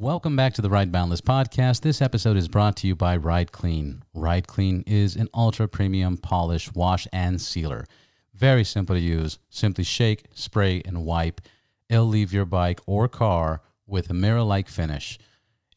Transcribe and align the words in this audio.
Welcome 0.00 0.34
back 0.34 0.54
to 0.54 0.62
the 0.62 0.70
Ride 0.70 0.90
Boundless 0.90 1.20
podcast. 1.20 1.82
This 1.82 2.00
episode 2.00 2.38
is 2.38 2.48
brought 2.48 2.74
to 2.78 2.86
you 2.86 2.96
by 2.96 3.18
Ride 3.18 3.52
Clean. 3.52 4.02
Ride 4.14 4.46
Clean 4.46 4.82
is 4.86 5.14
an 5.14 5.28
ultra 5.34 5.68
premium 5.68 6.16
polish, 6.16 6.72
wash, 6.72 7.06
and 7.12 7.38
sealer. 7.38 7.84
Very 8.32 8.64
simple 8.64 8.96
to 8.96 9.00
use. 9.02 9.38
Simply 9.50 9.84
shake, 9.84 10.24
spray, 10.32 10.80
and 10.86 11.04
wipe. 11.04 11.42
It'll 11.90 12.06
leave 12.06 12.32
your 12.32 12.46
bike 12.46 12.80
or 12.86 13.08
car 13.08 13.60
with 13.86 14.08
a 14.08 14.14
mirror 14.14 14.40
like 14.40 14.70
finish. 14.70 15.18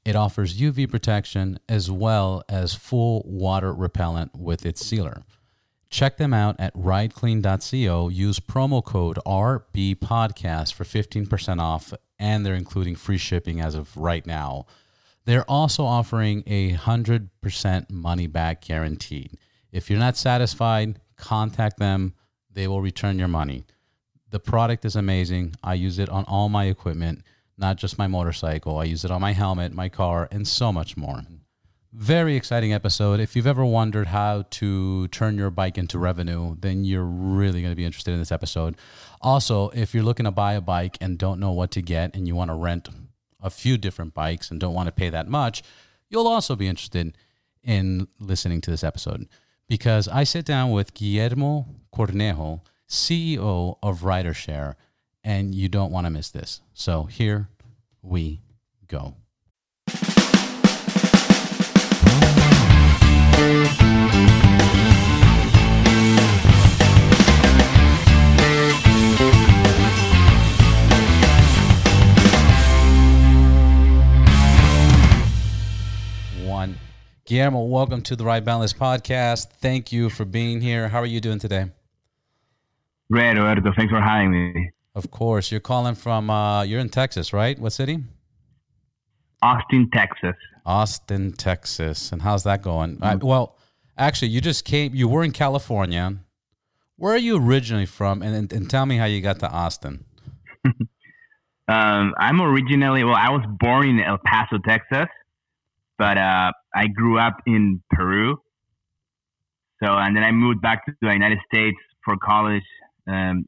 It 0.06 0.16
offers 0.16 0.58
UV 0.58 0.90
protection 0.90 1.60
as 1.68 1.92
well 1.92 2.46
as 2.48 2.74
full 2.74 3.24
water 3.26 3.74
repellent 3.74 4.38
with 4.38 4.66
its 4.66 4.86
sealer. 4.86 5.24
Check 5.90 6.16
them 6.16 6.34
out 6.34 6.56
at 6.60 6.74
rideclean.co. 6.76 8.08
Use 8.08 8.40
promo 8.40 8.82
code 8.82 9.20
RBPodcast 9.26 10.74
for 10.74 10.86
15% 10.86 11.60
off, 11.60 11.94
and 12.24 12.46
they're 12.46 12.56
including 12.56 12.96
free 12.96 13.18
shipping 13.18 13.60
as 13.60 13.76
of 13.76 13.98
right 13.98 14.26
now. 14.26 14.66
They're 15.26 15.50
also 15.52 15.84
offering 15.84 16.42
a 16.48 16.72
100% 16.72 17.92
money 17.92 18.28
back 18.28 18.62
guaranteed. 18.62 19.38
If 19.74 19.90
you're 19.90 20.00
not 20.00 20.16
satisfied, 20.16 21.02
contact 21.18 21.80
them. 21.80 22.14
They 22.50 22.66
will 22.66 22.82
return 22.82 23.20
your 23.20 23.28
money. 23.28 23.66
The 24.30 24.40
product 24.40 24.86
is 24.86 24.96
amazing. 24.96 25.56
I 25.62 25.74
use 25.74 26.00
it 26.00 26.08
on 26.08 26.24
all 26.24 26.48
my 26.48 26.66
equipment, 26.66 27.24
not 27.58 27.76
just 27.76 27.98
my 27.98 28.08
motorcycle. 28.08 28.78
I 28.78 28.86
use 28.86 29.04
it 29.04 29.12
on 29.12 29.20
my 29.20 29.34
helmet, 29.34 29.74
my 29.74 29.90
car, 29.90 30.30
and 30.32 30.48
so 30.48 30.72
much 30.72 30.96
more. 30.96 31.24
Very 31.92 32.38
exciting 32.38 32.74
episode. 32.74 33.20
If 33.20 33.36
you've 33.36 33.46
ever 33.46 33.66
wondered 33.66 34.08
how 34.08 34.46
to 34.52 35.10
turn 35.10 35.38
your 35.38 35.50
bike 35.50 35.78
into 35.78 36.00
revenue, 36.00 36.56
then 36.58 36.86
you're 36.86 37.04
really 37.04 37.62
going 37.62 37.72
to 37.72 37.76
be 37.76 37.86
interested 37.86 38.14
in 38.14 38.20
this 38.20 38.32
episode. 38.32 38.78
Also, 39.24 39.70
if 39.70 39.94
you're 39.94 40.04
looking 40.04 40.26
to 40.26 40.32
buy 40.32 40.54
a 40.54 40.62
bike 40.62 40.98
and 41.00 41.18
don't 41.18 41.40
know 41.40 41.52
what 41.52 41.72
to 41.72 41.82
get 41.82 42.14
and 42.14 42.28
you 42.28 42.36
want 42.36 42.52
to 42.52 42.56
rent 42.56 42.90
a 43.42 43.50
few 43.50 43.78
different 43.78 44.14
bikes 44.14 44.52
and 44.52 44.60
don't 44.60 44.74
want 44.74 44.88
to 44.88 44.92
pay 44.92 45.10
that 45.10 45.30
much, 45.30 45.64
you'll 46.10 46.28
also 46.28 46.58
be 46.58 46.68
interested 46.68 47.18
in 47.64 48.08
listening 48.20 48.60
to 48.60 48.70
this 48.70 48.84
episode 48.84 49.30
because 49.70 50.10
I 50.10 50.26
sit 50.26 50.46
down 50.46 50.72
with 50.72 50.94
Guillermo 50.94 51.68
Cornejo, 51.96 52.62
CEO 52.90 53.78
of 53.82 54.04
Riders 54.04 54.36
Share, 54.36 54.76
and 55.24 55.56
you 55.56 55.70
don't 55.70 55.92
want 55.92 56.06
to 56.06 56.12
miss 56.12 56.30
this. 56.30 56.60
So 56.74 57.04
here 57.04 57.48
we 58.02 58.42
go. 58.88 59.16
Guillermo, 77.26 77.64
welcome 77.64 78.02
to 78.02 78.18
the 78.18 78.26
Ride 78.26 78.44
Boundless 78.44 78.74
podcast. 78.74 79.50
Thank 79.62 79.94
you 79.94 80.10
for 80.10 80.26
being 80.26 80.60
here. 80.60 80.90
How 80.90 81.00
are 81.00 81.06
you 81.06 81.22
doing 81.22 81.40
today? 81.40 81.72
Great, 83.10 83.38
Roberto. 83.38 83.72
Thanks 83.78 83.92
for 83.92 84.02
having 84.02 84.32
me. 84.32 84.72
Of 84.94 85.10
course. 85.10 85.50
You're 85.50 85.62
calling 85.62 85.96
from, 85.96 86.30
uh, 86.30 86.64
you're 86.64 86.82
in 86.82 86.90
Texas, 86.90 87.32
right? 87.32 87.58
What 87.58 87.72
city? 87.72 88.04
Austin, 89.42 89.90
Texas. 89.94 90.36
Austin, 90.66 91.32
Texas. 91.32 92.12
And 92.12 92.22
how's 92.22 92.44
that 92.44 92.62
going? 92.62 93.02
Uh, 93.02 93.18
well, 93.22 93.58
actually, 93.98 94.28
you 94.28 94.42
just 94.42 94.66
came, 94.66 94.94
you 94.94 95.08
were 95.08 95.24
in 95.24 95.32
California. 95.32 96.18
Where 96.98 97.14
are 97.14 97.18
you 97.18 97.38
originally 97.38 97.86
from? 97.86 98.22
And, 98.22 98.36
and, 98.36 98.52
and 98.52 98.70
tell 98.70 98.86
me 98.86 98.98
how 98.98 99.06
you 99.06 99.22
got 99.22 99.40
to 99.40 99.50
Austin. 99.50 100.04
Um, 101.66 102.14
I'm 102.18 102.42
originally, 102.42 103.06
well, 103.06 103.16
I 103.16 103.30
was 103.30 103.46
born 103.62 103.88
in 103.88 104.02
El 104.02 104.18
Paso, 104.26 104.58
Texas, 104.68 105.08
but 105.98 106.18
uh, 106.18 106.52
I 106.76 106.88
grew 106.88 107.20
up 107.20 107.38
in 107.46 107.82
Peru. 107.92 108.38
So, 109.84 109.92
and 109.92 110.16
then 110.16 110.24
I 110.24 110.32
moved 110.32 110.62
back 110.62 110.86
to 110.86 110.94
the 111.02 111.12
United 111.12 111.40
States 111.54 111.78
for 112.06 112.16
college 112.18 112.64
um, 113.08 113.46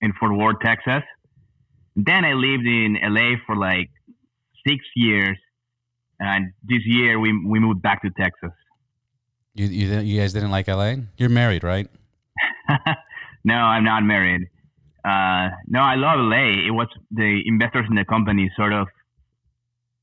in 0.00 0.12
Fort 0.18 0.36
Worth, 0.36 0.56
Texas. 0.62 1.02
Then 1.96 2.24
I 2.24 2.32
lived 2.32 2.66
in 2.66 2.98
LA 3.02 3.36
for 3.46 3.56
like 3.56 3.90
six 4.66 4.84
years, 4.94 5.36
and 6.20 6.52
this 6.62 6.82
year 6.84 7.18
we 7.18 7.32
we 7.44 7.58
moved 7.58 7.82
back 7.82 8.02
to 8.02 8.10
Texas. 8.10 8.50
You, 9.54 9.66
you, 9.66 9.98
you 10.00 10.20
guys 10.20 10.32
didn't 10.32 10.50
like 10.50 10.68
LA? 10.68 10.94
You're 11.16 11.28
married, 11.28 11.64
right? 11.64 11.88
no, 13.44 13.54
I'm 13.54 13.84
not 13.84 14.04
married. 14.04 14.42
Uh, 15.04 15.48
no, 15.66 15.80
I 15.80 15.96
love 15.96 16.20
LA. 16.20 16.66
It 16.66 16.72
was 16.72 16.88
the 17.10 17.42
investors 17.46 17.86
in 17.88 17.96
the 17.96 18.04
company 18.04 18.50
sort 18.56 18.72
of 18.72 18.86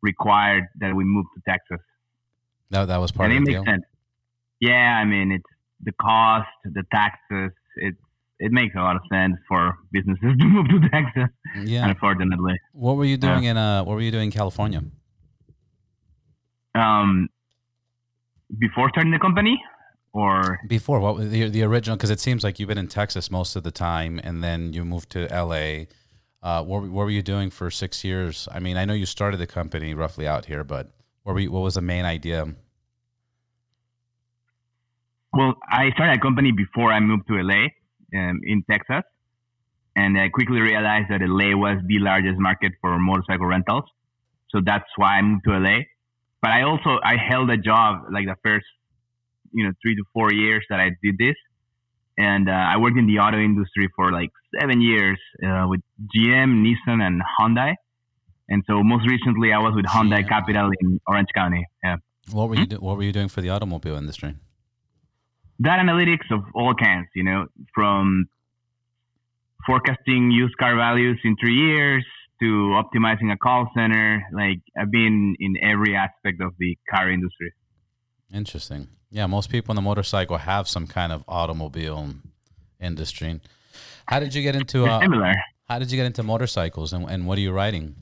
required 0.01 0.65
that 0.79 0.93
we 0.95 1.03
move 1.03 1.25
to 1.35 1.41
Texas. 1.49 1.79
That, 2.71 2.85
that 2.87 2.97
was 2.97 3.11
part 3.11 3.29
and 3.31 3.37
of 3.37 3.41
it 3.43 3.45
the 3.45 3.51
makes 3.53 3.65
deal. 3.65 3.73
sense. 3.73 3.83
Yeah, 4.59 4.99
I 5.01 5.05
mean, 5.05 5.31
it's 5.31 5.43
the 5.83 5.91
cost, 5.93 6.47
the 6.63 6.83
taxes. 6.91 7.51
It 7.77 7.95
it 8.39 8.51
makes 8.51 8.75
a 8.75 8.79
lot 8.79 8.95
of 8.97 9.01
sense 9.11 9.35
for 9.47 9.77
businesses 9.91 10.33
to 10.39 10.45
move 10.45 10.67
to 10.69 10.89
Texas. 10.89 11.29
Yeah. 11.63 11.87
Unfortunately, 11.89 12.55
What 12.73 12.95
were 12.97 13.05
you 13.05 13.17
doing 13.17 13.43
in 13.45 13.57
uh 13.57 13.83
what 13.83 13.93
were 13.95 14.01
you 14.01 14.11
doing 14.11 14.25
in 14.25 14.31
California? 14.31 14.81
um, 16.73 17.29
before 18.59 18.89
starting 18.89 19.11
the 19.11 19.19
company, 19.19 19.61
or 20.13 20.59
Before 20.67 20.99
what 20.99 21.15
was 21.15 21.29
the 21.29 21.49
the 21.49 21.63
original 21.63 21.97
because 21.97 22.09
it 22.09 22.19
seems 22.19 22.43
like 22.43 22.59
you've 22.59 22.69
been 22.69 22.77
in 22.77 22.87
Texas 22.87 23.29
most 23.31 23.55
of 23.55 23.63
the 23.63 23.71
time 23.71 24.19
and 24.23 24.43
then 24.43 24.73
you 24.73 24.85
moved 24.85 25.09
to 25.11 25.27
LA. 25.31 25.85
Uh, 26.43 26.63
what, 26.63 26.83
what 26.83 27.05
were 27.05 27.09
you 27.09 27.23
doing 27.23 27.49
for 27.49 27.71
six 27.71 28.03
years? 28.03 28.47
I 28.51 28.59
mean, 28.59 28.77
I 28.77 28.85
know 28.85 28.93
you 28.93 29.07
started 29.07 29.37
the 29.37 29.47
company 29.47 29.95
roughly 29.95 30.27
out 30.27 30.45
here, 30.45 30.63
but 30.63 30.91
what 31.25 31.41
you, 31.41 31.51
what 31.51 31.63
was 31.63 31.75
the 31.75 31.81
main 31.81 32.05
idea? 32.05 32.45
well, 35.35 35.55
I 35.69 35.91
started 35.91 36.17
a 36.17 36.21
company 36.21 36.51
before 36.51 36.93
I 36.93 37.01
moved 37.01 37.27
to 37.27 37.35
LA 37.35 37.67
um, 38.17 38.39
in 38.43 38.63
Texas, 38.71 39.03
and 39.95 40.17
I 40.17 40.29
quickly 40.29 40.61
realized 40.61 41.07
that 41.09 41.19
LA 41.21 41.57
was 41.57 41.77
the 41.85 41.99
largest 41.99 42.39
market 42.39 42.71
for 42.79 42.97
motorcycle 42.97 43.45
rentals. 43.45 43.83
So 44.49 44.61
that's 44.65 44.85
why 44.95 45.17
I 45.17 45.21
moved 45.21 45.43
to 45.45 45.57
LA. 45.59 45.79
But 46.41 46.51
I 46.51 46.61
also 46.61 46.99
I 47.03 47.15
held 47.17 47.49
a 47.49 47.57
job 47.57 48.05
like 48.13 48.25
the 48.25 48.37
first 48.43 48.65
you 49.51 49.65
know 49.65 49.73
three 49.81 49.95
to 49.95 50.03
four 50.13 50.31
years 50.31 50.65
that 50.69 50.79
I 50.79 50.91
did 51.03 51.17
this, 51.17 51.35
and 52.17 52.47
uh, 52.47 52.53
I 52.53 52.77
worked 52.77 52.97
in 52.97 53.07
the 53.07 53.19
auto 53.19 53.37
industry 53.37 53.89
for 53.95 54.13
like 54.13 54.31
seven 54.57 54.79
years 54.79 55.19
uh, 55.45 55.65
with 55.67 55.81
GM, 56.15 56.63
Nissan, 56.63 57.01
and 57.01 57.21
Hyundai. 57.39 57.73
And 58.49 58.63
so 58.67 58.83
most 58.83 59.07
recently, 59.07 59.51
I 59.51 59.59
was 59.59 59.73
with 59.75 59.85
Hyundai 59.85 60.23
GM. 60.23 60.29
Capital 60.29 60.69
in 60.79 60.99
Orange 61.07 61.29
County. 61.33 61.65
Yeah. 61.83 61.97
What 62.31 62.49
were 62.49 62.55
you 62.55 62.65
do, 62.65 62.77
what 62.77 62.97
were 62.97 63.03
you 63.03 63.11
doing 63.11 63.27
for 63.27 63.41
the 63.41 63.49
automobile 63.49 63.95
industry? 63.95 64.35
data 65.61 65.83
analytics 65.83 66.31
of 66.31 66.43
all 66.53 66.73
kinds, 66.73 67.07
you 67.15 67.23
know, 67.23 67.47
from 67.73 68.27
forecasting 69.65 70.31
used 70.31 70.57
car 70.57 70.75
values 70.75 71.19
in 71.23 71.35
three 71.37 71.55
years 71.55 72.05
to 72.41 72.45
optimizing 72.81 73.31
a 73.31 73.37
call 73.37 73.69
center. 73.75 74.23
Like 74.33 74.59
I've 74.77 74.91
been 74.91 75.35
in 75.39 75.55
every 75.61 75.95
aspect 75.95 76.41
of 76.41 76.53
the 76.59 76.77
car 76.89 77.09
industry. 77.09 77.53
Interesting. 78.33 78.89
Yeah, 79.09 79.27
most 79.27 79.49
people 79.49 79.71
in 79.71 79.75
the 79.77 79.81
motorcycle 79.81 80.37
have 80.37 80.67
some 80.67 80.87
kind 80.87 81.11
of 81.11 81.23
automobile 81.27 82.15
industry. 82.81 83.39
How 84.07 84.19
did 84.19 84.35
you 84.35 84.41
get 84.41 84.55
into 84.55 84.85
uh, 84.85 84.99
similar. 84.99 85.33
how 85.69 85.79
did 85.79 85.89
you 85.91 85.97
get 85.97 86.05
into 86.05 86.21
motorcycles 86.21 86.91
and, 86.91 87.09
and 87.09 87.25
what 87.25 87.37
are 87.37 87.41
you 87.41 87.51
riding? 87.51 87.95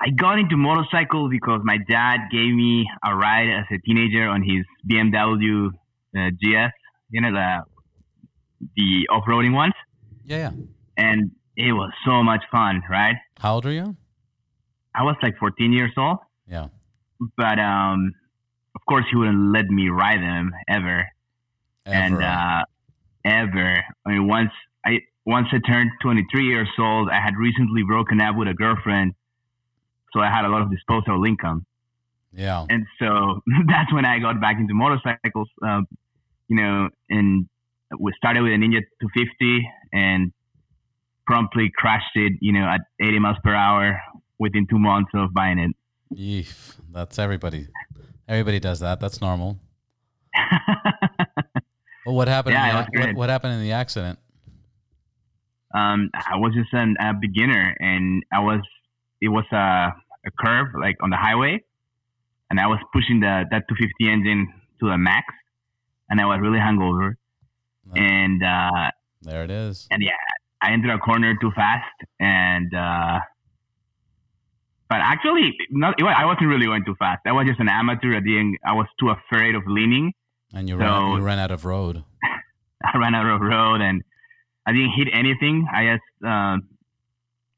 I 0.00 0.10
got 0.10 0.38
into 0.38 0.56
motorcycles 0.56 1.30
because 1.30 1.60
my 1.64 1.78
dad 1.88 2.16
gave 2.32 2.52
me 2.54 2.86
a 3.06 3.14
ride 3.14 3.48
as 3.48 3.64
a 3.70 3.78
teenager 3.86 4.26
on 4.28 4.42
his 4.42 4.64
BMW 4.90 5.68
uh, 6.16 6.30
GS, 6.30 6.72
you 7.10 7.20
know, 7.20 7.32
the 7.32 7.62
the 8.76 9.06
off-roading 9.10 9.52
ones, 9.52 9.74
Yeah, 10.24 10.36
yeah. 10.38 10.50
and 10.96 11.30
it 11.56 11.72
was 11.72 11.92
so 12.06 12.22
much 12.22 12.42
fun, 12.50 12.82
right? 12.90 13.16
How 13.38 13.54
old 13.54 13.66
are 13.66 13.72
you? 13.72 13.96
I 14.94 15.02
was 15.02 15.16
like 15.22 15.36
14 15.38 15.72
years 15.72 15.92
old, 15.96 16.18
Yeah. 16.48 16.68
but 17.36 17.58
um, 17.58 18.12
of 18.74 18.80
course 18.88 19.04
he 19.10 19.16
wouldn't 19.16 19.52
let 19.52 19.66
me 19.66 19.88
ride 19.90 20.20
them 20.20 20.52
ever. 20.68 21.06
and 21.86 22.14
Ever. 22.14 22.22
uh, 22.22 22.62
ever. 23.26 23.84
I 24.06 24.10
mean, 24.10 24.26
once 24.28 24.50
I 24.86 25.00
once 25.26 25.48
I 25.52 25.58
turned 25.70 25.90
23 26.02 26.46
years 26.46 26.68
old, 26.78 27.10
I 27.10 27.20
had 27.20 27.34
recently 27.36 27.82
broken 27.82 28.20
up 28.20 28.36
with 28.36 28.48
a 28.48 28.54
girlfriend, 28.54 29.12
so 30.14 30.20
I 30.20 30.30
had 30.30 30.44
a 30.44 30.48
lot 30.48 30.62
of 30.62 30.70
disposable 30.70 31.24
income, 31.24 31.66
yeah. 32.32 32.64
and 32.70 32.86
so 32.98 33.40
that's 33.66 33.92
when 33.92 34.06
I 34.06 34.18
got 34.20 34.40
back 34.40 34.56
into 34.58 34.72
motorcycles. 34.72 35.48
Um, 35.62 35.86
you 36.48 36.56
know, 36.56 36.88
and 37.10 37.48
we 37.98 38.12
started 38.16 38.42
with 38.42 38.52
a 38.52 38.56
Ninja 38.56 38.80
250 39.00 39.68
and 39.92 40.32
promptly 41.26 41.70
crashed 41.76 42.16
it. 42.16 42.32
You 42.40 42.52
know, 42.52 42.66
at 42.66 42.80
80 43.00 43.18
miles 43.18 43.36
per 43.44 43.54
hour 43.54 44.00
within 44.38 44.66
two 44.68 44.78
months 44.78 45.10
of 45.14 45.34
buying 45.34 45.58
it. 45.58 45.76
Yeef. 46.14 46.76
That's 46.92 47.18
everybody. 47.18 47.68
Everybody 48.28 48.60
does 48.60 48.80
that. 48.80 49.00
That's 49.00 49.20
normal. 49.20 49.58
Well, 52.06 52.14
what 52.14 52.28
happened? 52.28 52.52
Yeah, 52.52 52.84
in 52.92 53.00
the, 53.00 53.06
what, 53.06 53.16
what 53.16 53.28
happened 53.30 53.54
in 53.54 53.62
the 53.62 53.72
accident? 53.72 54.18
um, 55.74 56.10
I 56.14 56.36
was 56.36 56.54
just 56.54 56.72
an, 56.72 56.96
a 57.00 57.12
beginner, 57.14 57.76
and 57.80 58.22
I 58.32 58.40
was 58.40 58.60
it 59.20 59.28
was 59.28 59.44
a 59.52 59.92
a 60.26 60.30
curve 60.44 60.68
like 60.80 60.96
on 61.02 61.10
the 61.10 61.16
highway, 61.16 61.60
and 62.50 62.58
I 62.60 62.66
was 62.66 62.78
pushing 62.92 63.20
the 63.20 63.44
that 63.50 63.64
250 63.68 64.10
engine 64.12 64.52
to 64.80 64.88
the 64.90 64.98
max, 64.98 65.26
and 66.08 66.20
I 66.20 66.24
was 66.26 66.38
really 66.40 66.58
hungover, 66.58 67.14
Oh. 67.90 67.92
and 67.96 68.42
uh, 68.42 68.90
There 69.22 69.44
it 69.44 69.50
is. 69.50 69.86
and 69.90 70.02
yeah, 70.02 70.12
I 70.62 70.72
entered 70.72 70.90
a 70.94 70.98
corner 70.98 71.34
too 71.40 71.50
fast, 71.54 71.84
and 72.20 72.72
uh, 72.74 73.20
but 74.88 74.98
actually, 75.00 75.56
not 75.70 75.94
it 76.00 76.04
I 76.04 76.24
wasn't 76.26 76.48
really 76.48 76.66
going 76.66 76.84
too 76.84 76.94
fast. 76.98 77.20
I 77.26 77.32
was 77.32 77.46
just 77.46 77.60
an 77.60 77.68
amateur. 77.68 78.16
I 78.16 78.20
didn't. 78.20 78.56
I 78.64 78.72
was 78.74 78.86
too 79.00 79.10
afraid 79.10 79.54
of 79.54 79.62
leaning. 79.66 80.12
And 80.52 80.68
you 80.68 80.76
So- 80.78 80.84
ran 80.84 81.18
you 81.18 81.24
ran 81.24 81.38
out 81.38 81.50
of 81.50 81.64
road. 81.64 82.04
I 82.84 82.98
ran 82.98 83.14
out 83.14 83.26
of 83.26 83.40
road, 83.40 83.80
and 83.80 84.02
I 84.66 84.72
didn't 84.72 84.92
hit 84.92 85.08
anything. 85.12 85.66
I 85.72 85.94
just 85.96 86.24
um, 86.30 86.68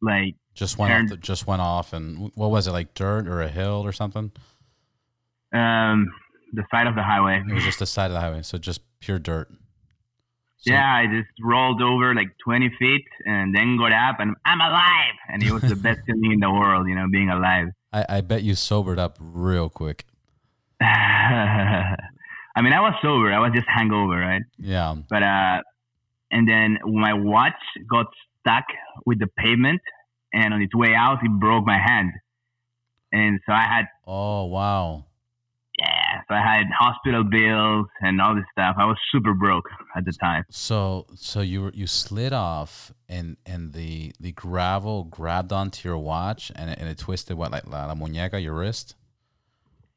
like 0.01 0.35
Just 0.57 0.77
went 0.79 0.93
off 0.93 1.09
the, 1.11 1.17
just 1.19 1.47
went 1.47 1.63
off 1.63 1.93
and 1.93 2.33
what 2.35 2.51
was 2.51 2.67
it 2.67 2.73
like 2.73 2.95
dirt 2.95 3.29
or 3.29 3.41
a 3.43 3.49
hill 3.49 3.83
or 3.85 3.93
something? 3.93 4.33
um, 5.53 6.11
the 6.53 6.65
side 6.71 6.87
of 6.89 6.95
the 6.97 7.03
highway. 7.03 7.43
It 7.49 7.53
was 7.55 7.63
just 7.65 7.79
the 7.79 7.87
side 7.87 8.07
of 8.07 8.15
the 8.15 8.21
highway, 8.21 8.43
so 8.43 8.59
just 8.59 8.81
pure 9.01 9.19
dirt. 9.19 9.49
So- 10.59 10.73
yeah, 10.73 10.95
I 10.97 11.07
just 11.07 11.29
rolled 11.43 11.81
over 11.83 12.15
like 12.15 12.29
20 12.45 12.71
feet 12.79 13.05
and 13.25 13.55
then 13.55 13.77
got 13.77 13.93
up 13.93 14.17
and 14.19 14.35
I'm 14.45 14.61
alive. 14.61 15.15
And 15.29 15.43
it 15.43 15.53
was 15.53 15.63
the 15.63 15.77
best 15.77 16.01
feeling 16.07 16.33
in 16.33 16.41
the 16.41 16.51
world, 16.51 16.89
you 16.89 16.95
know, 16.97 17.07
being 17.13 17.29
alive. 17.31 17.69
I, 17.93 18.07
I 18.09 18.21
bet 18.23 18.43
you 18.43 18.55
sobered 18.55 18.99
up 18.99 19.19
real 19.21 19.69
quick. 19.69 20.05
I 20.81 22.63
mean, 22.63 22.73
I 22.73 22.81
was 22.81 22.95
sober. 23.03 23.33
I 23.33 23.39
was 23.39 23.53
just 23.55 23.69
hangover, 23.69 24.17
right? 24.19 24.43
Yeah. 24.59 24.95
But, 25.09 25.23
uh, 25.23 25.63
and 26.31 26.49
then 26.49 26.79
my 26.87 27.13
watch 27.13 27.53
got 27.89 28.07
stuck 28.41 28.65
with 29.05 29.19
the 29.19 29.27
pavement 29.39 29.81
and 30.37 30.55
on 30.55 30.61
its 30.63 30.75
way 30.75 30.93
out, 30.95 31.19
it 31.25 31.31
broke 31.41 31.65
my 31.67 31.79
hand. 31.79 32.13
And 33.13 33.41
so 33.47 33.53
I 33.53 33.63
had, 33.75 33.85
Oh 34.07 34.45
wow. 34.45 35.07
yeah, 35.79 36.21
so 36.29 36.35
I 36.35 36.43
had 36.55 36.67
hospital 36.79 37.25
bills 37.25 37.87
and 38.01 38.21
all 38.21 38.35
this 38.35 38.45
stuff. 38.53 38.77
I 38.79 38.85
was 38.85 38.99
super 39.13 39.33
broke 39.35 39.69
at 39.97 40.05
the 40.05 40.13
time. 40.13 40.45
So 40.51 41.07
so 41.15 41.41
you 41.41 41.63
were 41.63 41.73
you 41.75 41.87
slid 41.87 42.33
off 42.33 42.93
and 43.09 43.37
and 43.47 43.73
the 43.73 44.13
the 44.21 44.33
gravel 44.33 45.05
grabbed 45.05 45.53
onto 45.53 45.89
your 45.89 45.99
watch 45.99 46.53
and 46.55 46.71
it, 46.71 46.79
and 46.79 46.89
it 46.89 46.99
twisted 46.99 47.37
what 47.37 47.51
like 47.53 47.67
la, 47.67 47.87
la 47.87 47.95
muñeca 47.95 48.43
your 48.43 48.55
wrist. 48.55 48.95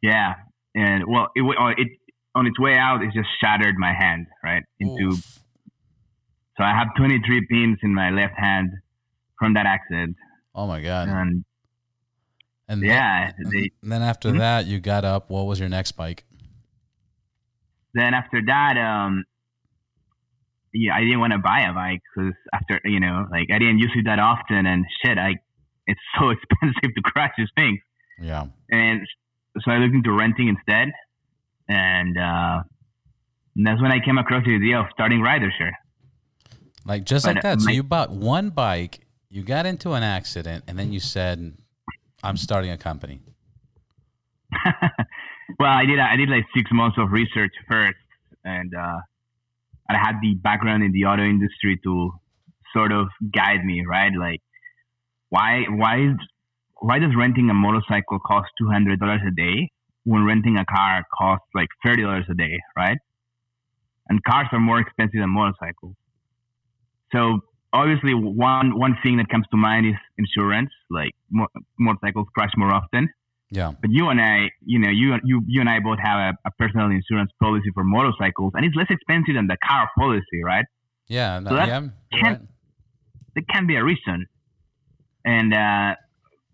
Yeah, 0.02 0.36
and 0.76 1.04
well, 1.08 1.28
it, 1.36 1.44
it 1.78 1.88
on 2.36 2.48
its 2.48 2.60
way 2.60 2.76
out, 2.78 3.02
it 3.04 3.12
just 3.14 3.28
shattered 3.44 3.76
my 3.78 3.94
hand 3.94 4.28
right 4.44 4.64
into. 4.80 5.16
Oof. 5.16 5.40
So 6.58 6.64
I 6.64 6.74
have 6.78 6.90
23 6.98 7.48
pins 7.50 7.80
in 7.84 7.94
my 7.94 8.10
left 8.10 8.36
hand 8.38 8.72
from 9.40 9.54
that 9.54 9.66
accident, 9.66 10.18
Oh 10.56 10.68
my 10.68 10.82
god. 10.82 11.08
and 11.10 11.46
And 12.68 12.84
yeah, 12.84 13.32
Then, 13.38 13.52
they, 13.52 13.72
and 13.82 13.92
then 13.92 14.02
after 14.04 14.32
Mhm. 14.32 14.38
that, 14.40 14.66
you 14.68 14.80
got 14.80 15.04
up. 15.06 15.30
What 15.32 15.46
was 15.48 15.60
your 15.60 15.70
next 15.70 15.94
bike? 15.94 16.24
then 17.96 18.14
after 18.14 18.40
that, 18.46 18.78
um, 18.78 19.24
yeah, 20.74 20.96
I 20.96 21.00
didn't 21.02 21.20
want 21.20 21.34
to 21.34 21.40
buy 21.40 21.62
a 21.62 21.74
bike 21.74 22.02
because 22.16 22.34
after 22.54 22.80
you 22.86 23.00
know, 23.00 23.26
like 23.32 23.48
I 23.52 23.58
didn't 23.58 23.80
use 23.80 23.92
it 23.96 24.06
that 24.06 24.20
often, 24.20 24.66
and 24.68 24.86
shit, 25.04 25.18
I 25.18 25.36
it's 25.88 26.00
so 26.20 26.30
expensive 26.30 26.94
to 26.96 27.02
crash 27.04 27.34
this 27.38 27.50
thing, 27.56 27.80
Yeah. 28.22 28.46
and 28.72 29.02
so 29.62 29.72
I 29.72 29.78
looked 29.78 29.96
into 29.96 30.12
renting 30.12 30.48
instead, 30.48 30.90
and, 31.68 32.16
uh, 32.18 32.62
and 33.56 33.66
that's 33.66 33.82
when 33.82 33.92
I 33.92 34.00
came 34.00 34.20
across 34.20 34.46
the 34.46 34.54
idea 34.56 34.80
of 34.80 34.86
starting 34.94 35.22
Riders 35.22 35.54
Share. 35.58 35.76
Like 36.86 37.04
just 37.04 37.26
But, 37.26 37.36
like 37.38 37.46
uh, 37.46 37.50
that. 37.56 37.62
So 37.62 37.66
my- 37.66 37.72
you 37.72 37.82
bought 37.82 38.12
one 38.12 38.52
bike, 38.52 39.00
you 39.30 39.44
got 39.44 39.66
into 39.66 39.94
an 39.94 40.04
accident, 40.04 40.64
and 40.68 40.78
then 40.78 40.92
you 40.92 41.00
said, 41.00 41.54
"I'm 42.24 42.38
starting 42.38 42.72
a 42.72 42.78
company." 42.78 43.22
well, 45.60 45.72
I 45.72 45.86
did 45.86 46.00
I 46.00 46.16
did 46.16 46.30
like 46.30 46.46
six 46.56 46.72
months 46.72 46.98
of 46.98 47.12
research 47.12 47.54
first, 47.70 47.98
and 48.44 48.74
uh, 48.74 49.00
I 49.90 49.98
had 49.98 50.16
the 50.22 50.34
background 50.36 50.84
in 50.84 50.92
the 50.92 51.06
auto 51.06 51.24
industry 51.24 51.80
to 51.84 52.12
sort 52.74 52.92
of 52.92 53.08
guide 53.34 53.64
me, 53.64 53.84
right? 53.88 54.12
Like, 54.18 54.42
why 55.30 55.66
why 55.70 56.16
why 56.82 57.00
does 57.00 57.12
renting 57.16 57.50
a 57.50 57.54
motorcycle 57.54 58.20
cost 58.20 58.50
two 58.60 58.68
hundred 58.68 59.00
dollars 59.00 59.22
a 59.28 59.32
day 59.32 59.72
when 60.06 60.26
renting 60.26 60.58
a 60.58 60.66
car 60.66 61.04
costs 61.16 61.46
like 61.54 61.70
thirty 61.86 62.02
dollars 62.02 62.26
a 62.30 62.34
day, 62.34 62.60
right? 62.76 62.98
And 64.08 64.24
cars 64.24 64.48
are 64.52 64.60
more 64.60 64.80
expensive 64.80 65.20
than 65.20 65.30
motorcycles. 65.30 65.94
So 67.14 67.42
obviously, 67.74 68.14
one 68.14 68.78
one 68.78 68.98
thing 69.04 69.18
that 69.18 69.30
comes 69.30 69.46
to 69.52 69.58
mind 69.58 69.86
is 69.88 69.96
insurance. 70.18 70.72
Like 70.90 71.14
mo- 71.30 71.48
motorcycles 71.78 72.28
crash 72.36 72.52
more 72.58 72.72
often. 72.74 73.10
Yeah. 73.52 73.72
But 73.82 73.90
you 73.92 74.10
and 74.10 74.22
I, 74.22 74.50
you 74.66 74.78
know, 74.80 74.90
you 74.90 75.16
you 75.24 75.42
you 75.48 75.60
and 75.62 75.70
I 75.70 75.80
both 75.80 76.00
have 76.00 76.20
a, 76.20 76.48
a 76.48 76.52
personal 76.52 76.90
insurance 76.92 77.32
policy 77.42 77.70
for 77.74 77.84
motorcycles, 77.84 78.54
and 78.56 78.66
it's 78.66 78.76
less 78.76 78.88
expensive 78.90 79.36
than 79.36 79.48
the 79.48 79.58
car 79.68 79.90
policy, 79.98 80.44
right? 80.44 80.66
Yeah. 81.08 81.40
No, 81.40 81.50
So 81.52 81.56
that 81.56 81.68
yeah. 81.68 81.82
can't- 82.14 82.40
right. 82.40 82.48
There 83.36 83.44
can 83.54 83.68
be 83.68 83.76
a 83.76 83.84
reason, 83.84 84.26
and 85.24 85.54
uh, 85.54 85.96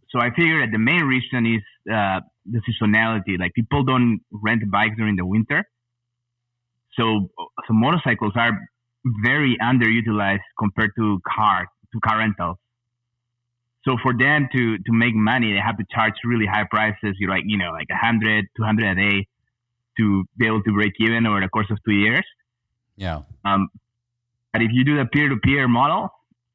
so 0.10 0.20
I 0.20 0.30
figured 0.36 0.62
that 0.68 0.72
the 0.72 0.78
main 0.78 1.04
reason 1.04 1.46
is 1.46 1.62
uh, 1.92 2.20
the 2.46 2.62
seasonality. 2.68 3.40
Like 3.40 3.54
people 3.54 3.84
don't 3.84 4.20
rent 4.32 4.62
bikes 4.70 4.96
during 4.98 5.16
the 5.16 5.26
winter, 5.26 5.64
so 6.98 7.30
so 7.68 7.74
motorcycles 7.74 8.34
are 8.36 8.52
very 9.24 9.58
underutilized 9.62 10.40
compared 10.58 10.92
to 10.98 11.20
car 11.28 11.68
to 11.94 12.00
car 12.00 12.20
rentals. 12.20 12.58
So 13.86 13.98
for 14.02 14.14
them 14.18 14.50
to 14.56 14.78
to 14.78 14.92
make 14.92 15.16
money, 15.16 15.54
they 15.54 15.60
have 15.60 15.78
to 15.78 15.86
charge 15.94 16.14
really 16.24 16.48
high 16.48 16.66
prices. 16.70 17.16
You're 17.20 17.30
like 17.30 17.44
you 17.46 17.58
know 17.58 17.72
like 17.72 17.90
100, 17.90 18.46
200 18.58 18.98
a 18.98 19.10
day 19.10 19.28
to 19.98 20.26
be 20.38 20.48
able 20.48 20.62
to 20.64 20.74
break 20.74 20.94
even 21.00 21.26
over 21.26 21.40
the 21.40 21.50
course 21.50 21.70
of 21.70 21.78
two 21.86 21.94
years. 21.94 22.26
Yeah. 22.98 23.22
Um, 23.44 23.70
but 24.52 24.62
if 24.62 24.72
you 24.74 24.84
do 24.84 24.98
the 24.98 25.06
peer-to-peer 25.06 25.68
model, 25.68 26.10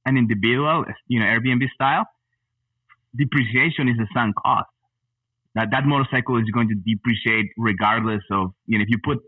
an 0.07 0.17
individual, 0.17 0.85
you 1.07 1.21
know, 1.21 1.27
Airbnb 1.27 1.63
style, 1.75 2.07
depreciation 3.15 3.89
is 3.89 3.97
a 3.99 4.07
sunk 4.15 4.37
cost. 4.37 4.69
That 5.55 5.69
that 5.73 5.85
motorcycle 5.85 6.39
is 6.39 6.45
going 6.53 6.69
to 6.69 6.75
depreciate 6.75 7.51
regardless 7.57 8.23
of 8.31 8.53
you 8.67 8.79
know 8.79 8.83
if 8.83 8.89
you 8.89 8.99
put 9.03 9.19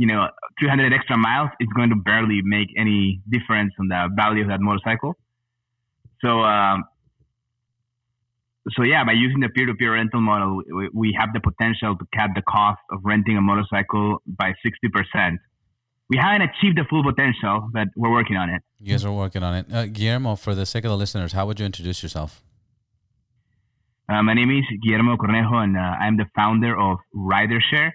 you 0.00 0.06
know 0.06 0.20
300 0.58 0.92
extra 0.92 1.16
miles, 1.16 1.50
is 1.60 1.68
going 1.76 1.90
to 1.90 1.96
barely 1.96 2.40
make 2.42 2.68
any 2.76 3.20
difference 3.28 3.72
on 3.78 3.88
the 3.88 4.08
value 4.16 4.42
of 4.42 4.48
that 4.48 4.60
motorcycle. 4.60 5.12
So. 6.22 6.40
Um, 6.40 6.84
so 8.76 8.82
yeah, 8.82 9.02
by 9.04 9.12
using 9.12 9.40
the 9.40 9.48
peer-to-peer 9.48 9.94
rental 9.94 10.20
model, 10.20 10.62
we, 10.78 10.88
we 10.92 11.16
have 11.18 11.30
the 11.32 11.40
potential 11.40 11.96
to 11.96 12.04
cut 12.14 12.30
the 12.34 12.42
cost 12.42 12.78
of 12.90 13.00
renting 13.02 13.36
a 13.38 13.40
motorcycle 13.40 14.22
by 14.26 14.52
60%. 14.64 15.38
We 16.10 16.18
haven't 16.18 16.42
achieved 16.50 16.76
the 16.76 16.84
full 16.90 17.02
potential, 17.02 17.70
but 17.72 17.88
we're 17.96 18.12
working 18.12 18.36
on 18.36 18.50
it. 18.50 18.62
You 18.78 18.92
guys 18.92 19.04
are 19.04 19.12
working 19.12 19.42
on 19.42 19.54
it. 19.56 19.66
Uh, 19.72 19.86
Guillermo, 19.86 20.36
for 20.36 20.54
the 20.54 20.66
sake 20.66 20.84
of 20.84 20.90
the 20.90 20.96
listeners, 20.96 21.32
how 21.32 21.46
would 21.46 21.58
you 21.58 21.66
introduce 21.66 22.02
yourself? 22.02 22.42
Uh, 24.10 24.22
my 24.22 24.34
name 24.34 24.50
is 24.50 24.64
Guillermo 24.82 25.16
Cornejo, 25.16 25.54
and 25.64 25.76
uh, 25.76 25.80
I'm 25.80 26.16
the 26.18 26.26
founder 26.36 26.78
of 26.78 26.98
Riders 27.14 27.64
Share, 27.70 27.94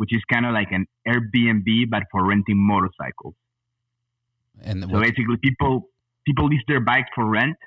which 0.00 0.14
is 0.14 0.22
kind 0.32 0.46
of 0.46 0.54
like 0.54 0.68
an 0.72 0.86
Airbnb 1.06 1.90
but 1.90 2.04
for 2.10 2.26
renting 2.26 2.56
motorcycles. 2.56 3.34
And 4.62 4.82
So 4.90 4.98
basically, 4.98 5.36
people 5.44 5.90
people 6.24 6.46
lease 6.46 6.62
their 6.66 6.80
bike 6.80 7.04
for 7.14 7.26
rent, 7.26 7.58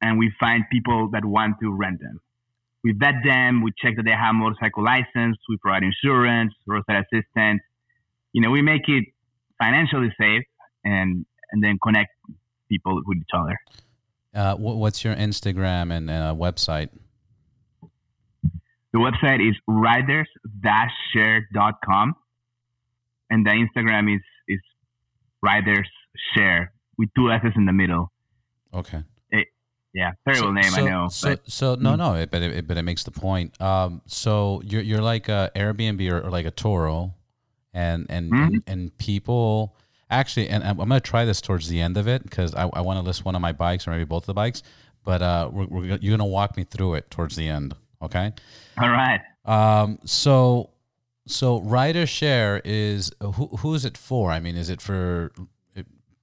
and 0.00 0.16
we 0.16 0.32
find 0.38 0.62
people 0.70 1.10
that 1.10 1.24
want 1.24 1.56
to 1.62 1.72
rent 1.72 1.98
them. 2.00 2.20
We 2.84 2.92
vet 2.92 3.16
them. 3.24 3.60
We 3.60 3.72
check 3.82 3.96
that 3.96 4.04
they 4.04 4.12
have 4.12 4.36
motorcycle 4.36 4.84
license. 4.84 5.36
We 5.48 5.56
provide 5.56 5.82
insurance, 5.82 6.52
roadside 6.64 7.06
assistance. 7.06 7.62
You 8.32 8.40
know, 8.42 8.50
we 8.50 8.62
make 8.62 8.88
it 8.88 9.06
financially 9.60 10.14
safe 10.16 10.44
and 10.84 11.26
and 11.50 11.64
then 11.64 11.80
connect 11.82 12.12
people 12.68 13.02
with 13.04 13.18
each 13.18 13.34
other. 13.36 13.58
uh, 14.32 14.54
what's 14.54 15.02
your 15.02 15.16
Instagram 15.16 15.92
and 15.92 16.08
uh, 16.08 16.32
website? 16.38 16.90
The 18.94 19.00
website 19.00 19.46
is 19.46 19.54
ridersshare.com, 19.68 22.14
and 23.30 23.44
the 23.44 23.50
Instagram 23.50 24.14
is 24.14 24.22
is 24.48 24.60
riders 25.42 25.88
share 26.34 26.72
with 26.96 27.08
two 27.16 27.30
S's 27.32 27.52
in 27.56 27.66
the 27.66 27.72
middle. 27.72 28.12
Okay. 28.72 29.02
Yeah, 29.92 30.12
terrible 30.28 30.48
so, 30.48 30.52
name, 30.52 30.70
so, 30.72 30.86
I 30.86 30.90
know. 30.90 31.08
So, 31.08 31.28
but 31.30 31.48
so 31.48 31.74
no, 31.76 31.92
Mm. 31.92 31.98
no, 31.98 32.14
it, 32.14 32.30
but 32.32 32.42
it, 32.42 32.66
but 32.66 32.76
it 32.76 32.82
makes 32.82 33.04
the 33.04 33.12
point. 33.12 33.60
Um, 33.60 34.02
so 34.06 34.60
you're 34.64 34.82
you're 34.82 35.00
like 35.00 35.28
a 35.28 35.52
Airbnb 35.54 36.10
or, 36.10 36.20
or 36.20 36.30
like 36.30 36.46
a 36.46 36.50
Turo, 36.50 37.14
and 37.72 38.04
and, 38.08 38.32
Mhm. 38.32 38.46
and 38.46 38.62
and 38.66 38.98
people 38.98 39.76
actually, 40.10 40.48
and 40.48 40.64
I'm, 40.64 40.80
I'm 40.80 40.88
gonna 40.88 40.98
try 41.00 41.24
this 41.24 41.40
towards 41.40 41.68
the 41.68 41.80
end 41.80 41.96
of 41.96 42.08
it 42.08 42.24
because 42.24 42.56
I, 42.56 42.68
I 42.72 42.80
want 42.80 42.98
to 42.98 43.02
list 43.02 43.24
one 43.24 43.36
of 43.36 43.40
my 43.40 43.52
bikes 43.52 43.86
or 43.86 43.92
maybe 43.92 44.02
both 44.04 44.24
of 44.24 44.26
the 44.26 44.34
bikes, 44.34 44.64
but 45.04 45.22
uh, 45.22 45.48
we're, 45.52 45.66
we're 45.66 45.84
you're 46.00 46.16
gonna 46.16 46.26
walk 46.28 46.56
me 46.56 46.64
through 46.64 46.94
it 46.94 47.08
towards 47.08 47.36
the 47.36 47.48
end. 47.48 47.76
Okay. 48.04 48.32
all 48.78 48.90
right. 48.90 49.20
Um, 49.44 49.98
so 50.04 50.70
so 51.26 51.60
Riders 51.60 52.08
Share 52.08 52.60
is 52.64 53.12
who 53.20 53.48
who 53.58 53.74
is 53.74 53.84
it 53.84 53.96
for? 53.96 54.30
I 54.30 54.40
mean, 54.40 54.56
is 54.56 54.70
it 54.70 54.80
for 54.80 55.30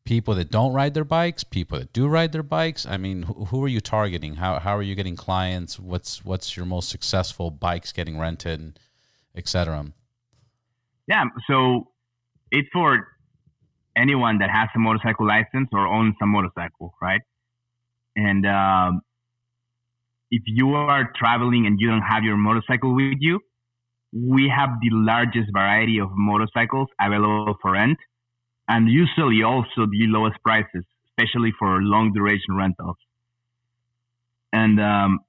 people 0.03 0.35
that 0.35 0.51
don't 0.51 0.73
ride 0.73 0.93
their 0.93 1.05
bikes, 1.05 1.43
people 1.43 1.79
that 1.79 1.93
do 1.93 2.07
ride 2.07 2.31
their 2.31 2.43
bikes. 2.43 2.85
I 2.85 2.97
mean, 2.97 3.23
who, 3.23 3.45
who 3.45 3.63
are 3.63 3.67
you 3.67 3.79
targeting? 3.79 4.35
How 4.35 4.59
how 4.59 4.75
are 4.75 4.81
you 4.81 4.95
getting 4.95 5.15
clients? 5.15 5.79
What's 5.79 6.25
what's 6.25 6.57
your 6.57 6.65
most 6.65 6.89
successful 6.89 7.51
bikes 7.51 7.91
getting 7.91 8.19
rented, 8.19 8.79
etc. 9.35 9.85
Yeah, 11.07 11.25
so 11.47 11.88
it's 12.51 12.67
for 12.73 13.07
anyone 13.95 14.39
that 14.39 14.50
has 14.50 14.69
a 14.75 14.79
motorcycle 14.79 15.27
license 15.27 15.69
or 15.71 15.85
owns 15.88 16.15
a 16.21 16.25
motorcycle, 16.25 16.93
right? 17.01 17.21
And 18.15 18.45
um, 18.45 19.01
if 20.31 20.43
you 20.45 20.73
are 20.73 21.11
traveling 21.15 21.65
and 21.65 21.79
you 21.79 21.89
don't 21.89 22.01
have 22.01 22.23
your 22.23 22.38
motorcycle 22.38 22.95
with 22.95 23.17
you, 23.19 23.39
we 24.13 24.51
have 24.55 24.69
the 24.81 24.89
largest 24.91 25.50
variety 25.53 26.00
of 26.00 26.09
motorcycles 26.13 26.88
available 27.00 27.55
for 27.61 27.73
rent 27.73 27.97
and 28.67 28.89
usually 28.89 29.43
also 29.43 29.85
the 29.85 30.07
lowest 30.07 30.38
prices, 30.43 30.85
especially 31.09 31.51
for 31.59 31.81
long 31.81 32.13
duration 32.13 32.55
rentals. 32.55 32.95
And 34.53 34.79
um, 34.79 35.19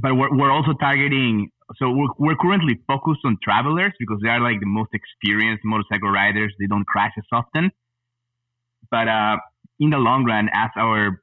but 0.00 0.14
we're, 0.14 0.36
we're 0.36 0.50
also 0.50 0.72
targeting. 0.80 1.50
So 1.76 1.90
we're, 1.90 2.08
we're 2.18 2.36
currently 2.36 2.80
focused 2.86 3.20
on 3.24 3.38
travelers 3.42 3.92
because 3.98 4.18
they 4.22 4.28
are 4.28 4.40
like 4.40 4.60
the 4.60 4.66
most 4.66 4.90
experienced 4.92 5.64
motorcycle 5.64 6.10
riders. 6.10 6.52
They 6.58 6.66
don't 6.66 6.86
crash 6.86 7.12
as 7.16 7.24
often. 7.32 7.70
But 8.90 9.08
uh, 9.08 9.36
in 9.80 9.90
the 9.90 9.98
long 9.98 10.24
run, 10.24 10.48
as 10.52 10.70
our 10.76 11.22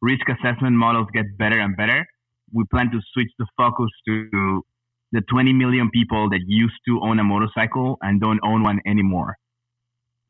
risk 0.00 0.26
assessment 0.28 0.76
models 0.76 1.08
get 1.12 1.36
better 1.38 1.58
and 1.58 1.76
better, 1.76 2.06
we 2.54 2.64
plan 2.70 2.90
to 2.90 3.00
switch 3.12 3.30
the 3.38 3.46
focus 3.56 3.90
to 4.06 4.62
the 5.12 5.20
20 5.28 5.52
million 5.52 5.90
people 5.90 6.30
that 6.30 6.40
used 6.46 6.74
to 6.86 7.00
own 7.02 7.18
a 7.18 7.24
motorcycle 7.24 7.98
and 8.00 8.20
don't 8.20 8.40
own 8.44 8.62
one 8.62 8.80
anymore. 8.86 9.36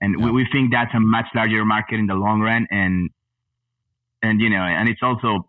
And 0.00 0.16
yeah. 0.18 0.26
we, 0.26 0.32
we 0.32 0.46
think 0.50 0.72
that's 0.72 0.92
a 0.94 1.00
much 1.00 1.26
larger 1.34 1.64
market 1.64 1.98
in 1.98 2.06
the 2.06 2.14
long 2.14 2.40
run. 2.40 2.66
And, 2.70 3.10
and, 4.22 4.40
you 4.40 4.50
know, 4.50 4.62
and 4.62 4.88
it's 4.88 5.00
also, 5.02 5.48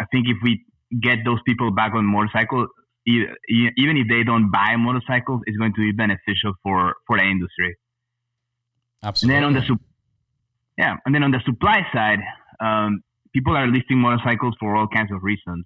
I 0.00 0.04
think 0.10 0.26
if 0.28 0.36
we 0.42 0.64
get 1.00 1.18
those 1.24 1.38
people 1.46 1.70
back 1.70 1.94
on 1.94 2.04
motorcycles, 2.04 2.68
even 3.06 3.96
if 3.96 4.08
they 4.08 4.22
don't 4.24 4.50
buy 4.50 4.76
motorcycles, 4.76 5.42
it's 5.46 5.56
going 5.56 5.72
to 5.74 5.80
be 5.80 5.92
beneficial 5.92 6.54
for, 6.62 6.94
for 7.06 7.18
the 7.18 7.24
industry. 7.24 7.76
Absolutely. 9.02 9.36
And 9.36 9.54
then 9.54 9.62
on 9.62 9.66
the, 9.68 9.78
yeah, 10.78 10.96
and 11.04 11.14
then 11.14 11.22
on 11.22 11.30
the 11.32 11.40
supply 11.44 11.86
side, 11.92 12.20
um, 12.60 13.02
people 13.34 13.56
are 13.56 13.66
listing 13.66 13.98
motorcycles 13.98 14.54
for 14.60 14.76
all 14.76 14.86
kinds 14.86 15.10
of 15.12 15.22
reasons. 15.22 15.64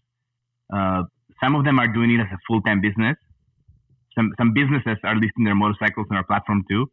Uh, 0.73 1.03
some 1.43 1.55
of 1.55 1.65
them 1.65 1.79
are 1.79 1.89
doing 1.89 2.11
it 2.13 2.21
as 2.21 2.29
a 2.33 2.39
full-time 2.47 2.81
business. 2.81 3.17
Some 4.15 4.33
some 4.39 4.53
businesses 4.55 4.97
are 5.05 5.15
listing 5.15 5.45
their 5.45 5.55
motorcycles 5.55 6.07
on 6.11 6.17
our 6.17 6.25
platform 6.25 6.65
too. 6.69 6.87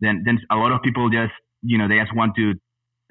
Then 0.00 0.22
then 0.24 0.40
a 0.50 0.56
lot 0.56 0.72
of 0.72 0.82
people 0.82 1.08
just 1.08 1.32
you 1.62 1.78
know 1.78 1.86
they 1.88 1.98
just 1.98 2.14
want 2.14 2.34
to 2.36 2.54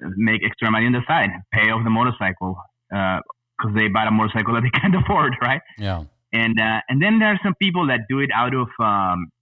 make 0.00 0.42
extra 0.44 0.70
money 0.70 0.86
on 0.86 0.92
the 0.92 1.02
side, 1.06 1.30
pay 1.52 1.70
off 1.70 1.82
the 1.84 1.90
motorcycle 1.90 2.56
because 2.88 3.22
uh, 3.64 3.74
they 3.74 3.88
bought 3.88 4.06
a 4.06 4.10
motorcycle 4.10 4.54
that 4.54 4.62
they 4.62 4.70
can't 4.80 4.94
afford, 4.94 5.34
right? 5.42 5.62
Yeah. 5.78 6.04
And 6.32 6.60
uh, 6.60 6.80
and 6.88 7.02
then 7.02 7.18
there 7.18 7.28
are 7.28 7.40
some 7.42 7.54
people 7.60 7.86
that 7.88 8.00
do 8.08 8.20
it 8.20 8.30
out 8.34 8.54
of 8.54 8.68
um, 8.78 9.32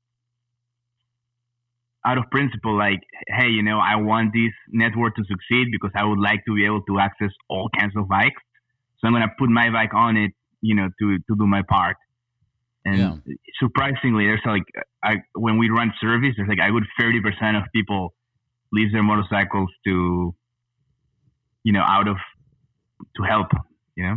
out 2.07 2.19
of 2.19 2.25
principle, 2.31 2.79
like, 2.79 3.03
hey, 3.27 3.49
you 3.49 3.63
know, 3.63 3.81
I 3.81 3.97
want 3.97 4.33
this 4.33 4.53
network 4.71 5.17
to 5.17 5.25
succeed 5.25 5.69
because 5.73 5.91
I 5.97 6.05
would 6.05 6.21
like 6.21 6.45
to 6.47 6.55
be 6.55 6.65
able 6.65 6.83
to 6.83 7.01
access 7.01 7.31
all 7.49 7.69
kinds 7.77 7.97
of 7.97 8.09
bikes. 8.09 8.41
So 8.99 9.09
I'm 9.09 9.13
gonna 9.13 9.35
put 9.37 9.51
my 9.51 9.71
bike 9.71 9.95
on 9.95 10.17
it 10.17 10.31
you 10.61 10.75
know, 10.75 10.89
to, 11.01 11.19
to 11.19 11.37
do 11.37 11.47
my 11.47 11.63
part. 11.63 11.97
And 12.85 12.99
yeah. 12.99 13.35
surprisingly, 13.59 14.25
there's 14.25 14.41
like, 14.47 14.63
I, 15.03 15.17
when 15.35 15.59
we 15.59 15.71
run 15.71 15.93
surveys, 16.01 16.35
there's 16.37 16.49
like 16.49 16.61
i 16.61 16.71
would 16.71 16.85
30% 17.01 17.57
of 17.57 17.65
people 17.75 18.15
leave 18.73 18.93
their 18.93 19.03
motorcycles 19.03 19.71
to, 19.85 20.35
you 21.65 21.73
know, 21.73 21.85
out 21.87 22.07
of, 22.07 22.17
to 23.17 23.23
help, 23.25 23.49
you 23.97 24.05
know? 24.05 24.17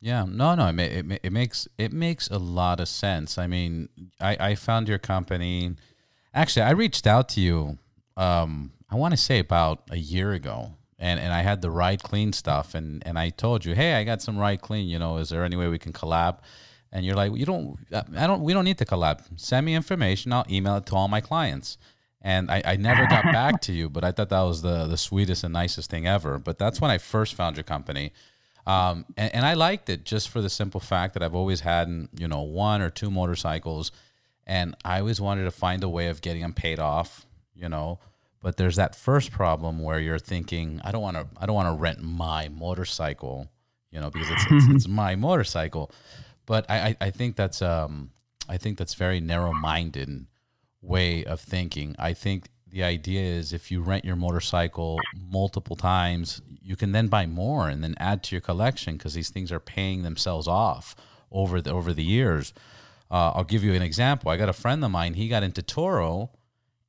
Yeah, 0.00 0.24
no, 0.26 0.54
no, 0.54 0.68
it, 0.68 0.80
it, 0.80 1.20
it 1.24 1.32
makes 1.32 1.68
it 1.76 1.92
makes 1.92 2.26
a 2.28 2.38
lot 2.38 2.80
of 2.80 2.88
sense. 2.88 3.36
I 3.36 3.46
mean, 3.46 3.90
I, 4.18 4.36
I 4.40 4.54
found 4.54 4.88
your 4.88 4.98
company. 4.98 5.76
Actually, 6.32 6.62
I 6.62 6.70
reached 6.70 7.06
out 7.06 7.28
to 7.30 7.40
you. 7.40 7.78
Um, 8.16 8.72
I 8.88 8.96
want 8.96 9.12
to 9.12 9.18
say 9.18 9.38
about 9.38 9.82
a 9.90 9.98
year 9.98 10.32
ago, 10.32 10.72
and 11.00 11.18
and 11.18 11.32
I 11.32 11.40
had 11.40 11.62
the 11.62 11.70
ride 11.70 12.02
clean 12.02 12.32
stuff, 12.32 12.74
and 12.74 13.02
and 13.06 13.18
I 13.18 13.30
told 13.30 13.64
you, 13.64 13.74
hey, 13.74 13.94
I 13.94 14.04
got 14.04 14.22
some 14.22 14.38
ride 14.38 14.60
clean. 14.60 14.86
You 14.86 14.98
know, 14.98 15.16
is 15.16 15.30
there 15.30 15.44
any 15.44 15.56
way 15.56 15.66
we 15.66 15.78
can 15.78 15.92
collab? 15.92 16.38
And 16.92 17.06
you're 17.06 17.14
like, 17.14 17.34
you 17.36 17.46
don't, 17.46 17.78
I 18.16 18.26
don't, 18.26 18.42
we 18.42 18.52
don't 18.52 18.64
need 18.64 18.78
to 18.78 18.84
collab. 18.84 19.22
Send 19.36 19.64
me 19.64 19.76
information. 19.76 20.32
I'll 20.32 20.46
email 20.50 20.76
it 20.76 20.86
to 20.86 20.96
all 20.96 21.06
my 21.06 21.20
clients. 21.20 21.78
And 22.20 22.50
I, 22.50 22.62
I 22.64 22.76
never 22.76 23.06
got 23.06 23.22
back 23.32 23.60
to 23.62 23.72
you, 23.72 23.88
but 23.88 24.02
I 24.02 24.10
thought 24.10 24.28
that 24.30 24.40
was 24.42 24.62
the 24.62 24.86
the 24.86 24.96
sweetest 24.96 25.44
and 25.44 25.52
nicest 25.52 25.88
thing 25.88 26.06
ever. 26.06 26.38
But 26.38 26.58
that's 26.58 26.80
when 26.80 26.90
I 26.90 26.98
first 26.98 27.34
found 27.34 27.56
your 27.56 27.64
company. 27.64 28.12
Um, 28.66 29.06
and, 29.16 29.34
and 29.36 29.46
I 29.46 29.54
liked 29.54 29.88
it 29.88 30.04
just 30.04 30.28
for 30.28 30.42
the 30.42 30.50
simple 30.50 30.80
fact 30.80 31.14
that 31.14 31.22
I've 31.22 31.34
always 31.34 31.60
had, 31.60 32.08
you 32.18 32.28
know, 32.28 32.42
one 32.42 32.82
or 32.82 32.90
two 32.90 33.10
motorcycles, 33.10 33.90
and 34.46 34.76
I 34.84 35.00
always 35.00 35.20
wanted 35.20 35.44
to 35.44 35.50
find 35.50 35.82
a 35.82 35.88
way 35.88 36.08
of 36.08 36.20
getting 36.20 36.42
them 36.42 36.52
paid 36.52 36.78
off, 36.78 37.24
you 37.54 37.68
know, 37.68 38.00
but 38.42 38.56
there's 38.56 38.76
that 38.76 38.94
first 38.94 39.30
problem 39.30 39.82
where 39.82 39.98
you're 39.98 40.18
thinking, 40.18 40.80
I 40.82 40.92
don't 40.92 41.02
want 41.02 41.16
to, 41.16 41.26
I 41.38 41.46
don't 41.46 41.54
want 41.54 41.68
to 41.68 41.80
rent 41.80 42.00
my 42.02 42.48
motorcycle, 42.48 43.50
you 43.90 44.00
know, 44.00 44.10
because 44.10 44.30
it's, 44.30 44.44
it's, 44.50 44.74
it's 44.74 44.88
my 45.02 45.14
motorcycle. 45.14 45.90
But 46.46 46.68
I, 46.70 46.96
I, 47.00 47.10
think 47.10 47.36
that's, 47.36 47.60
um, 47.62 48.10
I 48.48 48.56
think 48.56 48.78
that's 48.78 48.94
very 48.94 49.20
narrow-minded 49.20 50.26
way 50.80 51.24
of 51.24 51.40
thinking. 51.40 51.94
I 51.98 52.14
think 52.14 52.48
the 52.66 52.82
idea 52.82 53.20
is 53.20 53.52
if 53.52 53.70
you 53.70 53.82
rent 53.82 54.04
your 54.04 54.16
motorcycle 54.16 54.98
multiple 55.14 55.76
times, 55.76 56.40
you 56.62 56.76
can 56.76 56.92
then 56.92 57.08
buy 57.08 57.26
more 57.26 57.68
and 57.68 57.84
then 57.84 57.94
add 57.98 58.22
to 58.24 58.34
your 58.34 58.40
collection 58.40 58.96
because 58.96 59.14
these 59.14 59.30
things 59.30 59.52
are 59.52 59.60
paying 59.60 60.02
themselves 60.02 60.48
off 60.48 60.96
over 61.30 61.60
the 61.60 61.70
over 61.72 61.92
the 61.92 62.04
years. 62.04 62.54
Uh, 63.10 63.32
I'll 63.34 63.44
give 63.44 63.64
you 63.64 63.74
an 63.74 63.82
example. 63.82 64.30
I 64.30 64.36
got 64.36 64.48
a 64.48 64.52
friend 64.52 64.84
of 64.84 64.90
mine. 64.90 65.14
He 65.14 65.28
got 65.28 65.42
into 65.42 65.62
Turo, 65.62 66.30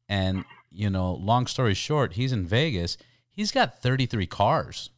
and 0.07 0.45
you 0.71 0.89
know, 0.89 1.13
long 1.13 1.47
story 1.47 1.73
short, 1.73 2.13
he's 2.13 2.31
in 2.31 2.45
Vegas. 2.45 2.97
He's 3.31 3.51
got 3.51 3.81
33 3.81 4.25
cars. 4.27 4.89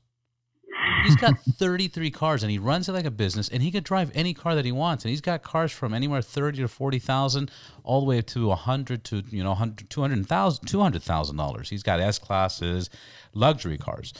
He's 1.04 1.16
got 1.16 1.38
33 1.58 2.12
cars 2.12 2.44
and 2.44 2.52
he 2.52 2.58
runs 2.58 2.88
it 2.88 2.94
like 2.94 3.06
a 3.06 3.12
business 3.12 3.50
and 3.50 3.62
he 3.62 3.72
could 3.72 3.84
drive 3.84 4.12
any 4.14 4.34
car 4.34 4.56
that 4.56 4.66
he 4.66 4.72
wants. 4.72 5.04
And 5.04 5.10
he's 5.10 5.22
got 5.22 5.44
cars 5.44 5.72
from 5.72 5.94
anywhere 5.94 6.22
30 6.22 6.60
to 6.60 6.68
40,000 6.68 7.52
all 7.84 8.00
the 8.00 8.06
way 8.06 8.20
up 8.20 8.26
to 8.28 8.48
100 8.48 9.04
to, 9.06 9.24
you 9.30 9.44
know, 9.44 9.50
100, 9.50 9.90
200,000, 9.90 10.68
$200,000. 10.68 11.70
He's 11.70 11.84
got 11.84 12.00
S 12.00 12.20
classes, 12.20 12.90
luxury 13.34 13.78
cars. 13.78 14.14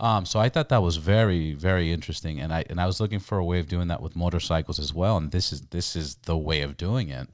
Um, 0.00 0.26
so 0.26 0.40
I 0.40 0.48
thought 0.48 0.70
that 0.70 0.82
was 0.82 0.96
very, 0.96 1.54
very 1.54 1.92
interesting. 1.92 2.40
And 2.40 2.52
I, 2.52 2.64
and 2.68 2.80
I 2.80 2.86
was 2.86 3.00
looking 3.00 3.20
for 3.20 3.38
a 3.38 3.44
way 3.44 3.60
of 3.60 3.68
doing 3.68 3.88
that 3.88 4.02
with 4.02 4.16
motorcycles 4.16 4.78
as 4.78 4.92
well. 4.92 5.16
And 5.16 5.30
this 5.30 5.52
is, 5.52 5.60
this 5.68 5.94
is 5.94 6.16
the 6.16 6.36
way 6.36 6.62
of 6.62 6.76
doing 6.76 7.10
it 7.10 7.28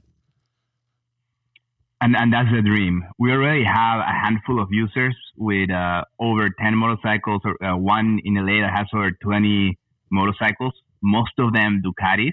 and, 2.00 2.16
and 2.16 2.33
that's 2.33 2.49
the 2.50 2.62
dream. 2.62 3.04
We 3.19 3.33
already 3.33 3.64
have 3.64 4.00
a 4.00 4.12
handful 4.25 4.62
of 4.62 4.69
users 4.71 5.16
with 5.37 5.71
uh, 5.71 6.04
over 6.19 6.49
10 6.61 6.76
motorcycles, 6.76 7.42
or 7.45 7.62
uh, 7.64 7.76
one 7.76 8.21
in 8.25 8.35
LA 8.35 8.66
that 8.66 8.73
has 8.75 8.87
over 8.95 9.11
20 9.23 9.78
motorcycles, 10.11 10.73
most 11.02 11.33
of 11.38 11.52
them 11.52 11.83
Ducatis. 11.85 12.33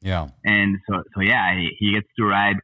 Yeah. 0.00 0.28
And 0.44 0.78
so, 0.88 1.02
so 1.14 1.20
yeah, 1.20 1.54
he, 1.56 1.70
he 1.78 1.92
gets 1.94 2.06
to 2.18 2.24
ride 2.24 2.56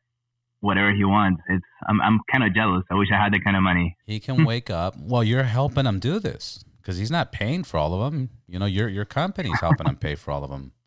whatever 0.61 0.93
he 0.93 1.05
wants. 1.05 1.43
It's 1.49 1.65
I'm, 1.87 2.01
I'm 2.01 2.21
kind 2.33 2.45
of 2.45 2.55
jealous. 2.55 2.85
I 2.91 2.95
wish 2.95 3.09
I 3.13 3.23
had 3.23 3.35
that 3.35 3.45
kind 3.45 3.57
of 3.57 3.63
money. 3.63 3.97
He 4.07 4.21
can 4.21 4.45
wake 4.47 4.71
up. 4.71 4.95
Well, 4.99 5.25
you're 5.25 5.43
helping 5.43 5.87
him 5.87 5.99
do 5.99 6.19
this 6.21 6.65
because 6.81 6.97
he's 6.97 7.11
not 7.11 7.33
paying 7.33 7.65
for 7.65 7.79
all 7.79 7.95
of 7.95 8.13
them. 8.13 8.31
You 8.49 8.59
know, 8.59 8.67
your 8.67 8.89
your 8.89 9.05
company's 9.05 9.61
helping 9.61 9.87
him 9.87 9.97
pay 9.97 10.15
for 10.15 10.31
all 10.31 10.45
of 10.45 10.51
them. 10.51 10.73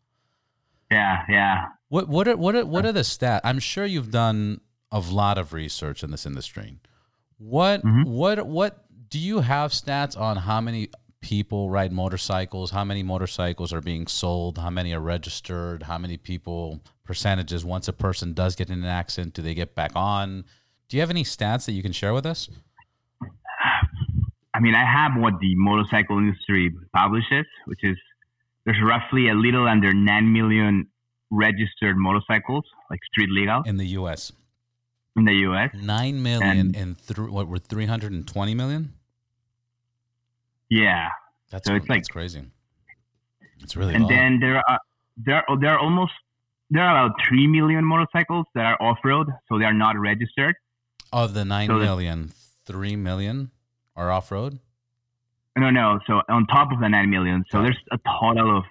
Yeah, 0.90 1.18
yeah. 1.28 1.64
What 1.90 2.08
what 2.08 2.26
are 2.28 2.36
what 2.38 2.56
are 2.56 2.64
what 2.64 2.86
are 2.86 2.92
the 2.92 3.02
stats? 3.02 3.42
I'm 3.44 3.58
sure 3.58 3.84
you've 3.84 4.10
done 4.10 4.62
a 4.90 5.00
lot 5.00 5.38
of 5.38 5.52
research 5.52 6.02
in 6.02 6.10
this 6.10 6.26
industry. 6.26 6.78
What 7.38 7.82
mm-hmm. 7.82 8.10
what 8.10 8.46
what 8.46 8.84
do 9.08 9.18
you 9.18 9.40
have 9.40 9.72
stats 9.72 10.18
on 10.18 10.38
how 10.38 10.60
many 10.60 10.90
people 11.20 11.70
ride 11.70 11.92
motorcycles, 11.92 12.70
how 12.70 12.84
many 12.84 13.02
motorcycles 13.02 13.72
are 13.72 13.80
being 13.80 14.06
sold, 14.06 14.58
how 14.58 14.70
many 14.70 14.92
are 14.92 15.00
registered, 15.00 15.84
how 15.84 15.98
many 15.98 16.16
people 16.16 16.80
percentages 17.04 17.64
once 17.64 17.88
a 17.88 17.92
person 17.92 18.32
does 18.32 18.54
get 18.54 18.68
in 18.68 18.78
an 18.80 18.84
accident, 18.84 19.34
do 19.34 19.42
they 19.42 19.54
get 19.54 19.74
back 19.74 19.92
on? 19.94 20.44
Do 20.88 20.96
you 20.96 21.00
have 21.00 21.10
any 21.10 21.24
stats 21.24 21.66
that 21.66 21.72
you 21.72 21.82
can 21.82 21.92
share 21.92 22.14
with 22.14 22.26
us? 22.26 22.48
I 24.54 24.60
mean, 24.60 24.74
I 24.74 24.84
have 24.84 25.12
what 25.16 25.34
the 25.40 25.54
motorcycle 25.54 26.18
industry 26.18 26.74
publishes, 26.94 27.46
which 27.66 27.80
is 27.82 27.96
there's 28.64 28.80
roughly 28.82 29.28
a 29.28 29.34
little 29.34 29.68
under 29.68 29.92
9 29.92 30.32
million 30.32 30.88
registered 31.30 31.96
motorcycles, 31.96 32.64
like 32.90 33.00
street 33.12 33.30
legal. 33.30 33.62
In 33.64 33.76
the 33.76 33.86
US 33.98 34.32
in 35.18 35.24
the 35.24 35.34
U.S. 35.34 35.70
Nine 35.74 36.22
million 36.22 36.58
and, 36.58 36.76
and 36.76 36.98
th- 37.06 37.18
what 37.18 37.48
were 37.48 37.58
three 37.58 37.86
hundred 37.86 38.12
and 38.12 38.26
twenty 38.26 38.54
million? 38.54 38.94
Yeah, 40.70 41.08
that's 41.50 41.66
so 41.66 41.74
it's 41.74 41.86
that's 41.86 41.88
like 41.88 42.08
crazy. 42.08 42.42
It's 43.60 43.76
really 43.76 43.94
and 43.94 44.04
low. 44.04 44.08
then 44.08 44.38
there 44.40 44.62
are 44.68 44.78
there 45.16 45.44
are, 45.48 45.60
there 45.60 45.70
are 45.70 45.78
almost 45.78 46.12
there 46.70 46.82
are 46.82 47.06
about 47.06 47.16
three 47.28 47.46
million 47.46 47.84
motorcycles 47.84 48.46
that 48.54 48.64
are 48.64 48.82
off 48.82 48.98
road, 49.04 49.28
so 49.48 49.58
they 49.58 49.64
are 49.64 49.74
not 49.74 49.98
registered. 49.98 50.54
Of 51.12 51.34
the 51.34 51.44
nine 51.44 51.68
so 51.68 51.78
million, 51.78 52.32
three 52.66 52.96
million 52.96 53.50
are 53.96 54.10
off 54.10 54.30
road. 54.30 54.58
No, 55.56 55.70
no. 55.70 55.98
So 56.06 56.22
on 56.28 56.46
top 56.46 56.70
of 56.72 56.80
the 56.80 56.88
nine 56.88 57.10
million, 57.10 57.44
so 57.50 57.62
there's 57.62 57.78
a 57.90 57.98
total 58.20 58.58
of 58.58 58.64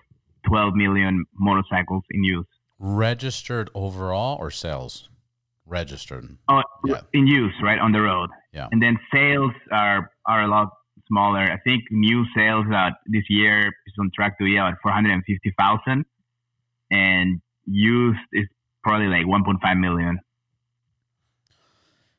12 0.48 0.74
million 0.76 1.26
motorcycles 1.38 2.04
in 2.12 2.24
use. 2.24 2.46
Registered 2.80 3.70
overall 3.74 4.38
or 4.40 4.52
sales? 4.52 5.10
Registered. 5.68 6.38
Oh, 6.48 6.62
Yeah. 6.86 7.02
in 7.14 7.28
use, 7.28 7.54
right 7.62 7.80
on 7.80 7.92
the 7.92 8.02
road. 8.02 8.30
Yeah. 8.54 8.68
And 8.72 8.82
then 8.82 8.98
sales 9.14 9.52
are 9.72 10.12
are 10.26 10.42
a 10.44 10.48
lot 10.48 10.70
smaller. 11.08 11.44
I 11.44 11.58
think 11.64 11.84
new 11.92 12.26
sales 12.36 12.66
uh, 12.74 12.92
this 13.06 13.24
year 13.30 13.68
is 13.88 13.94
on 14.00 14.10
track 14.16 14.38
to 14.40 14.46
be 14.46 14.58
at 14.58 14.76
450,000, 14.82 16.06
and 16.92 17.42
used 17.66 18.20
is 18.34 18.48
probably 18.84 19.08
like 19.08 19.26
1.5 19.26 19.80
million. 19.80 20.20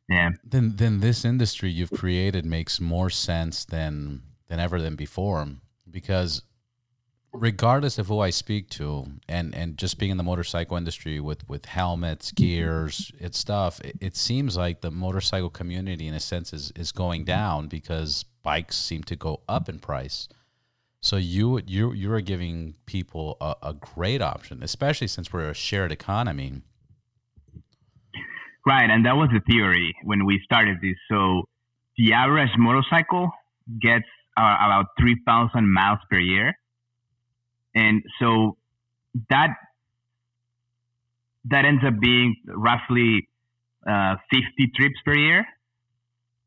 Yeah. 0.09 0.31
Then 0.45 0.77
then 0.77 1.01
this 1.01 1.25
industry 1.25 1.71
you've 1.71 1.91
created 1.91 2.45
makes 2.47 2.81
more 2.81 3.11
sense 3.11 3.65
than 3.65 4.23
than 4.49 4.59
ever 4.61 4.81
than 4.81 4.97
before 4.97 5.47
because 5.91 6.43
regardless 7.33 7.99
of 7.99 8.07
who 8.07 8.21
I 8.21 8.31
speak 8.31 8.69
to 8.71 9.07
and 9.29 9.55
and 9.55 9.77
just 9.77 9.99
being 9.99 10.11
in 10.11 10.17
the 10.17 10.23
motorcycle 10.23 10.77
industry 10.77 11.21
with 11.21 11.49
with 11.49 11.67
helmets, 11.67 12.33
gears, 12.33 13.13
it's 13.19 13.39
stuff, 13.39 13.81
it, 13.81 13.97
it 14.01 14.17
seems 14.17 14.57
like 14.57 14.81
the 14.81 14.91
motorcycle 14.91 15.51
community 15.51 16.07
in 16.07 16.15
a 16.15 16.21
sense 16.21 16.53
is 16.53 16.73
is 16.77 16.93
going 16.93 17.25
down 17.25 17.69
because 17.69 18.25
bikes 18.43 18.77
seem 18.77 19.03
to 19.05 19.17
go 19.17 19.41
up 19.49 19.69
in 19.69 19.79
price. 19.79 20.29
So 21.01 21.17
you 21.17 21.61
you 21.67 21.93
you 21.93 22.13
are 22.13 22.21
giving 22.21 22.75
people 22.87 23.37
a, 23.41 23.55
a 23.63 23.75
great 23.75 24.23
option, 24.23 24.63
especially 24.63 25.07
since 25.07 25.33
we're 25.33 25.51
a 25.51 25.55
shared 25.55 25.93
economy. 25.93 26.63
Right, 28.67 28.91
and 28.91 29.07
that 29.07 29.17
was 29.17 29.31
the 29.33 29.41
theory 29.51 29.95
when 30.05 30.27
we 30.27 30.41
started 30.45 30.79
this. 30.83 30.97
So 31.11 31.45
the 31.97 32.13
average 32.13 32.51
motorcycle 32.59 33.31
gets 33.81 34.05
uh, 34.37 34.57
about 34.61 34.87
3,000 35.01 35.73
miles 35.73 35.99
per 36.11 36.19
year. 36.19 36.55
And 37.79 38.03
so 38.19 38.57
that 39.31 39.51
that 41.45 41.65
ends 41.65 41.83
up 41.87 41.95
being 42.01 42.35
roughly 42.45 43.29
uh, 43.89 44.17
50 44.31 44.73
trips 44.75 44.97
per 45.05 45.15
year. 45.15 45.47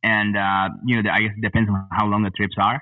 And, 0.03 0.35
uh, 0.35 0.69
you 0.85 1.01
know, 1.01 1.09
I 1.09 1.21
guess 1.21 1.31
it 1.37 1.41
depends 1.41 1.69
on 1.69 1.87
how 1.91 2.05
long 2.07 2.23
the 2.23 2.31
trips 2.31 2.55
are. 2.59 2.81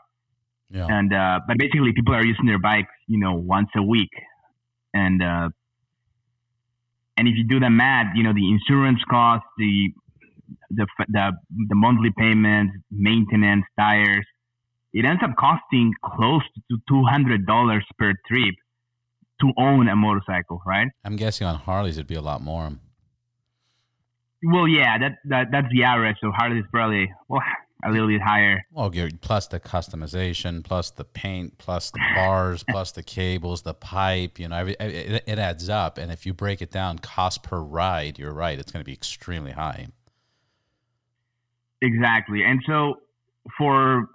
Yeah. 0.71 0.87
And, 0.89 1.13
uh, 1.13 1.41
but 1.47 1.57
basically 1.57 1.93
people 1.93 2.15
are 2.15 2.25
using 2.25 2.45
their 2.45 2.59
bikes, 2.59 2.93
you 3.07 3.19
know, 3.19 3.33
once 3.33 3.69
a 3.75 3.83
week. 3.83 4.11
And, 4.93 5.21
uh, 5.21 5.49
and 7.17 7.27
if 7.27 7.35
you 7.37 7.43
do 7.43 7.59
the 7.59 7.69
math, 7.69 8.15
you 8.15 8.23
know, 8.23 8.33
the 8.33 8.49
insurance 8.49 8.99
costs, 9.09 9.47
the, 9.57 9.93
the, 10.71 10.87
the, 11.07 11.31
the 11.67 11.75
monthly 11.75 12.11
payments, 12.17 12.75
maintenance, 12.89 13.65
tires, 13.77 14.25
it 14.93 15.05
ends 15.05 15.21
up 15.23 15.35
costing 15.37 15.93
close 16.03 16.43
to 16.69 16.77
$200 16.91 17.81
per 17.97 18.13
trip 18.27 18.55
to 19.41 19.51
own 19.57 19.87
a 19.87 19.95
motorcycle, 19.95 20.61
right? 20.65 20.87
I'm 21.05 21.15
guessing 21.15 21.47
on 21.47 21.55
Harleys 21.55 21.97
it'd 21.97 22.07
be 22.07 22.15
a 22.15 22.21
lot 22.21 22.41
more. 22.41 22.71
Well, 24.43 24.67
yeah, 24.67 24.97
that, 24.97 25.17
that 25.25 25.47
that's 25.51 25.67
the 25.71 25.83
average. 25.83 26.15
So 26.21 26.31
Harley's 26.31 26.63
probably 26.71 27.11
well 27.27 27.41
a 27.85 27.91
little 27.91 28.07
bit 28.07 28.21
higher. 28.21 28.65
Well, 28.71 28.91
plus 29.21 29.47
the 29.47 29.59
customization, 29.59 30.63
plus 30.63 30.91
the 30.91 31.05
paint, 31.05 31.57
plus 31.57 31.91
the 31.91 31.99
bars, 32.15 32.63
plus 32.69 32.91
the 32.91 33.03
cables, 33.03 33.61
the 33.61 33.73
pipe. 33.73 34.39
You 34.39 34.49
know, 34.49 34.57
every, 34.57 34.75
it, 34.79 35.23
it 35.25 35.39
adds 35.39 35.69
up. 35.69 35.97
And 35.97 36.11
if 36.11 36.25
you 36.25 36.33
break 36.33 36.61
it 36.61 36.71
down, 36.71 36.99
cost 36.99 37.43
per 37.43 37.59
ride, 37.59 38.19
you're 38.19 38.33
right, 38.33 38.59
it's 38.59 38.71
going 38.71 38.81
to 38.81 38.85
be 38.85 38.93
extremely 38.93 39.51
high. 39.51 39.87
Exactly. 41.81 42.43
And 42.43 42.61
so 42.67 42.95
for 43.57 44.09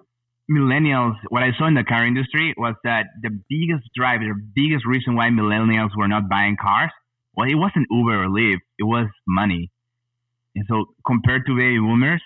millennials, 0.51 1.17
what 1.29 1.43
I 1.43 1.53
saw 1.59 1.67
in 1.67 1.75
the 1.75 1.85
car 1.85 2.07
industry 2.07 2.55
was 2.57 2.75
that 2.85 3.07
the 3.23 3.31
biggest 3.49 3.89
driver, 3.95 4.25
the 4.25 4.43
biggest 4.55 4.87
reason 4.87 5.17
why 5.17 5.29
millennials 5.29 5.91
were 5.97 6.09
not 6.09 6.29
buying 6.29 6.57
cars, 6.61 6.91
well, 7.35 7.49
it 7.49 7.55
wasn't 7.55 7.87
Uber 7.91 8.25
or 8.25 8.29
Lyft, 8.29 8.61
it 8.79 8.85
was 8.85 9.09
money. 9.27 9.71
And 10.55 10.65
so 10.69 10.87
compared 11.07 11.47
to 11.47 11.57
baby 11.57 11.79
boomers, 11.79 12.23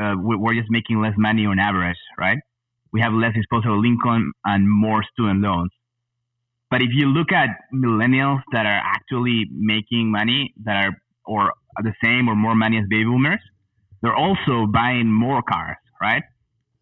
uh, 0.00 0.14
we- 0.20 0.36
we're 0.36 0.54
just 0.54 0.70
making 0.70 1.00
less 1.00 1.14
money 1.16 1.46
on 1.46 1.58
average, 1.58 1.98
right? 2.18 2.38
We 2.92 3.00
have 3.00 3.12
less 3.14 3.34
disposable 3.34 3.84
income 3.84 4.32
and 4.44 4.70
more 4.70 5.02
student 5.04 5.40
loans. 5.40 5.70
But 6.70 6.82
if 6.82 6.90
you 6.92 7.06
look 7.08 7.32
at 7.32 7.50
millennials 7.72 8.42
that 8.52 8.66
are 8.66 8.80
actually 8.84 9.48
making 9.52 10.10
money 10.10 10.54
that 10.64 10.84
are 10.86 10.92
or 11.24 11.52
the 11.82 11.94
same 12.02 12.28
or 12.28 12.34
more 12.34 12.54
money 12.54 12.78
as 12.78 12.86
baby 12.88 13.04
boomers, 13.04 13.40
they're 14.02 14.16
also 14.16 14.66
buying 14.66 15.10
more 15.12 15.42
cars, 15.42 15.76
right? 16.00 16.22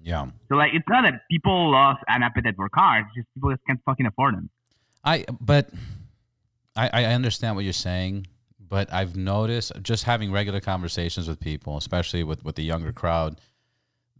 Yeah. 0.02 0.26
So 0.48 0.56
like 0.56 0.70
it's 0.74 0.88
not 0.88 1.02
that 1.02 1.22
people 1.30 1.72
lost 1.72 2.02
an 2.08 2.22
appetite 2.22 2.56
for 2.56 2.68
cars, 2.68 3.04
it's 3.08 3.16
just 3.16 3.34
people 3.34 3.50
just 3.50 3.66
can't 3.66 3.80
fucking 3.84 4.06
afford 4.06 4.36
them. 4.36 4.50
I, 5.04 5.24
but 5.40 5.70
I, 6.76 6.88
I 6.92 7.04
understand 7.06 7.56
what 7.56 7.64
you're 7.64 7.72
saying, 7.72 8.26
but 8.58 8.92
I've 8.92 9.16
noticed 9.16 9.72
just 9.82 10.04
having 10.04 10.30
regular 10.30 10.60
conversations 10.60 11.28
with 11.28 11.40
people, 11.40 11.76
especially 11.76 12.22
with, 12.22 12.44
with 12.44 12.56
the 12.56 12.62
younger 12.62 12.92
crowd, 12.92 13.40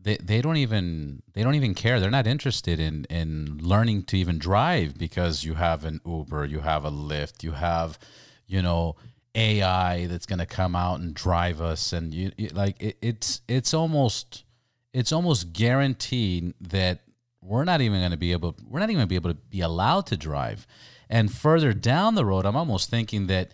they, 0.03 0.17
they 0.17 0.41
don't 0.41 0.57
even 0.57 1.23
they 1.35 1.43
don't 1.43 1.55
even 1.55 1.75
care. 1.75 2.01
They're 2.01 2.11
not 2.11 2.27
interested 2.27 2.81
in 2.81 3.05
in 3.11 3.59
learning 3.61 4.05
to 4.05 4.17
even 4.17 4.39
drive 4.39 4.97
because 4.97 5.45
you 5.45 5.55
have 5.55 5.85
an 5.85 6.01
Uber, 6.07 6.47
you 6.47 6.61
have 6.61 6.85
a 6.85 6.91
Lyft, 6.91 7.43
you 7.43 7.53
have, 7.53 7.99
you 8.47 8.63
know, 8.63 8.97
AI 9.35 10.07
that's 10.07 10.27
going 10.27 10.39
to 10.39 10.47
come 10.47 10.75
out 10.75 11.01
and 11.01 11.15
drive 11.15 11.61
us, 11.61 11.93
and 11.93 12.15
you, 12.15 12.33
you 12.39 12.49
like 12.49 12.83
it, 12.83 12.97
it's 13.03 13.43
it's 13.47 13.75
almost 13.75 14.45
it's 14.93 15.13
almost 15.13 15.53
guaranteed 15.53 16.55
that 16.61 17.01
we're 17.43 17.65
not 17.65 17.81
even 17.81 18.01
going 18.01 18.11
to 18.11 18.17
be 18.17 18.33
able 18.33 18.57
we're 18.69 18.81
not 18.81 18.91
even 18.91 18.97
going 18.97 19.07
to 19.07 19.09
be 19.09 19.17
able 19.17 19.31
to 19.31 19.41
be 19.51 19.61
allowed 19.61 20.07
to 20.07 20.17
drive. 20.17 20.67
And 21.09 21.33
further 21.33 21.73
down 21.73 22.15
the 22.15 22.25
road, 22.25 22.47
I'm 22.47 22.57
almost 22.57 22.91
thinking 22.91 23.27
that 23.27 23.51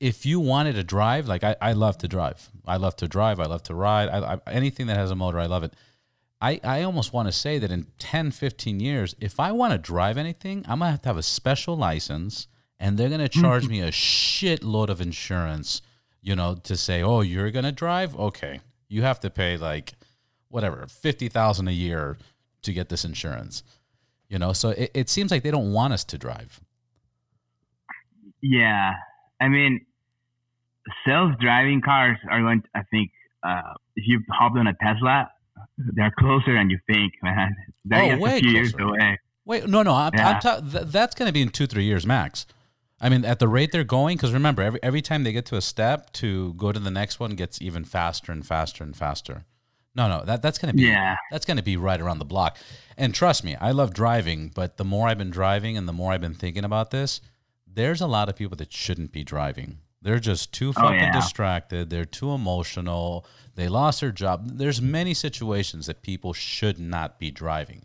if 0.00 0.24
you 0.24 0.40
wanted 0.40 0.74
to 0.74 0.84
drive, 0.84 1.28
like 1.28 1.44
I, 1.44 1.56
I 1.60 1.72
love 1.72 1.98
to 1.98 2.08
drive. 2.08 2.50
I 2.66 2.76
love 2.76 2.96
to 2.96 3.08
drive. 3.08 3.40
I 3.40 3.46
love 3.46 3.62
to 3.64 3.74
ride. 3.74 4.08
I, 4.08 4.34
I, 4.34 4.50
anything 4.50 4.86
that 4.86 4.96
has 4.96 5.10
a 5.10 5.16
motor, 5.16 5.38
I 5.38 5.46
love 5.46 5.64
it. 5.64 5.74
I, 6.40 6.60
I 6.62 6.82
almost 6.82 7.12
want 7.12 7.26
to 7.26 7.32
say 7.32 7.58
that 7.58 7.70
in 7.70 7.86
10, 7.98 8.30
15 8.30 8.80
years, 8.80 9.16
if 9.20 9.40
I 9.40 9.50
want 9.50 9.72
to 9.72 9.78
drive 9.78 10.16
anything, 10.16 10.64
I'm 10.68 10.78
going 10.78 10.88
to 10.88 10.92
have 10.92 11.02
to 11.02 11.08
have 11.08 11.16
a 11.16 11.22
special 11.22 11.76
license 11.76 12.46
and 12.78 12.96
they're 12.96 13.08
going 13.08 13.20
to 13.20 13.28
charge 13.28 13.64
mm-hmm. 13.64 13.72
me 13.72 13.80
a 13.80 13.90
shitload 13.90 14.88
of 14.88 15.00
insurance, 15.00 15.82
you 16.20 16.36
know, 16.36 16.54
to 16.62 16.76
say, 16.76 17.02
oh, 17.02 17.22
you're 17.22 17.50
going 17.50 17.64
to 17.64 17.72
drive? 17.72 18.16
Okay. 18.16 18.60
You 18.88 19.02
have 19.02 19.18
to 19.20 19.30
pay 19.30 19.56
like 19.56 19.94
whatever, 20.48 20.86
50000 20.88 21.68
a 21.68 21.72
year 21.72 22.16
to 22.62 22.72
get 22.72 22.88
this 22.88 23.04
insurance. 23.04 23.62
You 24.28 24.38
know, 24.38 24.52
so 24.52 24.70
it, 24.70 24.90
it 24.94 25.08
seems 25.08 25.30
like 25.30 25.42
they 25.42 25.50
don't 25.50 25.72
want 25.72 25.92
us 25.92 26.04
to 26.04 26.18
drive. 26.18 26.60
Yeah. 28.42 28.92
I 29.40 29.48
mean 29.48 29.84
self 31.06 31.38
driving 31.38 31.80
cars 31.80 32.16
are 32.30 32.40
going 32.40 32.62
to, 32.62 32.68
I 32.74 32.82
think 32.90 33.10
uh, 33.42 33.62
if 33.96 34.04
you 34.06 34.20
hop 34.30 34.52
on 34.56 34.66
a 34.66 34.74
Tesla, 34.74 35.30
they're 35.76 36.12
closer 36.18 36.54
than 36.54 36.70
you 36.70 36.78
think, 36.86 37.12
man. 37.22 37.54
They're 37.84 38.16
Oh, 38.16 38.18
way 38.18 38.36
a 38.38 38.40
few 38.40 38.50
years 38.50 38.72
closer. 38.72 38.88
away. 38.94 39.18
Wait, 39.44 39.66
no, 39.68 39.82
no, 39.82 39.94
I'm, 39.94 40.12
Yeah. 40.14 40.28
I'm 40.28 40.40
ta- 40.40 40.60
th- 40.60 40.84
that's 40.86 41.14
going 41.14 41.28
to 41.28 41.32
be 41.32 41.40
in 41.42 41.48
two, 41.50 41.66
three 41.66 41.84
years 41.84 42.04
max. 42.06 42.46
I 43.00 43.08
mean, 43.08 43.24
at 43.24 43.38
the 43.38 43.48
rate 43.48 43.70
they're 43.72 43.84
going, 43.84 44.16
because 44.16 44.32
remember, 44.32 44.60
every 44.62 44.82
every 44.82 45.00
time 45.02 45.22
they 45.24 45.32
get 45.32 45.46
to 45.46 45.56
a 45.56 45.60
step 45.60 46.12
to 46.14 46.52
go 46.54 46.72
to 46.72 46.80
the 46.80 46.90
next 46.90 47.20
one 47.20 47.30
gets 47.36 47.62
even 47.62 47.84
faster 47.84 48.32
and 48.32 48.44
faster 48.44 48.82
and 48.82 48.96
faster. 48.96 49.44
No, 49.98 50.08
no, 50.08 50.24
that 50.24 50.40
that's 50.40 50.58
going 50.58 50.70
to 50.72 50.76
be 50.76 50.84
Yeah. 50.84 51.16
that's 51.30 51.44
going 51.44 51.56
to 51.58 51.62
be 51.62 51.76
right 51.76 52.00
around 52.00 52.20
the 52.20 52.24
block. 52.24 52.56
And 52.96 53.14
trust 53.14 53.44
me, 53.44 53.54
I 53.56 53.72
love 53.72 53.92
driving, 53.92 54.50
but 54.54 54.76
the 54.78 54.84
more 54.84 55.08
I've 55.08 55.18
been 55.18 55.30
driving 55.30 55.76
and 55.76 55.86
the 55.88 55.92
more 55.92 56.12
I've 56.12 56.20
been 56.20 56.34
thinking 56.34 56.64
about 56.64 56.90
this, 56.90 57.20
there's 57.66 58.00
a 58.00 58.06
lot 58.06 58.28
of 58.28 58.36
people 58.36 58.56
that 58.56 58.72
shouldn't 58.72 59.12
be 59.12 59.24
driving. 59.24 59.78
They're 60.00 60.20
just 60.20 60.52
too 60.54 60.70
Oh, 60.70 60.80
fucking 60.80 60.98
yeah. 61.00 61.12
distracted. 61.12 61.90
They're 61.90 62.04
too 62.04 62.30
emotional. 62.32 63.26
They 63.56 63.68
lost 63.68 64.00
their 64.00 64.12
job. 64.12 64.58
There's 64.58 64.80
many 64.80 65.12
situations 65.14 65.86
that 65.86 66.02
people 66.02 66.32
should 66.32 66.78
not 66.78 67.18
be 67.18 67.30
driving. 67.32 67.84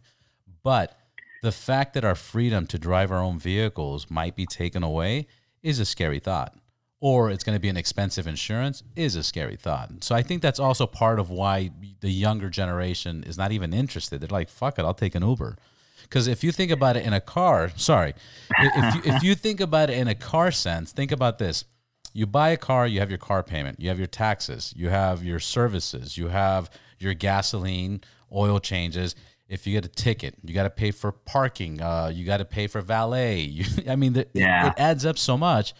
But 0.61 0.95
the 1.41 1.51
fact 1.51 1.95
that 1.95 2.05
our 2.05 2.15
freedom 2.15 2.67
to 2.67 2.77
drive 2.77 3.11
our 3.11 3.21
own 3.21 3.39
vehicles 3.39 4.09
might 4.11 4.35
be 4.35 4.45
taken 4.45 4.83
away 4.83 5.25
is 5.63 5.79
a 5.79 5.85
scary 5.85 6.19
thought. 6.19 6.55
Or 7.05 7.29
it's 7.29 7.43
going 7.43 7.55
to 7.57 7.59
be 7.59 7.67
an 7.67 7.75
expensive 7.75 8.27
insurance 8.27 8.81
is 8.95 9.17
a 9.17 9.23
scary 9.23 9.57
thought. 9.57 9.91
So 10.05 10.15
I 10.15 10.21
think 10.23 10.41
that's 10.41 10.57
also 10.59 10.87
part 10.87 11.19
of 11.19 11.29
why 11.29 11.69
the 11.99 12.09
younger 12.09 12.49
generation 12.49 13.25
is 13.27 13.37
not 13.37 13.51
even 13.51 13.73
interested. 13.73 14.21
They're 14.21 14.29
like, 14.29 14.47
fuck 14.47 14.79
it, 14.79 14.85
I'll 14.85 14.93
take 14.93 15.13
an 15.13 15.21
Uber. 15.21 15.57
Because 16.03 16.27
if 16.27 16.45
you 16.45 16.53
think 16.53 16.71
about 16.71 16.95
it 16.95 17.05
in 17.05 17.11
a 17.11 17.19
car, 17.19 17.71
sorry, 17.75 18.13
if 18.57 18.95
you, 18.95 19.01
if 19.15 19.21
you 19.23 19.35
think 19.35 19.59
about 19.59 19.89
it 19.89 19.97
in 19.97 20.07
a 20.07 20.15
car 20.15 20.49
sense, 20.49 20.93
think 20.93 21.11
about 21.11 21.39
this. 21.39 21.65
You 22.13 22.25
buy 22.25 22.49
a 22.51 22.57
car, 22.57 22.87
you 22.87 23.01
have 23.01 23.09
your 23.09 23.17
car 23.17 23.43
payment, 23.43 23.81
you 23.81 23.89
have 23.89 23.97
your 23.97 24.07
taxes, 24.07 24.73
you 24.77 24.87
have 24.87 25.25
your 25.25 25.41
services, 25.41 26.17
you 26.17 26.29
have 26.29 26.69
your 26.99 27.13
gasoline, 27.13 27.99
oil 28.33 28.61
changes. 28.61 29.13
If 29.49 29.67
you 29.67 29.73
get 29.73 29.83
a 29.85 29.89
ticket, 29.89 30.35
you 30.41 30.53
got 30.53 30.63
to 30.63 30.69
pay 30.69 30.91
for 30.91 31.11
parking, 31.11 31.81
uh, 31.81 32.11
you 32.13 32.25
got 32.25 32.37
to 32.37 32.45
pay 32.45 32.67
for 32.67 32.79
valet. 32.79 33.41
You, 33.57 33.65
I 33.89 33.97
mean, 33.97 34.13
the, 34.13 34.21
it- 34.21 34.27
it 34.67 34.73
adds 34.77 35.05
up 35.05 35.17
so 35.17 35.37
much. 35.37 35.73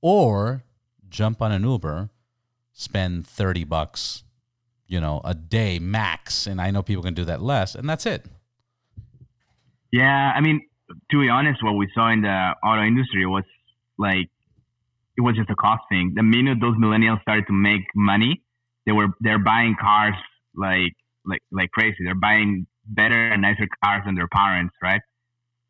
Or 0.00 0.62
jump 1.10 1.42
on 1.42 1.52
an 1.52 1.64
Uber, 1.64 2.10
spend 2.72 3.26
30 3.26 3.64
bucks, 3.64 4.24
you 4.86 5.00
know, 5.00 5.20
a 5.24 5.34
day 5.34 5.78
max. 5.78 6.46
And 6.46 6.60
I 6.60 6.70
know 6.70 6.82
people 6.82 7.02
can 7.02 7.14
do 7.14 7.24
that 7.24 7.42
less, 7.42 7.74
and 7.74 7.88
that's 7.88 8.06
it. 8.06 8.26
Yeah, 9.92 10.32
I 10.34 10.40
mean, 10.40 10.60
to 11.10 11.20
be 11.20 11.28
honest, 11.28 11.62
what 11.62 11.72
we 11.72 11.88
saw 11.94 12.10
in 12.10 12.22
the 12.22 12.54
auto 12.64 12.82
industry 12.82 13.26
was 13.26 13.44
like 13.98 14.28
it 15.16 15.22
was 15.22 15.36
just 15.36 15.50
a 15.50 15.54
cost 15.54 15.82
thing. 15.88 16.12
The 16.14 16.22
minute 16.22 16.58
those 16.60 16.76
millennials 16.76 17.20
started 17.22 17.46
to 17.48 17.52
make 17.52 17.82
money, 17.94 18.42
they 18.86 18.92
were 18.92 19.08
they're 19.20 19.38
buying 19.38 19.76
cars 19.80 20.14
like 20.54 20.94
like 21.26 21.40
like 21.52 21.70
crazy. 21.70 21.98
They're 22.04 22.14
buying 22.14 22.66
better 22.86 23.32
and 23.32 23.42
nicer 23.42 23.66
cars 23.84 24.02
than 24.06 24.14
their 24.14 24.28
parents, 24.28 24.74
right? 24.82 25.00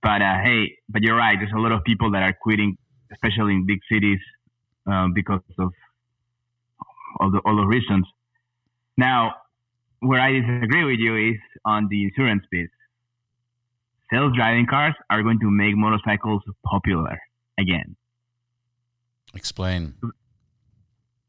But 0.03 0.23
uh, 0.23 0.39
hey, 0.43 0.77
but 0.89 1.03
you're 1.03 1.17
right. 1.17 1.37
There's 1.39 1.53
a 1.53 1.59
lot 1.59 1.73
of 1.73 1.85
people 1.85 2.13
that 2.13 2.23
are 2.23 2.35
quitting, 2.41 2.77
especially 3.13 3.55
in 3.55 3.67
big 3.67 3.81
cities, 3.91 4.21
um, 4.87 5.13
because 5.15 5.41
of 5.59 5.73
all 7.19 7.31
the 7.31 7.41
all 7.45 7.57
the 7.57 7.67
reasons. 7.67 8.07
Now, 8.97 9.35
where 10.01 10.21
I 10.21 10.33
disagree 10.33 10.85
with 10.85 10.99
you 10.99 11.33
is 11.33 11.41
on 11.65 11.89
the 11.91 12.05
insurance 12.05 12.45
piece. 12.51 12.71
Self-driving 14.13 14.67
cars 14.67 14.95
are 15.09 15.23
going 15.23 15.39
to 15.41 15.51
make 15.51 15.77
motorcycles 15.77 16.43
popular 16.65 17.19
again. 17.59 17.97
Explain. 19.35 19.95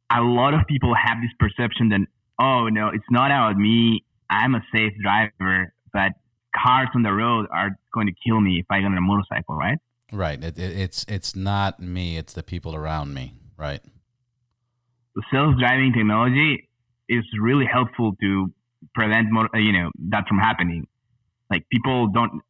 A 0.10 0.22
lot 0.22 0.56
of 0.56 0.62
people 0.68 0.96
have 0.96 1.18
this 1.22 1.32
perception 1.40 1.90
that 1.90 2.02
oh 2.40 2.70
no, 2.70 2.90
it's 2.90 3.06
not 3.10 3.28
about 3.28 3.58
me. 3.58 4.04
I'm 4.30 4.56
a 4.56 4.62
safe 4.74 4.94
driver, 5.02 5.74
but 5.94 6.14
cars 6.56 6.88
on 6.96 7.04
the 7.04 7.12
road 7.14 7.48
are 7.52 7.78
going 7.94 8.08
to 8.08 8.14
kill 8.26 8.40
me 8.40 8.60
if 8.60 8.66
I 8.70 8.80
get 8.80 8.86
on 8.86 8.98
a 8.98 9.02
motorcycle, 9.02 9.56
right? 9.56 9.78
Right. 10.12 10.44
It, 10.44 10.58
it, 10.58 10.78
it's 10.78 11.06
it's 11.08 11.36
not 11.36 11.80
me. 11.80 12.18
It's 12.18 12.34
the 12.34 12.44
people 12.44 12.76
around 12.76 13.14
me. 13.14 13.34
Right. 13.62 13.82
Self-driving 15.32 15.94
technology 15.94 16.68
is 17.08 17.24
really 17.40 17.66
helpful 17.72 18.16
to 18.20 18.52
prevent 18.96 19.28
more, 19.32 19.48
uh, 19.54 19.60
you 19.60 19.72
know, 19.72 19.92
that 20.10 20.24
from 20.28 20.40
happening. 20.40 20.88
Like 21.52 21.64
people 21.72 22.08
don't 22.08 22.42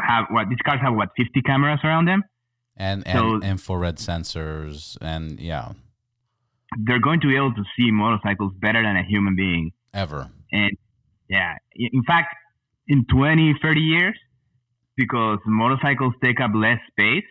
have 0.00 0.24
what 0.30 0.48
these 0.48 0.62
cars 0.64 0.80
have 0.80 0.94
what 0.94 1.10
50 1.18 1.42
cameras 1.42 1.80
around 1.84 2.06
them, 2.06 2.22
and 2.76 3.06
and 3.06 3.44
infrared 3.44 3.96
sensors, 3.96 4.96
and 5.02 5.38
yeah, 5.38 5.72
they're 6.78 7.00
going 7.00 7.20
to 7.20 7.28
be 7.28 7.36
able 7.36 7.52
to 7.54 7.64
see 7.76 7.90
motorcycles 7.90 8.52
better 8.58 8.82
than 8.82 8.96
a 8.96 9.04
human 9.04 9.36
being 9.36 9.72
ever. 9.92 10.30
And 10.50 10.72
yeah, 11.28 11.56
in 11.74 12.02
fact, 12.06 12.34
in 12.88 13.04
20, 13.06 13.56
30 13.60 13.80
years, 13.80 14.18
because 14.96 15.38
motorcycles 15.46 16.14
take 16.22 16.40
up 16.40 16.52
less 16.54 16.78
space. 16.90 17.24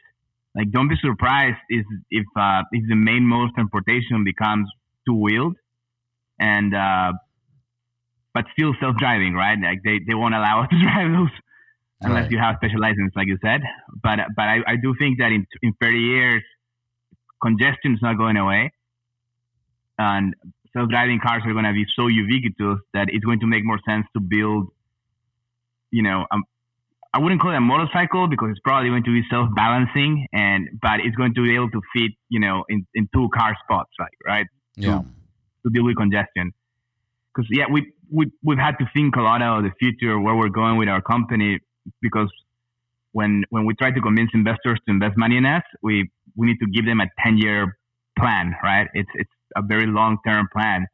Like, 0.56 0.72
don't 0.72 0.88
be 0.88 0.96
surprised 1.02 1.58
if 1.70 1.86
if 2.12 2.26
uh, 2.38 2.62
if 2.72 2.88
the 2.88 2.96
main 2.96 3.24
mode 3.24 3.50
of 3.50 3.56
transportation 3.56 4.24
becomes 4.24 4.70
two 5.08 5.16
wheeled, 5.16 5.56
and 6.40 6.76
uh, 6.76 7.14
but 8.34 8.46
still 8.54 8.74
self 8.80 8.96
driving, 8.98 9.34
right? 9.34 9.58
Like 9.60 9.80
they, 9.84 10.00
they 10.08 10.14
won't 10.14 10.36
allow 10.36 10.62
us 10.64 10.70
to 10.70 10.80
drive 10.80 11.12
those 11.12 11.30
unless 12.02 12.24
right. 12.24 12.32
you 12.32 12.38
have 12.38 12.56
special 12.58 12.80
license, 12.80 13.14
like 13.16 13.28
you 13.28 13.38
said. 13.44 13.62
But 14.02 14.20
but 14.36 14.44
I, 14.44 14.60
I 14.68 14.76
do 14.76 14.94
think 15.00 15.20
that 15.20 15.32
in 15.32 15.46
in 15.62 15.74
30 15.82 15.98
years, 15.98 16.44
congestion 17.42 17.94
is 17.94 18.00
not 18.02 18.18
going 18.18 18.38
away, 18.38 18.72
and 19.98 20.36
self 20.74 20.90
driving 20.90 21.20
cars 21.20 21.42
are 21.46 21.54
going 21.54 21.66
to 21.66 21.74
be 21.74 21.86
so 21.96 22.08
ubiquitous 22.08 22.80
that 22.94 23.08
it's 23.10 23.26
going 23.26 23.40
to 23.40 23.48
make 23.48 23.66
more 23.66 23.80
sense 23.88 24.06
to 24.14 24.20
build 24.20 24.70
you 25.94 26.02
know, 26.02 26.26
um, 26.32 26.44
I 27.14 27.20
wouldn't 27.20 27.42
call 27.42 27.52
it 27.52 27.58
a 27.58 27.62
motorcycle 27.62 28.28
because 28.28 28.50
it's 28.52 28.60
probably 28.60 28.90
going 28.90 29.04
to 29.04 29.14
be 29.14 29.22
self-balancing, 29.30 30.28
and 30.34 30.68
but 30.82 31.00
it's 31.04 31.16
going 31.16 31.36
to 31.36 31.44
be 31.44 31.54
able 31.54 31.70
to 31.70 31.82
fit, 31.96 32.12
you 32.30 32.40
know, 32.40 32.66
in, 32.70 32.88
in 32.96 33.08
two 33.14 33.30
car 33.36 33.56
spots, 33.64 33.92
right? 34.00 34.18
Right. 34.26 34.48
Yeah. 34.76 35.00
To, 35.00 35.06
to 35.64 35.70
deal 35.72 35.84
with 35.84 35.96
congestion, 35.96 36.54
because 37.34 37.48
yeah, 37.52 37.66
we 37.72 37.94
we 38.12 38.32
we've 38.44 38.58
had 38.58 38.76
to 38.80 38.86
think 38.96 39.16
a 39.16 39.22
lot 39.22 39.42
of 39.42 39.64
the 39.64 39.72
future, 39.80 40.20
where 40.20 40.36
we're 40.36 40.50
going 40.50 40.78
with 40.78 40.90
our 40.90 41.02
company, 41.02 41.60
because 42.02 42.32
when 43.12 43.44
when 43.50 43.66
we 43.66 43.76
try 43.76 43.92
to 43.92 44.02
convince 44.02 44.32
investors 44.34 44.80
to 44.88 44.92
invest 44.92 45.16
money 45.16 45.38
in 45.38 45.46
us, 45.46 45.64
we 45.84 46.10
we 46.36 46.48
need 46.48 46.58
to 46.60 46.68
give 46.68 46.86
them 46.86 47.00
a 47.00 47.06
ten 47.24 47.38
year 47.38 47.78
plan, 48.18 48.56
right? 48.64 48.88
It's 48.94 49.10
it's 49.14 49.32
a 49.56 49.62
very 49.62 49.86
long 49.86 50.18
term 50.26 50.48
plan, 50.52 50.88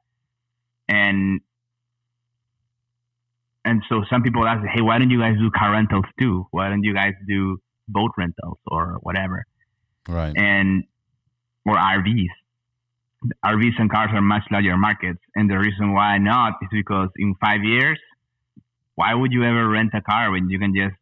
and 0.90 1.40
and 3.70 3.84
so 3.88 4.04
some 4.10 4.24
people 4.24 4.48
ask, 4.48 4.66
hey, 4.74 4.82
why 4.82 4.98
don't 4.98 5.12
you 5.12 5.20
guys 5.20 5.36
do 5.38 5.50
car 5.52 5.72
rentals 5.72 6.06
too? 6.20 6.48
Why 6.52 6.70
don't 6.70 6.84
you 6.84 6.94
guys 6.94 7.14
do 7.28 7.60
boat 7.88 8.12
rentals 8.18 8.58
or 8.68 8.98
whatever? 9.02 9.46
Right. 10.08 10.34
And 10.36 10.86
or 11.66 11.76
RVs. 11.76 12.34
RVs 13.46 13.74
and 13.78 13.92
cars 13.92 14.10
are 14.14 14.22
much 14.22 14.44
larger 14.50 14.78
markets, 14.78 15.20
and 15.36 15.50
the 15.50 15.58
reason 15.58 15.94
why 15.94 16.18
not 16.18 16.54
is 16.62 16.70
because 16.72 17.10
in 17.18 17.36
five 17.36 17.64
years, 17.66 18.00
why 18.96 19.14
would 19.14 19.34
you 19.34 19.44
ever 19.44 19.68
rent 19.68 19.92
a 19.94 20.02
car 20.02 20.32
when 20.32 20.50
you 20.50 20.58
can 20.58 20.74
just 20.74 20.96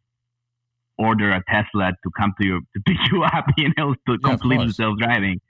order 0.98 1.30
a 1.30 1.42
Tesla 1.48 1.92
to 2.02 2.10
come 2.18 2.34
to 2.40 2.46
you 2.46 2.60
to 2.74 2.80
pick 2.84 2.96
you 3.12 3.22
up, 3.22 3.46
you 3.56 3.70
know, 3.78 3.94
to 3.94 4.12
yeah, 4.12 4.30
complete 4.30 4.74
self-driving? 4.74 5.40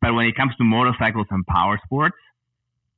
But 0.00 0.14
when 0.14 0.26
it 0.26 0.36
comes 0.36 0.54
to 0.56 0.64
motorcycles 0.64 1.26
and 1.30 1.44
power 1.44 1.80
sports, 1.84 2.16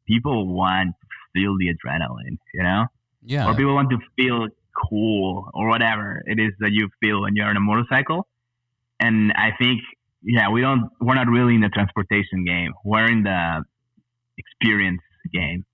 people 0.06 0.46
want 0.46 0.94
to 1.00 1.06
feel 1.32 1.56
the 1.56 1.68
adrenaline, 1.72 2.36
you 2.52 2.62
know. 2.62 2.86
Yeah. 3.22 3.46
Or 3.48 3.54
people 3.54 3.74
want 3.74 3.90
to 3.90 3.98
feel 4.16 4.48
cool 4.88 5.50
or 5.52 5.68
whatever 5.68 6.22
it 6.26 6.38
is 6.40 6.52
that 6.60 6.70
you 6.72 6.88
feel 7.00 7.22
when 7.22 7.36
you're 7.36 7.48
on 7.48 7.56
a 7.56 7.60
motorcycle. 7.60 8.26
And 8.98 9.32
I 9.32 9.50
think, 9.60 9.80
yeah, 10.22 10.50
we 10.50 10.60
don't, 10.60 10.90
we're 11.00 11.14
not 11.14 11.28
really 11.28 11.54
in 11.54 11.60
the 11.60 11.68
transportation 11.68 12.44
game. 12.44 12.72
We're 12.84 13.10
in 13.10 13.22
the 13.22 13.64
experience 14.38 15.00
game. 15.32 15.64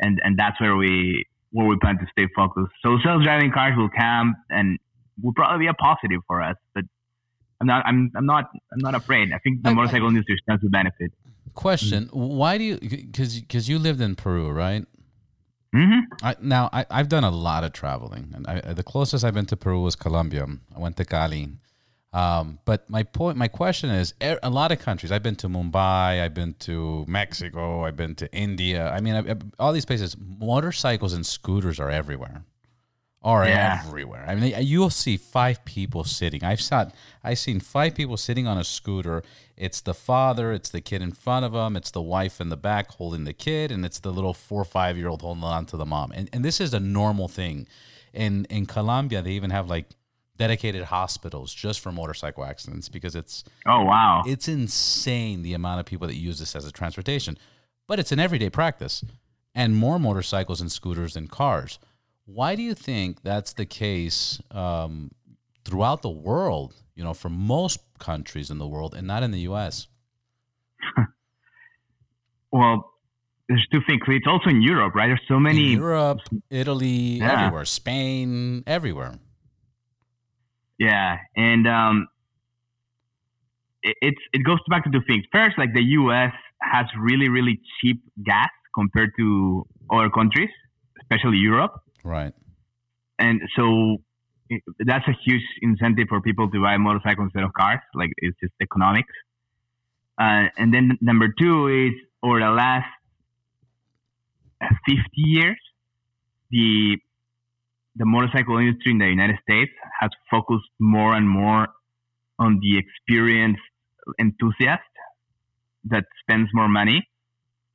And, 0.00 0.20
and 0.24 0.38
that's 0.38 0.60
where 0.60 0.76
we, 0.76 1.26
where 1.52 1.66
we 1.66 1.76
plan 1.80 1.98
to 1.98 2.06
stay 2.12 2.28
focused. 2.34 2.72
So 2.84 2.98
self-driving 3.04 3.52
cars 3.52 3.74
will 3.76 3.90
come 3.90 4.34
and 4.48 4.78
will 5.22 5.32
probably 5.34 5.66
be 5.66 5.68
a 5.68 5.74
positive 5.74 6.20
for 6.26 6.42
us, 6.42 6.56
but 6.74 6.84
I'm 7.60 7.66
not, 7.66 7.84
I'm, 7.84 8.10
I'm 8.16 8.24
not, 8.24 8.44
I'm 8.72 8.78
not 8.78 8.94
afraid. 8.94 9.32
I 9.32 9.38
think 9.38 9.62
the 9.62 9.74
motorcycle 9.74 10.08
industry 10.08 10.40
stands 10.42 10.62
to 10.62 10.70
benefit. 10.70 11.12
Question: 11.52 12.08
Why 12.12 12.56
do 12.58 12.64
you? 12.64 12.78
Because 12.78 13.40
because 13.40 13.68
you 13.68 13.78
lived 13.78 14.00
in 14.00 14.14
Peru, 14.14 14.50
right? 14.50 14.86
Mm-hmm. 15.74 16.00
I, 16.22 16.34
now 16.40 16.68
I, 16.72 16.84
have 16.90 17.08
done 17.08 17.22
a 17.22 17.30
lot 17.30 17.62
of 17.62 17.72
traveling, 17.72 18.32
and 18.34 18.46
I, 18.46 18.74
the 18.74 18.82
closest 18.82 19.24
I've 19.24 19.34
been 19.34 19.46
to 19.46 19.56
Peru 19.56 19.80
was 19.80 19.94
Colombia. 19.94 20.46
I 20.74 20.78
went 20.78 20.96
to 20.96 21.04
Cali. 21.04 21.48
Um, 22.12 22.58
but 22.64 22.90
my 22.90 23.04
point, 23.04 23.38
my 23.38 23.46
question 23.46 23.88
is, 23.90 24.14
a 24.20 24.50
lot 24.50 24.72
of 24.72 24.80
countries. 24.80 25.12
I've 25.12 25.22
been 25.22 25.36
to 25.36 25.48
Mumbai. 25.48 26.20
I've 26.20 26.34
been 26.34 26.54
to 26.60 27.04
Mexico. 27.06 27.84
I've 27.84 27.96
been 27.96 28.16
to 28.16 28.32
India. 28.34 28.90
I 28.90 29.00
mean, 29.00 29.14
I, 29.14 29.36
all 29.62 29.72
these 29.72 29.84
places. 29.84 30.16
Motorcycles 30.18 31.12
and 31.12 31.24
scooters 31.24 31.78
are 31.78 31.90
everywhere 31.90 32.42
are 33.22 33.46
yeah. 33.46 33.82
everywhere. 33.84 34.24
I 34.26 34.34
mean, 34.34 34.54
you'll 34.60 34.90
see 34.90 35.16
five 35.16 35.64
people 35.64 36.04
sitting. 36.04 36.42
I've 36.42 36.60
sat, 36.60 36.94
I've 37.22 37.38
seen 37.38 37.60
five 37.60 37.94
people 37.94 38.16
sitting 38.16 38.46
on 38.46 38.56
a 38.56 38.64
scooter. 38.64 39.22
It's 39.56 39.82
the 39.82 39.92
father, 39.92 40.52
it's 40.52 40.70
the 40.70 40.80
kid 40.80 41.02
in 41.02 41.12
front 41.12 41.44
of 41.44 41.52
them, 41.52 41.76
it's 41.76 41.90
the 41.90 42.00
wife 42.00 42.40
in 42.40 42.48
the 42.48 42.56
back 42.56 42.90
holding 42.92 43.24
the 43.24 43.34
kid, 43.34 43.70
and 43.70 43.84
it's 43.84 44.00
the 44.00 44.10
little 44.10 44.32
four 44.32 44.62
or 44.62 44.64
five 44.64 44.96
year 44.96 45.08
old 45.08 45.20
holding 45.20 45.44
on 45.44 45.66
to 45.66 45.76
the 45.76 45.84
mom. 45.84 46.12
And 46.12 46.30
and 46.32 46.44
this 46.44 46.60
is 46.60 46.72
a 46.72 46.80
normal 46.80 47.28
thing. 47.28 47.66
In 48.14 48.46
in 48.46 48.64
Colombia, 48.66 49.20
they 49.20 49.32
even 49.32 49.50
have 49.50 49.68
like 49.68 49.86
dedicated 50.38 50.84
hospitals 50.84 51.52
just 51.52 51.80
for 51.80 51.92
motorcycle 51.92 52.42
accidents 52.42 52.88
because 52.88 53.14
it's 53.14 53.44
oh 53.66 53.82
wow, 53.84 54.22
it's 54.26 54.48
insane 54.48 55.42
the 55.42 55.52
amount 55.52 55.80
of 55.80 55.84
people 55.84 56.06
that 56.06 56.16
use 56.16 56.38
this 56.38 56.56
as 56.56 56.64
a 56.64 56.72
transportation. 56.72 57.36
But 57.86 57.98
it's 57.98 58.12
an 58.12 58.18
everyday 58.18 58.48
practice, 58.48 59.04
and 59.54 59.76
more 59.76 59.98
motorcycles 59.98 60.62
and 60.62 60.72
scooters 60.72 61.14
than 61.14 61.28
cars. 61.28 61.78
Why 62.32 62.54
do 62.54 62.62
you 62.62 62.74
think 62.74 63.22
that's 63.22 63.54
the 63.54 63.66
case 63.66 64.40
um, 64.52 65.10
throughout 65.64 66.02
the 66.02 66.10
world? 66.10 66.74
You 66.94 67.02
know, 67.02 67.14
for 67.14 67.28
most 67.28 67.80
countries 67.98 68.50
in 68.50 68.58
the 68.58 68.68
world, 68.68 68.94
and 68.94 69.06
not 69.06 69.22
in 69.22 69.32
the 69.32 69.40
U.S. 69.40 69.88
well, 72.52 72.92
there's 73.48 73.66
two 73.72 73.80
things. 73.88 74.02
It's 74.06 74.26
also 74.28 74.50
in 74.50 74.62
Europe, 74.62 74.94
right? 74.94 75.08
There's 75.08 75.20
so 75.26 75.40
many 75.40 75.72
in 75.72 75.78
Europe, 75.78 76.20
Italy, 76.50 77.18
yeah. 77.18 77.32
everywhere, 77.32 77.64
Spain, 77.64 78.62
everywhere. 78.66 79.18
Yeah, 80.78 81.18
and 81.36 81.66
um, 81.66 82.06
it, 83.82 83.96
it's 84.02 84.20
it 84.32 84.44
goes 84.44 84.58
back 84.68 84.84
to 84.84 84.90
two 84.90 85.02
things. 85.08 85.24
First, 85.32 85.58
like 85.58 85.74
the 85.74 85.82
U.S. 85.82 86.32
has 86.62 86.86
really 86.96 87.28
really 87.28 87.60
cheap 87.80 88.02
gas 88.24 88.50
compared 88.72 89.10
to 89.18 89.66
other 89.92 90.10
countries, 90.10 90.50
especially 91.02 91.38
Europe. 91.38 91.72
Right. 92.04 92.32
And 93.18 93.42
so 93.56 93.98
that's 94.78 95.06
a 95.06 95.16
huge 95.24 95.42
incentive 95.62 96.08
for 96.08 96.20
people 96.20 96.50
to 96.50 96.60
buy 96.60 96.76
motorcycles 96.76 97.26
instead 97.26 97.44
of 97.44 97.52
cars. 97.52 97.80
Like 97.94 98.10
it's 98.18 98.36
just 98.40 98.54
economics. 98.60 99.12
Uh, 100.18 100.48
and 100.58 100.72
then 100.74 100.98
number 101.00 101.28
two 101.38 101.68
is 101.68 101.92
over 102.22 102.40
the 102.40 102.50
last 102.50 102.88
50 104.60 105.00
years, 105.16 105.58
the 106.50 106.96
the 107.96 108.06
motorcycle 108.06 108.56
industry 108.58 108.92
in 108.92 108.98
the 108.98 109.06
United 109.06 109.36
States 109.42 109.72
has 110.00 110.10
focused 110.30 110.70
more 110.78 111.14
and 111.14 111.28
more 111.28 111.68
on 112.38 112.60
the 112.62 112.78
experienced 112.78 113.60
enthusiast 114.18 114.82
that 115.84 116.04
spends 116.22 116.48
more 116.54 116.68
money. 116.68 117.06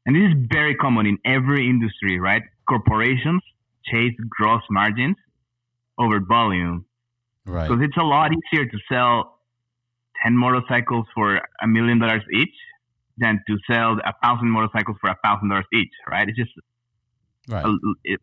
And 0.06 0.16
this 0.16 0.24
is 0.32 0.48
very 0.52 0.76
common 0.76 1.06
in 1.06 1.18
every 1.26 1.70
industry, 1.70 2.20
right? 2.20 2.44
Corporations 2.68 3.42
chase 3.91 4.13
gross 4.30 4.62
margins 4.69 5.15
over 5.98 6.19
volume. 6.19 6.86
Right. 7.48 7.69
because 7.69 7.84
it's 7.84 7.98
a 7.98 8.04
lot 8.04 8.32
easier 8.32 8.65
to 8.65 8.78
sell 8.91 9.39
10 10.24 10.36
motorcycles 10.36 11.06
for 11.13 11.39
a 11.62 11.67
million 11.67 12.00
dollars 12.00 12.24
each 12.34 12.56
than 13.19 13.39
to 13.48 13.58
sell 13.71 13.98
a 14.04 14.13
thousand 14.24 14.50
motorcycles 14.50 14.98
for 15.00 15.10
a 15.12 15.17
thousand 15.24 15.50
dollars 15.50 15.65
each 15.74 15.91
right 16.10 16.28
it's 16.28 16.38
just 16.38 16.52
Right. 17.48 17.63
a, 17.63 17.69
it, 18.04 18.19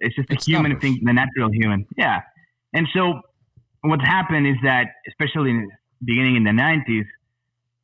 it's 0.00 0.16
just 0.16 0.28
It's 0.30 0.48
a 0.48 0.50
human 0.50 0.72
numbers. 0.72 0.82
thing 0.82 1.00
the 1.04 1.12
natural 1.12 1.50
human 1.52 1.86
yeah 1.96 2.20
and 2.72 2.88
so 2.94 3.20
what's 3.82 4.02
happened 4.04 4.46
is 4.48 4.56
that 4.64 4.86
especially 5.08 5.50
in 5.50 5.68
beginning 6.04 6.34
in 6.36 6.44
the 6.44 6.50
90s 6.50 7.04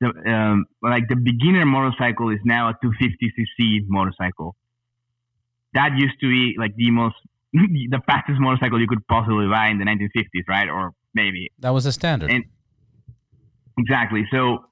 the, 0.01 0.09
um, 0.33 0.65
like 0.83 1.05
the 1.09 1.17
beginner 1.17 1.65
motorcycle 1.65 2.31
is 2.31 2.41
now 2.45 2.71
a 2.71 2.75
250cc 2.85 3.83
motorcycle 3.89 4.57
that 5.75 5.91
used 5.97 6.19
to 6.21 6.29
be 6.29 6.55
like 6.59 6.75
the 6.77 6.91
most 6.91 7.17
the 7.53 8.01
fastest 8.07 8.39
motorcycle 8.41 8.81
you 8.81 8.87
could 8.89 9.07
possibly 9.07 9.47
buy 9.49 9.69
in 9.69 9.79
the 9.79 9.85
1950s 9.85 10.45
right 10.49 10.69
or 10.69 10.93
maybe 11.15 11.51
That 11.61 11.71
was 11.71 11.87
a 11.87 11.93
standard. 11.93 12.31
And- 12.31 12.45
Exactly. 13.79 14.25
So 14.33 14.65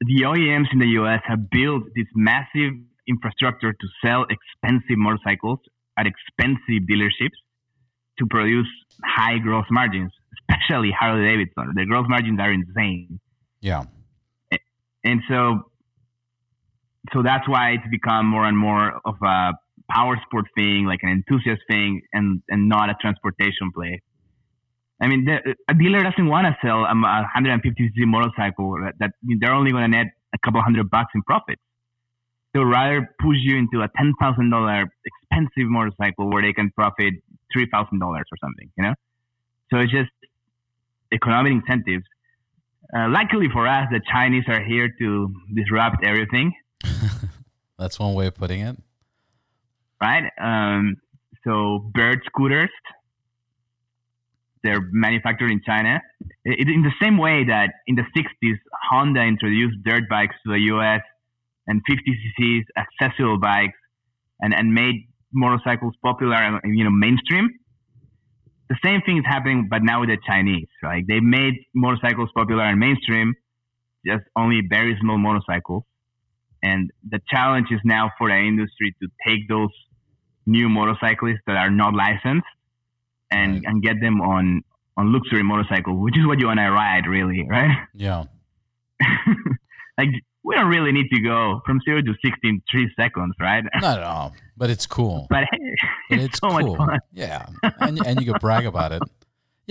the 0.00 0.22
OEMs 0.22 0.66
in 0.72 0.78
the 0.78 0.88
US 1.00 1.20
have 1.26 1.50
built 1.50 1.84
this 1.94 2.06
massive 2.14 2.72
infrastructure 3.06 3.72
to 3.72 3.86
sell 4.04 4.24
expensive 4.30 4.96
motorcycles 4.96 5.58
at 5.98 6.06
expensive 6.06 6.88
dealerships 6.90 7.36
to 8.18 8.26
produce 8.30 8.66
high 9.04 9.38
gross 9.38 9.66
margins, 9.70 10.10
especially 10.40 10.90
Harley 10.98 11.24
Davidson. 11.28 11.72
The 11.74 11.84
gross 11.86 12.06
margins 12.08 12.40
are 12.40 12.52
insane. 12.52 13.20
yeah. 13.60 13.84
And 15.04 15.20
so 15.28 15.70
so 17.12 17.22
that's 17.22 17.48
why 17.48 17.70
it's 17.72 17.88
become 17.90 18.26
more 18.26 18.44
and 18.44 18.56
more 18.56 19.00
of 19.04 19.16
a 19.22 19.52
power 19.90 20.16
sport 20.26 20.46
thing, 20.54 20.86
like 20.86 21.00
an 21.02 21.10
enthusiast 21.10 21.62
thing, 21.68 22.00
and, 22.12 22.42
and 22.48 22.68
not 22.68 22.90
a 22.90 22.94
transportation 23.00 23.72
play. 23.74 24.00
I 25.00 25.08
mean, 25.08 25.24
the, 25.24 25.56
a 25.68 25.74
dealer 25.74 26.00
doesn't 26.02 26.28
want 26.28 26.46
to 26.46 26.56
sell 26.64 26.84
a 26.84 26.94
150cc 26.94 28.06
motorcycle 28.06 28.76
that, 28.84 28.94
that 29.00 29.10
they're 29.40 29.52
only 29.52 29.72
going 29.72 29.90
to 29.90 29.96
net 29.96 30.06
a 30.32 30.38
couple 30.38 30.62
hundred 30.62 30.88
bucks 30.90 31.10
in 31.14 31.22
profit. 31.22 31.58
They'll 32.54 32.64
rather 32.64 33.08
push 33.20 33.38
you 33.40 33.56
into 33.56 33.80
a 33.82 33.88
ten 33.96 34.12
thousand 34.20 34.50
dollar 34.50 34.84
expensive 35.04 35.70
motorcycle 35.70 36.30
where 36.30 36.42
they 36.42 36.52
can 36.52 36.70
profit 36.70 37.14
three 37.52 37.66
thousand 37.72 37.98
dollars 37.98 38.24
or 38.30 38.36
something. 38.44 38.70
You 38.76 38.84
know, 38.84 38.94
so 39.70 39.78
it's 39.78 39.90
just 39.90 40.10
economic 41.12 41.52
incentives. 41.52 42.04
Uh, 42.94 43.08
luckily 43.08 43.48
for 43.52 43.66
us, 43.66 43.88
the 43.90 44.00
Chinese 44.12 44.44
are 44.48 44.62
here 44.62 44.90
to 45.00 45.34
disrupt 45.54 46.04
everything, 46.04 46.52
That's 47.78 47.98
one 47.98 48.14
way 48.14 48.26
of 48.26 48.34
putting 48.34 48.60
it. 48.60 48.76
right? 50.00 50.30
Um, 50.40 50.96
so 51.44 51.90
bird 51.94 52.20
scooters, 52.26 52.70
they're 54.62 54.80
manufactured 54.92 55.50
in 55.50 55.60
China. 55.64 56.00
It, 56.44 56.68
in 56.68 56.82
the 56.82 56.92
same 57.00 57.18
way 57.18 57.44
that 57.44 57.70
in 57.86 57.96
the 57.96 58.04
60s, 58.16 58.58
Honda 58.90 59.22
introduced 59.22 59.76
dirt 59.84 60.04
bikes 60.08 60.36
to 60.46 60.52
the 60.52 60.60
US 60.74 61.02
and 61.66 61.80
50cc's 61.88 62.66
accessible 62.76 63.38
bikes 63.38 63.78
and, 64.40 64.54
and 64.54 64.72
made 64.74 65.08
motorcycles 65.32 65.94
popular 66.04 66.36
and 66.36 66.60
you 66.76 66.84
know 66.84 66.90
mainstream. 66.90 67.50
The 68.68 68.76
same 68.84 69.02
thing 69.02 69.18
is 69.18 69.24
happening, 69.26 69.68
but 69.70 69.82
now 69.82 70.00
with 70.00 70.08
the 70.08 70.18
Chinese, 70.26 70.68
right? 70.82 71.04
They 71.06 71.20
made 71.20 71.54
motorcycles 71.74 72.30
popular 72.34 72.62
and 72.62 72.78
mainstream, 72.78 73.34
just 74.06 74.24
only 74.36 74.62
very 74.68 74.96
small 75.00 75.18
motorcycles. 75.18 75.84
And 76.62 76.90
the 77.08 77.20
challenge 77.28 77.68
is 77.70 77.80
now 77.84 78.10
for 78.18 78.28
the 78.28 78.36
industry 78.36 78.94
to 79.02 79.08
take 79.26 79.48
those 79.48 79.70
new 80.46 80.68
motorcyclists 80.68 81.40
that 81.46 81.56
are 81.56 81.70
not 81.70 81.94
licensed 81.94 82.46
and, 83.30 83.54
Right. 83.54 83.62
and 83.66 83.82
get 83.82 84.00
them 84.00 84.20
on, 84.20 84.62
on 84.96 85.12
luxury 85.12 85.42
motorcycle, 85.42 85.96
which 85.96 86.16
is 86.18 86.26
what 86.26 86.38
you 86.38 86.48
and 86.50 86.60
I 86.60 86.68
ride, 86.68 87.06
really, 87.06 87.46
right? 87.48 87.76
Yeah. 87.94 88.24
like, 89.98 90.08
we 90.44 90.54
don't 90.56 90.68
really 90.68 90.92
need 90.92 91.08
to 91.14 91.20
go 91.20 91.60
from 91.64 91.80
zero 91.84 92.02
to 92.02 92.14
60 92.24 92.48
in 92.48 92.62
three 92.70 92.92
seconds, 92.98 93.34
right? 93.40 93.64
Not 93.80 93.98
at 93.98 94.04
all. 94.04 94.34
But 94.56 94.70
it's 94.70 94.86
cool. 94.86 95.26
But 95.30 95.44
hey, 95.50 95.58
But 96.10 96.18
it's, 96.18 96.24
it's 96.26 96.38
so 96.40 96.48
cool. 96.50 96.76
much 96.76 96.88
fun. 96.88 96.98
Yeah, 97.12 97.46
and 97.80 98.04
and 98.06 98.20
you 98.20 98.30
can 98.32 98.38
brag 98.40 98.66
about 98.66 98.92
it. 98.92 99.02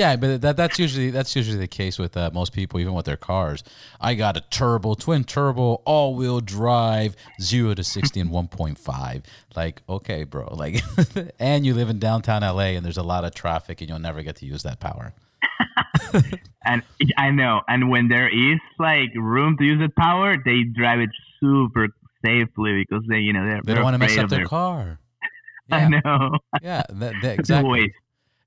Yeah, 0.02 0.16
but 0.16 0.42
that 0.42 0.58
that's 0.58 0.80
usually 0.80 1.12
that's 1.12 1.36
usually 1.36 1.60
the 1.60 1.68
case 1.68 2.00
with 2.00 2.18
uh, 2.18 2.32
most 2.34 2.54
people, 2.54 2.80
even 2.80 2.96
with 2.96 3.06
their 3.06 3.18
cars. 3.18 3.64
I 4.00 4.16
got 4.16 4.36
a 4.36 4.42
turbo, 4.42 4.96
twin 4.96 5.24
turbo, 5.24 5.76
all 5.86 6.16
wheel 6.16 6.40
drive, 6.40 7.16
zero 7.40 7.76
to 7.76 7.84
sixty 7.84 8.20
in 8.20 8.32
one 8.32 8.48
point 8.48 8.80
five. 8.80 9.22
Like, 9.56 9.84
okay, 9.88 10.24
bro. 10.24 10.56
Like, 10.56 10.82
and 11.40 11.68
you 11.68 11.76
live 11.76 11.90
in 11.92 12.00
downtown 12.00 12.42
LA, 12.42 12.74
and 12.76 12.84
there's 12.84 12.98
a 12.98 13.04
lot 13.04 13.26
of 13.26 13.36
traffic, 13.36 13.80
and 13.80 13.90
you'll 13.92 14.00
never 14.00 14.24
get 14.24 14.38
to 14.38 14.48
use 14.48 14.64
that 14.64 14.80
power. 14.80 15.14
And 16.64 16.84
I 17.18 17.32
know. 17.32 17.62
And 17.68 17.90
when 17.90 18.08
there 18.08 18.28
is 18.28 18.60
like 18.78 19.10
room 19.16 19.58
to 19.58 19.64
use 19.64 19.80
the 19.80 19.90
power, 19.98 20.36
they 20.44 20.64
drive 20.64 21.00
it 21.00 21.10
super 21.40 21.88
safely 22.24 22.86
because 22.86 23.04
they, 23.08 23.18
you 23.20 23.34
know, 23.34 23.46
they're, 23.46 23.62
They 23.64 23.74
don't 23.74 23.84
want 23.84 23.96
to 23.96 24.00
mess 24.00 24.18
up 24.18 24.26
of 24.26 24.30
their 24.30 24.46
car. 24.46 25.00
I 25.72 25.80
Yeah, 25.80 25.88
know. 25.90 26.38
yeah, 26.62 26.84
that, 26.90 27.16
that, 27.22 27.40
exactly. 27.40 27.92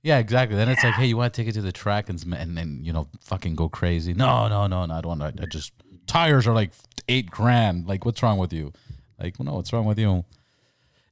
Yeah, 0.05 0.19
exactly. 0.19 0.57
Then 0.57 0.69
it's 0.69 0.85
like, 0.85 0.95
hey, 0.95 1.07
you 1.07 1.17
want 1.17 1.33
to 1.35 1.41
take 1.43 1.49
it 1.49 1.53
to 1.55 1.63
the 1.63 1.73
track 1.73 2.09
and 2.09 2.23
and 2.37 2.57
then 2.57 2.79
you 2.83 2.93
know 2.93 3.09
fucking 3.23 3.57
go 3.57 3.69
crazy. 3.69 4.15
No, 4.15 4.47
no, 4.49 4.67
no, 4.69 4.85
no. 4.87 4.95
I 4.95 5.01
don't 5.01 5.19
want 5.19 5.37
to. 5.37 5.43
I 5.43 5.47
just 5.47 5.73
tires 6.07 6.47
are 6.47 6.53
like 6.55 6.71
eight 7.09 7.31
grand. 7.31 7.89
Like, 7.89 8.05
what's 8.05 8.23
wrong 8.23 8.39
with 8.39 8.53
you? 8.53 8.73
Like, 9.19 9.41
no, 9.41 9.55
what's 9.55 9.73
wrong 9.73 9.87
with 9.87 9.99
you? 9.99 10.25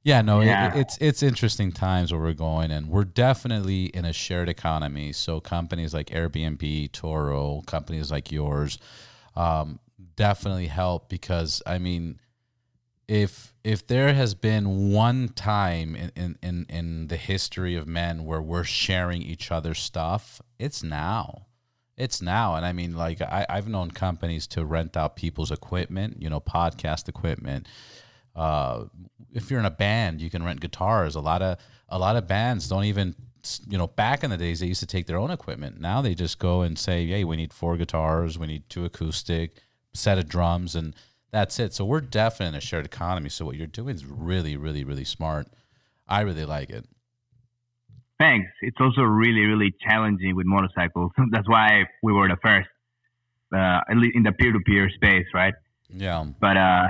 Yeah, 0.04 0.20
no, 0.20 0.40
it- 0.40 0.46
it's 0.80 0.98
it's 1.00 1.22
interesting 1.22 1.72
times 1.72 2.12
where 2.12 2.20
we're 2.20 2.32
going, 2.34 2.70
and 2.70 2.88
we're 2.90 3.04
definitely 3.04 3.84
in 3.86 4.04
a 4.04 4.12
shared 4.12 4.48
economy. 4.50 5.12
So 5.12 5.40
companies 5.40 5.94
like 5.94 6.08
Airbnb, 6.08 6.90
Turo, 6.90 7.64
companies 7.66 8.10
like 8.10 8.30
yours, 8.30 8.78
um, 9.36 9.78
definitely 10.16 10.66
help 10.66 11.08
because 11.08 11.62
I 11.66 11.78
mean, 11.78 12.18
if 13.12 13.52
if 13.62 13.86
there 13.86 14.14
has 14.14 14.34
been 14.34 14.90
one 14.90 15.28
time 15.28 15.94
in, 15.94 16.38
in, 16.42 16.66
in, 16.70 17.08
the 17.08 17.18
history 17.18 17.76
of 17.76 17.86
men 17.86 18.24
where 18.24 18.40
we're 18.40 18.64
sharing 18.64 19.20
each 19.20 19.52
other's 19.52 19.78
stuff, 19.78 20.40
it's 20.58 20.82
now. 20.82 21.46
It's 21.96 22.22
now. 22.22 22.54
And 22.54 22.64
I 22.64 22.72
mean, 22.72 22.96
like, 22.96 23.20
I, 23.20 23.44
I've 23.50 23.68
known 23.68 23.90
companies 23.90 24.46
to 24.48 24.64
rent 24.64 24.96
out 24.96 25.14
people's 25.14 25.52
equipment, 25.52 26.22
you 26.22 26.30
know, 26.30 26.40
podcast 26.40 27.06
equipment. 27.06 27.68
Uh, 28.34 28.86
if 29.30 29.50
you're 29.50 29.60
in 29.60 29.66
a 29.66 29.70
band, 29.70 30.22
you 30.22 30.30
can 30.30 30.42
rent 30.42 30.60
guitars. 30.60 31.14
A 31.14 31.20
lot 31.20 31.42
of 31.42 31.58
a 31.90 31.98
lot 31.98 32.16
of 32.16 32.26
bands 32.26 32.66
don't 32.66 32.84
even, 32.84 33.14
you 33.68 33.76
know, 33.76 33.88
back 33.88 34.24
in 34.24 34.30
the 34.30 34.38
days 34.38 34.60
they 34.60 34.66
used 34.66 34.80
to 34.80 34.86
take 34.86 35.06
their 35.06 35.18
own 35.18 35.30
equipment. 35.30 35.78
Now 35.78 36.00
they 36.00 36.14
just 36.14 36.38
go 36.38 36.62
and 36.62 36.78
say, 36.78 37.06
"Hey, 37.06 37.24
we 37.24 37.36
need 37.36 37.52
four 37.52 37.76
guitars, 37.76 38.38
we 38.38 38.46
need 38.46 38.70
two 38.70 38.86
acoustic, 38.86 39.58
set 39.92 40.16
of 40.16 40.28
drums, 40.28 40.74
and 40.74 40.94
that's 41.32 41.58
it." 41.58 41.74
So 41.74 41.84
we're 41.84 42.00
definitely 42.00 42.48
in 42.48 42.54
a 42.54 42.60
shared 42.60 42.86
economy. 42.86 43.28
So 43.28 43.44
what 43.44 43.56
you're 43.56 43.66
doing 43.66 43.96
is 43.96 44.06
really, 44.06 44.56
really, 44.56 44.84
really 44.84 45.04
smart. 45.04 45.48
I 46.08 46.20
really 46.20 46.44
like 46.44 46.70
it. 46.70 46.86
Thanks. 48.20 48.50
It's 48.60 48.76
also 48.78 49.02
really, 49.02 49.40
really 49.40 49.74
challenging 49.86 50.36
with 50.36 50.46
motorcycles. 50.46 51.10
That's 51.32 51.48
why 51.48 51.86
we 52.04 52.12
were 52.12 52.28
the 52.28 52.36
first, 52.42 52.68
uh, 53.52 53.80
at 53.90 53.96
least 53.96 54.14
in 54.14 54.22
the 54.22 54.30
peer-to-peer 54.32 54.90
space, 54.90 55.26
right? 55.34 55.54
Yeah, 55.88 56.24
But 56.40 56.56
uh, 56.56 56.86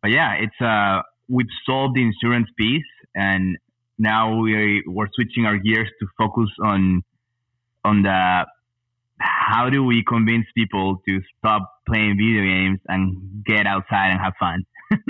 but 0.00 0.12
yeah, 0.12 0.34
it's 0.34 0.60
uh, 0.60 1.02
we've 1.28 1.46
solved 1.66 1.96
the 1.96 2.02
insurance 2.02 2.48
piece, 2.56 2.86
and 3.14 3.58
now 3.98 4.40
we 4.40 4.82
we're 4.86 5.08
switching 5.14 5.44
our 5.44 5.58
gears 5.58 5.88
to 6.00 6.06
focus 6.16 6.50
on 6.62 7.02
on 7.84 8.02
the 8.02 8.46
how 9.46 9.70
do 9.70 9.84
we 9.84 10.02
convince 10.02 10.46
people 10.56 11.00
to 11.06 11.20
stop 11.38 11.62
playing 11.88 12.16
video 12.16 12.42
games 12.42 12.80
and 12.88 13.44
get 13.44 13.64
outside 13.66 14.10
and 14.10 14.20
have 14.20 14.34
fun. 14.40 14.64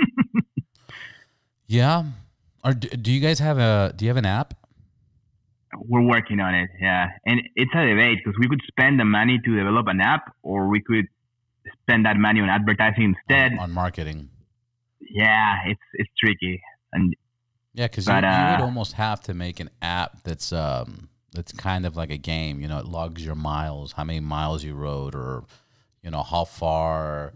yeah. 1.67 2.03
Or 2.63 2.73
do, 2.73 3.11
you 3.11 3.19
guys 3.19 3.39
have 3.39 3.57
a? 3.57 3.93
Do 3.95 4.05
you 4.05 4.09
have 4.09 4.17
an 4.17 4.25
app? 4.25 4.53
We're 5.75 6.07
working 6.07 6.39
on 6.39 6.53
it, 6.55 6.69
yeah, 6.81 7.07
and 7.25 7.41
it's 7.55 7.71
a 7.75 7.85
debate 7.85 8.19
because 8.23 8.37
we 8.39 8.47
could 8.47 8.61
spend 8.67 8.99
the 8.99 9.05
money 9.05 9.39
to 9.43 9.55
develop 9.55 9.87
an 9.87 10.01
app, 10.01 10.33
or 10.41 10.67
we 10.69 10.81
could 10.81 11.05
spend 11.81 12.05
that 12.05 12.17
money 12.17 12.39
on 12.39 12.49
advertising 12.49 13.15
instead. 13.15 13.57
on 13.59 13.71
marketing. 13.71 14.29
Yeah, 15.01 15.55
it's 15.67 15.81
it's 15.93 16.09
tricky, 16.19 16.61
and 16.93 17.15
Yeah, 17.73 17.87
because 17.87 18.07
you, 18.07 18.13
But, 18.13 18.23
you 18.23 18.29
would 18.29 18.61
uh, 18.61 18.63
almost 18.63 18.93
have 18.93 19.21
to 19.23 19.33
make 19.33 19.59
an 19.59 19.69
app 19.81 20.23
that's 20.23 20.51
um 20.51 21.09
that's 21.37 21.53
kind 21.53 21.85
of 21.85 21.95
like 21.95 22.09
a 22.09 22.17
game. 22.17 22.59
You 22.59 22.67
know, 22.67 22.79
it 22.79 22.85
logs 22.85 23.23
your 23.23 23.35
miles, 23.35 23.93
how 23.93 24.03
many 24.03 24.19
miles 24.19 24.63
you 24.63 24.73
rode, 24.73 25.15
or 25.15 25.45
you 26.03 26.11
know 26.11 26.23
how 26.23 26.43
far, 26.43 27.33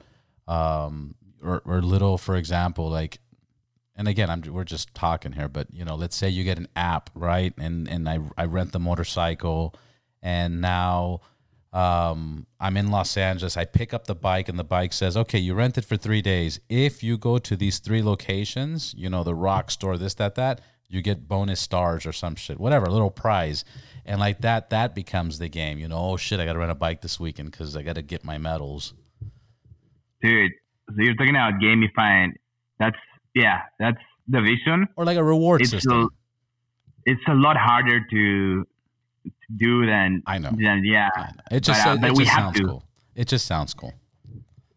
um, 0.47 1.15
or 1.41 1.61
or 1.63 1.81
little, 1.81 2.17
for 2.17 2.35
example, 2.35 2.89
like. 2.89 3.19
And 3.95 4.07
again, 4.07 4.29
I'm 4.29 4.41
we're 4.51 4.63
just 4.63 4.95
talking 4.95 5.33
here, 5.33 5.47
but 5.47 5.67
you 5.71 5.85
know, 5.85 5.95
let's 5.95 6.15
say 6.15 6.27
you 6.27 6.43
get 6.43 6.57
an 6.57 6.67
app, 6.75 7.09
right? 7.13 7.53
And 7.57 7.87
and 7.87 8.09
I 8.09 8.19
I 8.35 8.45
rent 8.45 8.71
the 8.71 8.79
motorcycle, 8.79 9.75
and 10.23 10.59
now 10.59 11.21
um, 11.73 12.47
I'm 12.59 12.77
in 12.77 12.89
Los 12.89 13.15
Angeles. 13.15 13.57
I 13.57 13.65
pick 13.65 13.93
up 13.93 14.07
the 14.07 14.15
bike, 14.15 14.49
and 14.49 14.57
the 14.57 14.63
bike 14.63 14.93
says, 14.93 15.15
"Okay, 15.15 15.37
you 15.39 15.53
rent 15.53 15.77
it 15.77 15.85
for 15.85 15.97
three 15.97 16.21
days. 16.21 16.59
If 16.67 17.03
you 17.03 17.17
go 17.17 17.37
to 17.37 17.55
these 17.55 17.79
three 17.79 18.01
locations, 18.01 18.95
you 18.97 19.09
know, 19.09 19.23
the 19.23 19.35
rock 19.35 19.69
store, 19.69 19.97
this, 19.97 20.15
that, 20.15 20.35
that, 20.35 20.61
you 20.91 21.01
get 21.01 21.27
bonus 21.27 21.59
stars 21.59 22.05
or 22.05 22.11
some 22.13 22.35
shit, 22.35 22.59
whatever, 22.59 22.85
a 22.85 22.91
little 22.91 23.11
prize." 23.11 23.63
and 24.03 24.19
like 24.19 24.41
that 24.41 24.71
that 24.71 24.95
becomes 24.95 25.37
the 25.37 25.47
game. 25.47 25.77
You 25.77 25.87
know, 25.87 25.97
oh 25.99 26.17
shit, 26.17 26.39
I 26.39 26.45
got 26.45 26.53
to 26.53 26.59
rent 26.59 26.71
a 26.71 26.75
bike 26.75 27.01
this 27.01 27.19
weekend 27.19 27.51
because 27.51 27.75
I 27.77 27.83
got 27.83 27.95
to 27.95 28.01
get 28.01 28.23
my 28.23 28.37
medals. 28.39 28.93
Dude, 30.21 30.51
so 30.89 30.95
you're 30.97 31.15
talking 31.15 31.35
about 31.35 31.53
gamifying. 31.61 32.31
That's 32.79 32.97
yeah, 33.35 33.61
that's 33.79 33.97
the 34.27 34.41
vision. 34.41 34.87
Or 34.95 35.05
like 35.05 35.17
a 35.17 35.23
reward 35.23 35.61
It's 35.61 35.69
system. 35.71 35.91
a, 35.93 36.07
it's 37.05 37.21
a 37.27 37.33
lot 37.33 37.57
harder 37.57 37.99
to, 38.09 38.63
to 38.63 39.31
do 39.57 39.85
than 39.85 40.21
I 40.25 40.37
know. 40.39 40.49
than 40.51 40.83
yeah. 40.83 41.09
I 41.15 41.21
know. 41.31 41.43
It 41.51 41.61
just, 41.61 41.83
But, 41.83 41.89
uh, 41.89 41.93
it, 41.93 42.01
but 42.01 42.09
it 42.11 42.17
we 42.17 42.23
just 42.23 42.35
have 42.35 42.43
sounds 42.45 42.57
to. 42.57 42.65
cool. 42.65 42.83
It 43.15 43.27
just 43.27 43.45
sounds 43.45 43.73
cool. 43.73 43.93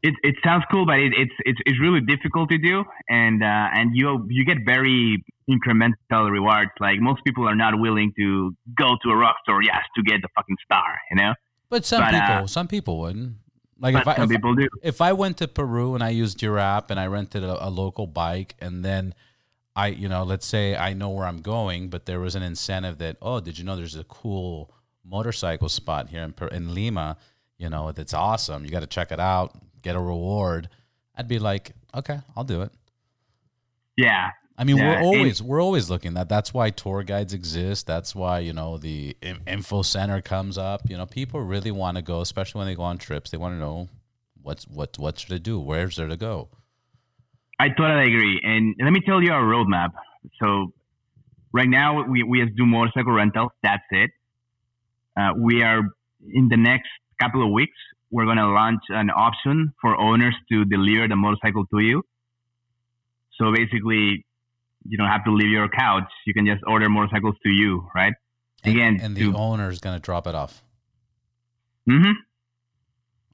It, 0.04 0.14
it 0.22 0.36
sounds 0.44 0.64
cool, 0.70 0.84
but 0.84 0.98
it, 0.98 1.12
it's 1.16 1.32
it's 1.46 1.58
it's 1.64 1.80
really 1.80 2.02
difficult 2.02 2.50
to 2.50 2.58
do, 2.58 2.84
and 3.08 3.42
uh, 3.42 3.68
and 3.72 3.96
you 3.96 4.26
you 4.28 4.44
get 4.44 4.58
very 4.64 5.24
incremental 5.50 6.30
rewards. 6.30 6.70
Like 6.78 7.00
most 7.00 7.24
people 7.24 7.48
are 7.48 7.54
not 7.54 7.80
willing 7.80 8.12
to 8.18 8.54
go 8.76 8.96
to 9.02 9.10
a 9.10 9.16
rock 9.16 9.36
store, 9.42 9.62
yes, 9.62 9.82
to 9.96 10.02
get 10.02 10.20
the 10.20 10.28
fucking 10.34 10.56
star, 10.62 10.98
you 11.10 11.16
know. 11.16 11.32
But 11.70 11.86
some 11.86 12.02
But, 12.02 12.12
people, 12.12 12.44
uh, 12.44 12.46
some 12.46 12.68
people 12.68 13.00
wouldn't. 13.00 13.36
Like 13.80 13.94
if 13.94 14.06
I, 14.06 14.16
some 14.16 14.24
if, 14.24 14.30
people 14.30 14.54
do. 14.54 14.68
if 14.82 15.00
I 15.00 15.14
went 15.14 15.38
to 15.38 15.48
Peru 15.48 15.94
and 15.94 16.04
I 16.04 16.10
used 16.10 16.42
your 16.42 16.58
app 16.58 16.90
and 16.90 17.00
I 17.00 17.06
rented 17.06 17.42
a, 17.42 17.66
a 17.66 17.70
local 17.70 18.06
bike 18.06 18.54
and 18.60 18.84
then 18.84 19.14
I, 19.74 19.88
you 19.88 20.08
know, 20.08 20.22
let's 20.22 20.46
say 20.46 20.76
I 20.76 20.92
know 20.92 21.08
where 21.08 21.26
I'm 21.26 21.40
going, 21.40 21.88
but 21.88 22.06
there 22.06 22.20
was 22.20 22.36
an 22.36 22.42
incentive 22.42 22.98
that, 22.98 23.16
oh, 23.20 23.40
did 23.40 23.58
you 23.58 23.64
know 23.64 23.74
there's 23.74 23.96
a 23.96 24.04
cool 24.04 24.70
motorcycle 25.04 25.68
spot 25.68 26.10
here 26.10 26.22
in, 26.22 26.34
in 26.52 26.74
Lima, 26.74 27.16
you 27.58 27.68
know, 27.68 27.90
that's 27.90 28.14
awesome. 28.14 28.64
You 28.64 28.70
got 28.70 28.80
to 28.80 28.86
check 28.86 29.10
it 29.10 29.18
out, 29.18 29.56
get 29.84 29.94
a 29.94 30.00
reward. 30.00 30.68
I'd 31.16 31.28
be 31.28 31.38
like, 31.38 31.72
okay, 31.94 32.18
I'll 32.36 32.42
do 32.44 32.62
it. 32.62 32.72
Yeah, 33.96 34.30
I 34.58 34.64
mean, 34.64 34.76
Yeah, 34.78 34.88
we're 34.88 34.96
and- 34.96 35.04
always 35.06 35.42
we're 35.42 35.62
always 35.62 35.88
looking 35.90 36.14
that. 36.14 36.28
That's 36.28 36.52
why 36.52 36.70
tour 36.70 37.02
guides 37.04 37.32
exist. 37.32 37.86
That's 37.86 38.14
why 38.14 38.40
you 38.40 38.52
know 38.52 38.78
the 38.78 39.16
info 39.46 39.82
center 39.82 40.20
comes 40.20 40.58
up. 40.58 40.88
You 40.90 40.96
know, 40.96 41.06
people 41.06 41.40
really 41.40 41.70
want 41.70 41.96
to 41.96 42.02
go, 42.02 42.20
especially 42.20 42.58
when 42.60 42.66
they 42.66 42.74
go 42.74 42.82
on 42.82 42.98
trips. 42.98 43.30
They 43.30 43.38
want 43.38 43.54
to 43.54 43.58
know 43.60 43.88
what's 44.42 44.64
what 44.66 44.98
what's 44.98 45.24
there 45.26 45.38
to 45.38 45.42
do. 45.42 45.60
Where's 45.60 45.96
there 45.96 46.08
to 46.08 46.16
go? 46.16 46.48
I 47.60 47.68
totally 47.68 48.12
agree. 48.12 48.40
And 48.42 48.74
let 48.82 48.92
me 48.92 49.00
tell 49.00 49.22
you 49.22 49.30
our 49.32 49.42
roadmap. 49.44 49.90
So 50.42 50.72
right 51.52 51.68
now 51.68 52.02
we, 52.02 52.24
we 52.24 52.42
just 52.42 52.56
do 52.56 52.66
motorcycle 52.66 53.12
rentals. 53.12 53.52
That's 53.62 53.84
it. 53.92 54.10
Uh, 55.16 55.30
we 55.38 55.62
are 55.62 55.82
in 56.32 56.48
the 56.48 56.56
next 56.56 56.88
couple 57.20 57.44
of 57.46 57.52
weeks. 57.52 57.76
We're 58.14 58.26
going 58.30 58.36
to 58.46 58.46
launch 58.46 58.82
an 58.90 59.10
option 59.10 59.56
for 59.80 59.90
owners 60.08 60.36
to 60.50 60.64
deliver 60.64 61.08
the 61.08 61.16
motorcycle 61.16 61.64
to 61.72 61.78
you. 61.80 62.02
So 63.38 63.52
basically, 63.52 64.24
you 64.88 64.96
don't 64.96 65.08
have 65.08 65.24
to 65.24 65.32
leave 65.32 65.50
your 65.50 65.68
couch. 65.68 66.10
You 66.24 66.32
can 66.32 66.46
just 66.46 66.62
order 66.72 66.88
motorcycles 66.88 67.34
to 67.44 67.50
you, 67.50 67.88
right? 67.92 68.14
And, 68.62 68.74
Again, 68.76 68.98
and 69.02 69.16
the 69.16 69.32
to- 69.32 69.36
owner 69.36 69.68
is 69.68 69.80
going 69.80 69.96
to 69.96 70.00
drop 70.00 70.28
it 70.28 70.36
off. 70.36 70.62
Mm-hmm. 71.90 72.12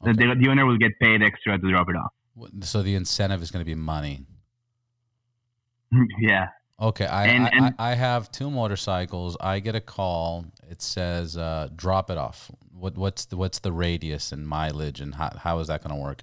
Okay. 0.08 0.12
The, 0.28 0.34
the 0.42 0.48
owner 0.48 0.64
will 0.64 0.78
get 0.78 0.92
paid 0.98 1.22
extra 1.22 1.58
to 1.58 1.70
drop 1.70 1.88
it 1.90 1.96
off. 1.96 2.12
So 2.64 2.80
the 2.82 2.94
incentive 2.94 3.42
is 3.42 3.50
going 3.50 3.60
to 3.62 3.70
be 3.70 3.74
money. 3.74 4.24
yeah. 6.20 6.46
Okay, 6.80 7.04
I, 7.04 7.26
And- 7.26 7.50
and- 7.52 7.74
I 7.78 7.90
I 7.90 7.94
have 7.96 8.32
two 8.32 8.50
motorcycles. 8.50 9.36
I 9.40 9.60
get 9.60 9.74
a 9.74 9.80
call. 9.82 10.46
It 10.70 10.80
says 10.80 11.36
uh, 11.36 11.68
drop 11.74 12.10
it 12.10 12.16
off. 12.16 12.50
What 12.72 12.96
what's 12.96 13.24
the 13.26 13.36
what's 13.36 13.58
the 13.58 13.72
radius 13.72 14.30
and 14.32 14.46
mileage 14.46 15.00
and 15.00 15.16
how 15.16 15.30
how 15.36 15.58
is 15.58 15.66
that 15.66 15.82
going 15.82 15.94
to 15.94 16.00
work? 16.00 16.22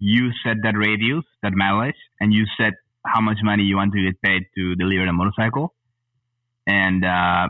you 0.00 0.30
set 0.44 0.56
that 0.62 0.76
radius, 0.76 1.24
that 1.42 1.52
mileage, 1.54 1.94
and 2.20 2.32
you 2.34 2.44
set 2.58 2.74
how 3.06 3.20
much 3.22 3.38
money 3.42 3.62
you 3.62 3.76
want 3.76 3.90
to 3.92 4.02
get 4.04 4.20
paid 4.20 4.42
to 4.54 4.74
deliver 4.74 5.06
the 5.06 5.12
motorcycle. 5.12 5.72
And 6.66 7.02
uh, 7.04 7.48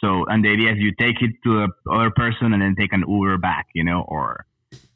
so, 0.00 0.24
and 0.26 0.42
the 0.44 0.48
idea 0.50 0.70
is 0.72 0.78
you 0.78 0.92
take 0.98 1.20
it 1.20 1.32
to 1.44 1.66
the 1.66 1.92
other 1.92 2.10
person 2.10 2.52
and 2.54 2.62
then 2.62 2.76
take 2.78 2.92
an 2.94 3.04
Uber 3.06 3.36
back, 3.38 3.66
you 3.74 3.84
know, 3.84 4.04
or 4.08 4.46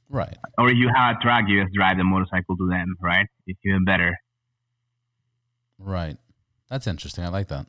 Right. 0.09 0.37
or 0.57 0.71
if 0.71 0.77
you 0.77 0.89
have 0.95 1.17
a 1.17 1.21
truck, 1.21 1.43
you 1.49 1.63
just 1.63 1.75
drive 1.75 1.99
the 1.99 2.05
motorcycle 2.05 2.57
to 2.57 2.69
them, 2.69 2.97
right? 3.03 3.27
It's 3.47 3.61
even 3.65 3.85
better. 3.85 4.17
Right. 5.79 6.17
That's 6.71 6.87
interesting. 6.87 7.25
I 7.25 7.29
like 7.29 7.49
that. 7.49 7.67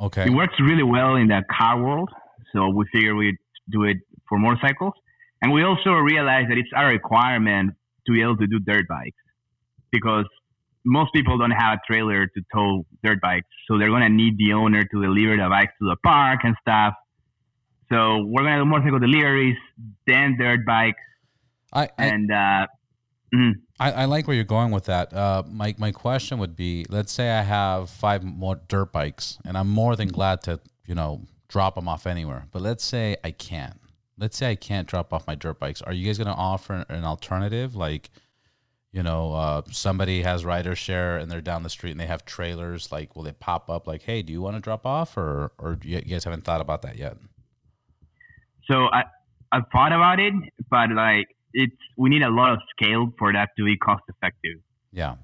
Okay. 0.00 0.24
It 0.26 0.30
works 0.30 0.54
really 0.60 0.82
well 0.82 1.16
in 1.16 1.28
the 1.28 1.42
car 1.50 1.80
world, 1.80 2.10
so 2.52 2.68
we 2.68 2.84
figure 2.92 3.14
we'd 3.14 3.36
do 3.70 3.84
it 3.84 3.98
for 4.28 4.38
motorcycles. 4.38 4.94
And 5.42 5.52
we 5.52 5.62
also 5.62 5.90
realize 5.90 6.46
that 6.48 6.58
it's 6.58 6.70
a 6.76 6.86
requirement 6.86 7.74
to 8.06 8.12
be 8.12 8.22
able 8.22 8.36
to 8.38 8.46
do 8.46 8.58
dirt 8.58 8.86
bikes 8.88 9.16
because 9.92 10.26
most 10.84 11.12
people 11.14 11.38
don't 11.38 11.50
have 11.50 11.78
a 11.78 11.80
trailer 11.86 12.26
to 12.26 12.40
tow 12.52 12.84
dirt 13.02 13.20
bikes, 13.20 13.46
so 13.66 13.78
they're 13.78 13.90
gonna 13.90 14.08
need 14.08 14.36
the 14.36 14.52
owner 14.52 14.82
to 14.82 15.02
deliver 15.02 15.36
the 15.36 15.48
bikes 15.48 15.72
to 15.80 15.88
the 15.88 15.96
park 16.04 16.40
and 16.44 16.54
stuff. 16.60 16.94
So 17.90 18.24
we're 18.24 18.42
gonna 18.42 18.58
do 18.58 18.64
motorcycle 18.64 18.98
deliveries, 18.98 19.56
then 20.06 20.36
dirt 20.38 20.66
bikes, 20.66 20.98
I, 21.72 21.84
I, 21.84 21.88
and 21.98 22.30
uh, 22.30 22.66
mm, 23.34 23.52
I, 23.80 23.92
I 23.92 24.04
like 24.04 24.26
where 24.26 24.36
you're 24.36 24.44
going 24.44 24.70
with 24.70 24.84
that. 24.84 25.12
Uh, 25.12 25.42
my, 25.46 25.74
my 25.78 25.92
question 25.92 26.38
would 26.38 26.56
be 26.56 26.86
let's 26.88 27.12
say 27.12 27.30
I 27.30 27.42
have 27.42 27.90
five 27.90 28.22
more 28.22 28.60
dirt 28.68 28.92
bikes, 28.92 29.38
and 29.44 29.58
I'm 29.58 29.68
more 29.68 29.96
than 29.96 30.08
glad 30.08 30.42
to, 30.42 30.60
you 30.86 30.94
know, 30.94 31.22
drop 31.48 31.74
them 31.74 31.88
off 31.88 32.06
anywhere. 32.06 32.46
But 32.52 32.62
let's 32.62 32.84
say 32.84 33.16
I 33.24 33.30
can't. 33.30 33.80
Let's 34.16 34.36
say 34.36 34.50
I 34.50 34.54
can't 34.54 34.86
drop 34.86 35.12
off 35.12 35.26
my 35.26 35.34
dirt 35.34 35.58
bikes. 35.58 35.82
Are 35.82 35.92
you 35.92 36.06
guys 36.06 36.18
going 36.18 36.28
to 36.28 36.34
offer 36.34 36.84
an 36.88 37.04
alternative? 37.04 37.74
Like, 37.74 38.10
you 38.92 39.02
know, 39.02 39.34
uh, 39.34 39.62
somebody 39.72 40.22
has 40.22 40.44
Riders 40.44 40.78
Share 40.78 41.16
and 41.16 41.28
they're 41.28 41.40
down 41.40 41.64
the 41.64 41.70
street 41.70 41.90
and 41.90 41.98
they 41.98 42.06
have 42.06 42.24
trailers. 42.24 42.92
Like, 42.92 43.16
will 43.16 43.24
they 43.24 43.32
pop 43.32 43.68
up 43.68 43.88
like, 43.88 44.02
hey, 44.02 44.22
do 44.22 44.32
you 44.32 44.40
want 44.40 44.54
to 44.54 44.60
drop 44.60 44.86
off? 44.86 45.16
Or, 45.16 45.50
or 45.58 45.78
you 45.82 45.96
you 45.96 46.02
guys 46.02 46.22
haven't 46.22 46.44
thought 46.44 46.60
about 46.60 46.82
that 46.82 46.96
yet? 46.96 47.16
so 48.70 48.86
I 48.92 49.04
I've 49.52 49.64
thought 49.72 49.92
about 49.92 50.18
it, 50.18 50.34
but 50.70 50.90
like 50.90 51.28
it's 51.54 51.76
we 51.96 52.10
need 52.10 52.22
a 52.22 52.30
lot 52.30 52.52
of 52.52 52.58
scale 52.76 53.12
for 53.18 53.32
that 53.32 53.50
to 53.58 53.64
be 53.64 53.76
cost 53.76 54.02
effective. 54.08 54.58
Yeah. 54.92 55.16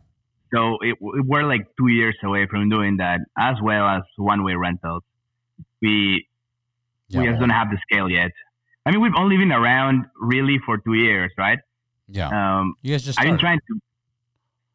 So 0.53 0.79
it, 0.81 0.97
we're 1.01 1.45
like 1.45 1.67
two 1.79 1.89
years 1.89 2.17
away 2.25 2.47
from 2.51 2.69
doing 2.71 2.97
that, 2.97 3.21
as 3.39 3.57
well 3.63 3.85
as 3.87 4.03
one-way 4.17 4.55
rentals. 4.55 5.03
We 5.83 6.27
Yeah. 7.09 7.21
we 7.21 7.27
just 7.27 7.39
well, 7.39 7.41
don't 7.49 7.51
have 7.51 7.71
the 7.71 7.79
scale 7.89 8.09
yet. 8.11 8.33
I 8.87 8.91
mean, 8.91 9.01
we've 9.01 9.15
only 9.17 9.37
been 9.37 9.53
around 9.53 10.07
really 10.19 10.59
for 10.65 10.79
two 10.79 10.95
years, 10.95 11.31
right? 11.39 11.59
yeah. 12.09 12.29
Um, 12.29 12.75
You 12.83 12.95
guys 12.95 13.05
just 13.05 13.21
I've 13.21 13.27
been 13.27 13.39
trying 13.39 13.59
to. 13.59 13.81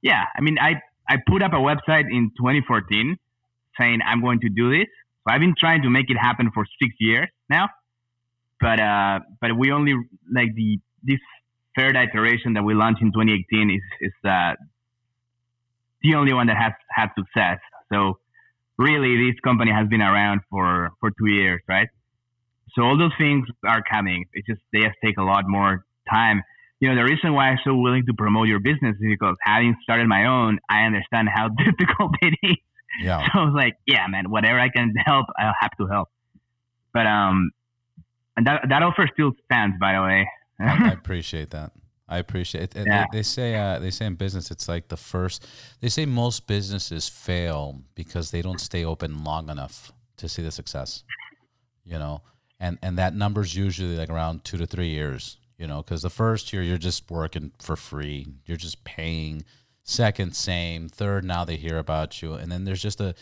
Yeah, 0.01 0.23
I 0.37 0.41
mean, 0.41 0.57
I 0.59 0.81
I 1.09 1.17
put 1.27 1.41
up 1.43 1.53
a 1.53 1.57
website 1.57 2.05
in 2.11 2.31
2014 2.37 3.17
saying 3.77 3.99
I'm 4.05 4.21
going 4.21 4.39
to 4.41 4.49
do 4.49 4.69
this. 4.77 4.87
So 5.23 5.33
I've 5.33 5.41
been 5.41 5.55
trying 5.57 5.81
to 5.81 5.89
make 5.89 6.09
it 6.09 6.17
happen 6.17 6.51
for 6.53 6.65
six 6.81 6.95
years 6.99 7.27
now, 7.49 7.69
but 8.61 8.79
uh, 8.79 9.19
but 9.41 9.57
we 9.57 9.71
only 9.71 9.93
like 10.31 10.53
the 10.55 10.79
this 11.03 11.19
third 11.77 11.95
iteration 11.95 12.53
that 12.53 12.63
we 12.63 12.73
launched 12.73 13.01
in 13.01 13.11
2018 13.11 13.71
is 13.71 13.81
is 14.01 14.13
uh, 14.23 14.53
the 16.01 16.15
only 16.15 16.33
one 16.33 16.47
that 16.47 16.57
has 16.57 16.73
had 16.89 17.09
success. 17.17 17.59
So 17.91 18.19
really, 18.77 19.29
this 19.29 19.39
company 19.41 19.71
has 19.71 19.88
been 19.88 20.01
around 20.01 20.41
for 20.49 20.91
for 20.99 21.11
two 21.11 21.27
years, 21.27 21.61
right? 21.67 21.89
So 22.75 22.83
all 22.83 22.97
those 22.97 23.13
things 23.17 23.47
are 23.65 23.81
coming. 23.89 24.25
It's 24.33 24.47
just 24.47 24.61
they 24.73 24.81
just 24.81 24.97
take 25.03 25.17
a 25.17 25.23
lot 25.23 25.43
more 25.47 25.85
time 26.09 26.43
you 26.79 26.89
know, 26.89 26.95
the 26.95 27.03
reason 27.03 27.33
why 27.33 27.49
I'm 27.49 27.59
so 27.63 27.75
willing 27.75 28.05
to 28.05 28.13
promote 28.13 28.47
your 28.47 28.59
business 28.59 28.95
is 28.99 29.07
because 29.09 29.35
having 29.41 29.75
started 29.83 30.07
my 30.07 30.25
own, 30.25 30.59
I 30.69 30.83
understand 30.83 31.29
how 31.33 31.47
difficult 31.65 32.11
it 32.21 32.35
is. 32.43 32.57
Yeah. 33.01 33.25
So 33.33 33.39
I 33.39 33.45
was 33.45 33.53
like, 33.55 33.75
yeah, 33.88 34.05
man, 34.07 34.29
whatever 34.29 34.59
I 34.59 34.69
can 34.69 34.93
help, 35.05 35.27
I'll 35.38 35.55
have 35.59 35.71
to 35.79 35.88
help. 35.88 36.09
But 36.93 37.07
um, 37.07 37.51
and 38.38 38.45
that 38.47 38.67
that 38.69 38.83
offer 38.83 39.09
still 39.13 39.31
stands, 39.45 39.77
by 39.79 39.93
the 39.93 40.01
way. 40.01 40.29
I 40.59 40.89
I 40.89 40.91
appreciate 40.93 41.51
that. 41.51 41.71
I 42.07 42.19
appreciate 42.19 42.75
it. 42.75 42.85
Yeah. 42.85 43.05
They, 43.11 43.17
they 43.17 43.23
say 43.23 43.55
uh, 43.55 43.79
they 43.79 43.89
say 43.89 44.05
in 44.05 44.15
business 44.15 44.51
it's 44.51 44.67
like 44.67 44.89
the 44.89 44.97
first. 44.97 45.47
They 45.81 45.89
say 45.89 46.05
most 46.05 46.47
businesses 46.47 47.09
fail 47.09 47.81
because 47.95 48.31
they 48.31 48.41
don't 48.41 48.61
stay 48.61 48.85
open 48.85 49.23
long 49.23 49.49
enough 49.49 49.91
to 50.17 50.29
see 50.29 50.43
the 50.43 50.51
success. 50.51 51.03
You 51.83 51.97
know, 51.97 52.21
and 52.60 52.77
and 52.81 52.97
that 52.97 53.15
number's 53.15 53.56
usually 53.56 53.95
like 53.95 54.10
around 54.10 54.43
two 54.43 54.58
to 54.58 54.65
three 54.67 54.89
years. 54.89 55.37
You 55.58 55.67
know, 55.67 55.81
because 55.81 56.01
the 56.01 56.10
first 56.10 56.51
year 56.51 56.62
you're 56.62 56.77
just 56.77 57.10
working 57.10 57.51
for 57.60 57.75
free, 57.75 58.27
you're 58.45 58.58
just 58.58 58.83
paying. 58.83 59.45
Second, 59.87 60.35
same. 60.35 60.89
Third, 60.89 61.23
now 61.23 61.45
they 61.45 61.58
hear 61.58 61.77
about 61.77 62.19
you, 62.21 62.33
and 62.33 62.51
then 62.51 62.65
there's 62.65 62.81
just 62.81 62.99
a 62.99 63.15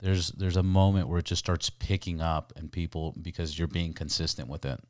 there's 0.00 0.28
there's 0.32 0.56
a 0.56 0.62
moment 0.62 1.08
where 1.08 1.18
it 1.18 1.24
just 1.24 1.40
starts 1.40 1.68
picking 1.68 2.20
up, 2.20 2.52
and 2.56 2.70
people 2.70 3.14
because 3.20 3.58
you're 3.58 3.68
being 3.68 3.92
consistent 3.92 4.48
with 4.48 4.64
it. 4.64 4.80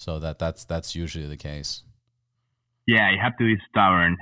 So 0.00 0.18
that 0.20 0.38
that's 0.38 0.64
that's 0.64 0.94
usually 0.96 1.26
the 1.26 1.36
case. 1.36 1.82
yeah, 2.86 3.10
you 3.12 3.18
have 3.20 3.36
to 3.36 3.44
be 3.44 3.60
stubborn. 3.68 4.16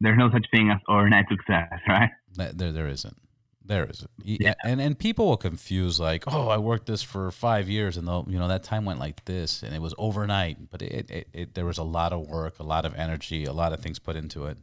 There's 0.00 0.16
no 0.16 0.30
such 0.30 0.46
thing 0.54 0.70
as 0.70 0.78
overnight 0.88 1.26
success, 1.28 1.72
right? 1.88 2.10
There, 2.36 2.70
there 2.70 2.86
isn't. 2.86 3.16
There 3.64 3.84
isn't. 3.90 4.10
Y- 4.24 4.54
And 4.62 4.80
and 4.80 4.96
people 4.96 5.26
will 5.26 5.36
confuse 5.36 5.98
like, 5.98 6.22
oh, 6.32 6.48
I 6.50 6.58
worked 6.58 6.86
this 6.86 7.02
for 7.02 7.32
five 7.32 7.68
years, 7.68 7.96
and 7.96 8.06
though 8.06 8.24
you 8.28 8.38
know 8.38 8.46
that 8.46 8.62
time 8.62 8.84
went 8.84 9.00
like 9.00 9.24
this, 9.24 9.64
and 9.64 9.74
it 9.74 9.82
was 9.82 9.92
overnight, 9.98 10.70
but 10.70 10.82
it, 10.82 11.10
it, 11.10 11.28
it 11.32 11.54
there 11.54 11.66
was 11.66 11.78
a 11.78 11.82
lot 11.98 12.12
of 12.12 12.20
work, 12.28 12.60
a 12.60 12.62
lot 12.74 12.84
of 12.86 12.94
energy, 12.94 13.44
a 13.44 13.52
lot 13.52 13.72
of 13.72 13.80
things 13.80 13.98
put 13.98 14.14
into 14.14 14.46
it. 14.46 14.56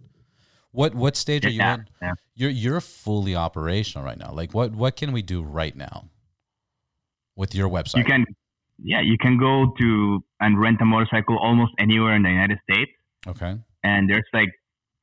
What 0.71 0.95
what 0.95 1.17
stage 1.17 1.45
are 1.45 1.49
you 1.49 1.57
Yeah, 1.59 1.73
in? 1.73 1.85
yeah. 2.01 2.13
You're 2.35 2.49
you're 2.63 2.81
fully 2.81 3.35
operational 3.35 4.05
right 4.05 4.17
now. 4.17 4.31
Like 4.31 4.53
what 4.53 4.71
what 4.71 4.95
can 4.95 5.11
we 5.11 5.21
do 5.21 5.43
right 5.43 5.75
now? 5.75 6.05
with 7.35 7.55
your 7.55 7.69
website. 7.69 7.97
You 7.99 8.03
can, 8.03 8.25
yeah, 8.83 9.01
you 9.01 9.17
can 9.17 9.37
go 9.37 9.73
to 9.79 10.23
and 10.39 10.59
rent 10.59 10.81
a 10.81 10.85
motorcycle 10.85 11.37
almost 11.37 11.71
anywhere 11.77 12.15
in 12.15 12.23
the 12.23 12.29
United 12.29 12.59
States, 12.69 12.91
okay. 13.27 13.57
and 13.83 14.09
there's 14.09 14.25
like 14.33 14.49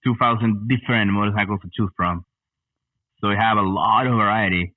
2,000 0.04 0.68
different 0.68 1.10
motorcycles 1.12 1.60
to 1.62 1.68
choose 1.72 1.90
from. 1.96 2.24
So 3.20 3.28
we 3.28 3.36
have 3.36 3.58
a 3.58 3.62
lot 3.62 4.06
of 4.06 4.14
variety. 4.14 4.74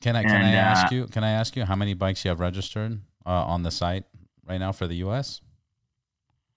Can 0.00 0.16
I 0.16 0.22
can 0.22 0.42
I 0.42 0.52
ask 0.52 0.92
uh, 0.92 0.94
you? 0.94 1.06
Can 1.06 1.24
I 1.24 1.30
ask 1.30 1.56
you 1.56 1.64
how 1.64 1.74
many 1.76 1.94
bikes 1.94 2.24
you 2.24 2.28
have 2.28 2.40
registered 2.40 3.00
uh, 3.24 3.30
on 3.30 3.62
the 3.62 3.70
site 3.70 4.04
right 4.46 4.58
now 4.58 4.72
for 4.72 4.86
the 4.86 4.96
U.S.? 4.96 5.40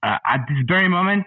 Uh, 0.04 0.18
at 0.28 0.42
this 0.48 0.58
very 0.68 0.90
moment, 0.90 1.26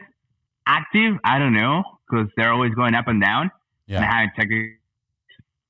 active, 0.66 1.14
I 1.24 1.38
don't 1.38 1.54
know, 1.54 1.82
because 2.08 2.28
they're 2.36 2.52
always 2.52 2.74
going 2.74 2.94
up 2.94 3.08
and 3.08 3.22
down. 3.22 3.50
And 3.88 3.98
I 3.98 4.00
Yeah. 4.00 4.12
haven't 4.12 4.32
checked 4.36 4.52
it. 4.52 4.78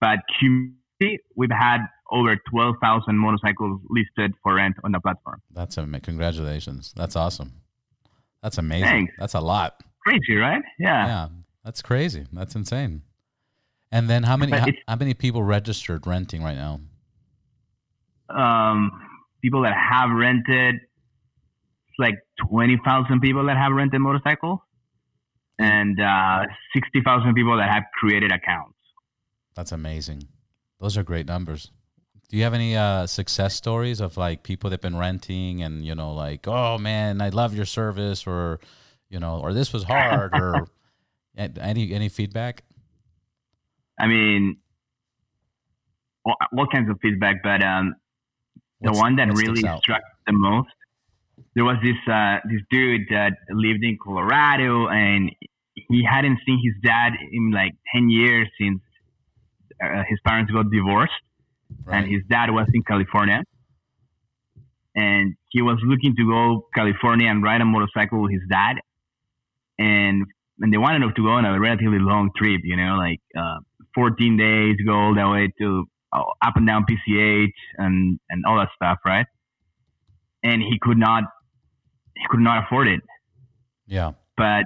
But 0.01 0.19
cumulatively, 0.39 1.21
we've 1.37 1.51
had 1.51 1.79
over 2.13 2.37
12,000 2.51 3.17
motorcycles 3.17 3.81
listed 3.89 4.35
for 4.43 4.55
rent 4.55 4.77
on 4.85 4.93
the 4.93 5.01
platform. 5.01 5.41
That's 5.51 5.77
amazing. 5.79 6.03
congratulations. 6.03 6.93
That's 6.95 7.17
awesome. 7.17 7.53
That's 8.43 8.59
amazing. 8.59 8.87
Thanks. 8.87 9.15
That's 9.19 9.35
a 9.35 9.41
lot. 9.41 9.83
Crazy, 10.07 10.37
right? 10.37 10.63
Yeah. 10.79 11.07
Yeah, 11.07 11.29
that's 11.65 11.81
crazy. 11.81 12.27
That's 12.33 12.55
insane. 12.55 13.03
And 13.91 14.09
then 14.09 14.25
how 14.25 14.37
many 14.37 14.53
how, 14.53 14.67
how 14.89 14.97
many 14.97 15.15
people 15.15 15.43
registered 15.43 16.07
renting 16.07 16.43
right 16.43 16.57
now? 16.57 16.81
Um, 18.31 18.91
people 19.43 19.63
that 19.63 19.75
have 19.75 20.11
rented, 20.11 20.77
it's 20.77 21.99
like 21.99 22.15
20,000 22.49 23.21
people 23.21 23.47
that 23.47 23.57
have 23.57 23.73
rented 23.73 24.01
motorcycles 24.01 24.61
and 25.59 26.01
uh, 26.01 26.45
60,000 26.75 27.35
people 27.35 27.57
that 27.59 27.71
have 27.71 27.85
created 27.99 28.33
accounts. 28.33 28.75
That's 29.55 29.73
amazing. 29.73 30.29
Those 30.81 30.97
are 30.97 31.03
great 31.03 31.27
numbers. 31.27 31.71
Do 32.33 32.39
you 32.39 32.45
have 32.45 32.55
any 32.55 32.75
uh, 32.75 33.07
success 33.07 33.55
stories 33.55 34.01
of 34.01 34.17
like 34.17 34.43
people 34.43 34.71
that've 34.71 34.81
been 34.81 34.97
renting 34.97 35.63
and 35.63 35.85
you 35.85 35.95
know 35.95 36.15
like 36.15 36.49
oh 36.49 36.79
man 36.79 37.21
I 37.21 37.29
love 37.29 37.55
your 37.55 37.67
service 37.67 38.27
or 38.27 38.59
you 39.11 39.21
know 39.21 39.39
or 39.39 39.53
this 39.53 39.71
was 39.71 39.85
hard 39.85 40.33
or 40.33 40.67
any 41.37 41.93
any 41.93 42.09
feedback? 42.09 42.63
I 44.01 44.07
mean, 44.07 44.57
all, 46.25 46.35
all 46.57 46.67
kinds 46.73 46.89
of 46.89 46.99
feedback, 47.03 47.43
but 47.43 47.63
um, 47.63 47.97
the 48.81 48.89
What's- 48.89 48.99
one 48.99 49.17
that 49.17 49.29
really 49.37 49.61
struck 49.61 50.01
the 50.27 50.33
most, 50.33 50.71
there 51.55 51.65
was 51.65 51.77
this 51.83 51.97
uh, 52.11 52.39
this 52.49 52.63
dude 52.71 53.09
that 53.11 53.33
lived 53.51 53.85
in 53.85 53.99
Colorado, 54.03 54.89
and 54.89 55.31
he 55.75 56.03
hadn't 56.11 56.39
seen 56.47 56.59
his 56.65 56.83
dad 56.83 57.13
in 57.31 57.51
like 57.51 57.75
ten 57.95 58.09
years 58.09 58.49
since 58.59 58.81
uh, 59.85 60.03
his 60.09 60.19
parents 60.25 60.51
got 60.51 60.71
divorced, 60.71 61.13
Right. 61.85 61.99
and 61.99 62.13
his 62.13 62.23
dad 62.29 62.51
was 62.51 62.67
in 62.73 62.83
California, 62.83 63.43
and 64.95 65.35
he 65.49 65.63
was 65.63 65.79
looking 65.85 66.15
to 66.17 66.29
go 66.29 66.69
California 66.75 67.29
and 67.29 67.43
ride 67.43 67.61
a 67.61 67.65
motorcycle 67.65 68.23
with 68.23 68.33
his 68.33 68.43
dad, 68.51 68.77
and 69.79 70.25
and 70.61 70.73
they 70.73 70.79
wanted 70.79 71.03
him 71.03 71.13
to 71.15 71.23
go 71.23 71.31
on 71.31 71.45
a 71.45 71.59
relatively 71.59 71.99
long 71.99 72.31
trip, 72.37 72.61
you 72.63 72.77
know, 72.77 72.97
like 72.97 73.21
uh, 73.37 73.59
14 73.95 74.37
days, 74.37 74.77
go 74.87 74.95
all 74.95 75.15
the 75.15 75.29
way 75.29 75.53
to 75.61 75.85
uh, 76.13 76.23
up 76.45 76.55
and 76.57 76.67
down 76.67 76.85
PCH 76.85 77.53
and 77.79 78.19
and 78.31 78.45
all 78.47 78.57
that 78.57 78.69
stuff, 78.77 78.99
right? 79.05 79.27
And 80.43 80.63
he 80.63 80.79
could 80.81 80.99
not 80.99 81.25
he 82.17 82.25
could 82.29 82.41
not 82.41 82.65
afford 82.65 82.89
it, 82.89 83.01
yeah. 83.87 84.13
but 84.37 84.65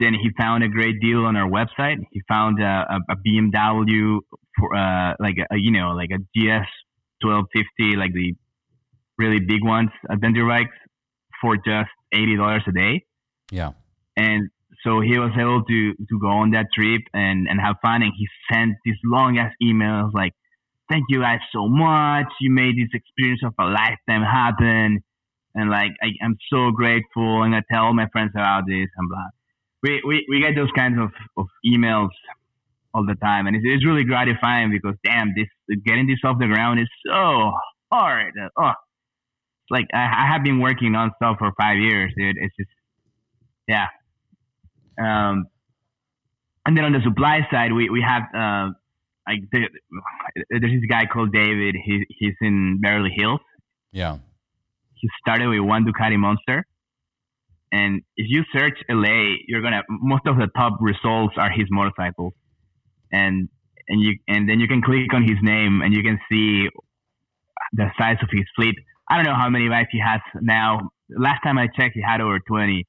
then 0.00 0.14
he 0.14 0.30
found 0.38 0.64
a 0.64 0.68
great 0.68 1.00
deal 1.00 1.24
on 1.26 1.36
our 1.36 1.48
website. 1.48 1.98
He 2.10 2.22
found 2.28 2.60
a, 2.60 2.86
a, 2.90 2.98
a 3.10 3.16
BMW 3.16 4.18
uh, 4.62 5.14
like 5.20 5.36
a, 5.50 5.56
you 5.56 5.70
know 5.70 5.92
like 5.92 6.10
a 6.10 6.18
GS 6.18 6.68
1250, 7.22 7.96
like 7.96 8.12
the 8.12 8.34
really 9.18 9.40
big 9.40 9.62
ones, 9.62 9.90
adventure 10.08 10.46
bikes, 10.46 10.76
for 11.40 11.56
just 11.56 11.90
eighty 12.12 12.36
dollars 12.36 12.62
a 12.66 12.72
day. 12.72 13.04
Yeah. 13.50 13.72
And 14.16 14.50
so 14.84 15.00
he 15.00 15.18
was 15.18 15.32
able 15.38 15.62
to 15.64 15.94
to 15.94 16.20
go 16.20 16.28
on 16.28 16.50
that 16.52 16.66
trip 16.74 17.02
and 17.12 17.46
and 17.48 17.60
have 17.60 17.76
fun. 17.82 18.02
And 18.02 18.12
he 18.16 18.26
sent 18.52 18.76
these 18.84 18.96
long 19.04 19.38
ass 19.38 19.52
emails 19.62 20.12
like, 20.14 20.32
"Thank 20.90 21.04
you 21.08 21.20
guys 21.20 21.40
so 21.52 21.68
much. 21.68 22.28
You 22.40 22.50
made 22.50 22.76
this 22.76 22.90
experience 22.94 23.42
of 23.44 23.54
a 23.58 23.64
lifetime 23.64 24.22
happen." 24.22 25.02
And 25.52 25.68
like, 25.68 25.90
I, 26.00 26.08
I'm 26.22 26.38
so 26.48 26.70
grateful. 26.70 27.42
And 27.42 27.46
I'm 27.46 27.50
gonna 27.50 27.64
tell 27.70 27.84
all 27.86 27.94
my 27.94 28.08
friends 28.12 28.30
about 28.34 28.64
this 28.66 28.88
and 28.96 29.08
blah. 29.08 29.28
We 29.82 30.02
we, 30.06 30.26
we 30.28 30.40
get 30.40 30.54
those 30.54 30.70
kinds 30.74 30.98
of, 30.98 31.10
of 31.36 31.46
emails 31.66 32.10
all 32.94 33.06
the 33.06 33.14
time, 33.16 33.46
and 33.46 33.56
it's, 33.56 33.64
it's 33.66 33.86
really 33.86 34.04
gratifying 34.04 34.70
because 34.70 34.96
damn, 35.04 35.32
this 35.34 35.48
getting 35.84 36.06
this 36.06 36.18
off 36.24 36.38
the 36.38 36.46
ground 36.46 36.80
is 36.80 36.88
so 37.06 37.52
hard. 37.92 38.34
Oh, 38.58 38.72
like 39.70 39.86
I, 39.94 40.24
I 40.24 40.32
have 40.32 40.42
been 40.42 40.60
working 40.60 40.92
nonstop 40.92 41.38
for 41.38 41.52
five 41.58 41.78
years, 41.78 42.12
dude. 42.16 42.36
It's 42.38 42.54
just 42.56 42.70
yeah. 43.68 43.86
Um, 45.00 45.46
and 46.66 46.76
then 46.76 46.84
on 46.84 46.92
the 46.92 47.00
supply 47.02 47.46
side, 47.50 47.72
we 47.72 47.88
we 47.88 48.04
have 48.06 48.22
uh, 48.34 48.70
like 49.26 49.40
the, 49.52 49.68
there's 50.50 50.62
this 50.62 50.88
guy 50.88 51.06
called 51.06 51.32
David. 51.32 51.76
He 51.82 52.04
he's 52.08 52.34
in 52.40 52.80
Beverly 52.82 53.14
Hills. 53.16 53.40
Yeah. 53.92 54.18
He 54.94 55.08
started 55.20 55.48
with 55.48 55.60
one 55.60 55.86
Ducati 55.86 56.18
Monster, 56.18 56.66
and 57.72 58.02
if 58.16 58.26
you 58.28 58.44
search 58.52 58.78
LA, 58.88 59.36
you're 59.46 59.62
gonna 59.62 59.82
most 59.88 60.26
of 60.26 60.36
the 60.36 60.48
top 60.54 60.78
results 60.80 61.34
are 61.38 61.50
his 61.50 61.66
motorcycles, 61.70 62.34
and 63.12 63.48
and 63.88 64.00
you 64.00 64.18
and 64.28 64.48
then 64.48 64.60
you 64.60 64.68
can 64.68 64.82
click 64.82 65.12
on 65.14 65.22
his 65.22 65.38
name 65.42 65.82
and 65.82 65.94
you 65.94 66.02
can 66.02 66.18
see 66.30 66.68
the 67.72 67.90
size 67.98 68.16
of 68.22 68.28
his 68.32 68.44
fleet. 68.56 68.74
I 69.08 69.16
don't 69.16 69.24
know 69.24 69.34
how 69.34 69.48
many 69.50 69.68
bikes 69.68 69.90
he 69.92 70.00
has 70.00 70.20
now. 70.40 70.90
Last 71.08 71.42
time 71.42 71.58
I 71.58 71.66
checked, 71.68 71.94
he 71.94 72.02
had 72.02 72.20
over 72.20 72.38
20 72.40 72.86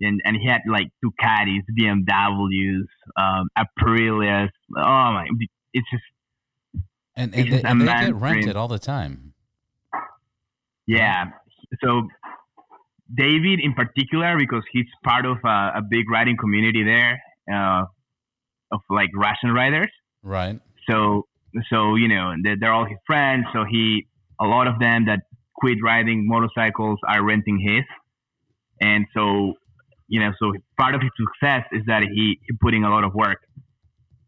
and 0.00 0.20
and 0.24 0.36
he 0.36 0.46
had 0.48 0.62
like 0.68 0.88
Ducatis, 1.04 1.62
BMWs, 1.78 2.84
um, 3.16 3.48
Aprilias. 3.58 4.50
Oh 4.76 4.82
my! 5.12 5.26
It's 5.72 5.88
just 5.90 6.02
And, 7.16 7.34
It's 7.34 7.34
and, 7.34 7.50
they, 7.50 7.62
just 7.62 7.64
a 7.64 7.68
and 7.70 7.80
they 7.80 7.94
get 7.96 8.14
rented 8.14 8.42
dream. 8.42 8.56
all 8.56 8.68
the 8.68 8.78
time. 8.78 9.34
yeah. 10.86 11.26
So 11.82 12.08
David 13.14 13.60
in 13.60 13.74
particular, 13.74 14.36
because 14.38 14.64
he's 14.72 14.86
part 15.04 15.26
of 15.26 15.38
a, 15.44 15.72
a 15.76 15.82
big 15.88 16.10
riding 16.10 16.36
community 16.36 16.82
there 16.84 17.20
uh, 17.52 17.84
of 18.74 18.80
like 18.90 19.10
Russian 19.14 19.50
riders. 19.50 19.90
Right. 20.22 20.60
So 20.88 21.26
so 21.70 21.94
you 21.94 22.08
know 22.08 22.34
they're, 22.42 22.56
they're 22.58 22.72
all 22.72 22.86
his 22.86 22.98
friends. 23.06 23.46
So 23.52 23.64
he 23.70 24.06
a 24.40 24.46
lot 24.46 24.66
of 24.66 24.78
them 24.78 25.06
that 25.06 25.20
quit 25.54 25.78
riding 25.82 26.26
motorcycles 26.26 26.98
are 27.08 27.22
renting 27.24 27.58
his, 27.58 27.84
and 28.80 29.06
so 29.14 29.54
you 30.08 30.20
know 30.20 30.32
so 30.38 30.52
part 30.78 30.94
of 30.94 31.00
his 31.00 31.10
success 31.16 31.64
is 31.72 31.82
that 31.86 32.02
he 32.02 32.38
he 32.46 32.56
putting 32.60 32.84
a 32.84 32.90
lot 32.90 33.04
of 33.04 33.14
work, 33.14 33.38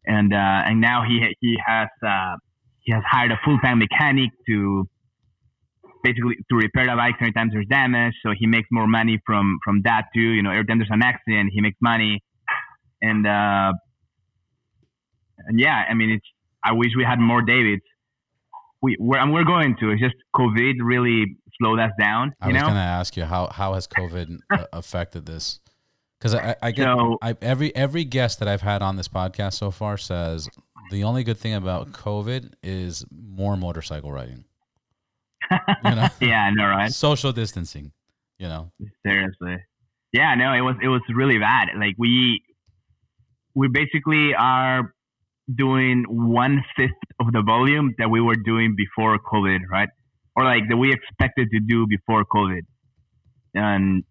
and 0.06 0.32
uh, 0.32 0.36
and 0.68 0.80
now 0.80 1.02
he 1.06 1.20
he 1.40 1.56
has 1.66 1.88
uh, 2.06 2.36
he 2.80 2.92
has 2.92 3.02
hired 3.08 3.32
a 3.32 3.40
full 3.44 3.58
time 3.58 3.78
mechanic 3.78 4.30
to 4.48 4.88
basically 6.04 6.36
to 6.48 6.56
repair 6.56 6.86
the 6.86 6.94
bikes 6.94 7.18
every 7.20 7.32
time 7.32 7.50
there's 7.52 7.66
damage. 7.66 8.14
So 8.24 8.32
he 8.38 8.46
makes 8.46 8.68
more 8.70 8.86
money 8.86 9.20
from 9.26 9.58
from 9.64 9.82
that 9.82 10.04
too. 10.14 10.20
You 10.20 10.42
know 10.42 10.50
every 10.50 10.66
time 10.66 10.78
there's 10.78 10.90
an 10.92 11.02
accident, 11.02 11.50
he 11.52 11.60
makes 11.60 11.78
money, 11.82 12.22
and 13.02 13.26
uh, 13.26 13.72
and 15.46 15.58
yeah, 15.60 15.84
I 15.88 15.94
mean 15.94 16.10
it's 16.10 16.26
I 16.64 16.72
wish 16.72 16.90
we 16.96 17.04
had 17.04 17.18
more 17.20 17.42
Davids. 17.42 17.82
We 18.82 18.96
we're, 19.00 19.18
and 19.18 19.32
we're 19.32 19.44
going 19.44 19.76
to. 19.80 19.90
It's 19.90 20.00
just 20.00 20.14
COVID 20.34 20.74
really 20.82 21.36
slowed 21.58 21.80
us 21.80 21.92
down. 21.98 22.34
I 22.40 22.48
You 22.48 22.52
was 22.54 22.60
know. 22.62 22.66
going 22.68 22.74
to 22.76 22.80
ask 22.80 23.16
you 23.16 23.24
how 23.24 23.48
how 23.48 23.74
has 23.74 23.86
COVID 23.88 24.38
affected 24.72 25.26
this? 25.26 25.60
Because 26.18 26.34
I, 26.34 26.56
I 26.62 26.70
get 26.72 26.84
So- 26.84 27.18
I, 27.22 27.36
every 27.42 27.74
every 27.74 28.04
guest 28.04 28.38
that 28.40 28.48
I've 28.48 28.62
had 28.62 28.82
on 28.82 28.96
this 28.96 29.08
podcast 29.08 29.54
so 29.54 29.70
far 29.70 29.96
says 29.96 30.48
the 30.90 31.04
only 31.04 31.24
good 31.24 31.38
thing 31.38 31.54
about 31.54 31.92
COVID 31.92 32.52
is 32.62 33.04
more 33.10 33.56
motorcycle 33.56 34.12
riding. 34.12 34.44
You 35.50 35.94
know, 35.94 36.08
yeah, 36.20 36.44
I 36.44 36.50
know, 36.50 36.66
right? 36.66 36.92
social 36.92 37.32
distancing. 37.32 37.92
You 38.38 38.48
know, 38.48 38.70
Seriously. 39.06 39.56
Yeah, 40.12 40.34
no, 40.34 40.52
it 40.52 40.60
was 40.60 40.76
it 40.82 40.88
was 40.88 41.00
really 41.14 41.38
bad. 41.38 41.68
Like 41.78 41.94
we 41.98 42.42
we 43.54 43.68
basically 43.68 44.34
are 44.34 44.92
doing 45.54 46.04
one 46.08 46.64
fifth 46.76 46.90
of 47.20 47.32
the 47.32 47.42
volume 47.42 47.94
that 47.98 48.10
we 48.10 48.20
were 48.20 48.34
doing 48.34 48.74
before 48.76 49.18
COVID, 49.18 49.60
right? 49.70 49.88
Or 50.34 50.44
like 50.44 50.64
that 50.68 50.76
we 50.76 50.92
expected 50.92 51.48
to 51.52 51.60
do 51.60 51.86
before 51.86 52.24
COVID. 52.24 52.62
And 53.54 54.04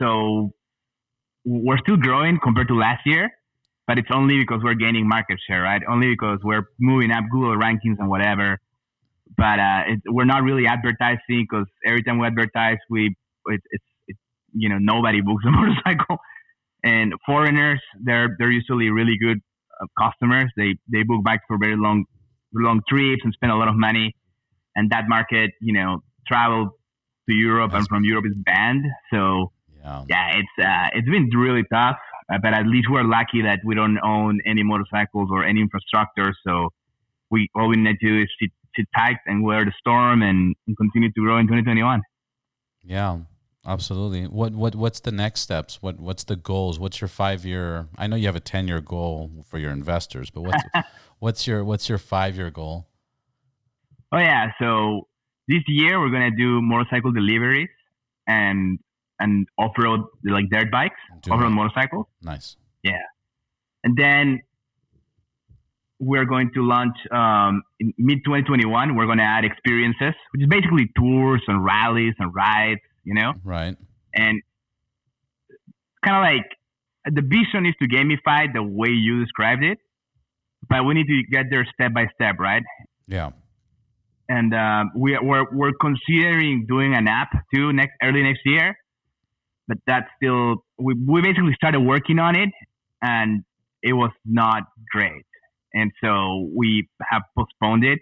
so 0.00 0.52
we're 1.44 1.78
still 1.78 1.96
growing 1.96 2.38
compared 2.42 2.68
to 2.68 2.74
last 2.74 3.02
year, 3.06 3.30
but 3.86 3.98
it's 3.98 4.08
only 4.12 4.38
because 4.38 4.60
we're 4.62 4.74
gaining 4.74 5.08
market 5.08 5.38
share, 5.46 5.62
right? 5.62 5.82
Only 5.88 6.08
because 6.10 6.38
we're 6.42 6.64
moving 6.80 7.10
up 7.10 7.24
Google 7.30 7.56
rankings 7.56 7.98
and 7.98 8.08
whatever. 8.08 8.58
But 9.36 9.58
uh, 9.58 9.82
it, 9.88 10.00
we're 10.06 10.24
not 10.24 10.42
really 10.42 10.66
advertising 10.66 11.46
because 11.50 11.66
every 11.86 12.02
time 12.02 12.18
we 12.18 12.26
advertise, 12.26 12.78
we 12.90 13.16
it, 13.46 13.60
it's 13.70 13.84
it's 14.08 14.18
you 14.54 14.68
know 14.68 14.78
nobody 14.78 15.20
books 15.20 15.44
a 15.46 15.50
motorcycle, 15.52 16.18
and 16.82 17.12
foreigners 17.24 17.80
they're 18.02 18.36
they're 18.38 18.50
usually 18.50 18.90
really 18.90 19.16
good 19.20 19.38
uh, 19.80 19.86
customers. 19.98 20.50
They 20.56 20.76
they 20.90 21.02
book 21.02 21.22
bikes 21.24 21.44
for 21.48 21.58
very 21.58 21.76
long 21.76 22.04
long 22.54 22.80
trips 22.88 23.22
and 23.24 23.32
spend 23.32 23.52
a 23.52 23.56
lot 23.56 23.68
of 23.68 23.76
money. 23.76 24.14
And 24.74 24.90
that 24.90 25.04
market, 25.08 25.50
you 25.60 25.72
know, 25.72 26.02
travel 26.26 26.70
to 27.28 27.34
Europe 27.34 27.72
That's 27.72 27.82
and 27.82 27.88
from 27.88 28.04
Europe 28.04 28.24
is 28.26 28.36
banned. 28.44 28.84
So 29.12 29.52
yeah, 29.82 30.04
yeah 30.08 30.38
it's 30.38 30.66
uh, 30.66 30.88
it's 30.98 31.08
been 31.08 31.28
really 31.34 31.62
tough. 31.72 31.98
Uh, 32.32 32.38
but 32.42 32.54
at 32.54 32.66
least 32.66 32.88
we're 32.90 33.04
lucky 33.04 33.42
that 33.42 33.60
we 33.64 33.74
don't 33.74 33.98
own 34.02 34.40
any 34.46 34.62
motorcycles 34.62 35.28
or 35.30 35.44
any 35.44 35.60
infrastructure. 35.60 36.32
So 36.46 36.70
we 37.30 37.48
all 37.54 37.68
we 37.68 37.76
need 37.76 37.98
to 38.00 38.08
do 38.08 38.22
is 38.22 38.28
sit, 38.40 38.50
sit 38.76 38.86
tight 38.96 39.16
and 39.26 39.42
weather 39.42 39.66
the 39.66 39.72
storm 39.78 40.22
and, 40.22 40.54
and 40.66 40.76
continue 40.76 41.10
to 41.10 41.20
grow 41.20 41.38
in 41.38 41.46
2021. 41.46 42.00
Yeah, 42.84 43.18
absolutely. 43.66 44.24
What 44.26 44.54
what 44.54 44.74
what's 44.74 45.00
the 45.00 45.12
next 45.12 45.40
steps? 45.40 45.80
What 45.80 46.00
what's 46.00 46.24
the 46.24 46.36
goals? 46.36 46.78
What's 46.78 47.00
your 47.00 47.08
five 47.08 47.44
year? 47.44 47.88
I 47.96 48.06
know 48.06 48.16
you 48.16 48.26
have 48.26 48.36
a 48.36 48.40
10 48.40 48.68
year 48.68 48.80
goal 48.80 49.30
for 49.46 49.58
your 49.58 49.70
investors, 49.70 50.30
but 50.30 50.42
what's 50.42 50.62
what's 51.18 51.46
your 51.46 51.64
what's 51.64 51.88
your 51.88 51.98
five 51.98 52.36
year 52.36 52.50
goal? 52.50 52.86
Oh 54.12 54.18
yeah, 54.18 54.52
so 54.58 55.08
this 55.48 55.62
year 55.68 56.00
we're 56.00 56.10
gonna 56.10 56.36
do 56.36 56.60
motorcycle 56.60 57.12
deliveries 57.12 57.70
and 58.26 58.78
and 59.18 59.46
off 59.58 59.72
road 59.78 60.00
like 60.24 60.44
dirt 60.50 60.70
bikes, 60.70 61.00
off 61.30 61.40
road 61.40 61.50
motorcycles. 61.50 62.06
Nice. 62.22 62.56
Yeah, 62.82 62.98
and 63.84 63.96
then 63.96 64.40
we're 66.02 66.24
going 66.24 66.50
to 66.52 66.66
launch 66.66 66.96
um, 67.12 67.62
in 67.78 67.94
mid 67.96 68.24
2021. 68.24 68.96
We're 68.96 69.06
going 69.06 69.18
to 69.18 69.24
add 69.24 69.44
experiences, 69.44 70.14
which 70.32 70.42
is 70.42 70.48
basically 70.48 70.90
tours 70.98 71.42
and 71.46 71.64
rallies 71.64 72.14
and 72.18 72.34
rides. 72.34 72.80
You 73.04 73.14
know. 73.14 73.32
Right. 73.44 73.76
And 74.14 74.42
kind 76.04 76.16
of 76.16 76.22
like 76.22 77.14
the 77.14 77.22
vision 77.22 77.66
is 77.66 77.74
to 77.80 77.88
gamify 77.88 78.52
the 78.52 78.62
way 78.62 78.90
you 78.90 79.20
described 79.20 79.64
it, 79.64 79.78
but 80.68 80.84
we 80.84 80.94
need 80.94 81.06
to 81.06 81.22
get 81.30 81.46
there 81.50 81.66
step 81.74 81.92
by 81.94 82.06
step, 82.14 82.36
right? 82.38 82.62
Yeah 83.06 83.30
and 84.32 84.54
uh, 84.54 84.84
we, 84.96 85.18
we're 85.20 85.44
we're 85.52 85.72
considering 85.80 86.64
doing 86.66 86.94
an 86.94 87.06
app 87.06 87.30
too 87.54 87.72
next 87.72 87.92
early 88.02 88.22
next 88.22 88.40
year, 88.44 88.74
but 89.68 89.76
that's 89.86 90.06
still 90.16 90.64
we 90.78 90.94
we 90.94 91.20
basically 91.20 91.54
started 91.54 91.80
working 91.80 92.18
on 92.18 92.36
it, 92.36 92.50
and 93.02 93.44
it 93.82 93.92
was 93.92 94.10
not 94.24 94.62
great, 94.90 95.26
and 95.74 95.90
so 96.02 96.48
we 96.56 96.88
have 97.10 97.22
postponed 97.36 97.84
it. 97.84 97.98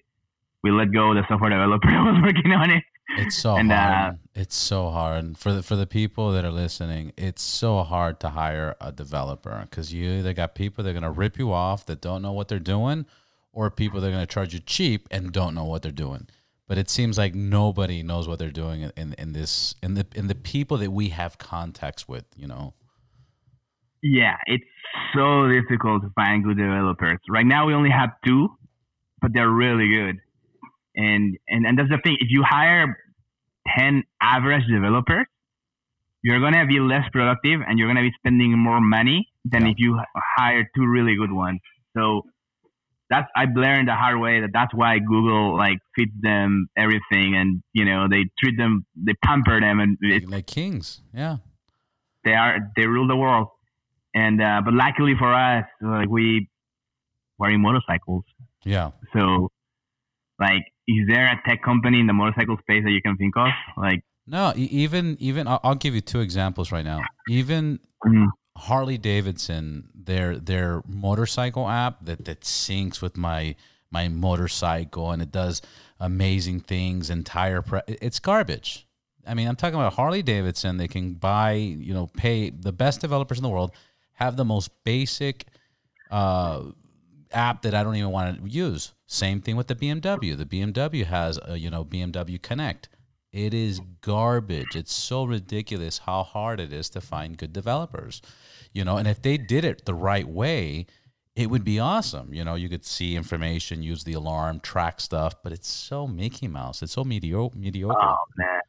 We 0.63 0.71
let 0.71 0.93
go 0.93 1.15
the 1.15 1.23
software 1.29 1.51
developer 1.51 1.89
that 1.91 2.03
was 2.03 2.23
working 2.23 2.53
on 2.53 2.71
it. 2.71 2.85
It's 3.19 3.37
so 3.37 3.57
and, 3.57 3.71
hard. 3.71 4.15
Uh, 4.15 4.17
it's 4.35 4.57
so 4.57 4.91
hard 4.91 5.37
for 5.37 5.53
the 5.53 5.63
for 5.63 5.77
the 5.77 5.87
people 5.87 6.33
that 6.33 6.45
are 6.45 6.51
listening. 6.51 7.13
It's 7.17 7.43
so 7.43 7.83
hard 7.83 8.21
to 8.21 8.31
hire 8.31 8.77
a 8.81 8.93
developer 8.93 9.67
because 9.69 9.93
you 9.93 10.11
either 10.11 10.33
got 10.33 10.55
people 10.55 10.85
that 10.85 10.91
are 10.91 10.95
gonna 10.95 11.11
rip 11.11 11.39
you 11.39 11.53
off 11.53 11.87
that 11.87 12.01
don't 12.01 12.23
know 12.23 12.33
what 12.33 12.49
they're 12.49 12.59
doing 12.59 13.07
or 13.53 13.71
people 13.71 14.01
that 14.01 14.09
are 14.09 14.13
going 14.13 14.27
to 14.27 14.33
charge 14.33 14.55
you 14.55 14.61
cheap 14.61 15.09
and 15.11 15.33
don't 15.33 15.55
know 15.55 15.65
what 15.65 15.83
they're 15.83 15.93
doing. 15.93 16.29
But 16.69 16.79
it 16.79 16.89
seems 16.89 17.19
like 17.19 17.35
nobody 17.35 18.03
knows 18.03 18.29
what 18.29 18.39
they're 18.39 18.53
doing 18.53 18.91
in, 18.97 19.15
in 19.15 19.33
this 19.33 19.75
in 19.83 19.95
the 19.95 20.07
in 20.15 20.29
the 20.29 20.37
people 20.37 20.77
that 20.79 20.93
we 20.93 21.09
have 21.09 21.37
contacts 21.37 22.07
with, 22.07 22.25
you 22.37 22.47
know. 22.47 22.75
Yeah, 24.03 24.37
it's 24.47 24.65
so 25.13 25.49
difficult 25.49 26.03
to 26.03 26.11
find 26.15 26.45
good 26.45 26.59
developers. 26.59 27.19
Right 27.29 27.45
now 27.45 27.67
we 27.67 27.75
only 27.75 27.91
have 27.91 28.11
two, 28.25 28.57
but 29.21 29.33
they're 29.35 29.51
really 29.51 29.89
good. 29.89 30.21
And 30.97 31.36
and, 31.49 31.66
and 31.66 31.78
that's 31.78 31.91
the 31.91 31.99
thing. 32.03 32.16
If 32.20 32.30
you 32.30 32.43
hire 32.43 32.97
ten 33.76 34.05
average 34.20 34.66
developers, 34.66 35.26
you're 36.22 36.41
gonna 36.41 36.66
be 36.66 36.80
less 36.80 37.05
productive 37.12 37.61
and 37.66 37.78
you're 37.78 37.88
gonna 37.88 38.03
be 38.03 38.12
spending 38.18 38.59
more 38.59 38.80
money 38.80 39.28
than 39.45 39.66
yeah. 39.66 39.72
if 39.72 39.76
you 39.78 39.99
hire 40.16 40.68
two 40.76 40.86
really 40.86 41.16
good 41.16 41.32
ones. 41.32 41.61
So 41.97 42.22
that's 43.11 43.28
I 43.36 43.47
learned 43.55 43.88
the 43.88 43.95
hard 43.95 44.20
way 44.20 44.41
that 44.41 44.51
that's 44.53 44.72
why 44.72 44.99
Google 45.01 45.57
like 45.57 45.78
feeds 45.95 46.12
them 46.20 46.68
everything 46.76 47.34
and 47.36 47.62
you 47.72 47.84
know 47.84 48.07
they 48.09 48.30
treat 48.38 48.57
them 48.57 48.86
they 48.95 49.14
pamper 49.24 49.61
them 49.61 49.80
and 49.80 49.99
like 50.28 50.47
kings 50.47 51.03
yeah 51.12 51.38
they 52.24 52.34
are 52.34 52.59
they 52.76 52.86
rule 52.86 53.09
the 53.09 53.16
world 53.16 53.49
and 54.14 54.41
uh, 54.41 54.62
but 54.64 54.72
luckily 54.72 55.14
for 55.18 55.34
us 55.34 55.64
like 55.82 56.09
we 56.09 56.49
we're 57.38 57.51
in 57.51 57.61
motorcycles 57.61 58.24
yeah 58.64 58.93
so 59.12 59.51
like 60.38 60.62
is 60.99 61.09
there 61.09 61.26
a 61.26 61.49
tech 61.49 61.62
company 61.62 62.01
in 62.01 62.07
the 62.07 62.12
motorcycle 62.12 62.57
space 62.59 62.82
that 62.84 62.91
you 62.91 63.03
can 63.03 63.16
think 63.16 63.36
of 63.36 63.49
like 63.76 64.03
no 64.26 64.53
even 64.57 65.16
even 65.20 65.47
I'll, 65.49 65.74
give 65.74 65.95
you 65.95 66.01
two 66.01 66.20
examples 66.20 66.72
right 66.72 66.84
now 66.84 67.01
even 67.28 67.80
mm-hmm. 68.05 68.26
Harley 68.61 68.99
Davidson, 68.99 69.88
their 69.95 70.36
their 70.36 70.82
motorcycle 70.86 71.68
app 71.68 72.05
that 72.05 72.26
that 72.26 72.43
syncs 72.43 73.01
with 73.01 73.16
my 73.16 73.57
my 73.91 74.09
motorcycle 74.09 75.11
and 75.11 75.22
it 75.22 75.32
does 75.32 75.62
amazing 75.99 76.61
things 76.61 77.11
and 77.11 77.24
tire 77.24 77.62
pre- 77.62 77.80
it's 77.88 78.20
garbage. 78.20 78.86
I 79.26 79.34
mean, 79.34 79.49
I'm 79.49 79.57
talking 79.57 79.76
about 79.76 79.95
Harley 79.95 80.22
Davidson. 80.22 80.76
They 80.76 80.88
can 80.88 81.14
buy, 81.14 81.53
you 81.53 81.95
know, 81.95 82.07
pay 82.07 82.51
the 82.51 82.72
best 82.72 83.01
developers 83.01 83.38
in 83.38 83.43
the 83.43 83.49
world, 83.49 83.72
have 84.14 84.36
the 84.36 84.45
most 84.45 84.70
basic 84.84 85.47
uh, 86.11 86.62
app 87.32 87.62
that 87.62 87.74
I 87.74 87.82
don't 87.82 87.97
even 87.97 88.11
want 88.11 88.43
to 88.43 88.49
use. 88.49 88.93
Same 89.11 89.41
thing 89.41 89.57
with 89.57 89.67
the 89.67 89.75
BMW. 89.75 90.37
The 90.37 90.47
BMW 90.47 91.05
has, 91.05 91.39
a, 91.45 91.57
you 91.57 91.71
know, 91.71 91.85
BMW 91.85 92.41
Connect. 92.41 92.89
It 93.33 93.55
is 93.55 93.81
garbage. 94.01 94.75
It's 94.75 94.93
so 94.93 95.25
ridiculous 95.25 95.99
how 95.99 96.23
hard 96.23 96.61
it 96.61 96.73
is 96.73 96.89
to 96.91 97.01
find 97.01 97.37
good 97.37 97.53
developers 97.53 98.23
you 98.73 98.85
know 98.85 98.97
and 98.97 99.09
if 99.09 99.21
they 99.23 99.37
did 99.37 99.65
it 99.65 99.85
the 99.85 99.95
right 99.95 100.29
way 100.29 100.87
it 101.37 101.51
would 101.51 101.65
be 101.65 101.79
awesome 101.79 102.33
you 102.33 102.45
know 102.45 102.55
you 102.55 102.69
could 102.69 102.85
see 102.85 103.17
information 103.17 103.83
use 103.83 104.05
the 104.05 104.13
alarm 104.13 104.61
track 104.61 105.01
stuff 105.01 105.35
but 105.43 105.53
it's 105.53 105.69
so 105.69 106.07
mickey 106.07 106.49
mouse 106.49 106.83
it's 106.83 106.93
so 106.93 107.05
mediocre 107.05 107.57
mediocre 107.57 108.01
oh 108.01 108.17
man 108.37 108.61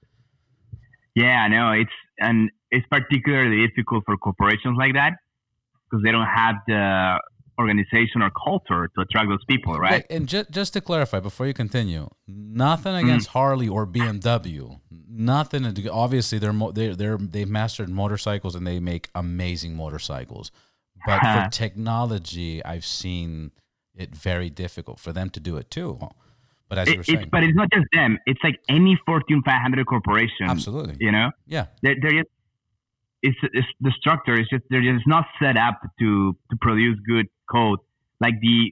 yeah 1.16 1.44
i 1.44 1.48
know 1.48 1.72
it's 1.72 1.92
and 2.20 2.50
it's 2.70 2.86
particularly 2.90 3.66
difficult 3.68 4.04
for 4.06 4.18
corporations 4.18 4.78
like 4.78 4.94
that 4.94 5.14
because 5.90 6.04
they 6.04 6.12
don't 6.12 6.28
have 6.28 6.56
the 6.68 7.20
organization 7.62 8.22
or 8.22 8.32
culture 8.32 8.90
to 8.96 9.02
attract 9.02 9.30
those 9.30 9.44
people, 9.50 9.78
right? 9.78 10.06
And 10.10 10.28
just 10.28 10.52
just 10.52 10.74
to 10.74 10.82
clarify 10.82 11.20
before 11.20 11.48
you 11.48 11.54
continue, 11.54 12.10
nothing 12.28 12.96
against 12.96 13.30
mm. 13.30 13.34
Harley 13.34 13.68
or 13.68 13.86
BMW. 13.88 14.80
Nothing. 15.10 15.90
Obviously, 15.90 16.40
they're 16.40 16.54
they 16.74 16.90
they're 16.90 17.18
they've 17.18 17.50
mastered 17.50 17.90
motorcycles 17.90 18.56
and 18.56 18.66
they 18.66 18.80
make 18.80 19.10
amazing 19.16 19.76
motorcycles. 19.76 20.52
But 21.06 21.20
for 21.22 21.50
technology, 21.52 22.64
I've 22.64 22.86
seen 22.86 23.52
it 23.96 24.16
very 24.16 24.50
difficult 24.50 25.00
for 25.00 25.12
them 25.12 25.30
to 25.32 25.40
do 25.40 25.58
it 25.58 25.72
too. 25.72 26.00
But 26.70 26.78
as 26.78 26.88
it, 26.88 26.92
you 26.92 26.98
were 27.00 27.04
saying, 27.04 27.30
but 27.32 27.44
it's 27.44 27.56
not 27.56 27.70
just 27.74 27.88
them. 27.94 28.18
It's 28.26 28.40
like 28.44 28.56
any 28.70 28.98
Fortune 29.06 29.42
500 29.44 29.86
corporation. 29.86 30.48
Absolutely. 30.48 30.96
You 31.00 31.12
know. 31.12 31.32
Yeah. 31.46 31.66
They're, 31.82 31.96
they're 32.02 32.12
just 32.12 32.30
it's, 33.24 33.38
it's 33.54 33.68
the 33.80 33.92
structure 34.00 34.40
is 34.40 34.48
just 34.50 34.64
they're 34.70 34.82
just 34.82 35.08
not 35.08 35.26
set 35.42 35.58
up 35.58 35.82
to 36.00 36.36
to 36.50 36.58
produce 36.60 36.98
good 37.08 37.28
code 37.52 37.80
like 38.20 38.36
the 38.42 38.72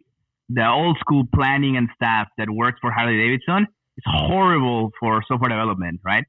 the 0.50 0.68
old 0.68 0.98
school 1.00 1.24
planning 1.34 1.78
and 1.78 1.90
stuff 1.96 2.28
that 2.38 2.50
works 2.50 2.80
for 2.82 2.92
Harley 2.92 3.18
Davidson 3.18 3.68
is 3.98 4.04
horrible 4.06 4.92
for 5.00 5.22
software 5.28 5.50
development, 5.50 6.00
right? 6.04 6.24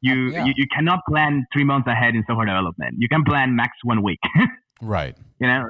You, 0.00 0.30
yeah. 0.30 0.44
you 0.44 0.54
you 0.56 0.66
cannot 0.74 1.00
plan 1.08 1.44
three 1.52 1.64
months 1.64 1.88
ahead 1.88 2.14
in 2.14 2.24
software 2.26 2.46
development. 2.46 2.94
You 2.98 3.08
can 3.08 3.24
plan 3.24 3.56
max 3.56 3.72
one 3.82 4.02
week. 4.02 4.20
right. 4.80 5.16
You 5.40 5.48
know, 5.48 5.64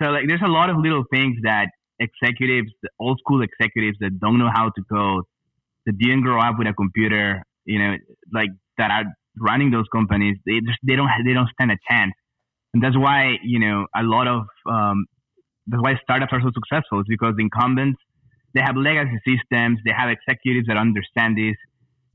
so 0.00 0.08
like 0.10 0.24
there's 0.26 0.42
a 0.44 0.48
lot 0.48 0.70
of 0.70 0.76
little 0.78 1.04
things 1.12 1.36
that 1.42 1.68
executives, 2.00 2.72
old 2.98 3.18
school 3.20 3.42
executives 3.42 3.98
that 4.00 4.18
don't 4.18 4.38
know 4.38 4.50
how 4.52 4.70
to 4.70 4.82
code, 4.90 5.24
that 5.86 5.98
didn't 5.98 6.22
grow 6.22 6.40
up 6.40 6.58
with 6.58 6.66
a 6.66 6.72
computer, 6.72 7.42
you 7.66 7.78
know, 7.78 7.96
like 8.32 8.50
that 8.78 8.90
are 8.90 9.04
running 9.38 9.70
those 9.70 9.86
companies, 9.92 10.36
they 10.46 10.60
just 10.60 10.78
they 10.82 10.96
don't 10.96 11.08
they 11.24 11.32
don't 11.32 11.48
stand 11.50 11.70
a 11.70 11.78
chance, 11.90 12.12
and 12.72 12.82
that's 12.82 12.96
why 12.96 13.36
you 13.42 13.58
know 13.58 13.86
a 13.94 14.02
lot 14.02 14.26
of 14.26 14.46
um, 14.70 15.06
that's 15.66 15.82
why 15.82 15.98
startups 16.02 16.32
are 16.32 16.40
so 16.42 16.50
successful 16.54 17.00
is 17.00 17.06
because 17.08 17.34
the 17.36 17.42
incumbents 17.42 17.98
they 18.54 18.60
have 18.60 18.76
legacy 18.76 19.18
systems, 19.26 19.80
they 19.84 19.90
have 19.90 20.08
executives 20.08 20.68
that 20.68 20.76
understand 20.76 21.36
this, 21.36 21.56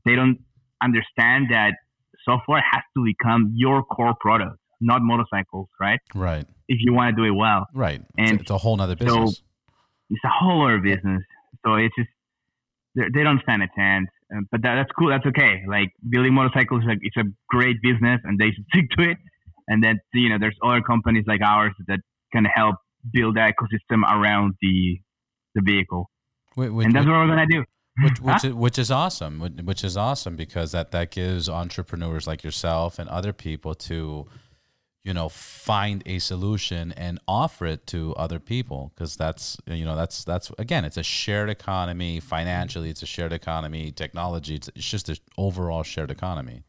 they 0.04 0.16
don't 0.16 0.38
understand 0.82 1.48
that 1.50 1.72
software 2.24 2.62
has 2.72 2.82
to 2.96 3.04
become 3.04 3.52
your 3.54 3.82
core 3.82 4.14
product, 4.18 4.56
not 4.80 5.02
motorcycles, 5.02 5.68
right? 5.78 6.00
Right. 6.14 6.46
If 6.68 6.78
you 6.80 6.94
want 6.94 7.14
to 7.14 7.22
do 7.22 7.26
it 7.26 7.36
well, 7.36 7.66
right? 7.74 8.00
And 8.16 8.40
it's 8.40 8.50
a 8.50 8.58
whole 8.58 8.80
other 8.80 8.96
business. 8.96 9.36
So 9.36 9.44
it's 10.08 10.24
a 10.24 10.28
whole 10.28 10.64
other 10.64 10.78
business. 10.78 11.22
So 11.64 11.74
it's 11.74 11.94
just 11.96 12.08
they 12.94 13.22
don't 13.22 13.42
stand 13.42 13.62
a 13.62 13.68
chance. 13.76 14.08
But 14.50 14.62
that, 14.62 14.76
that's 14.76 14.90
cool. 14.96 15.10
That's 15.10 15.26
okay. 15.26 15.62
Like 15.68 15.92
building 16.08 16.32
motorcycles, 16.32 16.84
like 16.86 16.98
it's 17.02 17.16
a 17.16 17.24
great 17.48 17.82
business, 17.82 18.20
and 18.24 18.38
they 18.38 18.52
should 18.52 18.64
stick 18.72 18.88
to 18.96 19.10
it. 19.10 19.18
And 19.68 19.82
then 19.82 19.98
you 20.14 20.28
know, 20.30 20.38
there's 20.40 20.56
other 20.64 20.80
companies 20.80 21.24
like 21.26 21.40
ours 21.42 21.72
that 21.88 21.98
can 22.32 22.44
help 22.44 22.76
build 23.12 23.36
that 23.36 23.54
ecosystem 23.54 24.02
around 24.10 24.54
the 24.60 25.00
the 25.54 25.62
vehicle. 25.62 26.10
Wait, 26.56 26.70
wait, 26.70 26.86
and 26.86 26.94
that's 26.94 27.06
wait, 27.06 27.12
what 27.12 27.18
we're 27.20 27.28
gonna 27.28 27.46
do. 27.46 27.64
Which, 28.02 28.20
which, 28.20 28.42
huh? 28.42 28.48
is, 28.48 28.54
which 28.54 28.78
is 28.78 28.90
awesome. 28.90 29.40
Which 29.64 29.84
is 29.84 29.96
awesome 29.96 30.36
because 30.36 30.72
that 30.72 30.90
that 30.92 31.10
gives 31.10 31.48
entrepreneurs 31.48 32.26
like 32.26 32.44
yourself 32.44 32.98
and 32.98 33.08
other 33.08 33.32
people 33.32 33.74
to 33.74 34.26
you 35.04 35.14
know 35.14 35.28
find 35.28 36.02
a 36.06 36.18
solution 36.18 36.92
and 36.92 37.18
offer 37.26 37.66
it 37.66 37.86
to 37.86 38.14
other 38.16 38.38
people 38.38 38.92
because 38.94 39.16
that's 39.16 39.56
you 39.66 39.84
know 39.84 39.96
that's 39.96 40.24
that's 40.24 40.52
again 40.58 40.84
it's 40.84 40.96
a 40.96 41.02
shared 41.02 41.48
economy 41.48 42.20
financially 42.20 42.90
it's 42.90 43.02
a 43.02 43.06
shared 43.06 43.32
economy 43.32 43.90
technology 43.90 44.56
it's, 44.56 44.68
it's 44.74 44.88
just 44.88 45.08
an 45.08 45.16
overall 45.38 45.82
shared 45.82 46.10
economy 46.10 46.62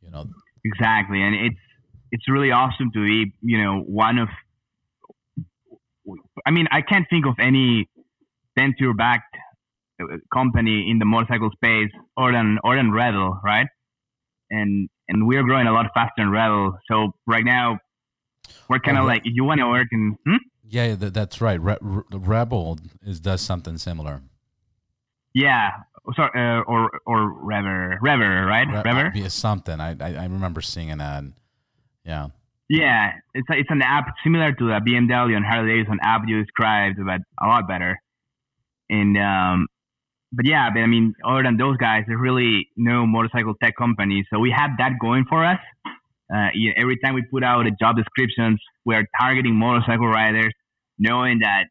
you 0.00 0.10
know 0.10 0.26
exactly 0.64 1.20
and 1.20 1.34
it's 1.34 1.60
it's 2.12 2.28
really 2.28 2.52
awesome 2.52 2.90
to 2.92 3.04
be 3.04 3.32
you 3.42 3.62
know 3.62 3.80
one 3.80 4.18
of 4.18 4.28
i 6.46 6.50
mean 6.50 6.66
i 6.70 6.80
can't 6.80 7.06
think 7.10 7.26
of 7.26 7.34
any 7.38 7.88
venture 8.56 8.92
backed 8.92 9.36
uh, 10.02 10.16
company 10.32 10.90
in 10.90 10.98
the 10.98 11.04
motorcycle 11.04 11.50
space 11.52 11.90
or 12.16 12.32
than 12.32 12.58
or 12.64 12.76
than 12.76 12.90
Revel, 12.90 13.38
right? 13.44 13.66
And 14.50 14.88
and 15.08 15.26
we're 15.26 15.42
growing 15.42 15.66
a 15.66 15.72
lot 15.72 15.86
faster 15.94 16.14
than 16.18 16.30
Revel. 16.30 16.78
So 16.90 17.12
right 17.26 17.44
now, 17.44 17.78
we're 18.68 18.80
kind 18.80 18.98
of 18.98 19.04
oh, 19.04 19.06
like 19.06 19.22
if 19.24 19.32
you 19.34 19.44
want 19.44 19.60
to 19.60 19.68
work 19.68 19.88
in. 19.92 20.16
Hmm? 20.26 20.36
Yeah, 20.66 20.94
that's 20.98 21.40
right. 21.40 21.60
Re- 21.60 21.76
Re- 21.80 22.02
Rebel 22.10 22.78
is 23.04 23.20
does 23.20 23.40
something 23.40 23.78
similar. 23.78 24.22
Yeah, 25.32 25.70
sorry, 26.16 26.30
uh, 26.34 26.62
or 26.62 27.00
or 27.06 27.32
Rever, 27.32 27.98
Rever, 28.02 28.46
right? 28.46 28.66
Re- 28.66 28.82
Rever. 28.84 29.10
Be 29.10 29.28
something. 29.28 29.80
I, 29.80 29.90
I 30.00 30.14
I 30.14 30.24
remember 30.24 30.60
seeing 30.60 30.90
an 30.90 31.00
ad. 31.00 31.32
Yeah. 32.04 32.28
Yeah, 32.74 33.12
it's 33.34 33.48
a, 33.48 33.54
it's 33.54 33.70
an 33.70 33.82
app 33.82 34.06
similar 34.24 34.52
to 34.52 34.64
the 34.66 34.80
BMW 34.84 35.36
and 35.36 35.44
Harley 35.46 35.68
Davidson 35.68 35.98
app 36.02 36.22
you 36.26 36.42
described, 36.42 36.98
but 36.98 37.20
a 37.40 37.46
lot 37.46 37.68
better. 37.68 38.00
And 38.90 39.16
um, 39.16 39.68
but 40.32 40.44
yeah, 40.44 40.70
but 40.74 40.80
I 40.80 40.86
mean, 40.86 41.14
other 41.24 41.44
than 41.44 41.56
those 41.56 41.76
guys, 41.76 42.02
there's 42.08 42.20
really 42.20 42.68
no 42.76 43.06
motorcycle 43.06 43.54
tech 43.62 43.76
companies. 43.76 44.26
So 44.32 44.40
we 44.40 44.50
have 44.50 44.70
that 44.78 44.94
going 45.00 45.24
for 45.28 45.44
us. 45.44 45.60
Uh, 46.34 46.48
every 46.76 46.98
time 46.98 47.14
we 47.14 47.22
put 47.30 47.44
out 47.44 47.64
a 47.64 47.70
job 47.70 47.94
descriptions, 47.96 48.58
we're 48.84 49.06
targeting 49.20 49.54
motorcycle 49.54 50.08
riders, 50.08 50.52
knowing 50.98 51.40
that, 51.40 51.66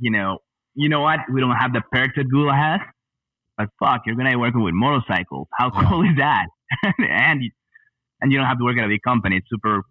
you 0.00 0.10
know, 0.10 0.38
you 0.74 0.88
know 0.88 1.02
what, 1.02 1.20
we 1.32 1.40
don't 1.40 1.54
have 1.54 1.72
the 1.72 1.82
perks 1.92 2.14
that 2.16 2.24
Google 2.24 2.52
has, 2.52 2.80
but 3.56 3.68
fuck, 3.78 4.00
you're 4.06 4.16
gonna 4.16 4.30
be 4.30 4.36
working 4.36 4.62
with 4.62 4.74
motorcycles. 4.74 5.46
How 5.56 5.70
cool 5.70 6.02
is 6.02 6.16
that? 6.16 6.46
and 6.98 7.42
and 8.22 8.32
you 8.32 8.38
don't 8.38 8.46
have 8.46 8.58
to 8.58 8.64
work 8.64 8.78
at 8.78 8.84
a 8.84 8.88
big 8.88 9.02
company. 9.02 9.36
It's 9.36 9.46
super 9.50 9.82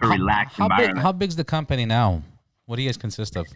how, 0.00 0.08
relaxed 0.08 0.56
how 0.56 0.64
environment. 0.64 0.94
Big, 0.96 1.02
how 1.02 1.12
big's 1.12 1.36
the 1.36 1.44
company 1.44 1.84
now? 1.84 2.22
What 2.66 2.76
do 2.76 2.82
you 2.82 2.88
guys 2.88 2.96
consist 2.96 3.36
of? 3.36 3.46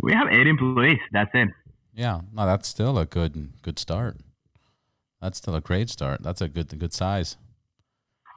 We 0.00 0.12
have 0.12 0.28
eight 0.30 0.46
employees. 0.46 0.98
That's 1.12 1.30
it. 1.34 1.48
Yeah, 1.94 2.20
no, 2.32 2.46
that's 2.46 2.68
still 2.68 2.98
a 2.98 3.06
good 3.06 3.52
good 3.62 3.78
start. 3.78 4.16
That's 5.20 5.38
still 5.38 5.54
a 5.54 5.60
great 5.60 5.88
start. 5.90 6.22
That's 6.22 6.40
a 6.40 6.48
good 6.48 6.78
good 6.78 6.92
size. 6.92 7.36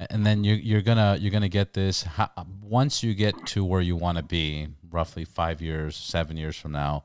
And 0.10 0.26
then 0.26 0.44
you 0.44 0.54
you're 0.54 0.82
gonna 0.82 1.18
you're 1.20 1.32
gonna 1.32 1.50
get 1.50 1.74
this 1.74 2.04
how, 2.04 2.30
once 2.62 3.04
you 3.04 3.14
get 3.16 3.48
to 3.48 3.66
where 3.66 3.82
you 3.82 3.96
want 3.96 4.18
to 4.18 4.24
be, 4.24 4.68
roughly 4.90 5.26
five 5.26 5.62
years, 5.62 5.96
seven 5.96 6.38
years 6.38 6.56
from 6.56 6.72
now. 6.72 7.04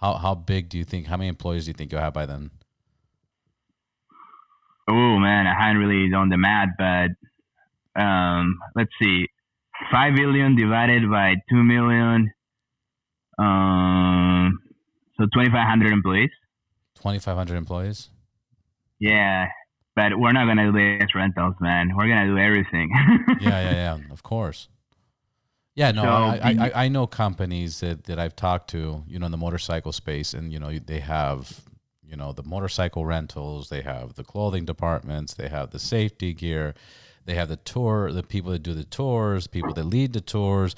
How 0.00 0.14
how 0.14 0.34
big 0.34 0.68
do 0.68 0.76
you 0.76 0.84
think? 0.84 1.06
How 1.06 1.16
many 1.16 1.28
employees 1.28 1.64
do 1.64 1.70
you 1.70 1.74
think 1.74 1.90
you'll 1.90 2.02
have 2.02 2.12
by 2.12 2.26
then? 2.26 2.50
Oh 4.86 5.18
man, 5.18 5.46
I 5.46 5.54
haven't 5.54 5.78
really 5.78 6.10
done 6.10 6.28
the 6.28 6.36
math, 6.36 6.68
but 6.76 7.08
um, 7.96 8.58
let's 8.74 8.90
see, 9.02 9.28
five 9.90 10.14
billion 10.14 10.56
divided 10.56 11.10
by 11.10 11.34
two 11.50 11.62
million. 11.62 12.32
Um, 13.38 14.60
so 15.16 15.24
2,500 15.24 15.92
employees. 15.92 16.30
2,500 16.96 17.56
employees? 17.56 18.08
Yeah, 18.98 19.48
but 19.94 20.18
we're 20.18 20.32
not 20.32 20.46
going 20.46 20.56
to 20.56 20.72
do 20.72 20.98
this 20.98 21.14
rentals, 21.14 21.54
man. 21.60 21.96
We're 21.96 22.08
going 22.08 22.26
to 22.26 22.34
do 22.34 22.38
everything. 22.38 22.90
yeah, 23.40 23.70
yeah, 23.70 23.72
yeah, 23.72 23.98
of 24.10 24.22
course. 24.22 24.68
Yeah, 25.74 25.90
no, 25.90 26.02
so, 26.02 26.08
I, 26.08 26.56
I, 26.60 26.84
I 26.84 26.88
know 26.88 27.06
companies 27.06 27.80
that, 27.80 28.04
that 28.04 28.18
I've 28.18 28.36
talked 28.36 28.70
to, 28.70 29.02
you 29.08 29.18
know, 29.18 29.26
in 29.26 29.32
the 29.32 29.38
motorcycle 29.38 29.92
space, 29.92 30.32
and, 30.32 30.52
you 30.52 30.58
know, 30.60 30.78
they 30.78 31.00
have, 31.00 31.62
you 32.08 32.16
know, 32.16 32.32
the 32.32 32.44
motorcycle 32.44 33.04
rentals, 33.04 33.70
they 33.70 33.82
have 33.82 34.14
the 34.14 34.22
clothing 34.22 34.64
departments, 34.64 35.34
they 35.34 35.48
have 35.48 35.70
the 35.70 35.80
safety 35.80 36.32
gear, 36.32 36.74
they 37.24 37.34
have 37.34 37.48
the 37.48 37.56
tour, 37.56 38.12
the 38.12 38.22
people 38.22 38.52
that 38.52 38.62
do 38.62 38.74
the 38.74 38.84
tours, 38.84 39.46
people 39.46 39.72
that 39.74 39.84
lead 39.84 40.12
the 40.12 40.20
tours 40.20 40.74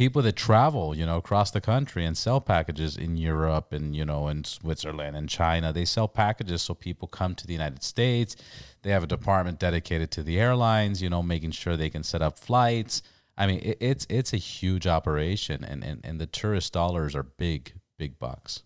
people 0.00 0.22
that 0.22 0.34
travel, 0.34 0.96
you 0.96 1.04
know, 1.04 1.18
across 1.18 1.50
the 1.50 1.60
country 1.60 2.06
and 2.06 2.16
sell 2.16 2.40
packages 2.40 2.96
in 2.96 3.18
Europe 3.18 3.70
and 3.70 3.94
you 3.94 4.02
know 4.02 4.28
in 4.28 4.44
Switzerland 4.44 5.14
and 5.14 5.28
China. 5.28 5.74
They 5.74 5.84
sell 5.84 6.08
packages 6.08 6.62
so 6.62 6.72
people 6.72 7.06
come 7.06 7.34
to 7.34 7.46
the 7.46 7.52
United 7.52 7.82
States. 7.82 8.34
They 8.80 8.92
have 8.92 9.02
a 9.02 9.06
department 9.06 9.58
dedicated 9.58 10.10
to 10.12 10.22
the 10.22 10.40
airlines, 10.40 11.02
you 11.02 11.10
know, 11.10 11.22
making 11.22 11.50
sure 11.50 11.76
they 11.76 11.90
can 11.90 12.02
set 12.02 12.22
up 12.22 12.38
flights. 12.38 13.02
I 13.36 13.46
mean, 13.46 13.60
it, 13.60 13.76
it's 13.80 14.06
it's 14.08 14.32
a 14.32 14.38
huge 14.38 14.86
operation, 14.86 15.64
and, 15.64 15.84
and 15.84 16.00
and 16.02 16.18
the 16.18 16.26
tourist 16.26 16.72
dollars 16.72 17.14
are 17.14 17.24
big, 17.24 17.74
big 17.98 18.18
bucks. 18.18 18.62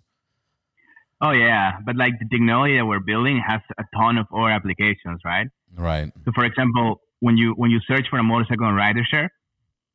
Oh 1.20 1.32
yeah, 1.32 1.78
but 1.84 1.96
like 1.96 2.12
the 2.20 2.28
technology 2.30 2.76
that 2.76 2.86
we're 2.86 3.00
building 3.00 3.42
has 3.44 3.60
a 3.76 3.84
ton 3.96 4.18
of 4.18 4.26
other 4.32 4.50
applications, 4.50 5.20
right? 5.24 5.48
Right. 5.76 6.12
So, 6.24 6.30
for 6.32 6.44
example, 6.44 7.00
when 7.24 7.38
you 7.38 7.54
when 7.56 7.70
you 7.70 7.80
search 7.88 8.06
for 8.10 8.18
a 8.18 8.22
motorcycle 8.22 8.66
on 8.66 8.74
Riders 8.74 9.08
Share, 9.10 9.30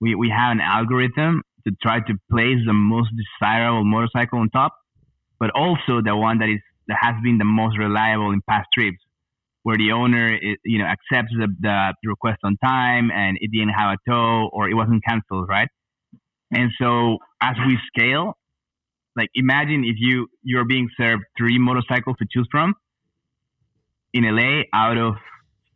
we, 0.02 0.16
we 0.16 0.30
have 0.36 0.52
an 0.52 0.62
algorithm 0.62 1.44
to 1.68 1.72
try 1.80 2.00
to 2.00 2.14
place 2.32 2.58
the 2.66 2.74
most 2.74 3.10
desirable 3.22 3.86
motorcycle 3.86 4.40
on 4.40 4.50
top, 4.50 4.74
but 5.40 5.52
also 5.52 6.02
the 6.04 6.16
one 6.16 6.40
that 6.40 6.50
is 6.50 6.60
that 6.88 6.98
has 7.00 7.14
been 7.24 7.38
the 7.38 7.46
most 7.46 7.78
reliable 7.78 8.32
in 8.32 8.42
past 8.50 8.68
trips, 8.74 8.98
where 9.62 9.78
the 9.78 9.92
owner 9.92 10.34
is, 10.34 10.58
you 10.66 10.80
know 10.80 10.86
accepts 10.86 11.32
the, 11.38 11.48
the 11.62 11.94
request 12.04 12.40
on 12.44 12.58
time 12.66 13.12
and 13.12 13.38
it 13.40 13.52
didn't 13.52 13.76
have 13.78 13.96
a 13.96 14.10
tow 14.10 14.50
or 14.52 14.68
it 14.68 14.74
wasn't 14.74 15.04
canceled, 15.06 15.48
right? 15.48 15.70
And 16.52 16.72
so 16.82 17.20
as 17.44 17.56
we 17.68 17.78
scale, 17.96 18.40
like 19.16 19.30
imagine 19.36 19.84
if 19.86 19.98
you 20.00 20.30
you're 20.42 20.66
being 20.66 20.90
served 20.98 21.26
three 21.38 21.60
motorcycles 21.60 22.18
to 22.18 22.26
choose 22.34 22.48
from 22.50 22.74
in 24.14 24.24
LA 24.24 24.64
out 24.74 24.98
of 24.98 25.14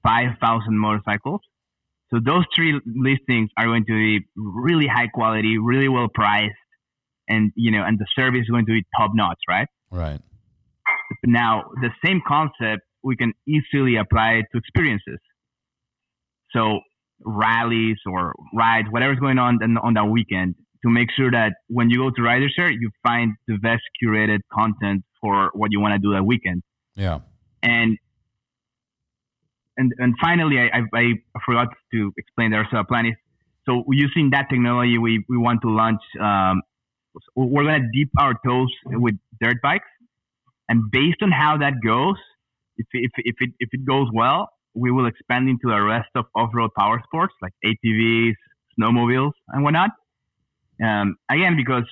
five 0.03 0.37
thousand 0.41 0.77
motorcycles 0.77 1.41
so 2.13 2.19
those 2.23 2.43
three 2.55 2.79
listings 2.85 3.49
are 3.57 3.65
going 3.65 3.85
to 3.85 3.93
be 3.93 4.25
really 4.35 4.85
high 4.85 5.07
quality, 5.07 5.57
really 5.57 5.89
well 5.89 6.07
priced, 6.13 6.53
and 7.27 7.51
you 7.55 7.71
know, 7.71 7.83
and 7.83 7.97
the 7.97 8.05
service 8.15 8.41
is 8.41 8.49
going 8.49 8.67
to 8.67 8.71
be 8.71 8.83
top 8.95 9.11
notch, 9.15 9.39
right? 9.49 9.67
Right. 9.89 10.19
Now, 11.25 11.63
the 11.81 11.89
same 12.05 12.21
concept 12.25 12.83
we 13.03 13.15
can 13.15 13.33
easily 13.47 13.95
apply 13.95 14.43
to 14.51 14.57
experiences. 14.57 15.19
So 16.55 16.81
rallies 17.25 17.97
or 18.05 18.33
rides, 18.53 18.89
whatever's 18.91 19.19
going 19.19 19.39
on 19.39 19.57
on 19.83 19.93
that 19.95 20.05
weekend, 20.05 20.53
to 20.83 20.91
make 20.91 21.09
sure 21.17 21.31
that 21.31 21.53
when 21.67 21.89
you 21.89 21.97
go 21.97 22.11
to 22.11 22.21
Riders 22.21 22.53
Share, 22.55 22.71
you 22.71 22.91
find 23.01 23.33
the 23.47 23.57
best 23.57 23.81
curated 24.03 24.39
content 24.53 25.03
for 25.19 25.49
what 25.55 25.71
you 25.71 25.79
want 25.79 25.93
to 25.93 25.99
do 25.99 26.13
that 26.13 26.25
weekend. 26.25 26.61
Yeah. 26.95 27.19
And 27.63 27.97
and 29.77 29.93
and 29.97 30.15
finally, 30.21 30.59
I, 30.59 30.81
I, 30.93 30.99
I 31.35 31.39
forgot 31.45 31.69
to 31.93 32.13
explain 32.17 32.51
there. 32.51 32.67
So 32.71 32.77
a 32.77 32.83
plan 32.83 33.05
is 33.07 33.15
so 33.65 33.83
using 33.89 34.29
that 34.31 34.47
technology, 34.49 34.97
we, 34.97 35.23
we 35.29 35.37
want 35.37 35.61
to 35.61 35.69
launch. 35.69 36.01
Um, 36.21 36.61
we're 37.35 37.63
gonna 37.63 37.87
dip 37.93 38.09
our 38.19 38.33
toes 38.45 38.69
with 38.85 39.15
dirt 39.41 39.57
bikes, 39.61 39.87
and 40.67 40.89
based 40.91 41.21
on 41.21 41.31
how 41.31 41.57
that 41.57 41.73
goes, 41.85 42.15
if 42.77 42.87
if 42.93 43.11
if 43.17 43.35
it 43.39 43.51
if 43.59 43.69
it 43.71 43.85
goes 43.85 44.07
well, 44.13 44.49
we 44.73 44.91
will 44.91 45.05
expand 45.05 45.47
into 45.49 45.67
the 45.67 45.81
rest 45.81 46.09
of 46.15 46.25
off-road 46.35 46.71
power 46.77 47.01
sports 47.05 47.33
like 47.41 47.53
ATVs, 47.65 48.33
snowmobiles, 48.79 49.33
and 49.49 49.63
whatnot. 49.63 49.91
Um, 50.83 51.15
again, 51.29 51.55
because 51.55 51.85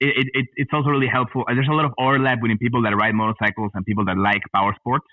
it, 0.00 0.26
it, 0.34 0.46
it's 0.56 0.70
also 0.72 0.88
really 0.88 1.08
helpful. 1.08 1.44
There's 1.48 1.68
a 1.68 1.72
lot 1.74 1.84
of 1.84 1.92
overlap 1.98 2.40
between 2.40 2.58
people 2.58 2.82
that 2.82 2.94
ride 2.94 3.14
motorcycles 3.14 3.72
and 3.74 3.84
people 3.84 4.04
that 4.06 4.16
like 4.16 4.42
power 4.54 4.74
sports. 4.78 5.06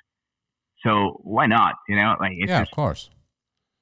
So 0.85 1.19
why 1.23 1.47
not? 1.47 1.75
You 1.89 1.95
know, 1.95 2.15
like 2.19 2.33
yeah, 2.37 2.61
of 2.61 2.71
course. 2.71 3.09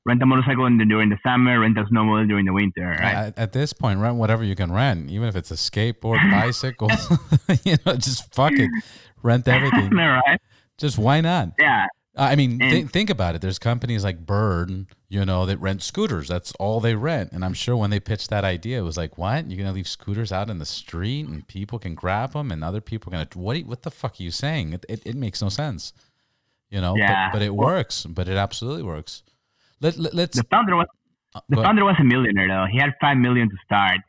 Rent 0.05 0.21
a 0.21 0.25
motorcycle 0.25 0.65
in 0.65 0.77
the, 0.77 0.85
during 0.85 1.09
the 1.09 1.17
summer, 1.25 1.61
rent 1.61 1.77
a 1.77 1.83
snowmobile 1.83 2.27
during 2.27 2.45
the 2.45 2.51
winter. 2.51 2.89
Right? 2.99 3.13
At, 3.13 3.39
at, 3.39 3.53
this 3.53 3.71
point, 3.71 3.99
rent 3.99 4.17
whatever 4.17 4.43
you 4.43 4.53
can 4.53 4.69
rent, 4.69 5.09
even 5.09 5.29
if 5.29 5.35
it's 5.37 5.49
a 5.49 5.53
skateboard, 5.53 6.19
bicycle. 6.31 6.89
you 7.63 7.77
know, 7.85 7.95
just 7.95 8.33
fuck 8.33 8.51
it, 8.53 8.69
rent 9.21 9.47
everything. 9.47 9.89
right? 9.95 10.41
Just 10.77 10.97
why 10.97 11.21
not? 11.21 11.53
Yeah. 11.57 11.87
I 12.15 12.35
mean, 12.35 12.59
th- 12.59 12.89
think 12.89 13.09
about 13.09 13.33
it. 13.33 13.41
There's 13.41 13.57
companies 13.57 14.03
like 14.03 14.23
Bird, 14.25 14.85
you 15.09 15.25
know, 15.25 15.47
that 15.47 15.59
rent 15.59 15.81
scooters. 15.81 16.27
That's 16.27 16.51
all 16.59 16.79
they 16.79 16.95
rent. 16.95 17.31
And 17.31 17.43
I'm 17.43 17.55
sure 17.55 17.75
when 17.75 17.89
they 17.89 17.99
pitched 17.99 18.29
that 18.29 18.43
idea, 18.43 18.79
it 18.79 18.83
was 18.83 18.97
like, 18.97 19.17
"What? 19.17 19.49
You're 19.49 19.57
gonna 19.57 19.73
leave 19.73 19.87
scooters 19.87 20.31
out 20.31 20.49
in 20.49 20.59
the 20.59 20.65
street 20.65 21.27
and 21.27 21.47
people 21.47 21.79
can 21.79 21.95
grab 21.95 22.33
them, 22.33 22.51
and 22.51 22.63
other 22.63 22.81
people 22.81 23.11
are 23.11 23.17
gonna 23.17 23.29
what? 23.33 23.57
What 23.61 23.81
the 23.81 23.89
fuck 23.89 24.19
are 24.19 24.23
you 24.23 24.29
saying? 24.29 24.73
It, 24.73 24.85
it, 24.87 25.01
it 25.05 25.15
makes 25.15 25.41
no 25.41 25.49
sense." 25.49 25.93
You 26.73 26.81
know. 26.81 26.95
Yeah. 26.97 27.29
But, 27.29 27.39
but 27.39 27.45
it 27.45 27.55
works. 27.55 28.05
But 28.05 28.27
it 28.27 28.35
absolutely 28.35 28.83
works. 28.83 29.23
Let, 29.79 29.97
let 29.97 30.29
us 30.29 30.35
The 30.35 30.47
founder 30.49 30.75
was 30.75 30.87
uh, 31.35 31.41
the 31.49 31.57
founder 31.57 31.85
was 31.85 31.95
a 31.99 32.03
millionaire 32.03 32.47
though. 32.47 32.65
He 32.71 32.79
had 32.79 32.91
five 32.99 33.17
million 33.17 33.49
to 33.49 33.55
start. 33.63 33.99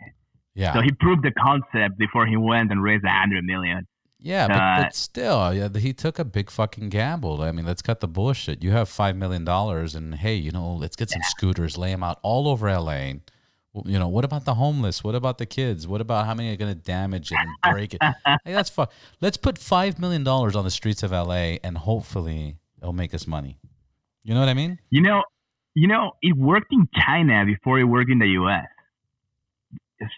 Yeah. 0.54 0.72
So 0.72 0.80
he 0.80 0.92
proved 0.92 1.22
the 1.24 1.32
concept 1.32 1.98
before 1.98 2.26
he 2.26 2.36
went 2.36 2.70
and 2.70 2.82
raised 2.82 3.04
a 3.04 3.10
hundred 3.10 3.44
million. 3.44 3.86
Yeah, 4.20 4.48
but, 4.48 4.56
uh, 4.56 4.82
but 4.84 4.94
still, 4.94 5.52
yeah, 5.52 5.68
he 5.76 5.92
took 5.92 6.18
a 6.18 6.24
big 6.24 6.48
fucking 6.48 6.88
gamble. 6.88 7.42
I 7.42 7.52
mean, 7.52 7.66
let's 7.66 7.82
cut 7.82 8.00
the 8.00 8.08
bullshit. 8.08 8.62
You 8.64 8.70
have 8.70 8.88
five 8.88 9.16
million 9.16 9.44
dollars, 9.44 9.94
and 9.94 10.14
hey, 10.14 10.34
you 10.34 10.50
know, 10.50 10.72
let's 10.72 10.96
get 10.96 11.10
some 11.10 11.20
yeah. 11.20 11.28
scooters, 11.28 11.76
lay 11.76 11.90
them 11.90 12.02
out 12.02 12.20
all 12.22 12.48
over 12.48 12.72
LA. 12.72 13.14
You 13.84 13.98
know, 13.98 14.06
what 14.06 14.24
about 14.24 14.44
the 14.44 14.54
homeless? 14.54 15.02
What 15.02 15.16
about 15.16 15.38
the 15.38 15.46
kids? 15.46 15.88
What 15.88 16.00
about 16.00 16.26
how 16.26 16.34
many 16.34 16.52
are 16.52 16.56
going 16.56 16.72
to 16.72 16.80
damage 16.80 17.32
it 17.32 17.38
and 17.38 17.74
break 17.74 17.94
it? 17.94 18.00
hey, 18.02 18.52
that's 18.52 18.70
fun. 18.70 18.86
Let's 19.20 19.36
put 19.36 19.58
five 19.58 19.98
million 19.98 20.22
dollars 20.22 20.54
on 20.54 20.64
the 20.64 20.70
streets 20.70 21.02
of 21.02 21.10
LA, 21.10 21.56
and 21.64 21.76
hopefully, 21.76 22.56
it'll 22.80 22.92
make 22.92 23.12
us 23.14 23.26
money. 23.26 23.58
You 24.22 24.34
know 24.34 24.40
what 24.40 24.48
I 24.48 24.54
mean? 24.54 24.78
You 24.90 25.02
know, 25.02 25.24
you 25.74 25.88
know, 25.88 26.12
it 26.22 26.36
worked 26.36 26.72
in 26.72 26.88
China 26.94 27.44
before 27.44 27.80
it 27.80 27.84
worked 27.84 28.10
in 28.10 28.20
the 28.20 28.28
U.S. 28.28 28.66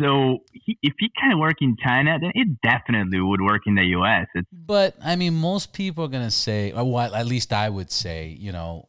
So 0.01 0.41
he, 0.53 0.77
if 0.83 0.93
he 0.99 1.11
can 1.19 1.39
work 1.39 1.57
in 1.63 1.77
China, 1.83 2.19
then 2.21 2.33
it 2.35 2.61
definitely 2.63 3.21
would 3.21 3.41
work 3.41 3.63
in 3.67 3.75
the 3.75 3.85
U.S. 3.85 4.27
It's, 4.35 4.49
but 4.53 4.97
I 5.03 5.17
mean, 5.17 5.35
most 5.35 5.73
people 5.73 6.05
are 6.05 6.09
gonna 6.09 6.31
say, 6.31 6.73
well, 6.75 7.15
at 7.15 7.27
least 7.27 7.55
I 7.55 7.71
would 7.71 7.91
say, 7.91 8.37
you 8.39 8.53
know, 8.53 8.89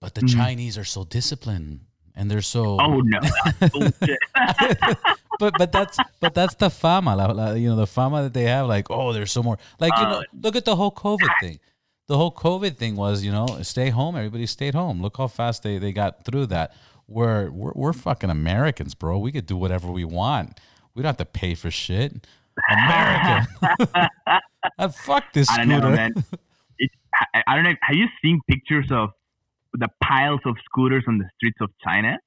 but 0.00 0.14
the 0.14 0.22
mm-hmm. 0.22 0.38
Chinese 0.38 0.76
are 0.78 0.84
so 0.84 1.04
disciplined 1.04 1.80
and 2.16 2.30
they're 2.30 2.42
so. 2.42 2.78
Oh 2.80 3.00
no! 3.00 3.18
but 5.38 5.54
but 5.58 5.72
that's 5.72 5.98
but 6.20 6.34
that's 6.34 6.54
the 6.54 6.70
fama, 6.70 7.56
you 7.56 7.68
know, 7.68 7.76
the 7.76 7.86
fama 7.86 8.22
that 8.22 8.34
they 8.34 8.44
have. 8.44 8.66
Like, 8.66 8.90
oh, 8.90 9.12
there's 9.12 9.32
so 9.32 9.42
more. 9.42 9.58
Like, 9.78 9.92
you 9.96 10.04
know, 10.04 10.10
uh, 10.10 10.22
look 10.40 10.56
at 10.56 10.64
the 10.64 10.76
whole 10.76 10.92
COVID 10.92 11.30
thing. 11.40 11.60
The 12.06 12.16
whole 12.16 12.32
COVID 12.32 12.76
thing 12.76 12.96
was, 12.96 13.24
you 13.24 13.30
know, 13.30 13.46
stay 13.62 13.90
home. 13.90 14.16
Everybody 14.16 14.46
stayed 14.46 14.74
home. 14.74 15.00
Look 15.00 15.16
how 15.16 15.28
fast 15.28 15.62
they, 15.62 15.78
they 15.78 15.92
got 15.92 16.24
through 16.24 16.46
that 16.46 16.74
we're, 17.10 17.50
we're 17.50 17.72
we're 17.74 17.92
fucking 17.92 18.30
Americans, 18.30 18.94
bro. 18.94 19.18
We 19.18 19.32
could 19.32 19.46
do 19.46 19.56
whatever 19.56 19.90
we 19.90 20.04
want. 20.04 20.60
We 20.94 21.02
don't 21.02 21.08
have 21.08 21.16
to 21.18 21.24
pay 21.24 21.54
for 21.54 21.70
shit. 21.70 22.26
America. 22.70 23.48
uh, 24.78 24.88
fuck 25.04 25.32
this 25.32 25.48
scooter. 25.48 25.62
I 25.62 25.66
don't 25.66 25.82
know, 25.82 25.90
man. 25.90 26.24
It, 26.78 26.90
I, 27.34 27.42
I 27.48 27.54
don't 27.56 27.64
know. 27.64 27.74
Have 27.82 27.96
you 27.96 28.06
seen 28.22 28.40
pictures 28.48 28.86
of 28.90 29.10
the 29.74 29.88
piles 30.02 30.40
of 30.44 30.56
scooters 30.64 31.04
on 31.06 31.18
the 31.18 31.28
streets 31.36 31.58
of 31.60 31.70
China? 31.84 32.18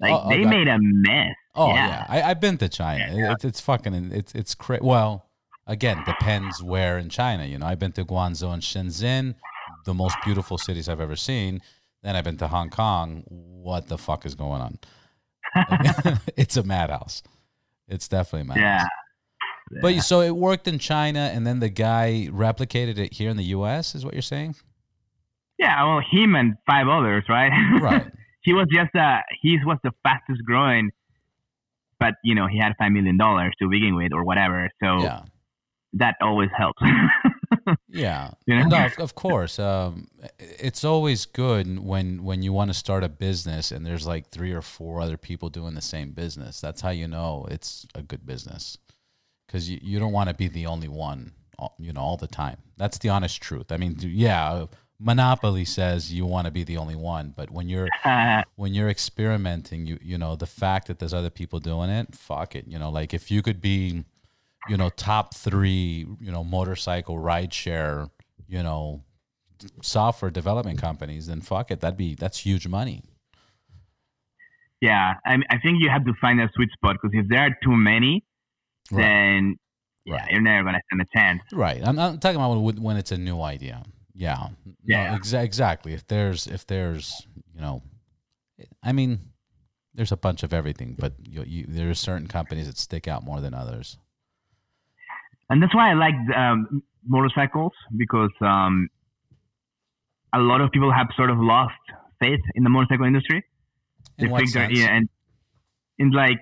Like 0.00 0.12
oh, 0.12 0.22
oh 0.24 0.28
they 0.28 0.44
made 0.44 0.68
a 0.68 0.78
mess. 0.80 1.34
Oh 1.54 1.68
yeah, 1.68 1.86
yeah. 1.86 2.06
I, 2.08 2.16
have 2.28 2.40
been 2.40 2.58
to 2.58 2.68
China. 2.68 3.12
Yeah. 3.14 3.32
It's 3.32 3.44
it's 3.44 3.60
fucking 3.60 4.10
it's 4.12 4.34
it's 4.34 4.54
crazy. 4.54 4.84
Well, 4.84 5.28
again, 5.66 6.02
depends 6.04 6.62
where 6.62 6.98
in 6.98 7.08
China. 7.08 7.44
You 7.44 7.58
know, 7.58 7.66
I've 7.66 7.78
been 7.78 7.92
to 7.92 8.04
Guangzhou 8.04 8.52
and 8.52 8.62
Shenzhen, 8.62 9.36
the 9.84 9.94
most 9.94 10.16
beautiful 10.24 10.58
cities 10.58 10.88
I've 10.88 11.00
ever 11.00 11.16
seen. 11.16 11.60
Then 12.02 12.16
I've 12.16 12.24
been 12.24 12.38
to 12.38 12.48
Hong 12.48 12.70
Kong. 12.70 13.22
What 13.28 13.88
the 13.88 13.98
fuck 13.98 14.26
is 14.26 14.34
going 14.34 14.60
on? 14.60 14.78
it's 16.36 16.56
a 16.56 16.64
madhouse. 16.64 17.22
It's 17.86 18.08
definitely 18.08 18.52
a 18.52 18.56
madhouse. 18.56 18.88
Yeah. 19.72 19.80
But 19.80 20.00
so 20.00 20.20
it 20.20 20.36
worked 20.36 20.68
in 20.68 20.78
China, 20.78 21.30
and 21.32 21.46
then 21.46 21.60
the 21.60 21.68
guy 21.68 22.28
replicated 22.30 22.98
it 22.98 23.14
here 23.14 23.30
in 23.30 23.36
the 23.36 23.44
U.S. 23.44 23.94
Is 23.94 24.04
what 24.04 24.14
you're 24.14 24.22
saying? 24.22 24.56
Yeah, 25.62 25.84
well, 25.84 26.02
him 26.10 26.34
and 26.34 26.56
five 26.66 26.88
others, 26.88 27.24
right? 27.28 27.52
Right. 27.80 28.06
he 28.42 28.52
was 28.52 28.66
just 28.72 28.94
uh, 28.96 29.20
he 29.40 29.58
was 29.64 29.78
the 29.84 29.92
fastest 30.02 30.44
growing, 30.44 30.90
but 32.00 32.14
you 32.24 32.34
know 32.34 32.48
he 32.48 32.58
had 32.58 32.72
five 32.78 32.90
million 32.90 33.16
dollars 33.16 33.52
to 33.60 33.68
begin 33.68 33.94
with, 33.94 34.12
or 34.12 34.24
whatever. 34.24 34.68
So 34.82 35.02
yeah. 35.02 35.22
that 35.94 36.16
always 36.20 36.50
helps. 36.56 36.82
yeah, 37.88 38.32
you 38.46 38.56
know? 38.56 38.66
no, 38.66 38.86
of, 38.86 38.98
of 38.98 39.14
course. 39.14 39.60
Um, 39.60 40.08
it's 40.38 40.82
always 40.84 41.26
good 41.26 41.78
when 41.78 42.24
when 42.24 42.42
you 42.42 42.52
want 42.52 42.70
to 42.70 42.74
start 42.74 43.04
a 43.04 43.08
business 43.08 43.70
and 43.70 43.86
there's 43.86 44.06
like 44.06 44.30
three 44.30 44.52
or 44.52 44.62
four 44.62 45.00
other 45.00 45.16
people 45.16 45.48
doing 45.48 45.74
the 45.74 45.82
same 45.82 46.10
business. 46.10 46.60
That's 46.60 46.80
how 46.80 46.90
you 46.90 47.06
know 47.06 47.46
it's 47.50 47.86
a 47.94 48.02
good 48.02 48.26
business 48.26 48.78
because 49.46 49.70
you, 49.70 49.78
you 49.80 50.00
don't 50.00 50.12
want 50.12 50.28
to 50.28 50.34
be 50.34 50.48
the 50.48 50.66
only 50.66 50.88
one, 50.88 51.32
you 51.78 51.92
know, 51.92 52.00
all 52.00 52.16
the 52.16 52.26
time. 52.26 52.56
That's 52.78 52.98
the 52.98 53.10
honest 53.10 53.40
truth. 53.40 53.70
I 53.70 53.76
mean, 53.76 53.96
yeah, 54.00 54.66
monopoly 55.02 55.64
says 55.64 56.12
you 56.12 56.24
want 56.26 56.46
to 56.46 56.50
be 56.50 56.64
the 56.64 56.76
only 56.76 56.96
one, 56.96 57.34
but 57.36 57.50
when 57.50 57.68
you're 57.68 57.88
when 58.56 58.74
you're 58.74 58.88
experimenting, 58.88 59.86
you 59.86 59.98
you 60.00 60.18
know 60.18 60.36
the 60.36 60.46
fact 60.46 60.86
that 60.86 60.98
there's 60.98 61.14
other 61.14 61.30
people 61.30 61.58
doing 61.58 61.90
it, 61.90 62.14
fuck 62.14 62.54
it. 62.54 62.66
You 62.68 62.78
know, 62.78 62.90
like 62.90 63.12
if 63.12 63.30
you 63.30 63.42
could 63.42 63.60
be 63.60 64.04
you 64.68 64.76
know, 64.76 64.90
top 64.90 65.34
three, 65.34 66.06
you 66.20 66.30
know, 66.30 66.44
motorcycle 66.44 67.16
rideshare, 67.16 68.10
you 68.48 68.62
know, 68.62 69.02
software 69.82 70.30
development 70.30 70.80
companies, 70.80 71.26
then 71.26 71.40
fuck 71.40 71.70
it, 71.70 71.80
that'd 71.80 71.96
be 71.96 72.14
that's 72.14 72.38
huge 72.38 72.68
money. 72.68 73.02
Yeah, 74.80 75.14
I, 75.24 75.38
I 75.50 75.58
think 75.58 75.80
you 75.80 75.88
have 75.90 76.04
to 76.06 76.12
find 76.20 76.40
a 76.40 76.50
sweet 76.54 76.70
spot 76.72 76.96
because 77.00 77.16
if 77.16 77.28
there 77.28 77.40
are 77.40 77.56
too 77.62 77.76
many, 77.76 78.24
right. 78.90 79.02
then 79.02 79.56
yeah, 80.04 80.14
right. 80.14 80.30
you're 80.30 80.40
never 80.40 80.64
gonna 80.64 80.80
stand 80.86 81.02
a 81.02 81.18
chance. 81.18 81.42
Right. 81.52 81.86
I'm, 81.86 81.98
I'm 81.98 82.18
talking 82.18 82.36
about 82.36 82.56
when 82.58 82.96
it's 82.96 83.12
a 83.12 83.18
new 83.18 83.40
idea. 83.40 83.84
Yeah. 84.14 84.48
Yeah. 84.84 85.12
No, 85.12 85.18
exa- 85.18 85.44
exactly. 85.44 85.94
If 85.94 86.06
there's 86.06 86.46
if 86.46 86.66
there's 86.66 87.26
you 87.54 87.60
know, 87.60 87.82
I 88.82 88.92
mean, 88.92 89.20
there's 89.94 90.12
a 90.12 90.16
bunch 90.16 90.42
of 90.42 90.52
everything, 90.52 90.96
but 90.98 91.14
you, 91.22 91.44
you, 91.46 91.64
there 91.68 91.90
are 91.90 91.94
certain 91.94 92.26
companies 92.26 92.66
that 92.66 92.78
stick 92.78 93.08
out 93.08 93.24
more 93.24 93.40
than 93.40 93.54
others 93.54 93.96
and 95.52 95.62
that's 95.62 95.74
why 95.74 95.90
I 95.90 95.94
like 95.94 96.14
um, 96.34 96.82
motorcycles 97.06 97.72
because 97.94 98.30
um, 98.40 98.88
a 100.32 100.38
lot 100.38 100.62
of 100.62 100.70
people 100.70 100.90
have 100.90 101.08
sort 101.14 101.28
of 101.28 101.38
lost 101.38 101.74
faith 102.20 102.40
in 102.54 102.64
the 102.64 102.70
motorcycle 102.70 103.04
industry. 103.04 103.44
In 104.16 104.26
they 104.26 104.32
what 104.32 104.48
sense? 104.48 104.78
yeah, 104.78 104.96
and 104.96 105.10
in 105.98 106.10
like 106.10 106.40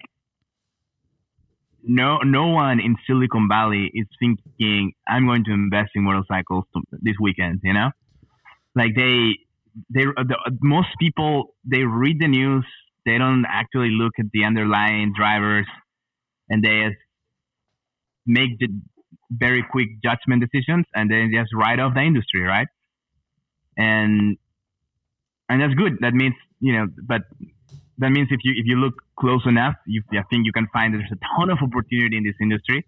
no 1.84 2.18
no 2.18 2.48
one 2.48 2.80
in 2.80 2.96
Silicon 3.06 3.48
Valley 3.48 3.90
is 3.94 4.06
thinking 4.18 4.92
I'm 5.08 5.26
going 5.26 5.44
to 5.44 5.52
invest 5.52 5.90
in 5.94 6.02
motorcycles 6.04 6.64
this 6.92 7.14
weekend. 7.20 7.60
You 7.62 7.74
know, 7.74 7.90
like 8.74 8.94
they 8.94 9.38
they 9.92 10.02
uh, 10.02 10.24
the, 10.24 10.36
uh, 10.46 10.50
most 10.60 10.88
people 10.98 11.54
they 11.64 11.82
read 11.82 12.20
the 12.20 12.28
news, 12.28 12.64
they 13.06 13.18
don't 13.18 13.44
actually 13.48 13.90
look 13.90 14.12
at 14.18 14.26
the 14.32 14.44
underlying 14.44 15.12
drivers, 15.16 15.66
and 16.48 16.62
they 16.62 16.96
make 18.26 18.58
the 18.58 18.68
very 19.30 19.64
quick 19.70 19.88
judgment 20.02 20.42
decisions 20.42 20.84
and 20.94 21.10
then 21.10 21.30
just 21.32 21.50
write 21.54 21.78
off 21.78 21.94
the 21.94 22.00
industry, 22.00 22.42
right? 22.42 22.66
And 23.76 24.36
and 25.48 25.60
that's 25.60 25.74
good. 25.74 25.98
That 26.00 26.14
means 26.14 26.34
you 26.60 26.72
know, 26.74 26.86
but 27.02 27.22
that 28.00 28.10
means 28.10 28.28
if 28.30 28.40
you 28.42 28.52
if 28.56 28.66
you 28.66 28.76
look 28.76 28.94
close 29.18 29.42
enough, 29.46 29.74
you 29.86 30.02
I 30.12 30.22
think 30.30 30.46
you 30.46 30.52
can 30.52 30.66
find 30.72 30.92
there's 30.94 31.12
a 31.12 31.36
ton 31.36 31.50
of 31.50 31.58
opportunity 31.62 32.16
in 32.16 32.24
this 32.24 32.34
industry, 32.40 32.84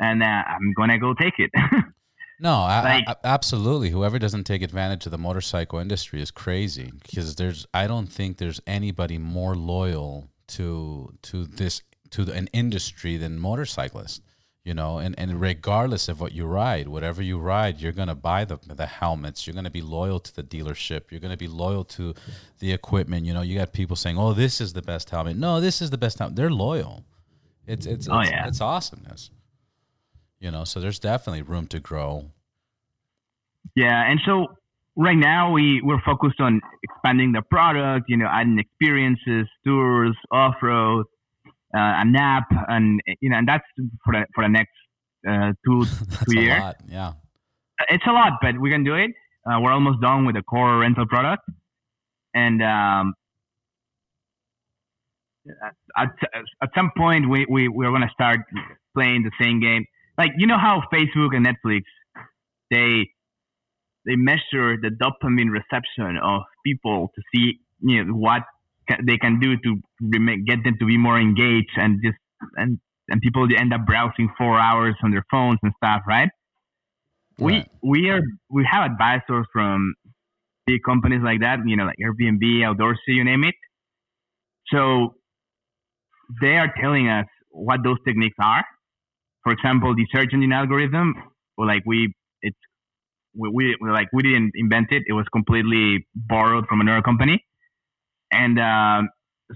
and 0.00 0.22
uh, 0.22 0.26
I'm 0.26 0.72
gonna 0.76 0.98
go 0.98 1.12
take 1.14 1.34
it. 1.38 1.50
no, 2.40 2.60
like, 2.60 3.04
I, 3.06 3.12
I, 3.12 3.16
absolutely. 3.24 3.90
Whoever 3.90 4.18
doesn't 4.18 4.44
take 4.44 4.62
advantage 4.62 5.06
of 5.06 5.12
the 5.12 5.18
motorcycle 5.18 5.78
industry 5.78 6.22
is 6.22 6.30
crazy 6.30 6.92
because 7.02 7.34
there's 7.34 7.66
I 7.74 7.86
don't 7.86 8.06
think 8.06 8.38
there's 8.38 8.60
anybody 8.66 9.18
more 9.18 9.54
loyal 9.54 10.30
to 10.48 11.12
to 11.22 11.44
this 11.46 11.82
to 12.10 12.30
an 12.32 12.48
industry 12.52 13.16
than 13.16 13.38
motorcyclists 13.38 14.20
you 14.64 14.72
know 14.72 14.98
and, 14.98 15.14
and 15.18 15.40
regardless 15.40 16.08
of 16.08 16.20
what 16.20 16.32
you 16.32 16.46
ride 16.46 16.88
whatever 16.88 17.22
you 17.22 17.38
ride 17.38 17.80
you're 17.80 17.92
going 17.92 18.08
to 18.08 18.14
buy 18.14 18.44
the, 18.44 18.58
the 18.66 18.86
helmets. 18.86 19.46
You're 19.46 19.54
going 19.54 19.64
to 19.64 19.70
be 19.70 19.82
loyal 19.82 20.18
to 20.18 20.34
the 20.34 20.42
dealership. 20.42 21.10
You're 21.10 21.20
going 21.20 21.32
to 21.32 21.38
be 21.38 21.48
loyal 21.48 21.84
to 21.84 22.14
the 22.58 22.72
equipment. 22.72 23.26
You 23.26 23.34
know 23.34 23.42
you 23.42 23.58
got 23.58 23.72
people 23.72 23.94
saying 23.96 24.18
oh 24.18 24.32
this 24.32 24.60
is 24.60 24.72
the 24.72 24.82
best 24.82 25.10
helmet. 25.10 25.36
No 25.36 25.60
this 25.60 25.82
is 25.82 25.90
the 25.90 25.98
best 25.98 26.18
helmet. 26.18 26.36
They're 26.36 26.50
loyal. 26.50 27.04
It's 27.66 27.86
it's 27.86 28.08
oh, 28.08 28.20
it's, 28.20 28.30
yeah. 28.30 28.48
it's 28.48 28.60
awesomeness. 28.60 29.30
You 30.40 30.50
know 30.50 30.64
so 30.64 30.80
there's 30.80 30.98
definitely 30.98 31.42
room 31.42 31.66
to 31.68 31.78
grow. 31.78 32.30
Yeah 33.76 34.10
and 34.10 34.20
so 34.24 34.46
right 34.96 35.16
now 35.16 35.52
we 35.52 35.82
we're 35.82 36.00
focused 36.02 36.40
on 36.40 36.60
expanding 36.82 37.32
the 37.32 37.42
product 37.42 38.06
you 38.08 38.16
know 38.16 38.28
adding 38.30 38.58
experiences 38.58 39.46
tours 39.64 40.16
off-road 40.30 41.06
uh, 41.74 42.02
an 42.02 42.14
app, 42.16 42.48
and 42.68 43.00
you 43.20 43.30
know, 43.30 43.38
and 43.38 43.48
that's 43.48 43.64
for 44.04 44.12
the 44.12 44.26
for 44.34 44.44
the 44.44 44.48
next 44.48 44.72
uh, 45.28 45.52
two 45.66 45.84
two 46.26 46.40
years. 46.40 46.60
Lot, 46.60 46.76
yeah, 46.88 47.12
it's 47.88 48.06
a 48.06 48.12
lot, 48.12 48.34
but 48.40 48.58
we 48.60 48.70
can 48.70 48.84
do 48.84 48.94
it. 48.94 49.10
Uh, 49.46 49.60
we're 49.60 49.72
almost 49.72 50.00
done 50.00 50.24
with 50.24 50.36
the 50.36 50.42
core 50.42 50.78
rental 50.78 51.06
product, 51.06 51.42
and 52.34 52.62
um, 52.62 53.14
at, 55.96 56.08
at 56.62 56.70
some 56.74 56.90
point 56.96 57.28
we, 57.28 57.46
we 57.48 57.68
we're 57.68 57.90
gonna 57.90 58.10
start 58.12 58.38
playing 58.96 59.22
the 59.22 59.32
same 59.42 59.60
game. 59.60 59.84
Like 60.16 60.30
you 60.36 60.46
know 60.46 60.58
how 60.58 60.82
Facebook 60.92 61.34
and 61.34 61.46
Netflix 61.46 61.82
they 62.70 63.08
they 64.06 64.16
measure 64.16 64.76
the 64.80 64.90
dopamine 64.90 65.50
reception 65.50 66.18
of 66.22 66.42
people 66.64 67.10
to 67.14 67.22
see 67.34 67.58
you 67.80 68.04
know 68.04 68.12
what 68.12 68.42
they 69.02 69.16
can 69.18 69.40
do 69.40 69.56
to 69.56 69.80
get 70.46 70.64
them 70.64 70.76
to 70.78 70.86
be 70.86 70.98
more 70.98 71.18
engaged 71.18 71.70
and 71.76 72.00
just 72.04 72.16
and 72.56 72.78
and 73.08 73.20
people 73.20 73.46
end 73.56 73.72
up 73.72 73.84
browsing 73.86 74.30
four 74.36 74.58
hours 74.58 74.94
on 75.02 75.10
their 75.10 75.24
phones 75.30 75.58
and 75.62 75.72
stuff, 75.76 76.02
right? 76.06 76.28
right? 77.38 77.68
We 77.82 78.00
we 78.02 78.10
are 78.10 78.22
we 78.50 78.66
have 78.70 78.90
advisors 78.90 79.46
from 79.52 79.94
big 80.66 80.82
companies 80.84 81.20
like 81.22 81.40
that, 81.40 81.58
you 81.66 81.76
know, 81.76 81.84
like 81.84 81.96
Airbnb, 82.02 82.42
Outdoorsy, 82.42 82.96
you 83.08 83.24
name 83.24 83.44
it. 83.44 83.54
So 84.68 85.14
they 86.40 86.56
are 86.56 86.72
telling 86.80 87.08
us 87.08 87.26
what 87.50 87.80
those 87.84 87.98
techniques 88.06 88.36
are. 88.40 88.64
For 89.42 89.52
example, 89.52 89.94
the 89.94 90.06
search 90.14 90.32
engine 90.32 90.52
algorithm 90.52 91.14
like 91.58 91.82
we 91.86 92.12
it's 92.42 92.56
we, 93.36 93.76
we 93.80 93.90
like 93.90 94.08
we 94.12 94.22
didn't 94.22 94.52
invent 94.54 94.88
it. 94.90 95.02
It 95.06 95.12
was 95.12 95.26
completely 95.32 96.06
borrowed 96.14 96.66
from 96.66 96.80
another 96.80 97.02
company, 97.02 97.44
and 98.34 98.58
um, 98.58 99.08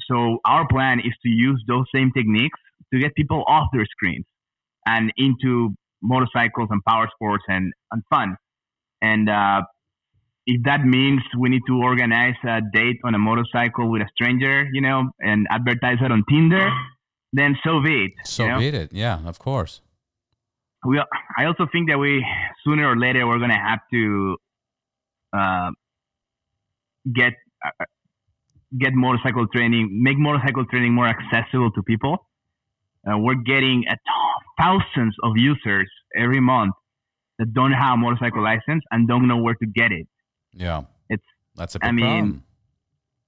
so 0.08 0.38
our 0.44 0.66
plan 0.68 1.00
is 1.00 1.12
to 1.22 1.28
use 1.28 1.62
those 1.66 1.84
same 1.94 2.12
techniques 2.12 2.58
to 2.92 2.98
get 2.98 3.14
people 3.14 3.44
off 3.46 3.68
their 3.72 3.86
screens 3.86 4.24
and 4.86 5.12
into 5.16 5.74
motorcycles 6.02 6.68
and 6.70 6.82
power 6.84 7.08
sports 7.14 7.44
and, 7.48 7.72
and 7.92 8.02
fun. 8.08 8.36
And 9.02 9.28
uh, 9.28 9.62
if 10.46 10.62
that 10.64 10.84
means 10.84 11.20
we 11.38 11.48
need 11.48 11.62
to 11.66 11.74
organize 11.82 12.34
a 12.44 12.60
date 12.72 12.98
on 13.04 13.14
a 13.14 13.18
motorcycle 13.18 13.90
with 13.90 14.02
a 14.02 14.08
stranger, 14.14 14.66
you 14.72 14.80
know, 14.80 15.10
and 15.20 15.46
advertise 15.50 15.98
it 16.00 16.10
on 16.10 16.24
Tinder, 16.28 16.70
then 17.32 17.56
so 17.64 17.82
be 17.82 18.06
it. 18.06 18.12
So 18.24 18.44
you 18.44 18.50
know? 18.50 18.58
be 18.58 18.68
it. 18.68 18.92
Yeah, 18.92 19.20
of 19.26 19.38
course. 19.38 19.80
We, 20.86 21.02
I 21.36 21.44
also 21.44 21.66
think 21.70 21.90
that 21.90 21.98
we 21.98 22.24
sooner 22.64 22.88
or 22.88 22.96
later 22.96 23.26
we're 23.26 23.40
gonna 23.40 23.58
have 23.58 23.80
to 23.92 24.36
uh, 25.36 25.70
get 27.12 27.34
uh, 27.64 27.84
get 28.76 28.92
motorcycle 28.94 29.46
training, 29.48 30.02
make 30.02 30.18
motorcycle 30.18 30.64
training 30.66 30.92
more 30.92 31.08
accessible 31.08 31.70
to 31.72 31.82
people. 31.82 32.26
Uh, 33.06 33.16
we're 33.18 33.34
getting 33.34 33.84
a 33.90 33.96
thousands 34.60 35.14
of 35.22 35.32
users 35.36 35.88
every 36.16 36.40
month 36.40 36.74
that 37.38 37.54
don't 37.54 37.72
have 37.72 37.94
a 37.94 37.96
motorcycle 37.96 38.42
license 38.42 38.82
and 38.90 39.08
don't 39.08 39.26
know 39.28 39.38
where 39.38 39.54
to 39.54 39.66
get 39.66 39.92
it. 39.92 40.06
Yeah, 40.52 40.82
it's 41.08 41.22
that's 41.56 41.76
a 41.76 41.78
big 41.78 41.88
I 41.88 41.92
mean, 41.92 42.04
problem. 42.04 42.44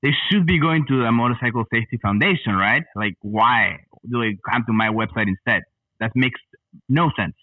They 0.03 0.11
should 0.29 0.47
be 0.47 0.59
going 0.59 0.87
to 0.87 1.03
the 1.03 1.13
Motorcycle 1.13 1.65
Safety 1.73 1.99
Foundation, 2.03 2.57
right? 2.57 2.83
Like, 2.97 3.15
why 3.21 3.81
do 4.09 4.21
they 4.21 4.39
come 4.51 4.65
to 4.67 4.73
my 4.73 4.89
website 4.89 5.29
instead? 5.29 5.63
That 6.01 6.13
makes 6.15 6.41
no 6.89 7.11
sense. 7.17 7.35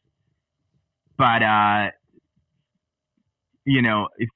But 1.18 1.44
uh, 1.44 1.92
you 3.66 3.82
know, 3.82 4.08
if 4.18 4.30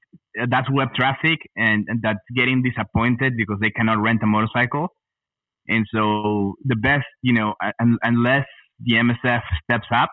that's 0.48 0.70
web 0.70 0.94
traffic, 0.94 1.38
and, 1.56 1.84
and 1.88 2.00
that's 2.02 2.18
getting 2.34 2.62
disappointed 2.62 3.34
because 3.36 3.58
they 3.60 3.70
cannot 3.70 3.98
rent 4.00 4.20
a 4.22 4.26
motorcycle. 4.26 4.88
And 5.68 5.86
so 5.94 6.54
the 6.64 6.76
best, 6.76 7.06
you 7.22 7.32
know, 7.32 7.54
un- 7.80 7.98
unless 8.02 8.46
the 8.84 8.94
MSF 8.94 9.42
steps 9.64 9.86
up, 9.94 10.10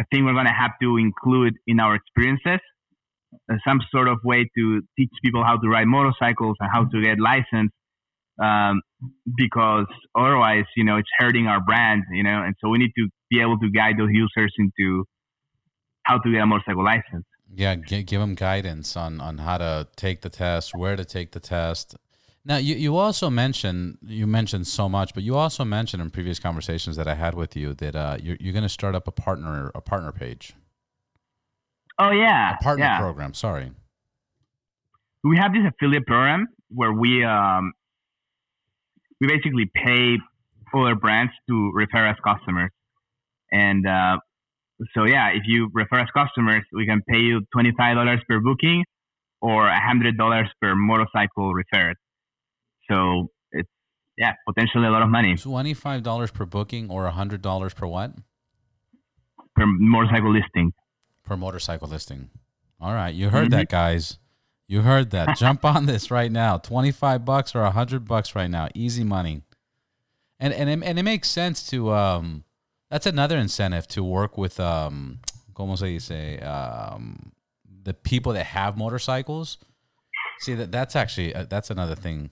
I 0.00 0.04
think 0.10 0.24
we're 0.24 0.32
going 0.32 0.46
to 0.46 0.52
have 0.52 0.72
to 0.80 0.96
include 0.96 1.54
in 1.66 1.78
our 1.78 1.94
experiences 1.94 2.60
uh, 3.50 3.56
some 3.66 3.80
sort 3.90 4.08
of 4.08 4.18
way 4.24 4.48
to 4.56 4.82
teach 4.98 5.10
people 5.24 5.44
how 5.44 5.56
to 5.58 5.68
ride 5.68 5.86
motorcycles 5.86 6.56
and 6.60 6.70
how 6.72 6.84
to 6.84 7.02
get 7.02 7.18
licensed 7.20 7.74
um, 8.42 8.80
because 9.36 9.86
otherwise, 10.18 10.64
you 10.76 10.84
know, 10.84 10.96
it's 10.96 11.08
hurting 11.18 11.46
our 11.46 11.60
brand, 11.60 12.04
you 12.12 12.22
know, 12.22 12.42
and 12.42 12.54
so 12.60 12.68
we 12.68 12.78
need 12.78 12.92
to 12.96 13.08
be 13.30 13.40
able 13.40 13.58
to 13.58 13.70
guide 13.70 13.96
those 13.98 14.10
users 14.10 14.52
into 14.58 15.04
how 16.04 16.18
to 16.18 16.32
get 16.32 16.40
a 16.40 16.46
motorcycle 16.46 16.84
license. 16.84 17.24
Yeah, 17.54 17.76
g- 17.76 18.02
give 18.02 18.20
them 18.20 18.34
guidance 18.34 18.96
on 18.96 19.20
on 19.20 19.38
how 19.38 19.58
to 19.58 19.88
take 19.96 20.22
the 20.22 20.30
test, 20.30 20.74
where 20.74 20.96
to 20.96 21.04
take 21.04 21.32
the 21.32 21.40
test. 21.40 21.96
Now, 22.44 22.56
you, 22.56 22.74
you 22.74 22.96
also 22.96 23.30
mentioned 23.30 23.98
you 24.02 24.26
mentioned 24.26 24.66
so 24.66 24.88
much, 24.88 25.14
but 25.14 25.22
you 25.22 25.36
also 25.36 25.64
mentioned 25.64 26.02
in 26.02 26.10
previous 26.10 26.38
conversations 26.38 26.96
that 26.96 27.06
I 27.06 27.14
had 27.14 27.34
with 27.34 27.54
you 27.54 27.74
that 27.74 27.94
uh, 27.94 28.16
you're 28.20 28.36
you're 28.40 28.52
going 28.52 28.64
to 28.64 28.68
start 28.68 28.94
up 28.94 29.06
a 29.06 29.12
partner 29.12 29.70
a 29.74 29.80
partner 29.80 30.12
page. 30.12 30.54
Oh 31.98 32.10
yeah, 32.10 32.56
a 32.58 32.62
partner 32.62 32.84
yeah. 32.84 32.98
program. 32.98 33.34
Sorry, 33.34 33.70
we 35.22 35.36
have 35.36 35.52
this 35.52 35.62
affiliate 35.66 36.06
program 36.06 36.48
where 36.68 36.92
we 36.92 37.22
um, 37.22 37.74
we 39.20 39.28
basically 39.28 39.70
pay 39.74 40.16
other 40.74 40.96
brands 40.96 41.32
to 41.48 41.70
refer 41.74 42.08
us 42.08 42.16
customers, 42.24 42.70
and 43.52 43.86
uh, 43.86 44.18
so 44.94 45.04
yeah, 45.04 45.28
if 45.30 45.42
you 45.46 45.70
refer 45.72 46.00
us 46.00 46.08
customers, 46.16 46.62
we 46.72 46.86
can 46.86 47.02
pay 47.08 47.18
you 47.18 47.42
twenty 47.52 47.72
five 47.76 47.96
dollars 47.96 48.20
per 48.28 48.40
booking 48.40 48.84
or 49.40 49.68
hundred 49.70 50.16
dollars 50.16 50.48
per 50.60 50.74
motorcycle 50.74 51.52
referred. 51.52 51.96
So 52.90 53.28
it's 53.50 53.68
yeah, 54.16 54.32
potentially 54.46 54.86
a 54.86 54.90
lot 54.90 55.02
of 55.02 55.08
money. 55.08 55.36
Twenty 55.36 55.74
five 55.74 56.02
dollars 56.02 56.30
per 56.30 56.46
booking 56.46 56.90
or 56.90 57.06
hundred 57.08 57.42
dollars 57.42 57.74
per 57.74 57.86
what? 57.86 58.12
Per 59.54 59.66
motorcycle 59.66 60.32
listing. 60.32 60.72
Per 61.24 61.36
motorcycle 61.36 61.88
listing. 61.88 62.30
All 62.80 62.94
right, 62.94 63.14
you 63.14 63.28
heard 63.28 63.50
mm-hmm. 63.50 63.58
that, 63.58 63.68
guys. 63.68 64.18
You 64.66 64.82
heard 64.82 65.10
that. 65.10 65.36
Jump 65.38 65.64
on 65.64 65.86
this 65.86 66.10
right 66.10 66.32
now. 66.32 66.58
Twenty 66.58 66.90
five 66.90 67.24
bucks 67.24 67.54
or 67.54 67.64
hundred 67.70 68.06
bucks 68.06 68.34
right 68.34 68.50
now. 68.50 68.68
Easy 68.74 69.04
money. 69.04 69.42
And 70.40 70.52
and 70.52 70.68
it, 70.68 70.80
and 70.84 70.98
it 70.98 71.02
makes 71.02 71.28
sense 71.28 71.68
to 71.70 71.92
um. 71.92 72.44
That's 72.92 73.06
another 73.06 73.38
incentive 73.38 73.88
to 73.88 74.04
work 74.04 74.38
with 74.38 74.60
um. 74.60 75.18
Como 75.54 75.74
se 75.74 75.98
dice 75.98 76.42
um. 76.42 77.32
The 77.82 77.94
people 77.94 78.32
that 78.34 78.46
have 78.46 78.76
motorcycles. 78.76 79.58
See 80.40 80.54
that 80.54 80.70
that's 80.70 80.94
actually 80.94 81.34
uh, 81.34 81.46
that's 81.48 81.70
another 81.70 81.96
thing 81.96 82.30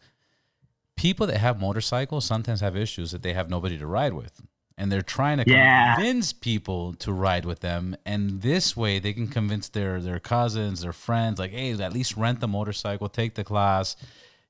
people 1.00 1.26
that 1.26 1.38
have 1.38 1.58
motorcycles 1.58 2.26
sometimes 2.26 2.60
have 2.60 2.76
issues 2.76 3.10
that 3.10 3.22
they 3.22 3.32
have 3.32 3.48
nobody 3.48 3.78
to 3.78 3.86
ride 3.86 4.12
with 4.12 4.42
and 4.76 4.92
they're 4.92 5.00
trying 5.00 5.38
to 5.38 5.44
yeah. 5.46 5.94
convince 5.94 6.30
people 6.32 6.92
to 6.92 7.10
ride 7.10 7.46
with 7.46 7.60
them 7.60 7.96
and 8.04 8.42
this 8.42 8.76
way 8.76 8.98
they 8.98 9.14
can 9.14 9.26
convince 9.26 9.70
their 9.70 9.98
their 9.98 10.20
cousins 10.20 10.82
their 10.82 10.92
friends 10.92 11.38
like 11.38 11.52
hey 11.52 11.72
at 11.72 11.94
least 11.94 12.18
rent 12.18 12.40
the 12.40 12.48
motorcycle 12.48 13.08
take 13.08 13.34
the 13.34 13.42
class 13.42 13.96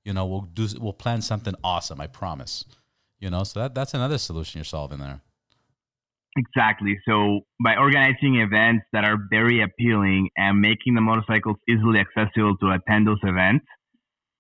you 0.05 0.13
know 0.13 0.27
we'll 0.27 0.41
do 0.41 0.67
we'll 0.81 0.93
plan 0.93 1.23
something 1.23 1.55
awesome 1.63 2.01
i 2.01 2.07
promise 2.09 2.65
you 3.21 3.31
know 3.31 3.45
so 3.45 3.61
that 3.61 3.73
that's 3.73 3.95
another 3.95 4.19
solution 4.19 4.59
you're 4.59 4.65
solving 4.65 4.99
there 4.99 5.21
exactly 6.37 6.97
so 7.09 7.41
by 7.63 7.77
organizing 7.77 8.37
events 8.37 8.85
that 8.93 9.05
are 9.05 9.17
very 9.31 9.63
appealing 9.63 10.29
and 10.37 10.61
making 10.61 10.95
the 10.95 11.01
motorcycles 11.01 11.57
easily 11.69 11.99
accessible 11.99 12.57
to 12.59 12.71
attend 12.71 13.07
those 13.07 13.19
events 13.25 13.65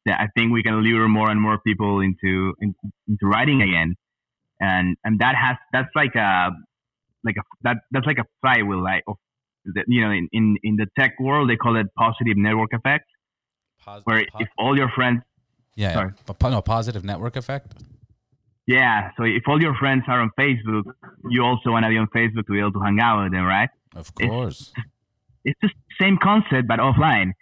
that 0.07 0.20
I 0.20 0.28
think 0.34 0.53
we 0.53 0.62
can 0.62 0.82
lure 0.82 1.09
more 1.09 1.30
and 1.30 1.41
more 1.41 1.59
people 1.59 2.01
into 2.01 2.55
in, 2.61 2.74
into 3.09 3.26
riding 3.26 3.62
again, 3.62 3.95
and 4.61 4.97
and 5.05 5.18
that 5.20 5.34
has 5.34 5.57
that's 5.72 5.95
like 5.95 6.14
a 6.14 6.51
like 7.24 7.36
a 7.38 7.43
that 7.62 7.78
that's 7.91 8.07
like 8.07 8.18
a 8.18 8.24
flywheel 8.41 8.82
like 8.82 9.03
of 9.07 9.16
the, 9.64 9.84
you 9.86 10.03
know 10.03 10.11
in, 10.11 10.28
in 10.32 10.57
in 10.62 10.76
the 10.76 10.86
tech 10.99 11.12
world 11.20 11.51
they 11.51 11.57
call 11.57 11.76
it 11.76 11.86
positive 11.97 12.36
network 12.36 12.72
effect, 12.72 13.05
positive, 13.84 14.05
where 14.07 14.20
if 14.20 14.49
all 14.59 14.76
your 14.76 14.91
friends 14.91 15.20
yeah, 15.76 15.93
sorry. 15.95 16.12
yeah. 16.28 16.49
no 16.49 16.62
positive 16.62 17.05
network 17.05 17.36
effect. 17.36 17.74
Yeah, 18.71 19.11
so 19.16 19.25
if 19.25 19.43
all 19.49 19.61
your 19.61 19.75
friends 19.75 20.05
are 20.07 20.21
on 20.21 20.31
Facebook, 20.39 20.85
you 21.29 21.43
also 21.43 21.71
want 21.71 21.85
to 21.85 21.89
be 21.89 21.99
on 21.99 22.07
Facebook 22.14 22.47
to 22.47 22.53
be 22.53 22.61
able 22.61 22.73
to 22.73 22.81
hang 22.81 23.01
out 23.01 23.25
with 23.25 23.33
them, 23.33 23.45
right? 23.45 23.68
Of 23.97 24.14
course. 24.14 24.73
It's, 25.45 25.59
it's 25.61 25.61
the 25.62 25.71
same 26.01 26.18
concept 26.23 26.68
but 26.68 26.79
offline 26.79 27.33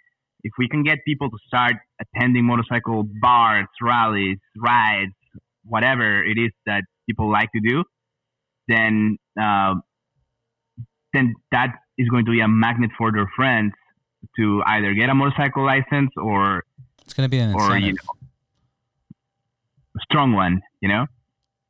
if 0.43 0.53
we 0.57 0.67
can 0.67 0.83
get 0.83 0.99
people 1.05 1.29
to 1.29 1.37
start 1.47 1.73
attending 1.99 2.45
motorcycle 2.45 3.03
bars, 3.21 3.67
rallies, 3.81 4.37
rides, 4.57 5.11
whatever 5.63 6.23
it 6.23 6.37
is 6.37 6.51
that 6.65 6.83
people 7.07 7.31
like 7.31 7.49
to 7.51 7.59
do, 7.59 7.83
then 8.67 9.17
uh, 9.39 9.75
then 11.13 11.33
that 11.51 11.75
is 11.97 12.07
going 12.09 12.25
to 12.25 12.31
be 12.31 12.39
a 12.39 12.47
magnet 12.47 12.91
for 12.97 13.11
their 13.11 13.29
friends 13.35 13.73
to 14.37 14.61
either 14.65 14.93
get 14.93 15.09
a 15.09 15.15
motorcycle 15.15 15.65
license 15.65 16.11
or 16.17 16.63
it's 17.03 17.13
going 17.13 17.25
to 17.25 17.29
be 17.29 17.39
an 17.39 17.53
or 17.53 17.77
you 17.77 17.93
know, 17.93 17.99
a 19.95 19.99
strong 20.03 20.33
one, 20.33 20.61
you 20.81 20.89
know. 20.89 21.05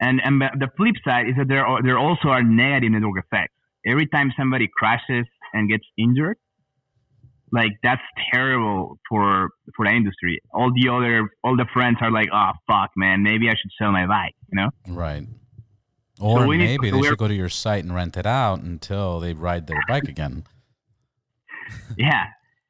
And 0.02 0.22
and 0.24 0.42
the 0.42 0.70
flip 0.78 0.96
side 1.04 1.28
is 1.28 1.36
that 1.38 1.48
there 1.48 1.66
are, 1.66 1.84
there 1.84 1.98
also 1.98 2.30
are 2.30 2.44
negative 2.44 2.92
network 2.92 3.24
effects. 3.26 3.54
Every 3.86 4.08
time 4.08 4.32
somebody 4.38 4.70
crashes 4.74 5.26
and 5.54 5.70
gets 5.70 5.84
injured, 5.98 6.38
like 7.52 7.72
that's 7.84 8.02
terrible 8.32 8.98
for 9.10 9.50
for 9.76 9.86
the 9.86 9.92
industry. 9.92 10.40
All 10.54 10.72
the 10.74 10.90
other 10.90 11.30
all 11.44 11.58
the 11.58 11.66
friends 11.74 11.98
are 12.02 12.12
like, 12.12 12.30
oh 12.34 12.52
fuck, 12.68 12.92
man, 12.96 13.24
maybe 13.24 13.50
I 13.50 13.52
should 13.52 13.72
sell 13.78 13.92
my 13.92 14.06
bike, 14.06 14.36
you 14.52 14.62
know? 14.62 14.70
Right. 14.88 15.28
Or 16.20 16.40
so 16.40 16.48
maybe 16.48 16.92
they 16.92 17.02
should 17.02 17.18
go 17.18 17.28
to 17.28 17.34
your 17.34 17.50
site 17.50 17.84
and 17.84 17.96
rent 17.96 18.18
it 18.18 18.26
out 18.26 18.62
until 18.62 19.20
they 19.20 19.34
ride 19.34 19.68
their 19.68 19.80
bike 19.88 20.04
again. 20.04 20.44
yeah. 21.98 22.26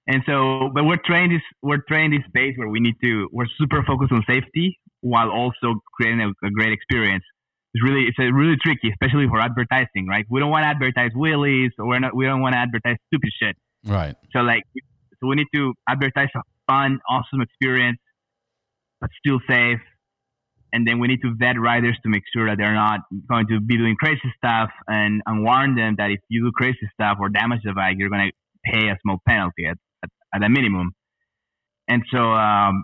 And 0.07 0.23
so, 0.25 0.69
but 0.73 0.85
we're 0.85 0.97
trained 1.03 1.31
this 1.31 1.41
we're 1.61 1.83
trained 1.87 2.13
this 2.13 2.25
space 2.27 2.55
where 2.57 2.69
we 2.69 2.79
need 2.79 2.95
to 3.03 3.29
we're 3.31 3.47
super 3.57 3.83
focused 3.83 4.11
on 4.11 4.23
safety 4.27 4.79
while 5.01 5.29
also 5.29 5.79
creating 5.95 6.21
a, 6.21 6.29
a 6.45 6.51
great 6.51 6.73
experience. 6.73 7.23
It's 7.73 7.83
really 7.83 8.05
it's 8.07 8.17
a 8.19 8.31
really 8.33 8.57
tricky, 8.61 8.89
especially 8.89 9.27
for 9.27 9.39
advertising, 9.39 10.07
right? 10.07 10.25
We 10.29 10.39
don't 10.39 10.49
want 10.49 10.63
to 10.63 10.67
advertise 10.69 11.11
wheelies, 11.15 11.69
or 11.77 11.87
we're 11.87 11.99
not 11.99 12.15
we 12.15 12.25
don't 12.25 12.41
want 12.41 12.53
to 12.53 12.59
advertise 12.59 12.97
stupid 13.07 13.29
shit 13.41 13.55
Right. 13.85 14.15
So 14.33 14.39
like, 14.39 14.63
so 14.75 15.27
we 15.27 15.35
need 15.35 15.47
to 15.55 15.73
advertise 15.87 16.29
a 16.35 16.41
fun, 16.67 16.99
awesome 17.09 17.41
experience, 17.41 17.99
but 18.99 19.09
still 19.19 19.39
safe. 19.49 19.79
And 20.71 20.87
then 20.87 20.99
we 20.99 21.07
need 21.07 21.21
to 21.23 21.33
vet 21.35 21.59
riders 21.59 21.97
to 22.03 22.09
make 22.09 22.23
sure 22.31 22.47
that 22.47 22.57
they're 22.57 22.73
not 22.73 22.99
going 23.27 23.47
to 23.47 23.59
be 23.59 23.75
doing 23.77 23.95
crazy 23.95 24.31
stuff 24.37 24.69
and, 24.87 25.21
and 25.25 25.43
warn 25.43 25.75
them 25.75 25.95
that 25.97 26.11
if 26.11 26.19
you 26.29 26.43
do 26.43 26.51
crazy 26.51 26.87
stuff 26.93 27.17
or 27.19 27.29
damage 27.29 27.61
the 27.63 27.73
bike, 27.73 27.95
you're 27.97 28.09
going 28.09 28.29
to 28.29 28.71
pay 28.71 28.87
a 28.89 28.97
small 29.01 29.17
penalty 29.27 29.65
at, 29.65 29.77
at, 30.03 30.09
at 30.35 30.43
a 30.43 30.49
minimum. 30.49 30.91
And 31.87 32.03
so, 32.13 32.19
um, 32.19 32.83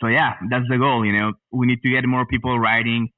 so 0.00 0.08
yeah, 0.08 0.34
that's 0.50 0.66
the 0.68 0.78
goal. 0.78 1.04
You 1.04 1.12
know, 1.12 1.32
we 1.50 1.66
need 1.66 1.80
to 1.82 1.90
get 1.90 2.04
more 2.06 2.26
people 2.26 2.58
riding 2.58 3.08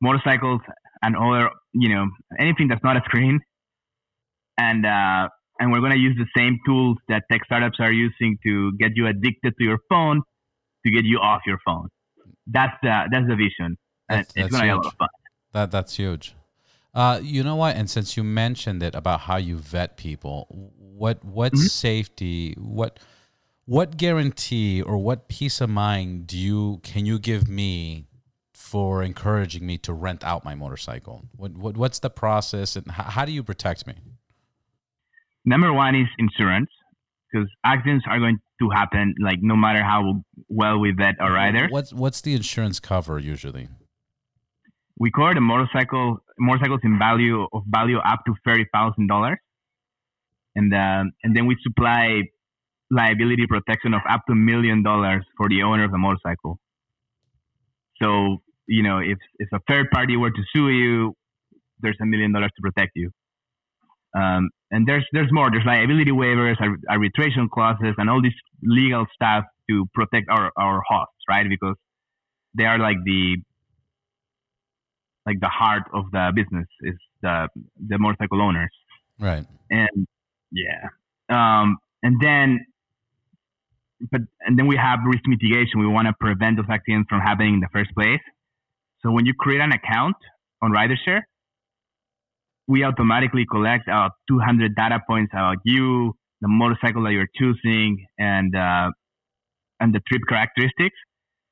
motorcycles 0.00 0.60
and 1.02 1.16
other, 1.16 1.50
you 1.72 1.88
know, 1.88 2.06
anything 2.38 2.68
that's 2.68 2.82
not 2.84 2.96
a 2.96 3.00
screen 3.06 3.40
and 4.58 4.86
uh, 4.86 5.28
and 5.58 5.72
we're 5.72 5.80
going 5.80 5.92
to 5.92 5.98
use 5.98 6.16
the 6.16 6.26
same 6.36 6.58
tools 6.66 6.98
that 7.08 7.24
tech 7.30 7.44
startups 7.44 7.78
are 7.80 7.92
using 7.92 8.38
to 8.44 8.72
get 8.78 8.92
you 8.94 9.06
addicted 9.06 9.54
to 9.58 9.64
your 9.64 9.78
phone 9.88 10.22
to 10.84 10.92
get 10.92 11.04
you 11.04 11.18
off 11.18 11.42
your 11.46 11.58
phone. 11.64 11.88
That's 12.46 12.74
the 12.82 13.04
that's 13.10 13.26
the 13.26 13.36
vision. 13.36 13.76
That's, 14.08 14.32
it's 14.36 14.50
going 14.50 14.50
to 14.50 14.62
be 14.62 14.68
a 14.68 14.72
huge. 14.72 14.76
lot 14.76 14.86
of 14.86 14.92
fun. 14.98 15.08
That 15.52 15.70
that's 15.70 15.96
huge. 15.96 16.34
Uh, 16.94 17.20
you 17.22 17.42
know 17.42 17.56
what? 17.56 17.76
And 17.76 17.90
since 17.90 18.16
you 18.16 18.24
mentioned 18.24 18.82
it 18.82 18.94
about 18.94 19.20
how 19.20 19.36
you 19.36 19.56
vet 19.56 19.96
people, 19.96 20.46
what 20.50 21.24
what 21.24 21.52
Mhm. 21.52 21.68
safety, 21.68 22.54
what 22.58 22.98
what 23.66 23.96
guarantee 23.96 24.80
or 24.80 24.98
what 24.98 25.28
peace 25.28 25.60
of 25.60 25.70
mind 25.70 26.26
do 26.26 26.38
you 26.38 26.80
can 26.82 27.06
you 27.06 27.18
give 27.18 27.48
me 27.48 28.06
for 28.54 29.02
encouraging 29.02 29.66
me 29.66 29.78
to 29.78 29.92
rent 29.92 30.24
out 30.24 30.44
my 30.44 30.54
motorcycle? 30.54 31.24
What, 31.36 31.52
what 31.56 31.76
what's 31.76 31.98
the 31.98 32.10
process 32.10 32.76
and 32.76 32.90
how, 32.90 33.04
how 33.04 33.24
do 33.24 33.32
you 33.32 33.42
protect 33.42 33.86
me? 33.86 33.94
Number 35.44 35.72
one 35.72 35.94
is 35.94 36.08
insurance 36.18 36.70
because 37.30 37.48
accidents 37.64 38.04
are 38.08 38.18
going 38.18 38.38
to 38.60 38.70
happen 38.70 39.14
like 39.20 39.38
no 39.42 39.54
matter 39.54 39.82
how 39.82 40.24
well 40.48 40.78
we 40.78 40.92
vet 40.92 41.20
our 41.20 41.32
riders. 41.32 41.70
What's 41.70 41.92
what's 41.92 42.20
the 42.22 42.34
insurance 42.34 42.80
cover 42.80 43.18
usually? 43.18 43.68
we 44.98 45.10
cover 45.10 45.34
the 45.34 45.40
motorcycle 45.40 46.18
motorcycles 46.38 46.80
in 46.82 46.98
value 46.98 47.46
of 47.52 47.62
value 47.68 47.98
up 47.98 48.24
to 48.26 48.34
thirty 48.44 48.66
thousand 48.72 49.08
dollars, 49.08 49.38
and 50.54 50.72
um, 50.74 51.12
and 51.22 51.36
then 51.36 51.46
we 51.46 51.56
supply 51.62 52.22
liability 52.90 53.46
protection 53.48 53.94
of 53.94 54.02
up 54.08 54.22
to 54.26 54.32
a 54.32 54.36
million 54.36 54.82
dollars 54.82 55.24
for 55.36 55.48
the 55.48 55.62
owner 55.62 55.84
of 55.84 55.92
the 55.92 55.98
motorcycle. 55.98 56.58
So 58.02 58.38
you 58.68 58.82
know 58.82 58.98
if 58.98 59.18
if 59.38 59.48
a 59.52 59.60
third 59.68 59.90
party 59.90 60.16
were 60.16 60.30
to 60.30 60.42
sue 60.54 60.70
you, 60.70 61.14
there's 61.80 61.98
a 62.00 62.06
million 62.06 62.32
dollars 62.32 62.52
to 62.56 62.62
protect 62.62 62.92
you. 62.96 63.10
Um, 64.16 64.50
and 64.70 64.86
there's 64.86 65.06
there's 65.12 65.28
more. 65.32 65.50
There's 65.50 65.66
liability 65.66 66.10
waivers, 66.10 66.56
arbitration 66.90 67.48
clauses, 67.52 67.94
and 67.98 68.10
all 68.10 68.22
this 68.22 68.32
legal 68.62 69.06
stuff 69.14 69.44
to 69.70 69.86
protect 69.94 70.28
our 70.30 70.52
our 70.58 70.82
hosts, 70.88 71.22
right? 71.28 71.48
Because 71.48 71.76
they 72.56 72.64
are 72.64 72.78
like 72.78 72.96
the 73.04 73.36
like 75.26 75.40
the 75.40 75.48
heart 75.48 75.84
of 75.92 76.04
the 76.12 76.32
business 76.34 76.66
is 76.82 76.96
the 77.22 77.48
the 77.88 77.98
motorcycle 77.98 78.40
owners 78.42 78.70
Right. 79.18 79.46
and 79.70 80.06
yeah 80.52 80.88
um 81.30 81.78
and 82.02 82.20
then 82.20 82.64
but 84.10 84.20
and 84.40 84.58
then 84.58 84.66
we 84.66 84.76
have 84.76 85.00
risk 85.06 85.24
mitigation. 85.26 85.80
We 85.80 85.86
want 85.86 86.06
to 86.08 86.14
prevent 86.20 86.56
those 86.56 86.66
accidents 86.70 87.08
from 87.08 87.20
happening 87.20 87.54
in 87.54 87.60
the 87.60 87.68
first 87.72 87.90
place. 87.94 88.20
So 89.00 89.10
when 89.10 89.26
you 89.26 89.34
create 89.34 89.60
an 89.60 89.72
account 89.72 90.16
on 90.62 90.72
Riders 90.72 91.00
Share, 91.04 91.26
we 92.68 92.84
automatically 92.84 93.46
collect 93.50 93.88
uh, 93.88 94.10
200 94.28 94.74
data 94.74 95.00
points 95.08 95.32
about 95.32 95.58
you 95.64 96.14
the 96.42 96.48
motorcycle 96.48 97.04
that 97.04 97.12
you're 97.12 97.28
choosing 97.34 98.04
and 98.18 98.54
uh, 98.54 98.90
and 99.80 99.94
the 99.94 100.00
trip 100.06 100.22
characteristics 100.28 100.96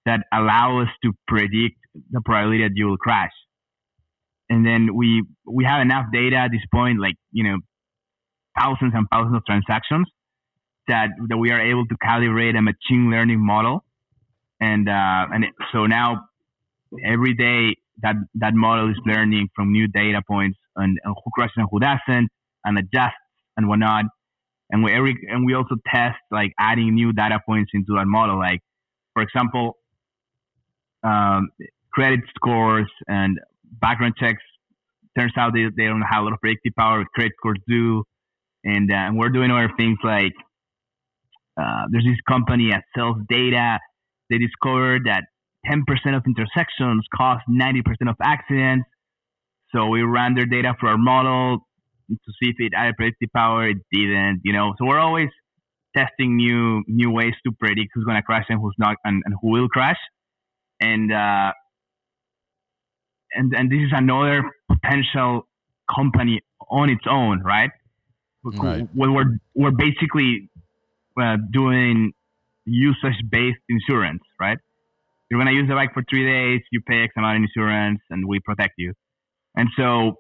that 0.05 0.21
allow 0.33 0.81
us 0.83 0.89
to 1.03 1.13
predict 1.27 1.77
the 2.11 2.21
probability 2.25 2.63
that 2.63 2.73
you 2.75 2.87
will 2.87 2.99
crash. 2.99 3.33
And 4.51 4.67
then 4.67 4.95
we 4.95 5.25
we 5.47 5.65
have 5.65 5.81
enough 5.81 6.07
data 6.13 6.37
at 6.37 6.51
this 6.51 6.61
point, 6.73 7.01
like 7.01 7.15
you 7.33 7.45
know, 7.45 7.57
thousands 8.59 8.93
and 8.95 9.07
thousands 9.11 9.37
of 9.37 9.47
transactions 9.47 10.07
that 10.89 11.09
that 11.29 11.37
we 11.37 11.51
are 11.51 11.61
able 11.61 11.87
to 11.87 11.97
calibrate 12.03 12.57
a 12.57 12.63
machine 12.63 13.11
learning 13.11 13.45
model, 13.45 13.85
and 14.61 14.89
uh, 14.89 15.27
and 15.33 15.45
it, 15.45 15.51
so 15.73 15.87
now 15.87 16.27
every 17.05 17.35
day 17.35 17.77
that 18.03 18.17
that 18.35 18.55
model 18.55 18.91
is 18.91 18.97
learning 19.07 19.49
from 19.55 19.73
new 19.73 19.87
data 19.87 20.21
points 20.27 20.59
and, 20.77 20.99
and 21.05 21.15
who 21.25 21.31
crashes 21.33 21.55
and 21.57 21.69
who 21.71 21.81
doesn't, 21.81 22.29
and 22.65 22.79
adjusts 22.79 23.15
and 23.57 23.69
whatnot. 23.69 24.07
And 24.71 24.83
we 24.83 24.93
every 24.93 25.17
and 25.31 25.47
we 25.47 25.55
also 25.55 25.77
test 25.87 26.19
like 26.31 26.53
adding 26.59 26.95
new 26.95 27.13
data 27.13 27.39
points 27.47 27.71
into 27.75 27.95
that 27.97 28.07
model, 28.07 28.39
like 28.39 28.61
for 29.13 29.23
example, 29.23 29.77
um, 31.03 31.51
credit 31.93 32.21
scores 32.35 32.91
and 33.07 33.39
background 33.81 34.15
checks. 34.19 34.43
Turns 35.17 35.33
out 35.37 35.53
they, 35.55 35.67
they 35.77 35.85
don't 35.85 36.03
have 36.03 36.23
a 36.23 36.25
lot 36.25 36.33
of 36.33 36.41
predictive 36.41 36.73
power. 36.77 37.05
Credit 37.15 37.33
scores 37.39 37.59
do, 37.69 38.03
and, 38.65 38.91
uh, 38.91 38.95
and 38.95 39.17
we're 39.17 39.29
doing 39.29 39.51
other 39.53 39.71
things 39.77 39.99
like 40.03 40.33
uh, 41.57 41.85
there's 41.91 42.05
this 42.05 42.21
company 42.29 42.71
that 42.71 42.85
sells 42.97 43.17
data. 43.29 43.79
They 44.31 44.39
discovered 44.39 45.03
that 45.07 45.25
10% 45.71 45.83
of 46.17 46.23
intersections 46.27 47.05
cause 47.15 47.39
90% 47.49 48.09
of 48.09 48.17
accidents. 48.23 48.87
So 49.75 49.87
we 49.87 50.03
ran 50.03 50.35
their 50.35 50.47
data 50.47 50.75
for 50.79 50.89
our 50.89 50.99
model 50.99 51.67
to 52.09 52.33
see 52.43 52.51
if 52.51 52.57
it 52.59 52.73
added 52.77 52.97
predictive 52.97 53.31
power. 53.35 53.69
It 53.69 53.79
didn't, 53.93 54.41
you 54.45 54.53
know. 54.53 54.75
So 54.79 54.87
we're 54.87 55.01
always 55.01 55.29
testing 55.97 56.37
new 56.37 56.83
new 56.87 57.11
ways 57.11 57.35
to 57.47 57.53
predict 57.53 57.91
who's 57.95 58.05
going 58.05 58.17
to 58.17 58.23
crash 58.23 58.45
and 58.49 58.61
who's 58.61 58.75
not, 58.79 58.97
and, 59.05 59.23
and 59.25 59.35
who 59.41 59.51
will 59.51 59.69
crash. 59.69 59.99
And 60.81 61.13
uh, 61.13 61.53
and 63.33 63.53
and 63.57 63.71
this 63.71 63.81
is 63.81 63.93
another 63.93 64.43
potential 64.71 65.49
company 65.95 66.41
on 66.71 66.91
its 66.91 67.05
own, 67.09 67.43
right? 67.43 67.71
Right. 68.45 68.87
We're 68.95 69.39
we're 69.55 69.71
basically 69.71 70.51
uh, 71.21 71.37
doing 71.53 72.13
usage-based 72.65 73.61
insurance, 73.69 74.23
right? 74.41 74.59
You're 75.31 75.41
gonna 75.41 75.53
use 75.53 75.69
the 75.69 75.75
bike 75.75 75.91
for 75.95 76.03
three 76.09 76.25
days, 76.25 76.63
you 76.71 76.81
pay 76.81 77.05
X 77.05 77.13
amount 77.17 77.37
of 77.39 77.43
insurance, 77.43 78.01
and 78.11 78.27
we 78.27 78.41
protect 78.41 78.75
you. 78.79 78.93
And 79.57 79.69
so 79.77 80.17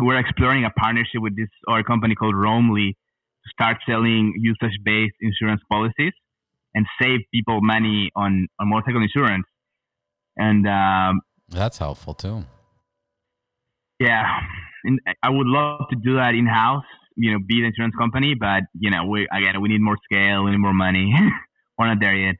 we're 0.00 0.18
exploring 0.18 0.64
a 0.64 0.70
partnership 0.70 1.20
with 1.20 1.36
this 1.36 1.48
other 1.68 1.82
company 1.82 2.14
called 2.14 2.34
Roamly 2.34 2.90
to 2.90 3.50
start 3.52 3.78
selling 3.88 4.34
usage-based 4.40 5.14
insurance 5.20 5.60
policies 5.70 6.12
and 6.74 6.86
save 7.00 7.20
people 7.32 7.60
money 7.60 8.10
on, 8.16 8.48
on 8.58 8.68
motorcycle 8.68 9.02
insurance. 9.02 9.46
And 10.36 10.66
um, 10.66 11.20
That's 11.48 11.78
helpful 11.78 12.14
too. 12.14 12.44
yeah, 14.00 14.24
and 14.84 14.98
I 15.22 15.30
would 15.30 15.46
love 15.46 15.82
to 15.90 15.96
do 15.96 16.16
that 16.16 16.34
in 16.34 16.46
house. 16.46 16.84
You 17.16 17.32
know, 17.32 17.38
be 17.46 17.60
the 17.60 17.66
insurance 17.66 17.94
company, 17.96 18.34
but 18.34 18.64
you 18.78 18.90
know, 18.90 19.06
we 19.06 19.28
again 19.32 19.60
we 19.60 19.68
need 19.68 19.80
more 19.80 19.98
scale, 20.04 20.44
we 20.44 20.50
need 20.52 20.58
more 20.58 20.74
money. 20.74 21.14
We're 21.78 21.88
not 21.88 21.98
there 22.00 22.14
yet. 22.16 22.36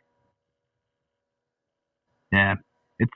Yeah, 2.33 2.55
it's 2.99 3.12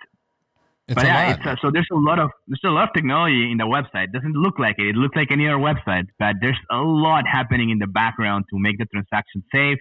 It's 0.89 0.97
but 0.97 1.05
a 1.05 1.09
yeah, 1.09 1.15
lot. 1.15 1.39
it's 1.39 1.47
uh, 1.47 1.57
so 1.63 1.71
there's 1.73 1.89
a 1.93 1.97
lot 1.97 2.19
of 2.19 2.31
there's 2.47 2.61
a 2.65 2.71
lot 2.71 2.85
of 2.89 2.95
technology 2.95 3.51
in 3.53 3.59
the 3.59 3.65
website. 3.67 4.05
It 4.05 4.13
doesn't 4.13 4.35
look 4.35 4.59
like 4.59 4.77
it. 4.79 4.89
It 4.89 4.97
looks 4.97 5.17
like 5.17 5.31
any 5.31 5.47
other 5.49 5.59
website, 5.59 6.07
but 6.19 6.37
there's 6.41 6.59
a 6.71 6.79
lot 6.79 7.25
happening 7.31 7.71
in 7.71 7.79
the 7.79 7.87
background 7.87 8.45
to 8.51 8.59
make 8.59 8.79
the 8.79 8.87
transaction 8.87 9.43
safe 9.55 9.79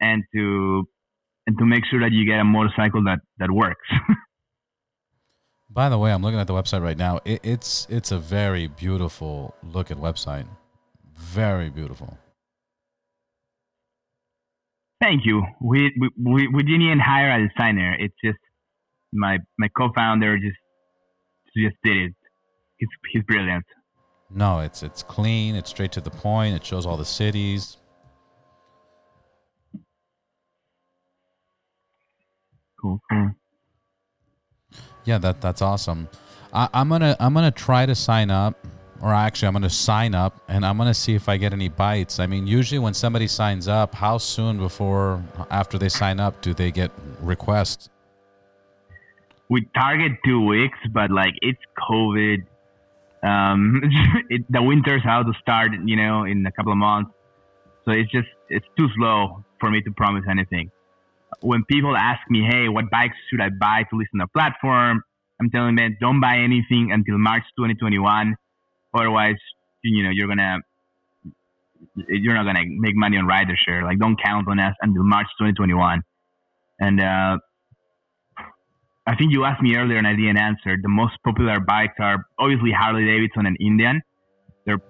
and 0.00 0.24
to 0.34 0.88
and 1.46 1.58
to 1.58 1.64
make 1.66 1.84
sure 1.90 2.00
that 2.00 2.12
you 2.12 2.26
get 2.26 2.40
a 2.40 2.44
motorcycle 2.44 3.04
that 3.04 3.20
that 3.38 3.50
works. 3.50 3.88
By 5.70 5.88
the 5.88 5.98
way, 5.98 6.12
I'm 6.12 6.22
looking 6.22 6.38
at 6.38 6.46
the 6.46 6.52
website 6.54 6.82
right 6.82 6.96
now. 6.96 7.20
It, 7.24 7.40
it's 7.44 7.86
it's 7.90 8.12
a 8.12 8.18
very 8.18 8.66
beautiful 8.68 9.54
looking 9.62 9.96
website. 9.98 10.46
Very 11.16 11.70
beautiful. 11.70 12.18
Thank 15.00 15.26
you. 15.26 15.42
We 15.60 15.92
we 16.18 16.48
we, 16.48 16.62
didn't 16.62 16.82
even 16.82 16.98
hire 16.98 17.30
a 17.30 17.48
designer. 17.48 17.96
It's 17.98 18.14
just 18.24 18.38
my 19.12 19.38
my 19.58 19.68
co-founder 19.76 20.38
just 20.38 20.56
just 21.56 21.76
did 21.84 21.96
it. 21.96 22.14
He's 22.78 22.88
he's 23.12 23.22
brilliant. 23.24 23.64
No, 24.30 24.60
it's 24.60 24.82
it's 24.82 25.02
clean. 25.02 25.54
It's 25.54 25.70
straight 25.70 25.92
to 25.92 26.00
the 26.00 26.10
point. 26.10 26.56
It 26.56 26.64
shows 26.64 26.86
all 26.86 26.96
the 26.96 27.04
cities. 27.04 27.76
Cool, 32.80 33.00
cool. 33.10 33.30
Yeah, 35.04 35.18
that 35.18 35.40
that's 35.40 35.62
awesome. 35.62 36.08
I, 36.52 36.68
I'm 36.72 36.88
gonna 36.88 37.16
I'm 37.20 37.34
gonna 37.34 37.50
try 37.50 37.86
to 37.86 37.94
sign 37.94 38.30
up, 38.30 38.66
or 39.00 39.12
actually 39.12 39.48
I'm 39.48 39.54
gonna 39.54 39.70
sign 39.70 40.14
up 40.14 40.40
and 40.48 40.64
I'm 40.64 40.76
gonna 40.78 40.94
see 40.94 41.14
if 41.14 41.28
I 41.28 41.36
get 41.36 41.52
any 41.52 41.68
bites. 41.68 42.18
I 42.18 42.26
mean, 42.26 42.46
usually 42.46 42.78
when 42.78 42.94
somebody 42.94 43.26
signs 43.26 43.68
up, 43.68 43.94
how 43.94 44.18
soon 44.18 44.58
before 44.58 45.22
after 45.50 45.78
they 45.78 45.88
sign 45.88 46.20
up 46.20 46.40
do 46.40 46.54
they 46.54 46.70
get 46.70 46.90
requests? 47.20 47.88
we 49.48 49.68
target 49.74 50.12
two 50.24 50.44
weeks, 50.44 50.78
but 50.92 51.10
like 51.10 51.34
it's 51.40 51.60
COVID. 51.88 52.44
Um, 53.22 53.82
it, 54.30 54.44
the 54.50 54.62
winter's 54.62 55.02
about 55.04 55.26
to 55.26 55.32
start, 55.40 55.72
you 55.84 55.96
know, 55.96 56.24
in 56.24 56.44
a 56.46 56.52
couple 56.52 56.72
of 56.72 56.78
months. 56.78 57.10
So 57.84 57.92
it's 57.92 58.10
just 58.10 58.28
it's 58.48 58.66
too 58.76 58.88
slow 58.96 59.44
for 59.60 59.70
me 59.70 59.80
to 59.82 59.90
promise 59.92 60.24
anything. 60.28 60.70
When 61.40 61.64
people 61.64 61.96
ask 61.96 62.20
me, 62.30 62.46
"Hey, 62.48 62.68
what 62.68 62.90
bikes 62.90 63.16
should 63.30 63.40
I 63.40 63.50
buy 63.50 63.84
to 63.90 63.96
list 63.96 64.10
on 64.14 64.18
the 64.18 64.26
platform?" 64.28 65.02
I'm 65.40 65.50
telling 65.50 65.74
them, 65.74 65.96
don't 66.00 66.20
buy 66.20 66.38
anything 66.38 66.92
until 66.92 67.18
March 67.18 67.42
2021. 67.56 68.36
Otherwise, 68.94 69.36
you 69.82 70.04
know, 70.04 70.10
you're 70.10 70.28
gonna 70.28 70.58
you're 72.08 72.34
not 72.34 72.44
gonna 72.44 72.64
make 72.66 72.96
money 72.96 73.16
on 73.16 73.26
Riders 73.26 73.60
Share. 73.66 73.82
Like, 73.84 73.98
don't 73.98 74.20
count 74.22 74.48
on 74.48 74.58
us 74.58 74.74
until 74.80 75.04
March 75.04 75.26
2021. 75.38 76.02
And 76.80 77.00
uh, 77.00 77.38
I 79.06 79.16
think 79.16 79.32
you 79.32 79.44
asked 79.44 79.62
me 79.62 79.76
earlier 79.76 79.98
and 79.98 80.06
I 80.06 80.14
didn't 80.14 80.38
answer. 80.38 80.76
The 80.80 80.88
most 80.88 81.14
popular 81.24 81.60
bikes 81.60 81.94
are 81.98 82.24
obviously 82.38 82.72
Harley 82.72 83.04
Davidson 83.04 83.46
and 83.46 83.56
Indian. 83.60 84.02
They're 84.66 84.80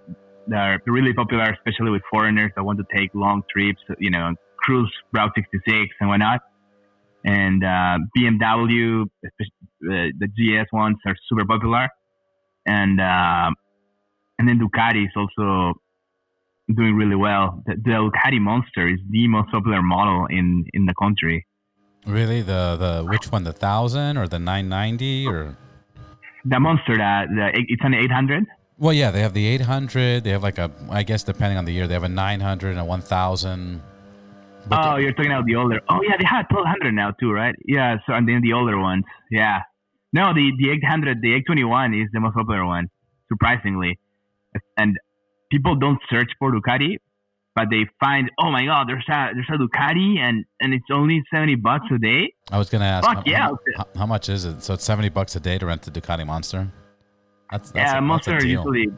They're 0.46 0.80
really 0.86 1.12
popular, 1.12 1.44
especially 1.50 1.90
with 1.90 2.02
foreigners 2.10 2.52
that 2.54 2.64
want 2.64 2.78
to 2.78 2.86
take 2.94 3.10
long 3.14 3.42
trips, 3.50 3.80
you 3.98 4.10
know, 4.10 4.34
cruise 4.58 4.92
Route 5.12 5.32
66 5.34 5.94
and 6.00 6.08
whatnot. 6.10 6.40
And 7.24 7.64
uh, 7.64 7.98
BMW, 8.16 9.06
the, 9.80 10.12
the 10.18 10.28
GS 10.28 10.70
ones 10.72 10.98
are 11.06 11.16
super 11.28 11.46
popular. 11.46 11.88
And 12.66 13.00
uh, 13.00 13.50
and 14.38 14.48
then 14.48 14.58
Ducati 14.58 15.04
is 15.04 15.12
also 15.16 15.74
doing 16.74 16.94
really 16.96 17.16
well. 17.16 17.62
The, 17.66 17.74
the 17.76 17.90
Ducati 17.90 18.40
Monster 18.40 18.88
is 18.88 19.00
the 19.10 19.28
most 19.28 19.50
popular 19.50 19.82
model 19.82 20.26
in, 20.26 20.64
in 20.72 20.86
the 20.86 20.94
country. 20.94 21.46
Really, 22.06 22.42
the 22.42 22.76
the 22.76 23.06
which 23.08 23.32
one, 23.32 23.44
the 23.44 23.52
thousand 23.52 24.18
or 24.18 24.28
the 24.28 24.38
nine 24.38 24.68
ninety 24.68 25.26
or 25.26 25.56
the 26.44 26.60
Monster? 26.60 26.96
That 26.98 27.28
the, 27.28 27.50
it's 27.54 27.82
an 27.84 27.94
eight 27.94 28.10
hundred. 28.10 28.44
Well, 28.76 28.92
yeah, 28.92 29.10
they 29.10 29.20
have 29.20 29.32
the 29.32 29.46
eight 29.46 29.62
hundred. 29.62 30.24
They 30.24 30.30
have 30.30 30.42
like 30.42 30.58
a, 30.58 30.70
I 30.90 31.02
guess 31.02 31.22
depending 31.22 31.56
on 31.58 31.64
the 31.64 31.72
year, 31.72 31.86
they 31.86 31.94
have 31.94 32.02
a 32.02 32.08
nine 32.08 32.40
hundred 32.40 32.70
and 32.70 32.80
a 32.80 32.84
one 32.84 33.00
thousand. 33.00 33.80
Oh, 34.70 34.96
you're 34.96 35.12
talking 35.12 35.30
about 35.30 35.46
the 35.46 35.56
older. 35.56 35.80
Oh, 35.88 36.00
yeah, 36.02 36.16
they 36.18 36.26
have 36.26 36.48
twelve 36.48 36.66
hundred 36.66 36.92
now 36.92 37.12
too, 37.12 37.30
right? 37.30 37.54
Yeah, 37.64 37.98
so 38.06 38.14
and 38.14 38.28
then 38.28 38.40
the 38.42 38.52
older 38.52 38.78
ones, 38.78 39.04
yeah. 39.30 39.60
No, 40.12 40.34
the 40.34 40.52
the 40.58 40.70
eight 40.70 40.84
hundred, 40.84 41.20
the 41.22 41.34
eight 41.34 41.44
twenty 41.46 41.64
one 41.64 41.94
is 41.94 42.08
the 42.12 42.20
most 42.20 42.34
popular 42.34 42.64
one, 42.66 42.88
surprisingly, 43.28 43.98
and 44.76 44.96
people 45.50 45.74
don't 45.76 45.98
search 46.10 46.30
for 46.38 46.52
Ducati, 46.52 46.96
but 47.54 47.66
they 47.70 47.86
find, 48.00 48.30
oh 48.38 48.50
my 48.50 48.64
god, 48.64 48.88
there's 48.88 49.04
a 49.08 49.30
there's 49.34 49.48
a 49.48 49.58
Ducati 49.58 50.18
and 50.18 50.44
and 50.60 50.74
it's 50.74 50.86
only 50.92 51.22
seventy 51.32 51.54
bucks 51.54 51.86
a 51.92 51.98
day. 51.98 52.32
I 52.50 52.58
was 52.58 52.70
gonna 52.70 52.84
ask, 52.84 53.06
Fuck 53.06 53.16
how, 53.16 53.22
yeah. 53.26 53.48
how, 53.76 53.86
how 53.96 54.06
much 54.06 54.28
is 54.28 54.44
it? 54.44 54.62
So 54.62 54.74
it's 54.74 54.84
seventy 54.84 55.08
bucks 55.08 55.36
a 55.36 55.40
day 55.40 55.58
to 55.58 55.66
rent 55.66 55.82
the 55.82 55.90
Ducati 55.90 56.26
Monster. 56.26 56.70
That's, 57.50 57.70
that's 57.70 57.92
yeah, 57.92 57.98
a, 57.98 58.00
monsters 58.00 58.42
that's 58.42 58.46
usually. 58.46 58.88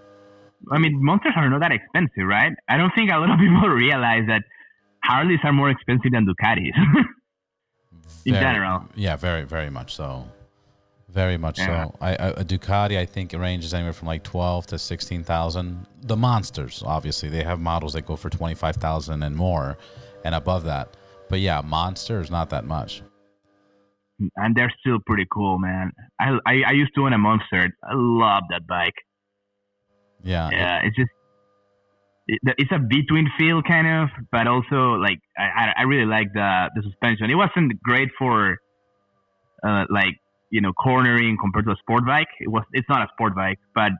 I 0.73 0.79
mean, 0.79 1.05
monsters 1.05 1.35
are 1.37 1.49
not 1.51 1.61
that 1.61 1.73
expensive, 1.73 2.27
right? 2.27 2.53
I 2.69 2.77
don't 2.79 2.93
think 2.95 3.11
a 3.11 3.19
lot 3.19 3.31
of 3.31 3.39
people 3.45 3.69
realize 3.69 4.25
that 4.29 4.43
Harleys 5.05 5.41
are 5.45 5.53
more 5.53 5.71
expensive 5.71 6.13
than 6.13 6.27
Ducatis. 6.27 6.73
In 8.25 8.35
Very- 8.35 8.45
general. 8.45 8.85
Yeah, 8.97 9.17
very, 9.17 9.45
very 9.45 9.71
much 9.71 9.95
so. 9.95 10.27
Very 11.09 11.39
much 11.39 11.59
Yeah. 11.59 11.85
so. 11.85 11.95
I, 12.01 12.11
I, 12.11 12.27
a 12.29 12.45
Ducati, 12.45 12.99
I 12.99 13.07
think, 13.07 13.33
ranges 13.33 13.73
anywhere 13.73 13.93
from 13.93 14.09
like 14.09 14.23
twelve 14.25 14.67
to 14.69 14.79
sixteen 14.79 15.23
thousand. 15.23 15.87
The 16.03 16.17
monsters, 16.17 16.83
obviously, 16.85 17.29
they 17.29 17.45
have 17.45 17.61
models 17.61 17.93
that 17.95 18.05
go 18.07 18.17
for 18.17 18.29
twenty 18.29 18.55
five 18.55 18.77
thousand 18.77 19.23
and 19.23 19.37
more, 19.37 19.79
and 20.25 20.35
above 20.35 20.65
that. 20.65 20.97
But 21.29 21.41
yeah, 21.41 21.61
monster 21.63 22.21
is 22.21 22.31
not 22.31 22.51
that 22.51 22.65
much. 22.65 23.03
and 24.37 24.55
they're 24.57 24.73
still 24.81 24.99
pretty 25.07 25.27
cool, 25.33 25.59
man. 25.59 25.93
I, 26.21 26.39
I 26.47 26.55
I 26.69 26.73
used 26.73 26.93
to 26.97 27.03
own 27.05 27.13
a 27.13 27.19
monster. 27.19 27.69
I 27.85 27.93
love 27.95 28.43
that 28.51 28.67
bike. 28.67 28.95
Yeah, 30.23 30.49
it- 30.49 30.53
Yeah, 30.55 30.81
it's 30.85 30.97
just 30.97 31.11
it's 32.59 32.73
a 32.73 32.79
between 32.81 33.31
feel 33.39 33.63
kind 33.63 33.87
of, 33.87 34.09
but 34.33 34.49
also 34.49 34.95
like 35.07 35.21
I 35.39 35.45
I- 35.63 35.75
I 35.79 35.83
really 35.83 36.07
like 36.07 36.29
the 36.35 36.71
the 36.75 36.83
suspension. 36.83 37.31
It 37.31 37.37
wasn't 37.37 37.81
great 37.83 38.09
for 38.19 38.59
uh 39.63 39.85
like 39.91 40.17
you 40.51 40.61
know 40.61 40.73
cornering 40.73 41.37
compared 41.41 41.65
to 41.67 41.73
a 41.73 41.77
sport 41.77 42.05
bike. 42.07 42.29
It 42.41 42.49
was 42.49 42.65
it's 42.73 42.89
not 42.89 43.03
a 43.03 43.09
sport 43.15 43.35
bike, 43.35 43.59
but 43.75 43.93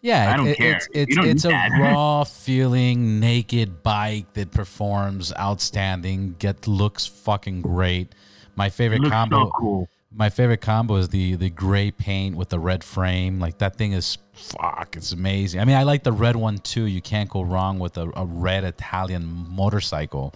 Yeah, 0.00 0.32
I 0.32 0.36
don't 0.36 0.48
it- 0.48 0.56
care. 0.58 0.76
It's 0.76 0.88
it's, 0.92 1.16
it's 1.16 1.44
a 1.44 1.48
that. 1.48 1.70
raw 1.80 2.24
feeling, 2.44 3.20
naked 3.20 3.82
bike 3.82 4.32
that 4.34 4.50
performs 4.50 5.32
outstanding. 5.38 6.36
Get 6.38 6.66
looks 6.68 7.06
fucking 7.06 7.62
great. 7.62 8.14
My 8.56 8.68
favorite 8.68 9.04
combo. 9.10 9.46
so 9.46 9.50
cool. 9.58 9.88
My 10.16 10.30
favorite 10.30 10.60
combo 10.60 10.94
is 10.96 11.08
the 11.08 11.34
the 11.34 11.50
gray 11.50 11.90
paint 11.90 12.36
with 12.36 12.50
the 12.50 12.58
red 12.60 12.84
frame. 12.84 13.40
Like 13.40 13.58
that 13.58 13.76
thing 13.76 13.92
is 13.92 14.18
fuck. 14.32 14.94
It's 14.96 15.10
amazing. 15.12 15.60
I 15.60 15.64
mean, 15.64 15.74
I 15.74 15.82
like 15.82 16.04
the 16.04 16.12
red 16.12 16.36
one 16.36 16.58
too. 16.58 16.84
You 16.84 17.00
can't 17.00 17.28
go 17.28 17.42
wrong 17.42 17.80
with 17.80 17.96
a, 17.96 18.12
a 18.14 18.24
red 18.24 18.62
Italian 18.62 19.24
motorcycle. 19.26 20.32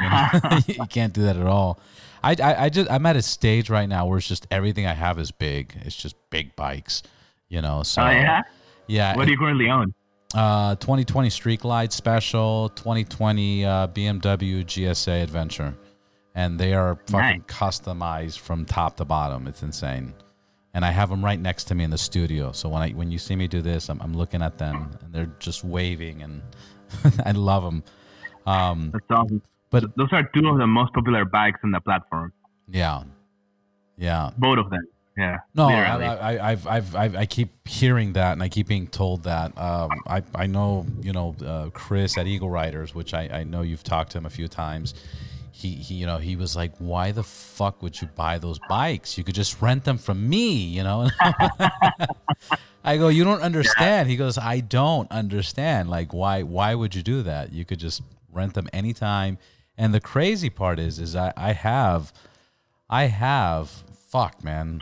You, 0.00 0.10
know? 0.10 0.28
you 0.66 0.86
can't 0.88 1.12
do 1.12 1.22
that 1.22 1.36
at 1.36 1.46
all. 1.46 1.78
I, 2.22 2.36
I 2.42 2.64
I 2.64 2.68
just 2.68 2.90
I'm 2.90 3.04
at 3.06 3.16
a 3.16 3.22
stage 3.22 3.70
right 3.70 3.88
now 3.88 4.06
where 4.06 4.18
it's 4.18 4.28
just 4.28 4.46
everything 4.50 4.86
I 4.86 4.94
have 4.94 5.18
is 5.18 5.30
big. 5.30 5.74
It's 5.82 5.96
just 5.96 6.16
big 6.30 6.54
bikes. 6.56 7.02
You 7.48 7.62
know. 7.62 7.82
So 7.82 8.02
Oh 8.02 8.10
yeah. 8.10 8.42
yeah. 8.86 9.16
What 9.16 9.26
do 9.26 9.32
you 9.32 9.38
currently 9.38 9.68
own? 9.68 9.94
Uh, 10.34 10.74
2020 10.76 11.28
Street 11.28 11.60
Glide 11.60 11.92
Special, 11.92 12.70
2020 12.70 13.66
uh, 13.66 13.86
BMW 13.88 14.64
GSA 14.64 15.22
Adventure, 15.22 15.74
and 16.34 16.58
they 16.58 16.72
are 16.72 16.98
fucking 17.08 17.42
customized 17.42 18.38
from 18.38 18.64
top 18.64 18.96
to 18.96 19.04
bottom. 19.04 19.46
It's 19.46 19.62
insane, 19.62 20.14
and 20.72 20.86
I 20.86 20.90
have 20.90 21.10
them 21.10 21.22
right 21.22 21.38
next 21.38 21.64
to 21.64 21.74
me 21.74 21.84
in 21.84 21.90
the 21.90 21.98
studio. 21.98 22.52
So 22.52 22.70
when 22.70 22.80
I 22.80 22.90
when 22.90 23.10
you 23.10 23.18
see 23.18 23.36
me 23.36 23.46
do 23.46 23.60
this, 23.60 23.90
I'm, 23.90 24.00
I'm 24.00 24.14
looking 24.14 24.40
at 24.40 24.56
them, 24.56 24.96
and 25.02 25.12
they're 25.12 25.34
just 25.38 25.64
waving, 25.64 26.22
and 26.22 26.40
I 27.26 27.32
love 27.32 27.62
them. 27.62 27.82
Um, 28.46 28.90
That's 28.90 29.04
awesome. 29.10 29.42
But 29.72 29.96
Those 29.96 30.12
are 30.12 30.22
two 30.34 30.46
of 30.48 30.58
the 30.58 30.66
most 30.68 30.92
popular 30.92 31.24
bikes 31.24 31.58
on 31.64 31.72
the 31.72 31.80
platform. 31.80 32.32
yeah, 32.68 33.02
yeah. 33.98 34.30
Both 34.38 34.58
of 34.58 34.70
them. 34.70 34.86
Yeah. 35.16 35.38
No, 35.54 35.68
I, 35.68 35.96
literally. 35.96 36.04
I, 36.06 36.14
I- 36.14 36.50
I've, 36.52 36.66
I've, 36.66 36.96
I've, 36.96 37.16
I 37.16 37.26
keep 37.26 37.50
hearing 37.68 38.14
that, 38.14 38.32
and 38.32 38.42
I 38.42 38.48
keep 38.48 38.66
being 38.68 38.86
told 38.86 39.24
that. 39.24 39.56
Um, 39.58 39.90
I, 40.06 40.22
I 40.34 40.46
know, 40.46 40.86
you 41.02 41.12
know, 41.12 41.34
uh, 41.44 41.68
Chris 41.70 42.16
at 42.16 42.26
Eagle 42.26 42.48
Riders, 42.48 42.94
which 42.94 43.12
I, 43.12 43.28
I 43.40 43.44
know 43.44 43.60
you've 43.60 43.82
talked 43.84 44.12
to 44.12 44.18
him 44.18 44.24
a 44.26 44.30
few 44.30 44.48
times. 44.48 44.94
He, 45.54 45.74
he, 45.74 45.96
you 45.96 46.06
know, 46.06 46.16
he 46.16 46.34
was 46.34 46.56
like, 46.56 46.72
"Why 46.78 47.12
the 47.12 47.22
fuck 47.22 47.82
would 47.82 48.00
you 48.00 48.08
buy 48.16 48.38
those 48.38 48.58
bikes? 48.70 49.18
You 49.18 49.22
could 49.24 49.34
just 49.34 49.60
rent 49.60 49.84
them 49.84 49.98
from 49.98 50.28
me, 50.30 50.54
you 50.54 50.82
know." 50.82 51.10
I 52.84 52.96
go, 52.96 53.08
"You 53.08 53.24
don't 53.24 53.42
understand." 53.42 54.08
He 54.08 54.16
goes, 54.16 54.38
"I 54.38 54.60
don't 54.60 55.10
understand. 55.10 55.88
Like, 55.90 56.12
why, 56.12 56.42
why 56.42 56.74
would 56.74 56.94
you 56.94 57.02
do 57.02 57.22
that? 57.22 57.52
You 57.52 57.64
could 57.64 57.78
just 57.78 58.02
rent 58.32 58.54
them 58.54 58.68
anytime." 58.72 59.38
And 59.78 59.94
the 59.94 60.00
crazy 60.00 60.50
part 60.50 60.78
is, 60.78 60.98
is 60.98 61.16
I, 61.16 61.32
I 61.36 61.52
have, 61.52 62.12
I 62.90 63.04
have, 63.04 63.70
fuck, 64.08 64.44
man, 64.44 64.80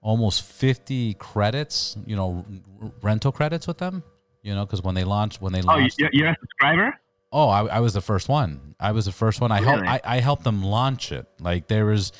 almost 0.00 0.42
50 0.42 1.14
credits, 1.14 1.96
you 2.06 2.16
know, 2.16 2.44
r- 2.82 2.92
rental 3.02 3.32
credits 3.32 3.66
with 3.66 3.78
them, 3.78 4.02
you 4.42 4.54
know, 4.54 4.64
because 4.64 4.82
when 4.82 4.94
they 4.94 5.04
launched, 5.04 5.40
when 5.42 5.52
they 5.52 5.60
oh, 5.60 5.66
launched, 5.66 5.98
you- 6.00 6.08
you're 6.12 6.28
a 6.30 6.36
subscriber? 6.40 6.98
oh, 7.32 7.48
I, 7.48 7.66
I 7.66 7.80
was 7.80 7.94
the 7.94 8.00
first 8.00 8.28
one. 8.28 8.76
I 8.78 8.92
was 8.92 9.06
the 9.06 9.12
first 9.12 9.40
one. 9.40 9.50
I 9.50 9.60
helped, 9.60 9.82
I, 9.86 10.00
I 10.04 10.20
helped 10.20 10.44
them 10.44 10.62
launch 10.62 11.10
it. 11.10 11.26
Like 11.40 11.66
there 11.66 11.84
was, 11.86 12.12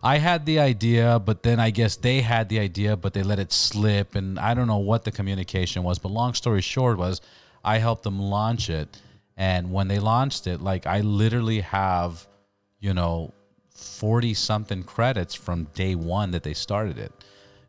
I 0.00 0.18
had 0.18 0.46
the 0.46 0.60
idea, 0.60 1.18
but 1.18 1.42
then 1.42 1.58
I 1.58 1.70
guess 1.70 1.96
they 1.96 2.20
had 2.20 2.48
the 2.48 2.60
idea, 2.60 2.96
but 2.96 3.12
they 3.12 3.24
let 3.24 3.40
it 3.40 3.52
slip. 3.52 4.14
And 4.14 4.38
I 4.38 4.54
don't 4.54 4.68
know 4.68 4.78
what 4.78 5.02
the 5.02 5.10
communication 5.10 5.82
was, 5.82 5.98
but 5.98 6.12
long 6.12 6.34
story 6.34 6.60
short 6.60 6.98
was 6.98 7.20
I 7.64 7.78
helped 7.78 8.04
them 8.04 8.20
launch 8.20 8.70
it. 8.70 8.96
And 9.36 9.72
when 9.72 9.88
they 9.88 9.98
launched 9.98 10.46
it, 10.46 10.60
like 10.60 10.86
I 10.86 11.00
literally 11.00 11.60
have, 11.60 12.26
you 12.78 12.92
know, 12.92 13.32
40 13.74 14.34
something 14.34 14.82
credits 14.82 15.34
from 15.34 15.64
day 15.74 15.94
one 15.94 16.32
that 16.32 16.42
they 16.42 16.54
started 16.54 16.98
it, 16.98 17.12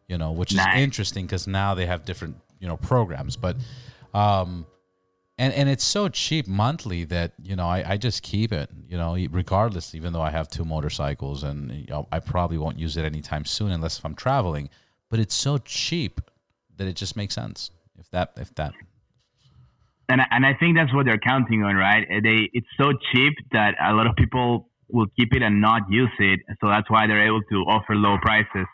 you 0.07 0.17
know, 0.17 0.31
which 0.31 0.51
is 0.51 0.57
Nice. 0.57 0.79
interesting 0.79 1.25
because 1.25 1.47
now 1.47 1.73
they 1.73 1.85
have 1.85 2.03
different, 2.03 2.35
you 2.59 2.67
know, 2.67 2.77
programs. 2.77 3.37
But, 3.37 3.55
um, 4.13 4.65
and, 5.37 5.53
and 5.55 5.69
it's 5.69 5.83
so 5.83 6.07
cheap 6.07 6.47
monthly 6.47 7.03
that 7.05 7.33
you 7.41 7.55
know 7.55 7.65
I, 7.65 7.93
I 7.93 7.97
just 7.97 8.21
keep 8.21 8.51
it 8.53 8.69
you 8.87 8.97
know 8.97 9.17
regardless 9.31 9.95
even 9.95 10.13
though 10.13 10.21
I 10.21 10.29
have 10.29 10.47
two 10.49 10.63
motorcycles 10.63 11.41
and 11.43 11.71
you 11.71 11.87
know, 11.89 12.07
I 12.11 12.19
probably 12.19 12.59
won't 12.59 12.77
use 12.77 12.95
it 12.95 13.05
anytime 13.05 13.45
soon 13.45 13.71
unless 13.71 13.97
if 13.97 14.05
I'm 14.05 14.13
traveling 14.13 14.69
but 15.09 15.19
it's 15.19 15.33
so 15.33 15.57
cheap 15.57 16.21
that 16.77 16.87
it 16.87 16.95
just 16.95 17.15
makes 17.15 17.33
sense 17.33 17.71
if 17.97 18.09
that 18.11 18.33
if 18.37 18.53
that 18.55 18.73
and 20.11 20.19
I- 20.23 20.27
and 20.35 20.43
I 20.51 20.53
think 20.59 20.71
that's 20.77 20.93
what 20.95 21.03
they're 21.07 21.23
counting 21.31 21.63
on, 21.67 21.75
right? 21.87 22.03
Uh, 22.13 22.19
They 22.27 22.37
it's 22.57 22.71
so 22.81 22.87
cheap 23.09 23.33
that 23.57 23.71
a 23.89 23.93
lot 23.99 24.07
of 24.09 24.15
people 24.23 24.47
will 24.95 25.07
keep 25.17 25.29
it 25.37 25.41
and 25.47 25.55
not 25.69 25.81
use 26.01 26.15
it, 26.19 26.39
so 26.59 26.65
that's 26.73 26.89
why 26.93 27.01
they're 27.07 27.25
able 27.31 27.43
to 27.53 27.57
offer 27.75 27.93
low 28.07 28.15
prices. 28.27 28.67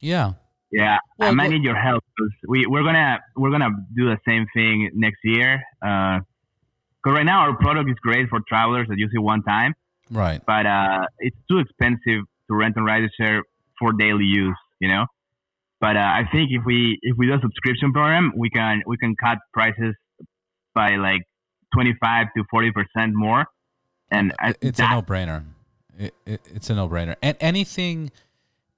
yeah 0.00 0.28
Yeah, 0.70 0.98
Well, 1.18 1.28
I 1.30 1.32
might 1.38 1.50
need 1.54 1.64
your 1.70 1.80
help 1.88 2.02
'cause 2.16 2.34
we 2.52 2.58
we're 2.72 2.82
gonna 2.88 3.10
we're 3.40 3.50
gonna 3.56 3.72
do 4.00 4.04
the 4.14 4.18
same 4.28 4.44
thing 4.56 4.74
next 5.06 5.20
year. 5.34 5.50
Because 5.80 7.14
right 7.18 7.28
now 7.32 7.38
our 7.46 7.54
product 7.64 7.86
is 7.94 7.98
great 8.08 8.26
for 8.32 8.38
travelers 8.52 8.86
that 8.88 8.98
use 9.04 9.12
it 9.18 9.24
one 9.34 9.42
time, 9.54 9.72
right 10.22 10.40
but 10.52 10.64
uh, 10.78 11.00
it's 11.26 11.40
too 11.50 11.58
expensive 11.64 12.20
to 12.46 12.50
rent 12.62 12.74
and 12.78 12.84
Riders 12.92 13.12
Share 13.18 13.38
for 13.78 13.88
daily 14.04 14.28
use. 14.44 14.60
You 14.82 14.88
know. 14.92 15.04
But 15.84 15.94
uh, 15.96 16.10
I 16.20 16.22
think 16.32 16.46
if 16.58 16.62
we 16.70 16.78
if 17.10 17.14
we 17.18 17.24
do 17.28 17.34
a 17.40 17.42
subscription 17.46 17.88
program, 17.98 18.24
we 18.42 18.48
can 18.58 18.74
we 18.90 18.96
can 19.02 19.12
cut 19.26 19.38
prices 19.58 19.94
by 20.78 20.94
like 20.94 21.22
twenty 21.74 21.94
five 22.00 22.28
to 22.36 22.44
forty 22.50 22.70
percent 22.70 23.12
more, 23.14 23.44
and 24.12 24.32
I, 24.38 24.54
it's 24.60 24.78
that, 24.78 24.92
a 24.92 24.94
no-brainer. 24.94 25.44
It, 25.98 26.14
it, 26.24 26.40
it's 26.54 26.70
a 26.70 26.76
no-brainer. 26.76 27.16
And 27.20 27.36
anything 27.40 28.12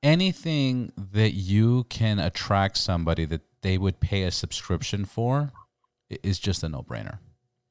anything 0.03 0.93
that 0.97 1.33
you 1.33 1.85
can 1.91 2.19
attract 2.19 2.79
somebody 2.79 3.27
that 3.27 3.43
they 3.61 3.77
would 3.77 4.01
pay 4.01 4.23
a 4.23 4.31
subscription 4.31 5.05
for 5.05 5.53
is 6.09 6.39
just 6.39 6.65
a 6.65 6.69
no-brainer. 6.71 7.19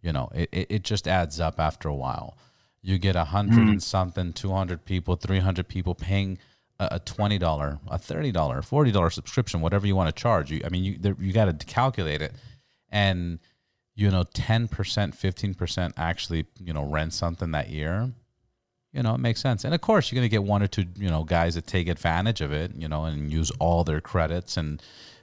You 0.04 0.14
know 0.14 0.30
it, 0.36 0.50
it, 0.52 0.68
it 0.70 0.84
just 0.84 1.08
adds 1.08 1.40
up 1.40 1.60
after 1.60 1.90
a 1.90 1.96
while. 1.96 2.38
You 2.84 3.00
get 3.00 3.16
a 3.16 3.26
hundred 3.26 3.64
hmm. 3.64 3.70
and 3.70 3.84
something 3.84 4.32
200 4.32 4.86
people 4.86 5.16
300 5.16 5.68
people 5.68 5.96
paying 5.96 6.38
a, 6.80 6.88
a 6.92 7.00
$20 7.00 7.80
a 7.88 8.00
$30 8.00 8.32
$40 8.32 9.12
subscription 9.12 9.60
whatever 9.60 9.88
you 9.88 9.96
want 9.96 10.16
to 10.16 10.22
charge. 10.22 10.52
You 10.52 10.62
i 10.64 10.70
mean 10.70 10.84
you 10.84 10.98
there, 11.00 11.16
you 11.20 11.34
got 11.34 11.46
to 11.60 11.66
calculate 11.66 12.22
it. 12.22 12.34
And 12.92 13.40
you 14.00 14.10
know, 14.10 14.24
10%, 14.24 14.70
15% 14.70 15.94
actually, 15.98 16.46
you 16.64 16.72
know, 16.72 16.84
rent 16.86 17.14
something 17.14 17.52
that 17.52 17.70
year, 17.70 18.12
you 18.94 19.04
know, 19.04 19.14
it 19.14 19.20
makes 19.20 19.42
sense. 19.42 19.66
And 19.66 19.74
of 19.74 19.82
course, 19.82 20.10
you're 20.10 20.16
going 20.20 20.30
to 20.30 20.32
get 20.32 20.44
one 20.44 20.64
or 20.64 20.68
two, 20.68 20.86
you 20.96 21.10
know, 21.10 21.26
guys 21.26 21.56
that 21.56 21.68
take 21.68 21.90
advantage 21.90 22.40
of 22.40 22.54
it, 22.54 22.72
you 22.78 22.88
know, 22.88 23.04
and 23.04 23.30
use 23.32 23.52
all 23.60 23.84
their 23.84 24.00
credits 24.00 24.56
and, 24.56 24.82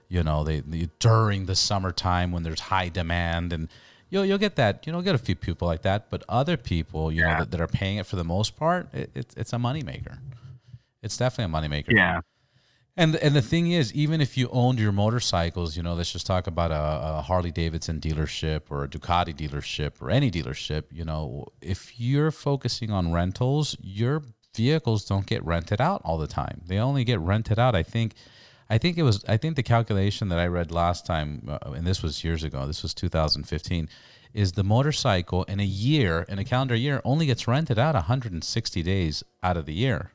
you 0.09 0.23
know, 0.23 0.45
they, 0.45 0.61
they 0.61 0.91
during 0.99 1.47
the 1.47 1.57
summertime 1.57 2.33
when 2.33 2.43
there's 2.43 2.61
high 2.61 2.91
demand 2.91 3.53
and 3.55 3.69
you'll, 4.11 4.27
you'll 4.27 4.37
get 4.37 4.57
that, 4.57 4.87
you 4.87 4.93
know, 4.93 5.01
get 5.01 5.15
a 5.15 5.19
few 5.19 5.35
people 5.35 5.67
like 5.67 5.81
that, 5.81 6.11
but 6.11 6.23
other 6.29 6.59
people, 6.59 7.11
you 7.11 7.23
Yeah. 7.23 7.31
know, 7.33 7.39
that, 7.41 7.51
that 7.53 7.61
are 7.63 7.67
paying 7.67 7.97
it 7.97 8.05
for 8.05 8.17
the 8.17 8.25
most 8.25 8.57
part, 8.57 8.93
it, 8.93 9.11
it's, 9.15 9.35
it's 9.37 9.53
a 9.55 9.57
moneymaker. 9.57 10.19
It's 11.03 11.17
definitely 11.17 11.51
a 11.51 11.63
moneymaker. 11.63 11.97
Yeah. 11.97 12.21
And 12.99 13.15
and 13.17 13.37
the 13.37 13.43
thing 13.43 13.71
is, 13.73 13.93
even 13.93 14.23
if 14.23 14.39
you 14.39 14.49
owned 14.51 14.79
your 14.79 14.93
motorcycles, 14.93 15.77
you 15.77 15.83
know, 15.83 15.93
let's 15.93 16.13
just 16.13 16.27
talk 16.27 16.47
about 16.47 16.71
a, 16.71 17.19
a 17.19 17.23
Harley 17.23 17.51
Davidson 17.51 18.01
dealership 18.01 18.63
or 18.71 18.85
a 18.85 18.89
Ducati 18.89 19.37
dealership 19.37 20.01
or 20.01 20.11
any 20.11 20.31
dealership. 20.31 20.85
You 20.91 21.05
know, 21.05 21.47
if 21.61 22.01
you're 22.01 22.31
focusing 22.31 22.91
on 22.91 23.13
rentals, 23.13 23.77
your 23.81 24.23
vehicles 24.55 25.05
don't 25.05 25.27
get 25.27 25.45
rented 25.45 25.81
out 25.81 26.01
all 26.05 26.17
the 26.17 26.27
time. 26.27 26.63
They 26.67 26.79
only 26.79 27.05
get 27.05 27.21
rented 27.21 27.59
out. 27.59 27.75
I 27.75 27.83
think, 27.83 28.15
I 28.71 28.79
think 28.79 28.97
it 28.97 29.03
was. 29.03 29.23
I 29.29 29.37
think 29.37 29.57
the 29.57 29.63
calculation 29.63 30.31
that 30.31 30.39
I 30.39 30.47
read 30.47 30.71
last 30.71 31.05
time, 31.05 31.47
uh, 31.47 31.73
and 31.73 31.87
this 31.87 32.03
was 32.03 32.25
years 32.25 32.43
ago. 32.43 32.67
This 32.67 32.83
was 32.83 32.95
2015. 32.95 33.91
Is 34.33 34.53
the 34.53 34.65
motorcycle 34.65 35.45
in 35.45 35.61
a 35.61 35.65
year, 35.65 36.25
in 36.29 36.39
a 36.39 36.45
calendar 36.45 36.75
year, 36.75 37.03
only 37.05 37.27
gets 37.27 37.47
rented 37.47 37.79
out 37.79 37.95
160 37.95 38.83
days 38.83 39.23
out 39.43 39.57
of 39.59 39.67
the 39.67 39.75
year. 39.75 40.13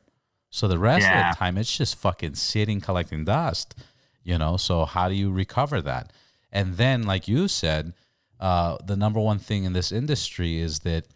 So 0.54 0.68
the 0.68 0.78
rest 0.78 1.06
Yeah. 1.06 1.20
of 1.20 1.26
the 1.34 1.34
time, 1.38 1.56
it's 1.56 1.76
just 1.76 1.96
fucking 1.96 2.34
sitting 2.34 2.80
collecting 2.82 3.24
dust, 3.24 3.74
you 4.22 4.36
know. 4.36 4.58
So 4.58 4.84
how 4.84 5.08
do 5.08 5.14
you 5.14 5.32
recover 5.32 5.80
that? 5.80 6.12
And 6.52 6.76
then, 6.76 7.04
like 7.04 7.26
you 7.26 7.48
said, 7.48 7.94
uh, 8.38 8.76
the 8.84 8.94
number 8.96 9.18
one 9.18 9.38
thing 9.38 9.64
in 9.64 9.72
this 9.72 9.90
industry 9.90 10.58
is 10.60 10.80
that 10.80 11.06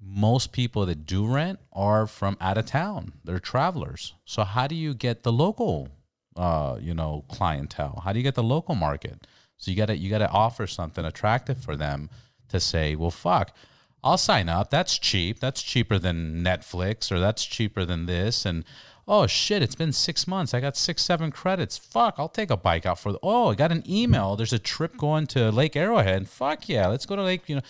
most 0.00 0.50
people 0.50 0.86
that 0.86 1.06
do 1.06 1.24
rent 1.24 1.60
are 1.72 2.06
from 2.08 2.36
out 2.40 2.58
of 2.58 2.66
town. 2.66 3.12
They're 3.24 3.38
travelers. 3.38 4.14
So 4.24 4.42
how 4.42 4.66
do 4.66 4.74
you 4.74 4.92
get 4.94 5.22
the 5.22 5.30
local, 5.32 5.88
uh, 6.36 6.78
you 6.80 6.92
know, 6.94 7.24
clientele? 7.28 8.00
How 8.04 8.12
do 8.12 8.18
you 8.18 8.24
get 8.24 8.34
the 8.34 8.42
local 8.42 8.74
market? 8.74 9.26
So 9.56 9.70
you 9.70 9.76
gotta 9.76 9.96
you 9.96 10.10
gotta 10.10 10.30
offer 10.30 10.66
something 10.66 11.04
attractive 11.04 11.58
for 11.58 11.76
them 11.76 12.10
to 12.48 12.58
say, 12.58 12.96
well, 12.96 13.10
fuck, 13.12 13.54
I'll 14.02 14.18
sign 14.18 14.48
up. 14.48 14.70
That's 14.70 14.98
cheap. 14.98 15.40
That's 15.40 15.62
cheaper 15.62 15.98
than 15.98 16.42
Netflix, 16.42 17.12
or 17.12 17.20
that's 17.20 17.44
cheaper 17.44 17.84
than 17.84 18.06
this. 18.06 18.46
And 18.46 18.64
oh 19.06 19.26
shit, 19.26 19.62
it's 19.62 19.74
been 19.74 19.92
six 19.92 20.26
months. 20.26 20.54
I 20.54 20.60
got 20.60 20.76
six, 20.76 21.02
seven 21.02 21.30
credits. 21.30 21.76
Fuck, 21.76 22.14
I'll 22.18 22.28
take 22.28 22.50
a 22.50 22.56
bike 22.56 22.86
out 22.86 22.98
for. 22.98 23.12
The, 23.12 23.18
oh, 23.22 23.50
I 23.50 23.54
got 23.54 23.72
an 23.72 23.84
email. 23.88 24.36
There's 24.36 24.52
a 24.52 24.58
trip 24.58 24.96
going 24.96 25.26
to 25.28 25.50
Lake 25.50 25.76
Arrowhead. 25.76 26.28
Fuck 26.28 26.68
yeah, 26.68 26.86
let's 26.86 27.06
go 27.06 27.16
to 27.16 27.22
Lake. 27.22 27.42
You 27.48 27.56
know, 27.56 27.62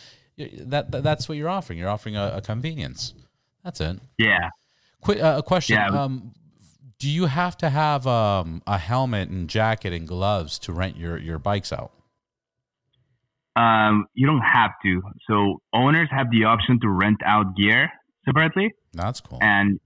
that, 0.66 0.90
that 0.92 1.02
that's 1.02 1.28
what 1.28 1.36
you're 1.36 1.48
offering. 1.48 1.78
You're 1.78 1.88
offering 1.88 2.16
a, 2.16 2.34
a 2.36 2.40
convenience. 2.40 3.14
That's 3.64 3.80
it. 3.80 3.98
Yeah. 4.18 4.50
Quick 5.00 5.22
uh, 5.22 5.36
a 5.38 5.42
question. 5.42 5.76
Yeah. 5.76 5.88
Um, 5.88 6.32
do 6.98 7.08
you 7.08 7.26
have 7.26 7.56
to 7.58 7.70
have 7.70 8.06
um, 8.06 8.62
a 8.66 8.76
helmet 8.76 9.30
and 9.30 9.48
jacket 9.48 9.92
and 9.92 10.06
gloves 10.06 10.58
to 10.60 10.72
rent 10.72 10.96
your, 10.96 11.16
your 11.16 11.38
bikes 11.38 11.72
out? 11.72 11.92
Um, 13.56 14.06
you 14.14 14.26
don't 14.26 14.40
have 14.42 14.70
to. 14.84 15.02
So 15.28 15.60
owners 15.72 16.08
have 16.10 16.30
the 16.30 16.44
option 16.44 16.78
to 16.80 16.88
rent 16.88 17.18
out 17.24 17.56
gear 17.56 17.90
separately, 18.24 18.70
That's 18.94 19.20
cool. 19.20 19.38
and 19.42 19.80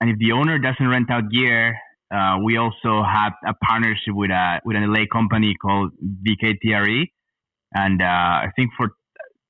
and 0.00 0.10
if 0.10 0.18
the 0.18 0.32
owner 0.32 0.58
doesn't 0.58 0.86
rent 0.86 1.10
out 1.10 1.30
gear, 1.30 1.76
uh, 2.14 2.38
we 2.44 2.56
also 2.58 3.02
have 3.02 3.32
a 3.46 3.54
partnership 3.64 4.14
with 4.14 4.30
a 4.30 4.60
with 4.64 4.76
an 4.76 4.92
LA 4.92 5.04
company 5.10 5.54
called 5.54 5.92
VKTRE, 6.26 7.04
and 7.72 8.02
uh, 8.02 8.04
I 8.04 8.48
think 8.56 8.70
for 8.76 8.90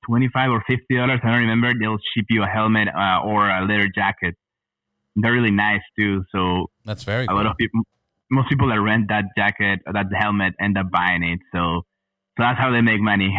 twenty 0.05 0.29
five 0.33 0.51
or 0.51 0.63
fifty 0.67 0.95
dollars, 0.95 1.19
I 1.23 1.31
don't 1.31 1.39
remember, 1.41 1.71
they'll 1.79 1.97
ship 2.15 2.25
you 2.29 2.43
a 2.43 2.47
helmet 2.47 2.87
uh, 2.87 3.19
or 3.25 3.49
a 3.49 3.61
leather 3.61 3.89
jacket. 3.93 4.35
They're 5.15 5.33
really 5.33 5.51
nice 5.51 5.81
too. 5.97 6.23
So 6.31 6.67
That's 6.85 7.03
very 7.03 7.23
a 7.23 7.27
cool. 7.27 7.37
lot 7.37 7.45
of 7.47 7.57
people, 7.57 7.81
most 8.29 8.49
people 8.49 8.67
that 8.69 8.79
rent 8.81 9.07
that 9.09 9.25
jacket 9.37 9.79
or 9.87 9.93
that 9.93 10.07
helmet 10.13 10.53
end 10.59 10.77
up 10.77 10.91
buying 10.91 11.23
it. 11.23 11.39
So, 11.53 11.85
so 12.37 12.43
that's 12.43 12.59
how 12.59 12.71
they 12.71 12.81
make 12.81 13.01
money. 13.01 13.35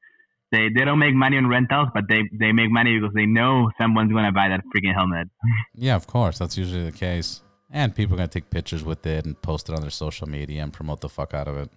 they 0.52 0.68
they 0.74 0.84
don't 0.84 0.98
make 0.98 1.14
money 1.14 1.36
on 1.36 1.46
rentals, 1.46 1.88
but 1.94 2.04
they 2.08 2.22
they 2.32 2.52
make 2.52 2.70
money 2.70 2.98
because 2.98 3.14
they 3.14 3.26
know 3.26 3.70
someone's 3.80 4.12
gonna 4.12 4.32
buy 4.32 4.48
that 4.48 4.62
freaking 4.74 4.94
helmet. 4.94 5.28
Yeah, 5.74 5.94
of 5.96 6.06
course. 6.06 6.38
That's 6.38 6.56
usually 6.58 6.84
the 6.84 6.96
case. 6.96 7.42
And 7.70 7.94
people 7.94 8.14
are 8.14 8.16
going 8.16 8.28
to 8.30 8.40
take 8.40 8.50
pictures 8.50 8.82
with 8.82 9.04
it 9.06 9.26
and 9.26 9.40
post 9.42 9.68
it 9.68 9.74
on 9.74 9.82
their 9.82 9.90
social 9.90 10.26
media 10.26 10.62
and 10.62 10.72
promote 10.72 11.02
the 11.02 11.08
fuck 11.08 11.34
out 11.34 11.48
of 11.48 11.56
it. 11.58 11.70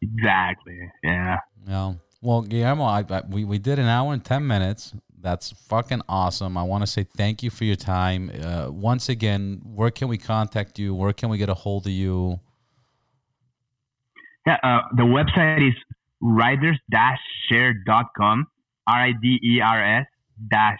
exactly. 0.00 0.90
Yeah. 1.04 1.38
Yeah. 1.68 1.94
Well, 2.22 2.42
Guillermo, 2.42 2.84
I, 2.84 3.04
I, 3.08 3.22
we, 3.28 3.44
we 3.44 3.58
did 3.58 3.78
an 3.78 3.86
hour 3.86 4.12
and 4.12 4.24
10 4.24 4.46
minutes. 4.46 4.94
That's 5.20 5.50
fucking 5.68 6.02
awesome. 6.08 6.56
I 6.56 6.62
want 6.62 6.82
to 6.82 6.86
say 6.86 7.04
thank 7.04 7.42
you 7.42 7.50
for 7.50 7.64
your 7.64 7.76
time. 7.76 8.30
Uh, 8.42 8.68
once 8.70 9.08
again, 9.08 9.60
where 9.64 9.90
can 9.90 10.08
we 10.08 10.16
contact 10.18 10.78
you? 10.78 10.94
Where 10.94 11.12
can 11.12 11.28
we 11.28 11.38
get 11.38 11.48
a 11.48 11.54
hold 11.54 11.86
of 11.86 11.92
you? 11.92 12.40
Yeah. 14.46 14.56
Uh, 14.62 14.82
the 14.96 15.02
website 15.02 15.66
is 15.66 15.74
riders-share.com. 16.20 18.46
R 18.88 19.06
I 19.06 19.12
D 19.20 19.40
E 19.42 19.60
R 19.60 19.98
S 20.00 20.06
dash 20.50 20.78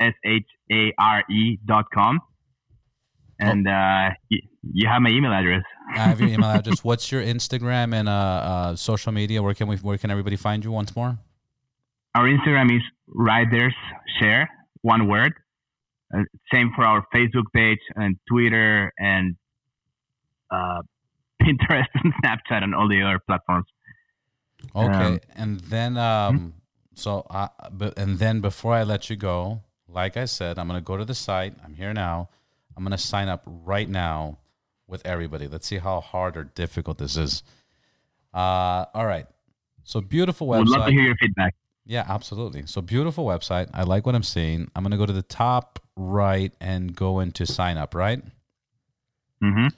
S 0.00 0.14
H 0.24 0.46
A 0.72 0.94
R 0.98 1.22
E 1.30 1.58
dot 1.64 1.84
com. 1.92 2.20
And 3.40 3.68
uh, 3.68 4.10
you, 4.30 4.40
you 4.72 4.88
have 4.88 5.02
my 5.02 5.10
email 5.10 5.32
address. 5.32 5.62
I 5.94 6.00
have 6.00 6.20
your 6.20 6.30
email 6.30 6.50
address. 6.50 6.82
What's 6.84 7.12
your 7.12 7.22
Instagram 7.22 7.94
and 7.94 8.08
uh, 8.08 8.12
uh, 8.12 8.74
social 8.76 9.12
media? 9.12 9.42
Where 9.42 9.54
can 9.54 9.68
we? 9.68 9.76
Where 9.76 9.98
can 9.98 10.10
everybody 10.10 10.36
find 10.36 10.64
you 10.64 10.72
once 10.72 10.96
more? 10.96 11.18
Our 12.14 12.24
Instagram 12.24 12.74
is 12.74 12.82
Riders 13.06 13.74
Share, 14.18 14.48
one 14.82 15.06
word. 15.06 15.34
Uh, 16.12 16.22
same 16.52 16.72
for 16.74 16.84
our 16.84 17.06
Facebook 17.14 17.44
page 17.54 17.78
and 17.94 18.16
Twitter 18.28 18.92
and 18.98 19.36
uh, 20.50 20.80
Pinterest 21.42 21.86
and 21.94 22.12
Snapchat 22.22 22.62
and 22.62 22.74
all 22.74 22.88
the 22.88 23.02
other 23.02 23.18
platforms. 23.18 23.66
Okay, 24.74 24.92
Um, 25.14 25.20
and 25.36 25.60
then 25.60 25.96
um, 25.96 26.54
so 26.94 27.26
I, 27.30 27.48
but 27.70 27.96
and 27.98 28.18
then 28.18 28.40
before 28.40 28.74
I 28.74 28.82
let 28.82 29.08
you 29.08 29.16
go, 29.16 29.62
like 29.86 30.16
I 30.16 30.24
said, 30.24 30.58
I'm 30.58 30.66
gonna 30.66 30.80
go 30.80 30.96
to 30.96 31.04
the 31.04 31.14
site. 31.14 31.54
I'm 31.64 31.74
here 31.74 31.94
now. 31.94 32.28
I'm 32.76 32.82
gonna 32.82 32.98
sign 32.98 33.28
up 33.28 33.42
right 33.46 33.88
now 33.88 34.38
with 34.86 35.04
everybody. 35.06 35.46
Let's 35.48 35.66
see 35.66 35.78
how 35.78 36.00
hard 36.00 36.36
or 36.36 36.44
difficult 36.44 36.98
this 36.98 37.16
is. 37.16 37.42
Uh, 38.34 38.84
all 38.94 39.06
right. 39.06 39.26
So 39.84 40.00
beautiful 40.00 40.48
website. 40.48 40.58
Would 40.58 40.68
love 40.68 40.86
to 40.86 40.92
hear 40.92 41.02
your 41.02 41.16
feedback. 41.16 41.54
Yeah, 41.86 42.04
absolutely. 42.06 42.66
So 42.66 42.82
beautiful 42.82 43.24
website. 43.24 43.70
I 43.72 43.84
like 43.84 44.04
what 44.04 44.14
I'm 44.14 44.22
seeing. 44.22 44.70
I'm 44.76 44.82
gonna 44.82 44.98
go 44.98 45.06
to 45.06 45.12
the 45.12 45.22
top 45.22 45.78
right 45.96 46.52
and 46.60 46.94
go 46.94 47.20
into 47.20 47.46
sign 47.46 47.78
up. 47.78 47.94
Right. 47.94 48.22
hmm 49.40 49.68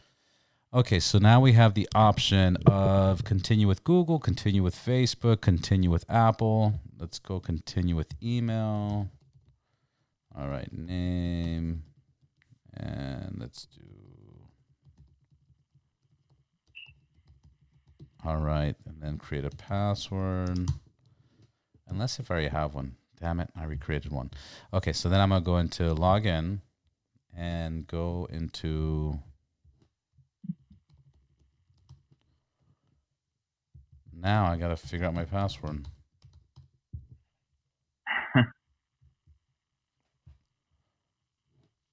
Okay, 0.73 1.01
so 1.01 1.19
now 1.19 1.41
we 1.41 1.55
have 1.55 1.75
the 1.75 1.89
option 1.97 2.57
of 2.65 3.25
continue 3.25 3.67
with 3.67 3.83
Google, 3.83 4.21
continue 4.21 4.63
with 4.63 4.77
Facebook, 4.77 5.41
continue 5.41 5.91
with 5.91 6.05
Apple. 6.09 6.75
Let's 6.97 7.19
go 7.19 7.41
continue 7.41 7.97
with 7.97 8.15
email. 8.23 9.09
All 10.33 10.47
right, 10.47 10.73
name. 10.73 11.83
And 12.73 13.35
let's 13.41 13.67
do. 13.67 13.83
All 18.25 18.37
right, 18.37 18.77
and 18.87 19.03
then 19.03 19.19
create 19.19 19.45
a 19.45 19.51
password. 19.51 20.71
Unless 21.89 22.21
if 22.21 22.31
I 22.31 22.35
already 22.35 22.49
have 22.49 22.77
one. 22.77 22.95
Damn 23.19 23.41
it, 23.41 23.51
I 23.57 23.65
recreated 23.65 24.13
one. 24.13 24.31
Okay, 24.73 24.93
so 24.93 25.09
then 25.09 25.21
I'm 25.21 25.31
going 25.31 25.43
to 25.43 25.45
go 25.45 25.57
into 25.57 26.01
login 26.01 26.61
and 27.37 27.89
go 27.89 28.29
into. 28.31 29.19
Now 34.21 34.47
I 34.47 34.57
gotta 34.57 34.77
figure 34.77 35.07
out 35.07 35.15
my 35.15 35.25
password. 35.25 35.87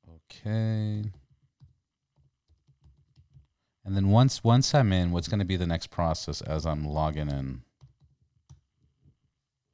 okay. 0.10 1.04
And 3.86 3.96
then 3.96 4.10
once 4.10 4.44
once 4.44 4.76
I'm 4.76 4.92
in, 4.92 5.12
what's 5.12 5.30
gonna 5.30 5.46
be 5.46 5.56
the 5.56 5.68
next 5.68 5.88
process 5.90 6.42
as 6.42 6.66
I'm 6.66 6.84
logging 6.84 7.30
in? 7.30 7.62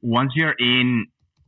Once 0.03 0.34
you're 0.35 0.53
in 0.59 1.07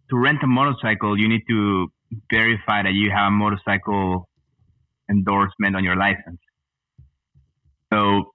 to 0.10 0.18
rent 0.18 0.40
a 0.42 0.48
motorcycle, 0.48 1.20
you 1.20 1.28
need 1.28 1.44
to 1.50 1.88
verify 2.32 2.82
that 2.82 2.94
you 2.94 3.12
have 3.12 3.28
a 3.28 3.32
motorcycle 3.32 4.28
endorsement 5.10 5.76
on 5.76 5.84
your 5.84 5.96
license. 5.96 6.40
So 7.94 8.32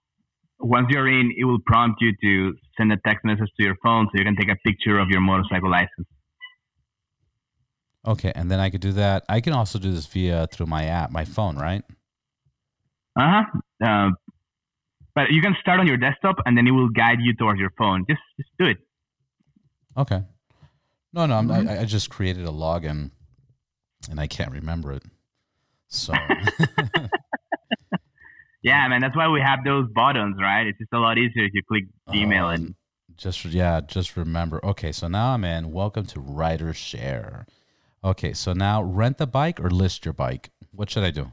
once 0.61 0.87
you're 0.91 1.09
in, 1.09 1.33
it 1.37 1.45
will 1.45 1.61
prompt 1.65 2.01
you 2.01 2.13
to 2.23 2.57
send 2.77 2.93
a 2.93 2.97
text 3.07 3.25
message 3.25 3.51
to 3.57 3.65
your 3.65 3.77
phone 3.83 4.07
so 4.07 4.19
you 4.19 4.25
can 4.25 4.37
take 4.37 4.51
a 4.51 4.57
picture 4.67 4.99
of 4.99 5.09
your 5.09 5.21
motorcycle 5.21 5.71
license. 5.71 6.07
Okay, 8.07 8.33
and 8.35 8.51
then 8.51 8.61
I 8.61 8.71
could 8.71 8.81
do 8.81 8.93
that. 8.93 9.25
I 9.29 9.41
can 9.41 9.53
also 9.53 9.79
do 9.79 9.93
this 9.93 10.07
via 10.07 10.47
through 10.51 10.67
my 10.67 10.85
app, 10.85 11.11
my 11.11 11.25
phone, 11.25 11.57
right? 11.57 11.83
Uh-huh. 13.19 13.45
Uh, 13.85 14.11
but 15.15 15.31
you 15.31 15.43
can 15.43 15.55
start 15.61 15.81
on 15.81 15.87
your 15.87 15.97
desktop 15.97 16.37
and 16.47 16.57
then 16.57 16.67
it 16.67 16.71
will 16.71 16.89
guide 16.89 17.19
you 17.21 17.35
towards 17.35 17.61
your 17.61 17.73
phone. 17.77 18.07
Just 18.09 18.23
just 18.39 18.51
do 18.59 18.67
it. 18.67 18.79
Okay. 19.97 20.23
No, 21.13 21.27
no, 21.27 21.35
I'm, 21.35 21.51
I, 21.51 21.81
I 21.81 21.85
just 21.85 22.09
created 22.09 22.45
a 22.45 22.51
login, 22.51 23.11
and 24.09 24.21
I 24.21 24.29
can't 24.29 24.53
remember 24.53 24.93
it. 24.93 25.03
So 25.89 26.15
Yeah, 28.63 28.87
man, 28.89 29.01
that's 29.01 29.17
why 29.17 29.29
we 29.29 29.41
have 29.41 29.65
those 29.65 29.89
buttons, 29.89 30.37
right? 30.41 30.67
It's 30.67 30.79
just 30.79 30.93
a 30.93 30.99
lot 30.99 31.17
easier 31.17 31.45
if 31.45 31.53
you 31.55 31.63
click 31.67 31.85
Gmail 32.09 32.55
and 32.55 32.75
just 33.17 33.45
yeah, 33.47 33.81
just 33.81 34.17
remember. 34.17 34.65
Okay, 34.65 34.93
so 34.93 35.09
now 35.09 35.35
I'm 35.35 35.45
in. 35.45 35.73
Welcome 35.73 36.07
to 36.07 36.21
Riders 36.21 36.77
Share. 36.77 37.47
Okay, 38.05 38.33
so 38.33 38.53
now 38.53 38.83
rent 38.83 39.19
the 39.19 39.27
bike 39.27 39.61
or 39.61 39.71
list 39.71 40.05
your 40.05 40.15
bike. 40.15 40.51
What 40.73 40.91
should 40.91 41.05
I 41.05 41.11
do? 41.11 41.33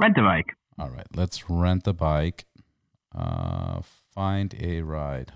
rent 0.00 0.16
the 0.16 0.22
bike. 0.22 0.56
All 0.78 0.90
right, 0.90 1.06
let's 1.14 1.48
rent 1.48 1.84
the 1.84 1.94
bike. 1.94 2.46
Uh, 3.14 3.82
find 4.14 4.54
a 4.60 4.80
ride. 4.82 5.32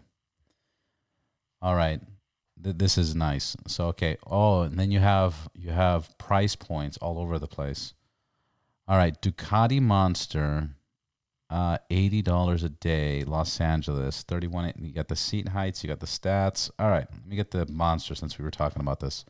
All 1.62 1.76
right, 1.76 2.00
Th- 2.62 2.76
this 2.76 2.98
is 2.98 3.14
nice. 3.14 3.56
So 3.66 3.86
okay. 3.88 4.16
Oh, 4.26 4.62
and 4.62 4.78
then 4.78 4.90
you 4.90 4.98
have 5.00 5.48
you 5.54 5.70
have 5.70 6.16
price 6.18 6.56
points 6.56 6.96
all 6.98 7.18
over 7.18 7.38
the 7.38 7.46
place. 7.46 7.94
All 8.88 8.96
right, 8.96 9.20
Ducati 9.20 9.82
Monster, 9.82 10.68
uh, 11.50 11.78
eighty 11.90 12.22
dollars 12.22 12.62
a 12.62 12.68
day, 12.68 13.24
Los 13.24 13.60
Angeles, 13.60 14.22
thirty-one. 14.22 14.72
You 14.78 14.92
got 14.92 15.08
the 15.08 15.16
seat 15.16 15.48
heights, 15.48 15.82
you 15.82 15.88
got 15.88 15.98
the 15.98 16.06
stats. 16.06 16.70
All 16.78 16.88
right, 16.88 17.08
let 17.10 17.26
me 17.26 17.34
get 17.34 17.50
the 17.50 17.66
Monster 17.66 18.14
since 18.14 18.38
we 18.38 18.44
were 18.44 18.50
talking 18.52 18.80
about 18.80 19.00
this. 19.00 19.24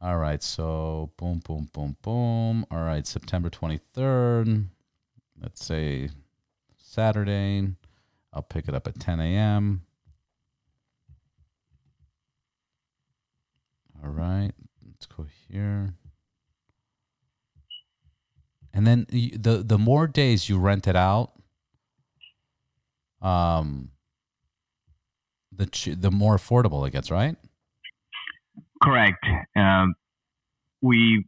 All 0.00 0.16
right, 0.16 0.42
so 0.42 1.12
boom, 1.18 1.42
boom, 1.46 1.68
boom, 1.74 1.96
boom. 2.00 2.64
All 2.70 2.82
right, 2.82 3.06
September 3.06 3.50
twenty-third. 3.50 4.66
Let's 5.40 5.64
say 5.64 6.08
Saturday. 6.78 7.68
I'll 8.32 8.42
pick 8.42 8.66
it 8.66 8.74
up 8.74 8.88
at 8.88 8.98
ten 8.98 9.20
a.m. 9.20 9.82
All 14.02 14.10
right, 14.10 14.52
let's 14.86 15.04
go 15.04 15.26
here. 15.48 15.92
And 18.74 18.86
then 18.86 19.06
the 19.10 19.62
the 19.64 19.78
more 19.78 20.06
days 20.06 20.48
you 20.48 20.58
rent 20.58 20.86
it 20.86 20.96
out, 20.96 21.32
um, 23.20 23.90
the 25.54 25.66
ch- 25.66 25.96
the 25.96 26.10
more 26.10 26.36
affordable 26.36 26.86
it 26.86 26.92
gets, 26.92 27.10
right? 27.10 27.36
Correct. 28.82 29.24
Um, 29.56 29.94
we 30.80 31.26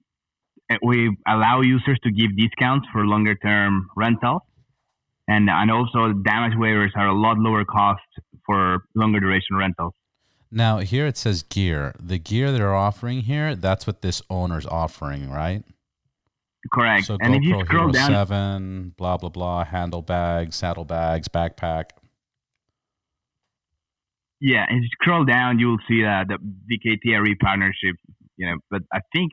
we 0.82 1.16
allow 1.28 1.60
users 1.60 1.98
to 2.04 2.10
give 2.10 2.36
discounts 2.36 2.88
for 2.92 3.06
longer 3.06 3.34
term 3.34 3.88
rentals, 3.94 4.42
and 5.28 5.50
and 5.50 5.70
also 5.70 6.12
damage 6.12 6.54
waivers 6.56 6.90
are 6.96 7.08
a 7.08 7.14
lot 7.14 7.38
lower 7.38 7.64
cost 7.64 8.00
for 8.46 8.84
longer 8.94 9.20
duration 9.20 9.56
rentals. 9.56 9.92
Now 10.50 10.78
here 10.78 11.06
it 11.06 11.16
says 11.16 11.42
gear. 11.42 11.94
The 12.00 12.18
gear 12.18 12.52
they're 12.52 12.74
offering 12.74 13.22
here, 13.22 13.54
that's 13.54 13.86
what 13.86 14.02
this 14.02 14.22
owner's 14.30 14.66
offering, 14.66 15.28
right? 15.30 15.64
Correct. 16.72 17.06
So 17.06 17.16
and 17.20 17.34
if 17.34 17.42
you 17.42 17.54
GoPro 17.56 17.64
scroll 17.66 17.80
Hero 17.90 17.92
down, 17.92 18.10
Seven, 18.10 18.94
blah 18.96 19.16
blah 19.16 19.28
blah, 19.30 19.64
handlebags, 19.64 20.54
saddlebags, 20.54 21.28
backpack. 21.28 21.90
yeah, 24.40 24.64
and 24.68 24.78
if 24.78 24.82
you 24.82 24.88
scroll 25.00 25.24
down, 25.24 25.58
you 25.58 25.68
will 25.68 25.78
see 25.88 26.04
uh, 26.04 26.24
the 26.28 26.38
VKTRE 26.70 27.38
partnership. 27.40 27.96
You 28.36 28.50
know, 28.50 28.56
but 28.70 28.82
I 28.92 29.00
think 29.14 29.32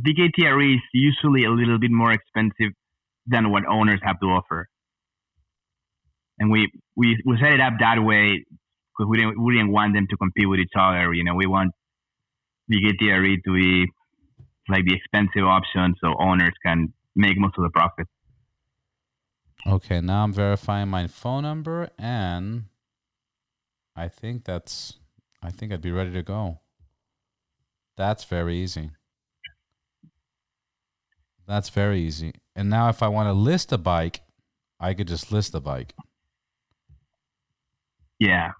VKTRE 0.00 0.74
is 0.74 0.80
usually 0.92 1.44
a 1.44 1.50
little 1.50 1.78
bit 1.78 1.90
more 1.90 2.12
expensive 2.12 2.72
than 3.26 3.50
what 3.52 3.64
owners 3.66 4.00
have 4.02 4.18
to 4.20 4.26
offer. 4.26 4.68
And 6.38 6.50
we 6.50 6.70
we, 6.96 7.22
we 7.24 7.38
set 7.40 7.52
it 7.54 7.60
up 7.60 7.74
that 7.80 8.02
way 8.02 8.44
because 8.98 9.08
we 9.08 9.18
didn't 9.18 9.42
we 9.42 9.54
didn't 9.54 9.72
want 9.72 9.94
them 9.94 10.06
to 10.10 10.16
compete 10.16 10.48
with 10.48 10.60
each 10.60 10.76
other. 10.78 11.14
You 11.14 11.24
know, 11.24 11.34
we 11.34 11.46
want 11.46 11.72
VKTRE 12.70 13.36
to 13.44 13.54
be 13.54 13.86
like 14.68 14.84
the 14.84 14.94
expensive 14.94 15.44
option, 15.44 15.94
so 16.00 16.14
owners 16.18 16.54
can 16.64 16.92
make 17.16 17.38
most 17.38 17.54
of 17.58 17.64
the 17.64 17.70
profit. 17.70 18.06
Okay, 19.66 20.00
now 20.00 20.24
I'm 20.24 20.32
verifying 20.32 20.88
my 20.88 21.06
phone 21.06 21.44
number 21.44 21.88
and 21.96 22.64
I 23.94 24.08
think 24.08 24.44
that's 24.44 24.94
I 25.42 25.50
think 25.50 25.72
I'd 25.72 25.80
be 25.80 25.92
ready 25.92 26.12
to 26.12 26.22
go. 26.22 26.60
That's 27.96 28.24
very 28.24 28.56
easy. 28.56 28.90
That's 31.46 31.68
very 31.68 32.00
easy. 32.00 32.34
And 32.56 32.70
now 32.70 32.88
if 32.88 33.02
I 33.02 33.08
want 33.08 33.28
to 33.28 33.32
list 33.32 33.72
a 33.72 33.78
bike, 33.78 34.20
I 34.80 34.94
could 34.94 35.08
just 35.08 35.30
list 35.30 35.52
the 35.52 35.60
bike. 35.60 35.94
Yeah. 38.18 38.52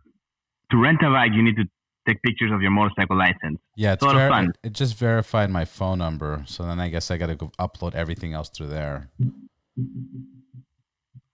To 0.71 0.77
rent 0.77 1.01
a 1.03 1.11
bike, 1.11 1.33
you 1.35 1.43
need 1.43 1.57
to 1.57 1.65
take 2.07 2.23
pictures 2.23 2.51
of 2.53 2.63
your 2.63 2.71
motorcycle 2.71 3.17
license. 3.17 3.59
Yeah, 3.77 3.93
it's 3.93 4.03
of 4.05 4.13
ver- 4.13 4.29
fun. 4.29 4.53
It, 4.63 4.73
just 4.73 4.97
verified 4.97 5.51
my 5.51 5.65
phone 5.65 5.99
number, 5.99 6.43
so 6.47 6.65
then 6.65 6.81
I 6.81 6.89
guess 6.89 7.11
I 7.11 7.17
got 7.17 7.27
to 7.27 7.37
go 7.37 7.51
upload 7.59 7.95
everything 7.95 8.33
else 8.33 8.49
through 8.49 8.69
there. 8.69 9.11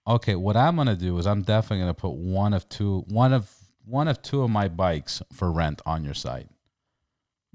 Okay, 0.07 0.35
what 0.35 0.57
I'm 0.57 0.75
gonna 0.75 0.95
do 0.95 1.17
is 1.19 1.27
I'm 1.27 1.43
definitely 1.43 1.79
gonna 1.79 1.93
put 1.93 2.13
one 2.15 2.53
of 2.53 2.67
two, 2.67 3.03
one 3.09 3.31
of 3.33 3.51
one 3.85 4.07
of 4.07 4.21
two 4.21 4.41
of 4.43 4.49
my 4.49 4.67
bikes 4.67 5.21
for 5.31 5.51
rent 5.51 5.81
on 5.85 6.03
your 6.03 6.13
site, 6.15 6.47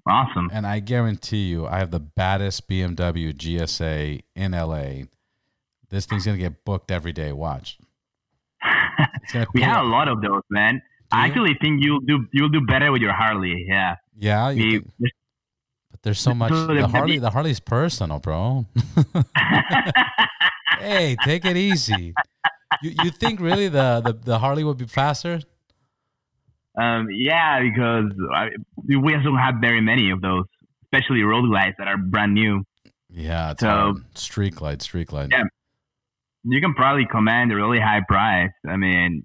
Awesome. 0.07 0.51
and 0.53 0.67
I 0.67 0.79
guarantee 0.81 1.49
you, 1.49 1.67
I 1.67 1.79
have 1.79 1.91
the 1.91 1.99
baddest 2.01 2.69
BMW 2.69 3.33
GSA 3.33 4.21
in 4.37 4.53
LA. 4.53 5.05
This 5.91 6.07
thing's 6.07 6.27
gonna 6.27 6.39
get 6.39 6.65
booked 6.65 6.91
every 6.91 7.13
day. 7.13 7.33
Watch. 7.33 7.79
We 9.55 9.63
have 9.63 9.85
a 9.85 9.89
lot 9.89 10.07
of 10.09 10.21
those, 10.21 10.43
man. 10.51 10.83
I 11.15 11.27
actually 11.27 11.57
think 11.61 11.83
you'll 11.83 12.01
do 12.01 12.27
you'll 12.33 12.49
do 12.49 12.61
better 12.61 12.91
with 12.93 13.03
your 13.03 13.13
Harley. 13.13 13.65
Yeah. 13.69 13.97
Yeah, 14.17 14.51
you 14.51 14.81
think- 14.81 15.13
but 15.91 16.03
there's 16.03 16.21
so 16.21 16.35
much. 16.35 16.51
The- 16.51 16.87
Harley, 16.89 17.19
the 17.19 17.31
Harley's 17.37 17.61
personal, 17.61 18.19
bro. 18.21 18.67
hey, 20.79 21.17
take 21.25 21.45
it 21.45 21.57
easy. 21.57 22.15
You 22.83 22.93
you 23.05 23.11
think 23.11 23.41
really 23.41 23.69
the, 23.69 24.01
the, 24.05 24.13
the 24.13 24.39
Harley 24.39 24.65
would 24.65 24.79
be 24.79 24.87
faster? 24.87 25.41
um, 26.77 27.07
yeah, 27.11 27.61
because 27.61 28.11
I, 28.35 28.49
we 28.89 28.97
don't 29.13 29.37
have 29.39 29.57
very 29.61 29.81
many 29.81 30.11
of 30.11 30.21
those, 30.21 30.45
especially 30.85 31.23
Road 31.23 31.47
Glides 31.49 31.77
that 31.79 31.87
are 31.87 31.97
brand 31.97 32.35
new. 32.35 32.65
Yeah, 33.09 33.55
So- 33.59 33.69
hard. 33.69 34.19
Street 34.19 34.57
glide, 34.57 34.83
street 34.83 35.07
glide. 35.09 35.31
Yeah. 35.31 35.45
You 36.47 36.61
can 36.61 36.75
probably 36.75 37.07
command 37.07 37.53
a 37.53 37.57
really 37.57 37.79
high 37.81 38.03
price. 38.07 38.51
I 38.69 38.77
mean, 38.77 39.25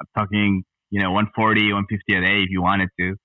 I'm 0.00 0.06
talking, 0.14 0.62
you 0.90 1.00
know, 1.00 1.10
140, 1.12 1.72
150 1.72 2.14
a 2.16 2.20
day 2.20 2.42
if 2.42 2.50
you 2.50 2.62
wanted 2.62 2.88
to. 2.98 3.16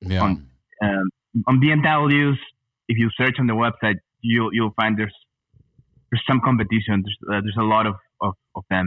Yeah. 0.00 0.22
On- 0.22 0.46
Um, 0.82 1.06
on 1.46 1.60
BMWs, 1.60 2.38
if 2.88 2.96
you 2.98 3.10
search 3.20 3.36
on 3.38 3.46
the 3.46 3.52
website, 3.64 3.98
you'll 4.22 4.52
you'll 4.54 4.74
find 4.80 4.98
there's 4.98 5.14
there's 6.10 6.24
some 6.26 6.40
competition. 6.40 6.94
There's 7.04 7.18
uh, 7.30 7.40
there's 7.44 7.58
a 7.58 7.68
lot 7.74 7.86
of, 7.86 7.94
of, 8.20 8.32
of 8.56 8.64
them. 8.70 8.86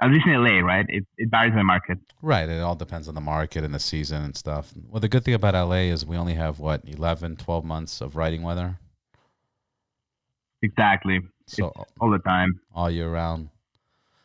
At 0.00 0.10
least 0.12 0.26
in 0.26 0.34
LA, 0.44 0.60
right? 0.60 0.86
It, 0.88 1.04
it 1.16 1.28
varies 1.30 1.52
by 1.54 1.62
market. 1.62 1.98
Right. 2.22 2.48
It 2.48 2.60
all 2.60 2.76
depends 2.76 3.08
on 3.08 3.14
the 3.16 3.20
market 3.20 3.64
and 3.64 3.74
the 3.74 3.80
season 3.80 4.22
and 4.22 4.36
stuff. 4.36 4.72
Well, 4.88 5.00
the 5.00 5.08
good 5.08 5.24
thing 5.24 5.34
about 5.34 5.54
LA 5.54 5.90
is 5.94 6.06
we 6.06 6.16
only 6.16 6.34
have 6.34 6.60
what 6.60 6.82
11, 6.86 7.36
12 7.36 7.64
months 7.64 8.00
of 8.00 8.14
riding 8.14 8.42
weather, 8.42 8.78
Exactly. 10.62 11.20
so 11.46 11.72
All 12.00 12.10
the 12.10 12.18
time. 12.20 12.60
all 12.74 12.90
year 12.90 13.10
round. 13.10 13.48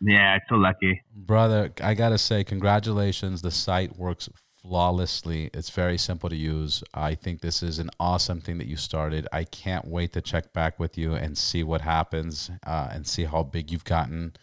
Yeah, 0.06 0.36
it's 0.36 0.46
so 0.50 0.56
lucky. 0.56 1.02
Brother, 1.16 1.72
I 1.82 1.94
gotta 1.94 2.18
say, 2.18 2.44
congratulations. 2.44 3.42
The 3.42 3.52
site 3.52 3.98
works 3.98 4.28
flawlessly. 4.62 5.50
It's 5.54 5.70
very 5.70 5.98
simple 5.98 6.30
to 6.30 6.36
use. 6.36 6.84
I 6.94 7.16
think 7.16 7.42
this 7.42 7.64
is 7.64 7.80
an 7.80 7.90
awesome 8.00 8.42
thing 8.42 8.58
that 8.58 8.68
you 8.68 8.76
started. 8.76 9.28
I 9.32 9.46
can't 9.46 9.88
wait 9.88 10.12
to 10.14 10.22
check 10.22 10.52
back 10.52 10.78
with 10.78 10.98
you 10.98 11.14
and 11.14 11.38
see 11.38 11.64
what 11.64 11.82
happens 11.82 12.52
uh, 12.66 12.90
and 12.92 13.08
see 13.08 13.24
how 13.24 13.44
big 13.44 13.72
you've 13.72 13.86
gotten. 13.86 14.34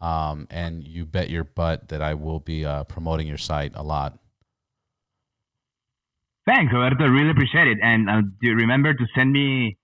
Um, 0.00 0.46
and 0.50 0.82
you 0.82 1.04
bet 1.04 1.30
your 1.30 1.44
butt 1.44 1.88
that 1.88 2.02
I 2.02 2.14
will 2.14 2.40
be 2.40 2.64
uh, 2.64 2.84
promoting 2.84 3.26
your 3.26 3.38
site 3.38 3.72
a 3.74 3.82
lot. 3.82 4.18
Thanks, 6.46 6.72
Roberto. 6.72 7.06
Really 7.06 7.30
appreciate 7.30 7.68
it. 7.68 7.78
And 7.82 8.10
uh, 8.10 8.22
do 8.40 8.54
remember 8.54 8.94
to 8.94 9.06
send 9.14 9.30
me, 9.32 9.76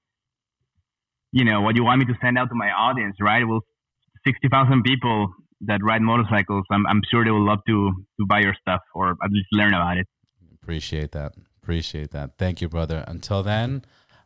you 1.32 1.44
know, 1.44 1.60
what 1.60 1.76
you 1.76 1.84
want 1.84 2.00
me 2.00 2.06
to 2.06 2.14
send 2.20 2.36
out 2.36 2.48
to 2.48 2.54
my 2.54 2.70
audience, 2.70 3.16
right? 3.20 3.46
Well, 3.46 3.60
60,000 4.26 4.82
people 4.82 5.32
that 5.62 5.80
ride 5.82 6.02
motorcycles. 6.02 6.64
I'm, 6.70 6.86
I'm 6.86 7.02
sure 7.10 7.24
they 7.24 7.30
will 7.30 7.46
love 7.46 7.60
to, 7.66 7.92
to 8.20 8.26
buy 8.26 8.40
your 8.40 8.54
stuff 8.60 8.80
or 8.94 9.10
at 9.10 9.30
least 9.30 9.48
learn 9.52 9.74
about 9.74 9.98
it. 9.98 10.06
Appreciate 10.62 11.12
that. 11.12 11.32
Appreciate 11.62 12.10
that. 12.12 12.32
Thank 12.38 12.60
you, 12.60 12.68
brother. 12.68 13.04
Until 13.08 13.42
then, 13.42 13.84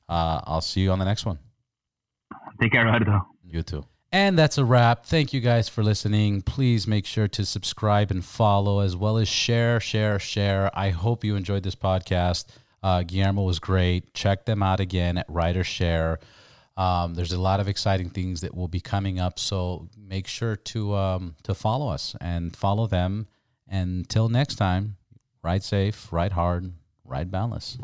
uh, 0.08 0.40
I'll 0.44 0.60
see 0.60 0.82
you 0.82 0.92
on 0.92 0.98
the 0.98 1.04
next 1.04 1.24
one. 1.24 1.38
Take 2.60 2.72
care, 2.72 2.84
Roberto. 2.84 3.26
You 3.44 3.62
too. 3.62 3.84
And 4.14 4.38
that's 4.38 4.58
a 4.58 4.64
wrap. 4.64 5.06
Thank 5.06 5.32
you 5.32 5.40
guys 5.40 5.70
for 5.70 5.82
listening. 5.82 6.42
Please 6.42 6.86
make 6.86 7.06
sure 7.06 7.28
to 7.28 7.46
subscribe 7.46 8.10
and 8.10 8.22
follow 8.22 8.80
as 8.80 8.94
well 8.94 9.16
as 9.16 9.26
share, 9.26 9.80
share, 9.80 10.18
share. 10.18 10.70
I 10.78 10.90
hope 10.90 11.24
you 11.24 11.34
enjoyed 11.34 11.62
this 11.62 11.74
podcast. 11.74 12.44
Uh, 12.82 13.02
Guillermo 13.04 13.42
was 13.42 13.58
great. 13.58 14.12
Check 14.12 14.44
them 14.44 14.62
out 14.62 14.80
again 14.80 15.16
at 15.16 15.26
Riders 15.28 15.66
Share. 15.66 16.18
Um, 16.76 17.14
there's 17.14 17.32
a 17.32 17.40
lot 17.40 17.60
of 17.60 17.68
exciting 17.68 18.10
things 18.10 18.40
that 18.40 18.54
will 18.54 18.68
be 18.68 18.80
coming 18.80 19.20
up, 19.20 19.38
so 19.38 19.88
make 19.96 20.26
sure 20.26 20.56
to 20.56 20.94
um, 20.94 21.36
to 21.42 21.54
follow 21.54 21.88
us 21.88 22.16
and 22.20 22.56
follow 22.56 22.86
them. 22.86 23.28
Until 23.68 24.28
next 24.28 24.56
time, 24.56 24.96
ride 25.42 25.62
safe, 25.62 26.12
ride 26.12 26.32
hard, 26.32 26.72
ride 27.04 27.30
boundless. 27.30 27.78